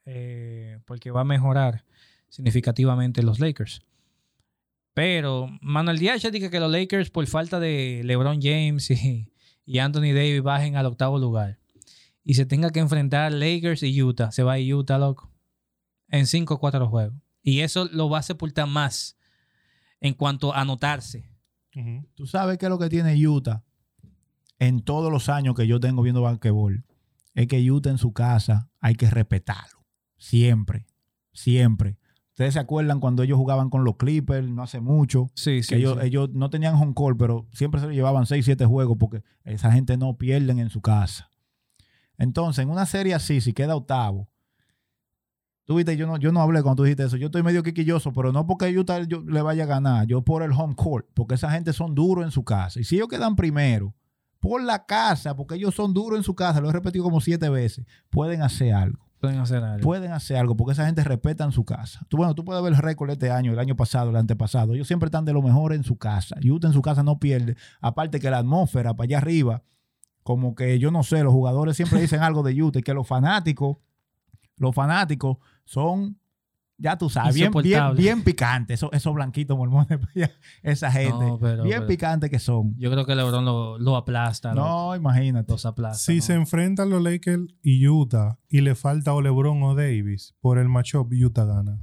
eh, 0.06 0.80
porque 0.84 1.10
va 1.10 1.22
a 1.22 1.24
mejorar 1.24 1.82
significativamente 2.28 3.22
los 3.22 3.40
Lakers. 3.40 3.80
Pero 4.92 5.48
Manuel 5.62 5.98
Díaz 5.98 6.20
ya 6.20 6.30
dice 6.30 6.50
que 6.50 6.60
los 6.60 6.70
Lakers, 6.70 7.08
por 7.10 7.26
falta 7.26 7.58
de 7.58 8.02
LeBron 8.04 8.38
James 8.42 8.90
y, 8.90 9.32
y 9.64 9.78
Anthony 9.78 10.12
Davis, 10.14 10.42
bajen 10.42 10.76
al 10.76 10.84
octavo 10.86 11.18
lugar. 11.18 11.58
Y 12.22 12.34
se 12.34 12.44
tenga 12.44 12.68
que 12.70 12.80
enfrentar 12.80 13.32
Lakers 13.32 13.82
y 13.82 14.02
Utah. 14.02 14.30
Se 14.30 14.42
va 14.42 14.54
a 14.54 14.58
Utah, 14.60 14.98
loco. 14.98 15.30
En 16.08 16.26
5 16.26 16.54
o 16.54 16.58
4 16.60 16.86
juegos. 16.88 17.16
Y 17.44 17.60
eso 17.60 17.88
lo 17.92 18.08
va 18.08 18.18
a 18.18 18.22
sepultar 18.22 18.66
más 18.66 19.16
en 20.00 20.14
cuanto 20.14 20.52
a 20.52 20.62
anotarse. 20.62 21.30
Tú 22.14 22.26
sabes 22.26 22.58
qué 22.58 22.66
es 22.66 22.70
lo 22.70 22.78
que 22.78 22.88
tiene 22.88 23.14
Utah 23.26 23.62
en 24.58 24.80
todos 24.80 25.12
los 25.12 25.28
años 25.28 25.54
que 25.54 25.66
yo 25.66 25.78
tengo 25.78 26.02
viendo 26.02 26.22
basquetbol. 26.22 26.84
Es 27.34 27.46
que 27.46 27.70
Utah 27.70 27.90
en 27.90 27.98
su 27.98 28.12
casa 28.12 28.70
hay 28.80 28.94
que 28.94 29.10
respetarlo. 29.10 29.84
Siempre. 30.16 30.86
Siempre. 31.32 31.98
Ustedes 32.30 32.54
se 32.54 32.60
acuerdan 32.60 32.98
cuando 32.98 33.22
ellos 33.22 33.36
jugaban 33.36 33.70
con 33.70 33.84
los 33.84 33.96
Clippers 33.96 34.48
no 34.48 34.62
hace 34.62 34.80
mucho. 34.80 35.30
Sí, 35.34 35.60
que 35.68 35.76
ellos, 35.76 35.98
ellos 36.02 36.30
no 36.32 36.48
tenían 36.50 36.74
home 36.74 36.94
court, 36.94 37.18
pero 37.18 37.46
siempre 37.52 37.80
se 37.80 37.86
lo 37.86 37.92
llevaban 37.92 38.26
6, 38.26 38.44
7 38.44 38.64
juegos 38.66 38.96
porque 38.98 39.22
esa 39.44 39.70
gente 39.70 39.96
no 39.96 40.16
pierden 40.16 40.58
en 40.58 40.70
su 40.70 40.80
casa. 40.80 41.30
Entonces, 42.16 42.62
en 42.62 42.70
una 42.70 42.86
serie 42.86 43.14
así, 43.14 43.40
si 43.40 43.52
queda 43.52 43.76
octavo, 43.76 44.30
tú 45.64 45.74
viste, 45.76 45.96
yo 45.96 46.06
no, 46.06 46.16
yo 46.18 46.32
no 46.32 46.40
hablé 46.40 46.62
cuando 46.62 46.76
tú 46.76 46.84
dijiste 46.84 47.04
eso. 47.04 47.16
Yo 47.16 47.26
estoy 47.26 47.42
medio 47.42 47.62
quiquilloso, 47.62 48.12
pero 48.12 48.32
no 48.32 48.46
porque 48.46 48.76
Utah 48.76 49.02
yo- 49.04 49.22
le 49.22 49.42
vaya 49.42 49.64
a 49.64 49.66
ganar, 49.66 50.06
yo 50.06 50.22
por 50.22 50.42
el 50.42 50.52
home 50.52 50.74
court, 50.74 51.06
porque 51.14 51.34
esa 51.34 51.50
gente 51.50 51.72
son 51.72 51.94
duros 51.94 52.24
en 52.24 52.30
su 52.30 52.44
casa. 52.44 52.80
Y 52.80 52.84
si 52.84 52.96
ellos 52.96 53.08
quedan 53.08 53.36
primero, 53.36 53.94
por 54.40 54.62
la 54.62 54.84
casa, 54.84 55.34
porque 55.36 55.54
ellos 55.54 55.74
son 55.74 55.94
duros 55.94 56.18
en 56.18 56.22
su 56.22 56.34
casa, 56.34 56.60
lo 56.60 56.68
he 56.68 56.72
repetido 56.72 57.02
como 57.04 57.20
siete 57.20 57.48
veces, 57.48 57.86
pueden 58.10 58.42
hacer 58.42 58.74
algo 58.74 59.02
pueden 59.20 59.38
hacer 59.40 59.64
algo. 59.64 59.82
pueden 59.82 60.12
hacer 60.12 60.36
algo 60.36 60.54
porque 60.54 60.72
esa 60.74 60.84
gente 60.84 61.02
respeta 61.02 61.44
en 61.44 61.52
su 61.52 61.64
casa. 61.64 62.04
Tú, 62.10 62.18
bueno, 62.18 62.34
tú 62.34 62.44
puedes 62.44 62.62
ver 62.62 62.74
el 62.74 62.78
récord 62.78 63.08
este 63.08 63.30
año, 63.30 63.52
el 63.52 63.58
año 63.58 63.74
pasado, 63.74 64.10
el 64.10 64.16
antepasado. 64.16 64.74
Ellos 64.74 64.86
siempre 64.86 65.06
están 65.06 65.24
de 65.24 65.32
lo 65.32 65.40
mejor 65.40 65.72
en 65.72 65.82
su 65.82 65.96
casa. 65.96 66.36
Utah 66.44 66.66
en 66.68 66.74
su 66.74 66.82
casa 66.82 67.02
no 67.02 67.18
pierde. 67.18 67.56
Aparte 67.80 68.20
que 68.20 68.28
la 68.28 68.36
atmósfera 68.36 68.92
para 68.92 69.04
allá 69.06 69.16
arriba, 69.16 69.62
como 70.24 70.54
que 70.54 70.78
yo 70.78 70.90
no 70.90 71.02
sé, 71.04 71.22
los 71.22 71.32
jugadores 71.32 71.74
siempre 71.74 72.02
dicen 72.02 72.20
algo 72.22 72.42
de 72.42 72.62
Utah 72.62 72.80
y 72.80 72.82
que 72.82 72.92
los 72.92 73.08
fanáticos, 73.08 73.78
los 74.58 74.74
fanáticos 74.74 75.38
son, 75.64 76.18
ya 76.76 76.98
tú 76.98 77.08
sabes, 77.08 77.34
bien, 77.34 77.52
bien, 77.62 77.94
bien 77.96 78.22
picantes. 78.24 78.80
Esos, 78.80 78.90
esos 78.92 79.14
blanquitos 79.14 79.56
mormones, 79.56 79.98
esa 80.62 80.90
gente. 80.90 81.12
No, 81.24 81.38
pero- 81.38 81.62
bien 81.62 81.76
pero- 81.78 81.86
picantes 81.86 82.30
que 82.30 82.38
son. 82.38 82.74
Yo 82.78 82.90
creo 82.90 83.06
que 83.06 83.14
LeBron 83.14 83.44
lo, 83.44 83.78
lo 83.78 83.96
aplasta. 83.96 84.54
No, 84.54 84.94
imagínate. 84.96 85.52
Los 85.52 85.64
aplasta. 85.66 85.98
Si 85.98 86.16
¿no? 86.16 86.22
se 86.22 86.34
enfrentan 86.34 86.90
los 86.90 87.02
Lakers 87.02 87.44
y 87.62 87.86
Utah 87.88 88.38
y 88.48 88.60
le 88.60 88.74
falta 88.74 89.12
o 89.14 89.22
LeBron 89.22 89.62
o 89.62 89.74
Davis 89.74 90.34
por 90.40 90.58
el 90.58 90.68
matchup, 90.68 91.12
Utah 91.12 91.44
gana. 91.44 91.78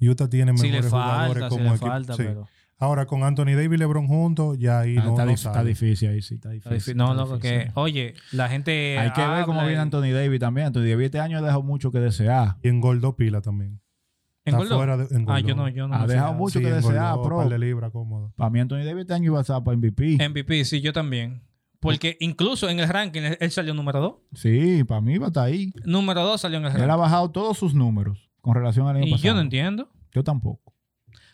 Utah 0.00 0.28
tiene 0.28 0.56
Si 0.56 0.64
mejores 0.64 0.84
le 0.84 0.90
jugadores 0.90 1.32
falta, 1.42 1.48
si 1.48 1.56
como 1.56 1.62
le 1.70 1.76
equipo. 1.76 1.86
falta, 1.86 2.14
Sí. 2.14 2.22
pero... 2.24 2.48
Ahora 2.78 3.06
con 3.06 3.22
Anthony 3.24 3.54
Davis 3.56 3.72
y 3.72 3.76
LeBron 3.78 4.06
juntos, 4.06 4.58
ya 4.58 4.80
ahí 4.80 4.96
Ah, 4.98 5.04
no, 5.06 5.12
está, 5.30 5.52
no 5.54 5.64
difícil 5.64 6.10
ahí, 6.10 6.20
sí, 6.20 6.34
está 6.34 6.52
Está 6.54 6.70
difícil. 6.70 6.96
No, 6.96 7.04
está 7.12 7.14
loco, 7.22 7.36
difícil. 7.36 7.58
que... 7.64 7.70
Oye, 7.74 8.14
la 8.32 8.48
gente 8.48 8.98
Hay 8.98 9.12
que 9.12 9.26
ver 9.26 9.46
cómo 9.46 9.60
viene 9.60 9.74
y- 9.74 9.76
Anthony 9.76 10.12
Davis 10.12 10.40
también. 10.40 10.66
Anthony 10.66 10.82
Davis 10.90 11.06
este 11.06 11.20
año 11.20 11.38
ha 11.38 11.42
dejado 11.42 11.62
mucho 11.62 11.90
que 11.90 12.00
desear. 12.00 12.56
Y 12.62 12.68
engordó 12.68 13.16
pila 13.16 13.40
también. 13.40 13.80
¿Engordó? 14.44 14.64
Está 14.64 14.76
fuera 14.76 14.96
de 14.98 15.24
Ah, 15.26 15.40
yo 15.40 15.54
no, 15.56 15.68
yo 15.70 15.88
no. 15.88 15.94
Ha 15.94 16.06
dejado 16.06 16.34
mucho 16.34 16.58
Sí, 16.58 16.64
que 16.64 16.70
desear, 16.70 17.16
pro. 17.22 17.38
par 17.38 17.48
de 17.48 17.90
cómodo. 17.90 18.32
Para 18.36 18.50
mí 18.50 18.60
Anthony 18.60 18.84
Davis 18.84 19.00
este 19.02 19.14
año 19.14 19.24
iba 19.26 19.38
a 19.38 19.40
estar 19.40 19.64
para 19.64 19.76
MVP. 19.76 20.18
MVP, 20.28 20.64
sí, 20.66 20.80
yo 20.82 20.92
también. 20.92 21.42
Porque 21.80 22.16
incluso 22.20 22.68
en 22.68 22.78
el 22.80 22.88
ranking 22.88 23.22
él 23.40 23.50
salió 23.50 23.72
número 23.74 24.00
2. 24.00 24.14
Sí, 24.34 24.84
para 24.84 25.00
mí 25.00 25.14
iba 25.14 25.26
a 25.26 25.28
estar 25.28 25.44
ahí. 25.46 25.72
Número 25.84 26.22
2 26.24 26.40
salió 26.40 26.58
en 26.58 26.66
el 26.66 26.70
Él 26.72 26.76
ha 26.82 26.86
ranking. 26.86 27.00
bajado 27.00 27.30
todos 27.30 27.56
sus 27.58 27.74
números 27.74 28.28
con 28.40 28.54
relación 28.54 28.86
al 28.86 28.96
año 28.96 29.06
Y 29.06 29.10
pasado. 29.12 29.26
yo 29.28 29.34
no 29.34 29.40
entiendo. 29.40 29.88
Yo 30.12 30.22
tampoco. 30.22 30.74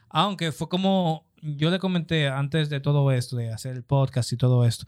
Aunque 0.09 0.53
fue 0.53 0.69
como 0.69 1.27
yo 1.43 1.71
le 1.71 1.79
comenté 1.79 2.29
antes 2.29 2.71
de 2.71 2.81
todo 2.81 3.11
esto, 3.13 3.37
de 3.37 3.51
hacer 3.53 3.75
el 3.77 3.85
podcast 3.85 4.33
y 4.33 4.37
todo 4.37 4.65
esto. 4.65 4.87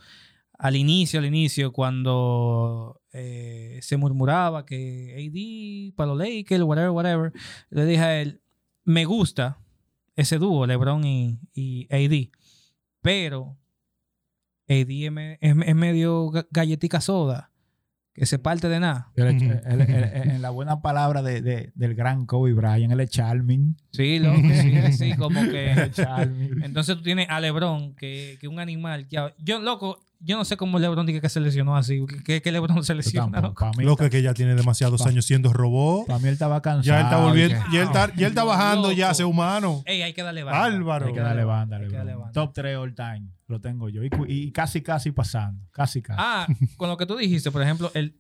Al 0.57 0.77
inicio, 0.77 1.19
al 1.19 1.27
inicio, 1.27 1.73
cuando 1.73 3.03
eh, 3.13 3.79
se 3.83 3.97
murmuraba 3.97 4.65
que 4.65 5.15
AD 5.17 5.97
para 5.97 6.13
los 6.15 6.19
Lakers, 6.19 6.63
whatever, 6.63 6.91
whatever, 6.91 7.33
le 7.71 7.85
dije 7.85 8.03
a 8.03 8.21
él, 8.23 8.41
me 8.85 9.05
gusta 9.05 9.59
ese 10.17 10.39
dúo, 10.39 10.67
LeBron 10.67 11.05
y, 11.05 11.41
y 11.53 11.89
AD, 11.93 12.31
pero 13.03 13.59
AD 14.69 14.89
es, 14.89 15.13
es- 15.41 15.75
medio 15.75 16.27
ga- 16.31 16.47
galletica 16.51 17.01
soda, 17.01 17.51
que 18.15 18.27
se 18.27 18.39
parte 18.39 18.69
de 18.69 18.79
nada. 18.81 19.11
En 19.17 20.41
la 20.41 20.51
buena 20.51 20.81
palabra 20.81 21.23
de, 21.23 21.43
de- 21.43 21.73
del 21.75 21.95
gran 21.95 22.27
Kobe 22.27 22.53
Bryant, 22.53 22.93
él 22.93 23.01
es 23.01 23.11
charming. 23.11 23.77
Sí, 23.91 24.19
loco, 24.19 24.39
sí, 24.41 24.93
sí, 24.93 25.13
como 25.17 25.41
Él 25.41 25.51
que... 25.51 25.91
Entonces 26.63 26.97
tú 26.97 27.03
tienes 27.03 27.29
a 27.29 27.41
LeBron, 27.41 27.95
que, 27.95 28.39
que 28.41 28.49
un 28.49 28.61
animal. 28.61 29.07
Ya, 29.09 29.35
yo, 29.39 29.59
loco, 29.59 30.01
yo 30.25 30.37
no 30.37 30.45
sé 30.45 30.57
cómo 30.57 30.79
LeBron 30.79 31.05
dice 31.07 31.21
que 31.21 31.29
se 31.29 31.39
lesionó 31.39 31.77
así. 31.77 32.05
Que, 32.25 32.41
que 32.43 32.51
LeBron 32.51 32.83
se 32.83 32.95
mí, 33.77 33.85
Lo 33.85 33.97
que, 33.97 34.09
que 34.11 34.23
ya 34.23 34.33
tiene 34.35 34.55
demasiados 34.55 35.03
Pa- 35.03 35.11
años 35.11 35.27
siendo 35.27 35.53
robot. 35.53 36.07
para 36.07 36.19
mí 36.19 36.29
él 36.29 36.33
estaba 36.33 36.63
cansado. 36.63 36.83
Ya 36.85 36.99
él 37.01 37.05
está 37.07 37.19
volviendo, 37.19 37.57
ya 37.73 37.81
él 37.83 37.87
está, 37.87 38.07
ya 38.15 38.27
él 38.27 38.33
está 38.33 38.45
bajando 38.45 38.91
ya, 38.93 39.07
Loco. 39.09 39.15
ser 39.15 39.27
humano. 39.27 39.83
Ey, 39.87 40.03
hay 40.03 40.13
que 40.15 40.23
darle 40.23 40.43
banda. 40.43 40.61
Bárbaro. 40.61 41.07
Hay 41.07 41.13
que 41.13 41.21
darle 41.21 41.45
banda, 41.45 41.77
que 41.91 41.97
darle 41.97 42.13
LeBron. 42.13 42.27
banda. 42.33 42.41
Top 42.41 42.53
3 42.55 42.77
all 42.77 42.95
time. 42.95 43.29
Lo 43.47 43.61
tengo 43.61 43.89
yo. 43.91 44.03
Y, 44.03 44.09
y 44.27 44.53
casi, 44.53 44.81
casi 44.81 45.13
pasando. 45.13 45.63
Casi, 45.71 46.01
casi. 46.01 46.19
Ah, 46.23 46.47
con 46.77 46.89
lo 46.89 46.97
que 46.97 47.05
tú 47.07 47.17
dijiste, 47.17 47.51
por 47.51 47.61
ejemplo, 47.63 47.91
el, 47.95 48.19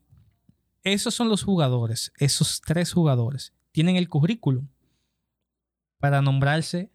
esos 0.83 1.15
son 1.15 1.29
los 1.31 1.43
jugadores, 1.43 2.13
esos 2.19 2.61
tres 2.61 2.93
jugadores, 2.93 3.55
tienen 3.73 3.97
el 3.97 4.09
currículum 4.11 4.69
para 5.99 6.21
nombrarse 6.21 6.91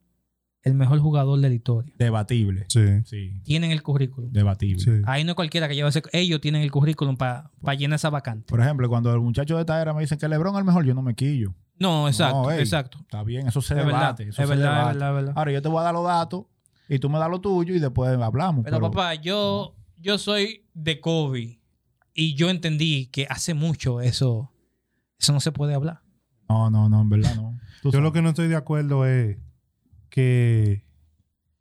el 0.69 0.77
mejor 0.77 0.99
jugador 0.99 1.39
de 1.39 1.49
la 1.49 1.55
historia. 1.55 1.93
Debatible. 1.97 2.65
Sí, 2.69 2.81
Sí. 3.05 3.41
Tienen 3.43 3.71
el 3.71 3.81
currículum. 3.83 4.31
Debatible. 4.31 4.79
sí. 4.83 5.01
Ahí 5.05 5.23
no 5.23 5.31
es 5.31 5.35
cualquiera 5.35 5.67
que 5.67 5.75
lleve 5.75 5.89
ese. 5.89 6.01
Ellos 6.13 6.39
tienen 6.41 6.61
el 6.61 6.71
currículum 6.71 7.17
para 7.17 7.49
llenar 7.77 7.95
esa 7.97 8.09
vacante. 8.09 8.45
Por 8.49 8.61
ejemplo, 8.61 8.87
cuando 8.89 9.13
el 9.13 9.19
muchacho 9.21 9.55
de 9.55 9.61
esta 9.61 9.81
era 9.81 9.93
me 9.93 10.01
dicen 10.01 10.17
que 10.17 10.27
LeBron 10.27 10.53
es 10.55 10.59
el 10.59 10.65
mejor, 10.65 10.85
yo 10.85 10.93
no 10.93 11.01
me 11.01 11.15
quillo. 11.15 11.53
No, 11.77 12.07
exacto, 12.07 12.43
No, 12.43 12.51
ey, 12.51 12.59
exacto. 12.59 12.97
Está 13.01 13.23
bien, 13.23 13.47
eso 13.47 13.61
se 13.61 13.73
Es 13.73 13.85
verdad, 13.85 13.99
debate. 14.17 14.29
es 14.29 14.35
se 14.35 14.45
verdad, 14.45 14.55
es 14.55 14.61
debate. 14.63 14.93
verdad, 14.93 15.09
es 15.09 15.15
verdad. 15.15 15.33
Ahora 15.37 15.51
yo 15.53 15.61
te 15.61 15.69
voy 15.69 15.79
a 15.79 15.83
dar 15.83 15.93
los 15.93 16.03
datos 16.05 16.43
y 16.89 16.99
tú 16.99 17.09
me 17.09 17.19
das 17.19 17.29
lo 17.29 17.39
tuyo 17.39 17.73
y 17.73 17.79
después 17.79 18.11
hablamos. 18.19 18.65
Pero, 18.65 18.81
papá, 18.81 19.13
yo, 19.15 19.75
yo 19.97 20.17
soy 20.17 20.65
de 20.73 20.99
Kobe 20.99 21.61
y 22.13 22.33
yo 22.35 22.49
entendí 22.49 23.05
que 23.07 23.27
hace 23.29 23.53
mucho 23.53 24.01
eso, 24.01 24.51
eso 25.19 25.31
no 25.31 25.39
se 25.39 25.51
puede 25.53 25.73
hablar. 25.73 26.01
No, 26.49 26.69
no, 26.69 26.89
no, 26.89 27.01
en 27.01 27.09
verdad 27.09 27.35
no. 27.35 27.57
Yo 27.91 28.01
lo 28.01 28.11
que 28.11 28.21
no 28.21 28.29
estoy 28.29 28.49
de 28.49 28.57
acuerdo 28.57 29.05
es 29.05 29.37
que, 30.09 30.83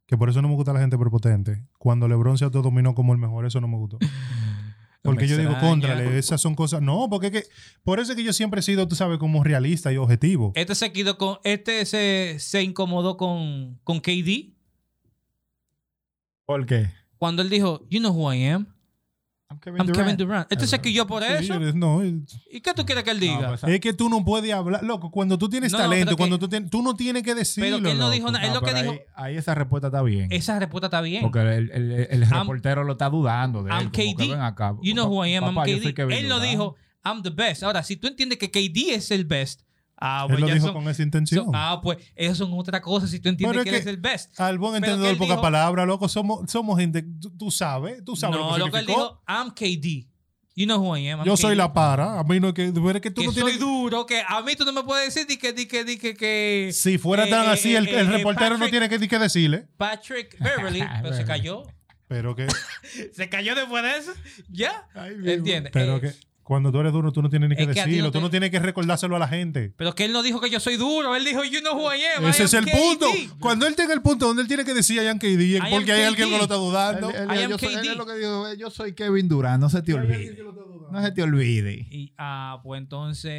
que 0.06 0.16
por 0.16 0.28
eso 0.28 0.42
no 0.42 0.48
me 0.48 0.54
gusta 0.54 0.72
la 0.72 0.80
gente 0.80 0.98
prepotente. 0.98 1.66
Cuando 1.78 2.08
LeBron 2.08 2.38
se 2.38 2.44
autodominó 2.44 2.94
como 2.94 3.12
el 3.12 3.18
mejor, 3.18 3.46
eso 3.46 3.60
no 3.60 3.68
me 3.68 3.76
gustó. 3.76 3.98
Porque 5.02 5.24
Me 5.24 5.28
yo 5.28 5.38
digo, 5.38 5.56
contrale, 5.60 6.18
esas 6.18 6.40
son 6.40 6.54
cosas. 6.54 6.82
No, 6.82 7.08
porque 7.08 7.28
es 7.28 7.32
que, 7.32 7.42
por 7.84 8.00
eso 8.00 8.12
es 8.12 8.16
que 8.16 8.24
yo 8.24 8.32
siempre 8.32 8.60
he 8.60 8.62
sido, 8.62 8.88
tú 8.88 8.96
sabes, 8.96 9.18
como 9.18 9.44
realista 9.44 9.92
y 9.92 9.96
objetivo. 9.96 10.52
Este 10.56 10.74
se 10.74 10.92
quedó 10.92 11.16
con, 11.16 11.38
este 11.44 11.86
se, 11.86 12.36
se 12.40 12.62
incomodó 12.62 13.16
con, 13.16 13.78
con 13.84 14.00
KD 14.00 14.58
¿Por 16.44 16.66
qué? 16.66 16.90
cuando 17.16 17.42
él 17.42 17.50
dijo, 17.50 17.86
you 17.90 18.00
know 18.00 18.12
who 18.12 18.32
I 18.32 18.44
am, 18.46 18.74
I'm 19.50 19.58
I'm 19.80 19.92
Kevin 19.92 20.16
Durant. 20.18 20.52
Este 20.52 20.66
se 20.66 20.78
quilló 20.78 21.06
por 21.06 21.22
Sí, 21.22 21.28
eso. 21.46 21.58
no, 21.74 22.02
es- 22.02 22.38
¿Y 22.50 22.60
qué 22.60 22.74
tú 22.74 22.84
quieres 22.84 23.02
que 23.02 23.10
él 23.12 23.18
diga? 23.18 23.48
pues, 23.48 23.64
es 23.64 23.80
que 23.80 23.94
tú 23.94 24.10
no 24.10 24.22
puedes 24.22 24.52
hablar, 24.52 24.84
loco, 24.84 25.10
cuando 25.10 25.38
tú 25.38 25.48
tienes 25.48 25.72
No, 25.72 25.78
talento, 25.78 26.10
que- 26.10 26.16
cuando 26.18 26.38
tú, 26.38 26.48
tienes- 26.48 26.70
tú 26.70 26.82
no 26.82 26.94
tienes 26.94 27.22
que 27.22 27.34
decirlo. 27.34 27.78
Pero 27.78 27.82
que 27.82 27.90
él 27.92 27.96
no 27.98 28.04
loco. 28.04 28.14
dijo 28.14 28.30
nada. 28.30 28.46
Es 28.46 28.52
lo 28.52 28.60
que 28.60 28.74
dijo. 28.74 28.90
Ahí, 28.92 28.98
ahí 29.32 29.36
esa 29.38 29.54
respuesta 29.54 29.86
está 29.88 30.02
bien. 30.02 30.30
Esa 30.30 30.58
respuesta 30.58 30.88
está 30.88 31.00
bien. 31.00 31.22
Porque 31.22 31.40
el, 31.40 31.70
el- 31.70 31.92
el 32.10 32.22
I'm- 32.24 32.40
reportero 32.40 32.84
lo 32.84 32.92
está 32.92 33.08
dudando 33.08 33.62
de 33.62 33.70
él. 33.70 33.76
I'm 33.76 33.84
como 33.90 33.92
que 33.92 34.14
KD. 34.14 34.28
ven 34.32 34.40
acá. 34.42 34.74
You 34.82 34.92
know 34.92 35.06
who 35.06 35.24
I 35.24 35.34
am, 35.36 35.44
I'm 35.44 35.54
Papá, 35.54 35.66
yo 35.66 35.78
KD. 35.78 35.94
Kevin 35.94 36.16
Él 36.18 36.28
lo 36.28 36.34
Durant. 36.36 36.50
dijo, 36.50 36.76
I'm 37.06 37.22
the 37.22 37.30
best. 37.30 37.62
Ahora, 37.62 37.82
si 37.82 37.96
tú 37.96 38.06
entiendes 38.06 38.36
que 38.38 38.50
KD 38.50 38.94
es 38.94 39.10
el 39.10 39.24
best, 39.24 39.62
Ah, 40.00 40.22
Él 40.22 40.28
pues 40.28 40.40
lo 40.40 40.46
ya 40.48 40.54
dijo 40.54 40.66
son- 40.66 40.74
con 40.76 40.88
esa 40.88 41.02
intención. 41.02 41.46
son- 41.46 41.54
ah, 41.56 41.80
pues 41.82 41.98
eso 42.14 42.34
son 42.46 42.52
otra 42.56 42.80
cosa 42.80 43.08
si 43.08 43.18
tú 43.18 43.28
entiendes 43.28 43.64
que 43.64 43.68
es 43.70 43.74
él 43.74 43.78
es 43.80 43.84
que- 43.84 43.90
el 43.90 43.96
best. 43.96 44.40
Al 44.40 44.56
buen 44.58 44.72
que 44.74 44.76
entendedor, 44.78 45.10
él 45.10 45.16
pocas 45.18 45.30
dijo- 45.36 45.42
palabras, 45.42 45.86
loco. 45.86 46.08
Somos, 46.08 46.50
somos 46.50 46.78
gente. 46.78 47.02
Tú, 47.20 47.30
tú 47.36 47.50
sabes, 47.50 48.04
tú 48.04 48.14
sabes 48.14 48.36
no, 48.38 48.52
lo 48.52 48.58
lo 48.58 48.64
que 48.66 48.70
que 48.72 48.78
él 48.78 48.86
dijo, 48.86 49.22
I'm 49.26 49.50
KD. 49.50 50.06
You 50.54 50.66
know 50.66 50.80
who 50.80 50.96
I 50.96 51.08
am. 51.10 51.20
I'm 51.20 51.26
Yo 51.26 51.36
soy 51.36 51.54
la 51.54 51.72
para. 51.72 52.18
A 52.18 52.24
mí 52.24 52.40
no 52.40 52.48
es 52.48 52.54
que. 52.54 52.72
que 53.00 53.10
tú 53.10 53.20
que 53.20 53.26
no 53.26 53.32
soy 53.32 53.42
tienes. 53.42 53.60
duro, 53.60 54.06
que 54.06 54.22
a 54.26 54.40
mí 54.42 54.56
tú 54.56 54.64
no 54.64 54.72
me 54.72 54.82
puedes 54.82 55.12
decir 55.14 55.26
di 55.28 55.36
que, 55.36 55.52
di 55.52 55.66
que, 55.66 55.84
di 55.84 55.98
que, 55.98 56.14
que 56.14 56.70
Si 56.72 56.98
fuera 56.98 57.26
eh, 57.26 57.30
tan 57.30 57.46
eh, 57.46 57.50
así, 57.50 57.76
el, 57.76 57.86
eh, 57.88 58.00
el 58.00 58.08
reportero 58.08 58.58
no 58.58 58.68
tiene 58.68 58.88
que, 58.88 58.98
ni 58.98 59.06
que 59.06 59.18
decirle. 59.20 59.68
Patrick 59.76 60.36
Beverly, 60.40 60.82
pero 61.02 61.14
se 61.14 61.24
cayó. 61.24 61.62
Pero 62.08 62.34
que. 62.34 62.46
Se 63.12 63.28
cayó 63.28 63.54
después 63.54 63.82
de 63.82 63.98
eso. 63.98 64.12
Ya. 64.48 64.88
Ay, 64.94 65.14
¿Entiendes? 65.26 65.70
Pero 65.72 66.00
que. 66.00 66.12
Cuando 66.48 66.72
tú 66.72 66.80
eres 66.80 66.94
duro, 66.94 67.12
tú 67.12 67.20
no 67.20 67.28
tienes 67.28 67.50
ni 67.50 67.56
que 67.56 67.64
es 67.64 67.68
decirlo. 67.74 68.04
no 68.04 68.10
te- 68.10 68.18
Tú 68.18 68.22
no 68.22 68.30
tienes 68.30 68.50
que 68.50 68.58
recordárselo 68.58 69.14
a 69.16 69.18
la 69.18 69.28
gente. 69.28 69.74
Pero 69.76 69.94
que 69.94 70.06
él 70.06 70.12
no 70.14 70.22
dijo 70.22 70.40
que 70.40 70.48
yo 70.48 70.58
soy 70.60 70.78
duro. 70.78 71.14
Él 71.14 71.22
dijo, 71.22 71.44
you 71.44 71.60
know 71.60 71.74
who 71.76 71.92
I 71.94 72.00
am. 72.16 72.24
I 72.24 72.30
Ese 72.30 72.44
es 72.44 72.54
el 72.54 72.64
KD. 72.64 72.70
punto. 72.72 73.06
Cuando 73.38 73.66
él 73.66 73.76
tenga 73.76 73.92
el 73.92 74.00
punto 74.00 74.26
donde 74.26 74.40
él 74.40 74.48
tiene 74.48 74.64
que 74.64 74.72
decir 74.72 74.96
I 75.02 75.08
am 75.08 75.18
KD, 75.18 75.60
porque 75.70 75.92
hay 75.92 76.04
alguien 76.04 76.30
que 76.30 76.36
lo 76.38 76.44
está 76.44 76.54
dudando. 76.54 77.10
Él, 77.10 77.50
yo 77.50 77.58
soy- 77.58 77.74
él 77.74 77.88
es 77.88 77.96
lo 77.98 78.06
que 78.06 78.14
dijo, 78.14 78.54
yo 78.54 78.70
soy 78.70 78.94
Kevin 78.94 79.28
Durant, 79.28 79.60
no 79.60 79.68
se 79.68 79.82
te 79.82 79.92
olvide. 79.92 80.38
No 80.90 81.02
se 81.02 81.12
te 81.12 81.22
olvide. 81.22 81.86
Y, 81.90 82.14
ah, 82.16 82.60
pues 82.64 82.80
entonces 82.80 83.30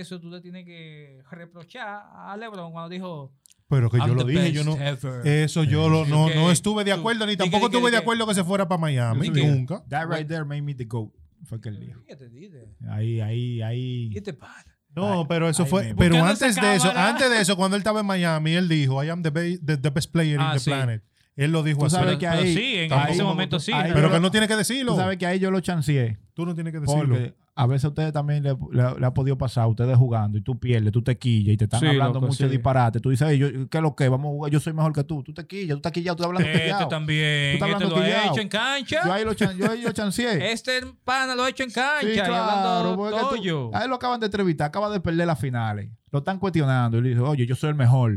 eso 0.00 0.18
tú 0.20 0.28
le 0.28 0.40
tienes 0.40 0.64
que 0.64 1.20
reprochar 1.30 2.02
a 2.16 2.36
LeBron 2.36 2.72
cuando 2.72 2.88
dijo, 2.88 3.32
Pero 3.68 3.88
que 3.90 3.98
yo 3.98 4.12
lo 4.12 4.24
dije, 4.24 4.50
yo 4.50 4.64
no. 4.64 4.72
ever. 4.74 5.24
Eso 5.24 5.62
yo 5.62 5.88
lo, 5.88 6.04
no, 6.04 6.26
que 6.26 6.34
no 6.34 6.50
estuve 6.50 6.82
de 6.82 6.92
tú- 6.92 6.98
acuerdo, 6.98 7.26
ni 7.26 7.36
tampoco 7.36 7.70
que- 7.70 7.76
estuve 7.76 7.92
de 7.92 7.96
acuerdo 7.98 8.26
que 8.26 8.34
se 8.34 8.42
fuera 8.42 8.66
para 8.66 8.80
Miami. 8.80 9.30
Nunca. 9.30 9.84
That 9.88 10.08
right 10.08 10.26
there 10.26 10.44
made 10.44 10.62
me 10.62 10.74
the 10.74 10.84
GOAT. 10.86 11.12
Fue 11.44 11.60
que 11.60 11.68
él 11.70 11.80
dijo. 11.80 12.02
¿Qué 12.06 12.16
te 12.16 12.28
dice? 12.28 12.68
Ahí, 12.88 13.20
ahí, 13.20 13.62
ahí. 13.62 14.10
¿Qué 14.12 14.20
te 14.20 14.32
pasa? 14.32 14.64
No, 14.94 15.26
pero 15.28 15.48
eso 15.48 15.62
ay, 15.64 15.68
fue. 15.70 15.94
Pero 15.96 16.24
antes 16.24 16.56
de 16.56 16.74
eso, 16.74 16.90
antes 16.94 17.30
de 17.30 17.40
eso, 17.40 17.56
cuando 17.56 17.76
él 17.76 17.80
estaba 17.80 18.00
en 18.00 18.06
Miami, 18.06 18.54
él 18.54 18.68
dijo, 18.68 19.02
I 19.04 19.08
am 19.10 19.22
the, 19.22 19.30
be- 19.30 19.58
the- 19.58 19.76
the 19.76 19.90
best 19.90 20.10
player 20.12 20.38
Ah, 20.40 20.46
in 20.48 20.52
the 20.54 20.58
sí. 20.58 20.70
planet. 20.70 21.02
Él 21.36 21.52
lo 21.52 21.62
dijo 21.62 21.78
Tú 21.80 21.86
así. 21.86 21.96
Pero, 21.98 22.18
que 22.18 22.26
pero 22.28 22.40
ahí- 22.42 22.54
sí, 22.54 22.74
en 22.76 22.92
ese 23.08 23.22
momento 23.22 23.60
sí. 23.60 23.72
ahí- 23.72 23.92
Pero 23.94 24.08
yo 24.08 24.14
que 24.14 24.20
no 24.20 24.30
tiene 24.30 24.48
que 24.48 24.56
decirlo. 24.56 24.92
Tú 24.92 24.98
sabes 24.98 25.16
que 25.16 25.26
ahí 25.26 25.38
yo 25.38 25.50
lo 25.50 25.60
chanceé. 25.60 26.18
Tú 26.34 26.44
no 26.44 26.54
tienes 26.54 26.72
que 26.72 26.80
decirlo. 26.80 27.14
Porque 27.14 27.34
a 27.56 27.66
veces 27.66 27.84
a 27.84 27.88
ustedes 27.88 28.12
también 28.12 28.42
le, 28.42 28.56
le- 28.72 28.98
le 29.00 29.06
ha 29.06 29.12
podido 29.12 29.36
pasar, 29.36 29.66
ustedes 29.66 29.96
jugando 29.96 30.38
y 30.38 30.40
tú 30.42 30.58
pierdes, 30.58 30.92
tú 30.92 31.02
te 31.02 31.18
quillas 31.18 31.54
y 31.54 31.56
te 31.56 31.64
están 31.64 31.80
Sí, 31.80 31.86
hablando 31.86 32.14
loco, 32.14 32.28
mucho 32.28 32.44
sí. 32.44 32.48
disparate. 32.50 33.00
Tú 33.00 33.10
dices, 33.10 33.28
"Ey, 33.28 33.38
yo, 33.38 33.48
¿qué 33.68 33.78
es 33.78 33.82
lo 33.82 33.94
que? 33.94 34.08
Vamos 34.08 34.28
a 34.28 34.30
jugar, 34.30 34.52
yo 34.52 34.60
soy 34.60 34.72
mejor 34.72 34.92
que 34.94 35.04
tú. 35.04 35.22
Tú 35.22 35.34
te 35.34 35.46
quillas, 35.46 35.70
tú 35.70 35.76
estás 35.76 35.92
quillado, 35.92 36.16
tú 36.16 36.22
estás 36.22 36.28
hablando 36.28 36.48
Este 36.48 36.62
quillado. 36.64 36.88
también. 36.88 37.58
Tú 37.58 37.64
estás 37.64 37.68
Este 37.68 37.74
hablando 37.84 37.96
lo 37.96 38.02
ha 38.02 38.06
quillao. 38.06 38.32
hecho 38.32 38.40
en 38.40 38.48
cancha. 38.48 39.00
Yo 39.04 39.12
ahí 39.12 39.24
lo, 39.24 39.34
chan- 39.34 39.56
yo 39.58 39.70
ahí 39.70 39.82
lo 39.82 39.92
chanceé. 39.92 40.50
Este 40.52 40.80
pana 41.04 41.34
lo 41.34 41.42
ha 41.44 41.48
hecho 41.50 41.64
en 41.64 41.70
cancha. 41.70 42.00
Sí, 42.12 42.18
hablando 42.18 42.96
porque 42.96 43.18
tú- 43.48 43.70
a 43.74 43.82
él 43.84 43.90
lo 43.90 43.96
acaban 43.96 44.20
de 44.20 44.26
entrevistar, 44.26 44.68
acaba 44.68 44.88
de 44.90 45.00
perder 45.00 45.26
las 45.26 45.38
finales. 45.38 45.90
Lo 46.12 46.20
están 46.20 46.38
cuestionando 46.38 46.98
y 46.98 47.02
le 47.02 47.08
dice, 47.10 47.20
oye, 47.20 47.46
yo 47.46 47.54
soy 47.56 47.70
el 47.70 47.76
mejor. 47.76 48.12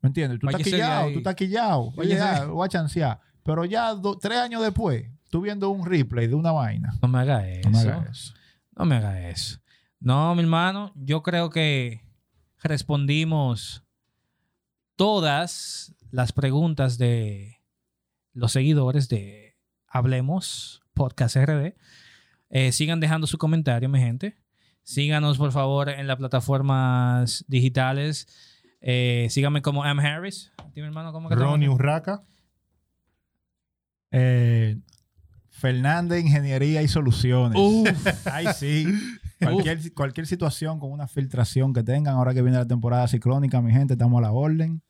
¿Me 0.00 0.06
entiendes? 0.08 0.38
Tú 0.38 0.46
estás 0.46 0.60
Váyase 0.62 0.70
quillado, 0.70 1.10
tú 1.12 1.18
estás 1.18 1.34
quillado. 1.34 1.92
Oye, 1.96 2.10
ya, 2.14 2.44
lo 2.44 2.54
voy 2.54 2.66
a 2.66 2.68
chancear. 2.68 3.20
Pero 3.42 3.64
ya 3.64 3.94
do- 3.94 4.16
tres 4.16 4.38
años 4.38 4.62
después, 4.62 5.04
tú 5.30 5.40
viendo 5.40 5.68
un 5.70 5.84
replay 5.84 6.26
de 6.28 6.34
una 6.36 6.52
vaina. 6.52 6.94
No 7.02 7.08
me 7.08 7.18
haga 7.18 7.48
eso. 7.48 7.68
No 7.68 7.76
me 7.78 7.90
hagas 7.90 8.10
eso. 8.10 8.34
No 8.78 8.84
me 8.84 8.94
haga 8.94 9.28
eso. 9.28 9.58
No, 9.98 10.32
mi 10.36 10.42
hermano, 10.42 10.92
yo 10.94 11.24
creo 11.24 11.50
que 11.50 12.00
respondimos 12.62 13.82
todas 14.94 15.96
las 16.12 16.32
preguntas 16.32 16.96
de 16.96 17.58
los 18.32 18.52
seguidores 18.52 19.08
de 19.08 19.56
Hablemos 19.88 20.80
Podcast 20.94 21.36
RD. 21.36 21.74
Eh, 22.50 22.70
sigan 22.70 23.00
dejando 23.00 23.26
su 23.26 23.36
comentario, 23.36 23.88
mi 23.88 23.98
gente. 23.98 24.36
Síganos, 24.84 25.38
por 25.38 25.50
favor, 25.50 25.88
en 25.88 26.06
las 26.06 26.16
plataformas 26.16 27.44
digitales. 27.48 28.28
Eh, 28.80 29.26
síganme 29.30 29.60
como 29.60 29.84
M. 29.84 30.00
Harris. 30.06 30.52
Dime, 30.72 30.86
hermano, 30.86 31.12
¿cómo 31.12 31.28
que 31.28 31.34
Ronnie? 31.34 31.68
Urraca. 31.68 32.22
Eh, 34.12 34.78
Fernández 35.58 36.24
Ingeniería 36.24 36.82
y 36.82 36.88
Soluciones. 36.88 37.58
Uf. 37.60 37.88
Ay, 38.32 38.46
sí. 38.54 38.86
Cualquier, 39.40 39.92
cualquier 39.94 40.26
situación 40.26 40.78
con 40.80 40.90
una 40.92 41.06
filtración 41.06 41.72
que 41.72 41.82
tengan, 41.82 42.14
ahora 42.14 42.34
que 42.34 42.42
viene 42.42 42.58
la 42.58 42.66
temporada 42.66 43.06
ciclónica, 43.08 43.60
mi 43.60 43.72
gente, 43.72 43.94
estamos 43.94 44.18
a 44.18 44.22
la 44.22 44.32
orden. 44.32 44.82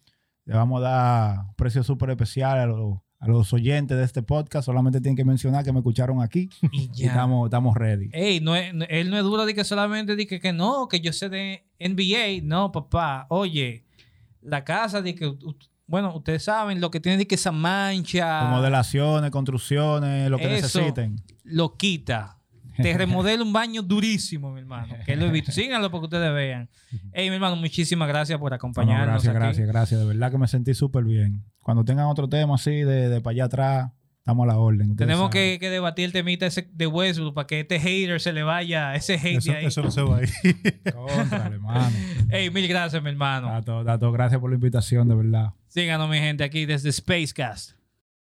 Le 0.44 0.54
vamos 0.54 0.80
a 0.82 0.88
dar 0.88 1.38
un 1.40 1.54
precio 1.54 1.82
súper 1.82 2.10
especial 2.10 2.58
a 2.58 2.66
los, 2.66 2.98
a 3.18 3.28
los 3.28 3.52
oyentes 3.52 3.96
de 3.98 4.04
este 4.04 4.22
podcast. 4.22 4.64
Solamente 4.66 5.00
tienen 5.02 5.16
que 5.16 5.24
mencionar 5.24 5.64
que 5.64 5.72
me 5.72 5.80
escucharon 5.80 6.22
aquí 6.22 6.48
y 6.72 7.04
estamos, 7.04 7.46
estamos 7.48 7.76
ready. 7.76 8.08
Ey, 8.12 8.40
no 8.40 8.56
es- 8.56 8.72
no- 8.72 8.86
él 8.88 9.10
no 9.10 9.16
es 9.18 9.22
duro 9.22 9.44
de 9.44 9.54
que 9.54 9.64
solamente 9.64 10.16
de 10.16 10.26
que, 10.26 10.40
que 10.40 10.52
no, 10.54 10.88
que 10.88 11.00
yo 11.00 11.12
sé 11.12 11.28
de 11.28 11.64
NBA. 11.78 12.42
No, 12.46 12.72
papá. 12.72 13.26
Oye, 13.28 13.84
la 14.40 14.64
casa 14.64 15.02
de 15.02 15.14
que, 15.14 15.34
bueno, 15.88 16.14
ustedes 16.14 16.44
saben 16.44 16.80
lo 16.80 16.90
que 16.92 17.00
tiene 17.00 17.18
de 17.18 17.26
que 17.26 17.34
esa 17.34 17.50
mancha 17.50 18.42
Remodelaciones, 18.44 19.30
construcciones, 19.32 20.30
lo 20.30 20.38
que 20.38 20.44
Eso. 20.58 20.78
necesiten. 20.78 21.16
lo 21.44 21.76
quita. 21.76 22.36
Te 22.80 22.92
remodela 22.96 23.42
un 23.42 23.52
baño 23.52 23.82
durísimo, 23.82 24.52
mi 24.52 24.60
hermano. 24.60 24.94
Que 25.04 25.16
lo 25.16 25.26
he 25.26 25.30
visto. 25.32 25.50
Síganlo 25.50 25.90
para 25.90 26.00
que 26.02 26.04
ustedes 26.04 26.32
vean. 26.32 26.68
Ey, 27.12 27.28
mi 27.28 27.34
hermano, 27.34 27.56
muchísimas 27.56 28.06
gracias 28.06 28.38
por 28.38 28.52
No, 28.52 28.56
acompañarnos. 28.56 29.06
gracias, 29.24 29.34
aquí. 29.34 29.42
gracias, 29.42 29.66
gracias. 29.68 30.00
De 30.00 30.06
verdad 30.06 30.30
que 30.30 30.38
me 30.38 30.46
sentí 30.46 30.74
súper 30.74 31.02
bien. 31.02 31.42
Cuando 31.60 31.84
tengan 31.84 32.06
otro 32.06 32.28
tema 32.28 32.54
así 32.54 32.70
de, 32.70 33.08
de 33.08 33.20
para 33.20 33.32
allá 33.32 33.44
atrás, 33.46 33.90
estamos 34.28 34.44
a 34.44 34.48
la 34.48 34.58
orden. 34.58 34.94
Tenemos 34.94 35.30
que, 35.30 35.56
que 35.58 35.70
debatir 35.70 36.04
el 36.04 36.12
temita 36.12 36.44
ese 36.44 36.68
de 36.74 36.86
Westbrook 36.86 37.32
para 37.32 37.46
que 37.46 37.60
este 37.60 37.80
hater 37.80 38.20
se 38.20 38.34
le 38.34 38.42
vaya, 38.42 38.94
ese 38.94 39.14
hate 39.14 39.38
Eso, 39.38 39.52
de 39.52 39.56
ahí. 39.56 39.64
eso 39.66 39.82
no 39.82 39.90
se 39.90 40.02
va 40.02 40.18
ahí. 40.18 40.26
Contra, 40.92 41.46
hermano. 41.46 41.96
Ey, 42.28 42.50
mil 42.50 42.68
gracias, 42.68 43.02
mi 43.02 43.08
hermano. 43.08 43.48
Gracias 44.12 44.38
por 44.38 44.50
la 44.50 44.54
invitación, 44.56 45.08
de 45.08 45.14
verdad. 45.14 45.54
Síganos, 45.68 46.10
mi 46.10 46.18
gente, 46.18 46.44
aquí 46.44 46.66
desde 46.66 46.92
Spacecast. 46.92 47.77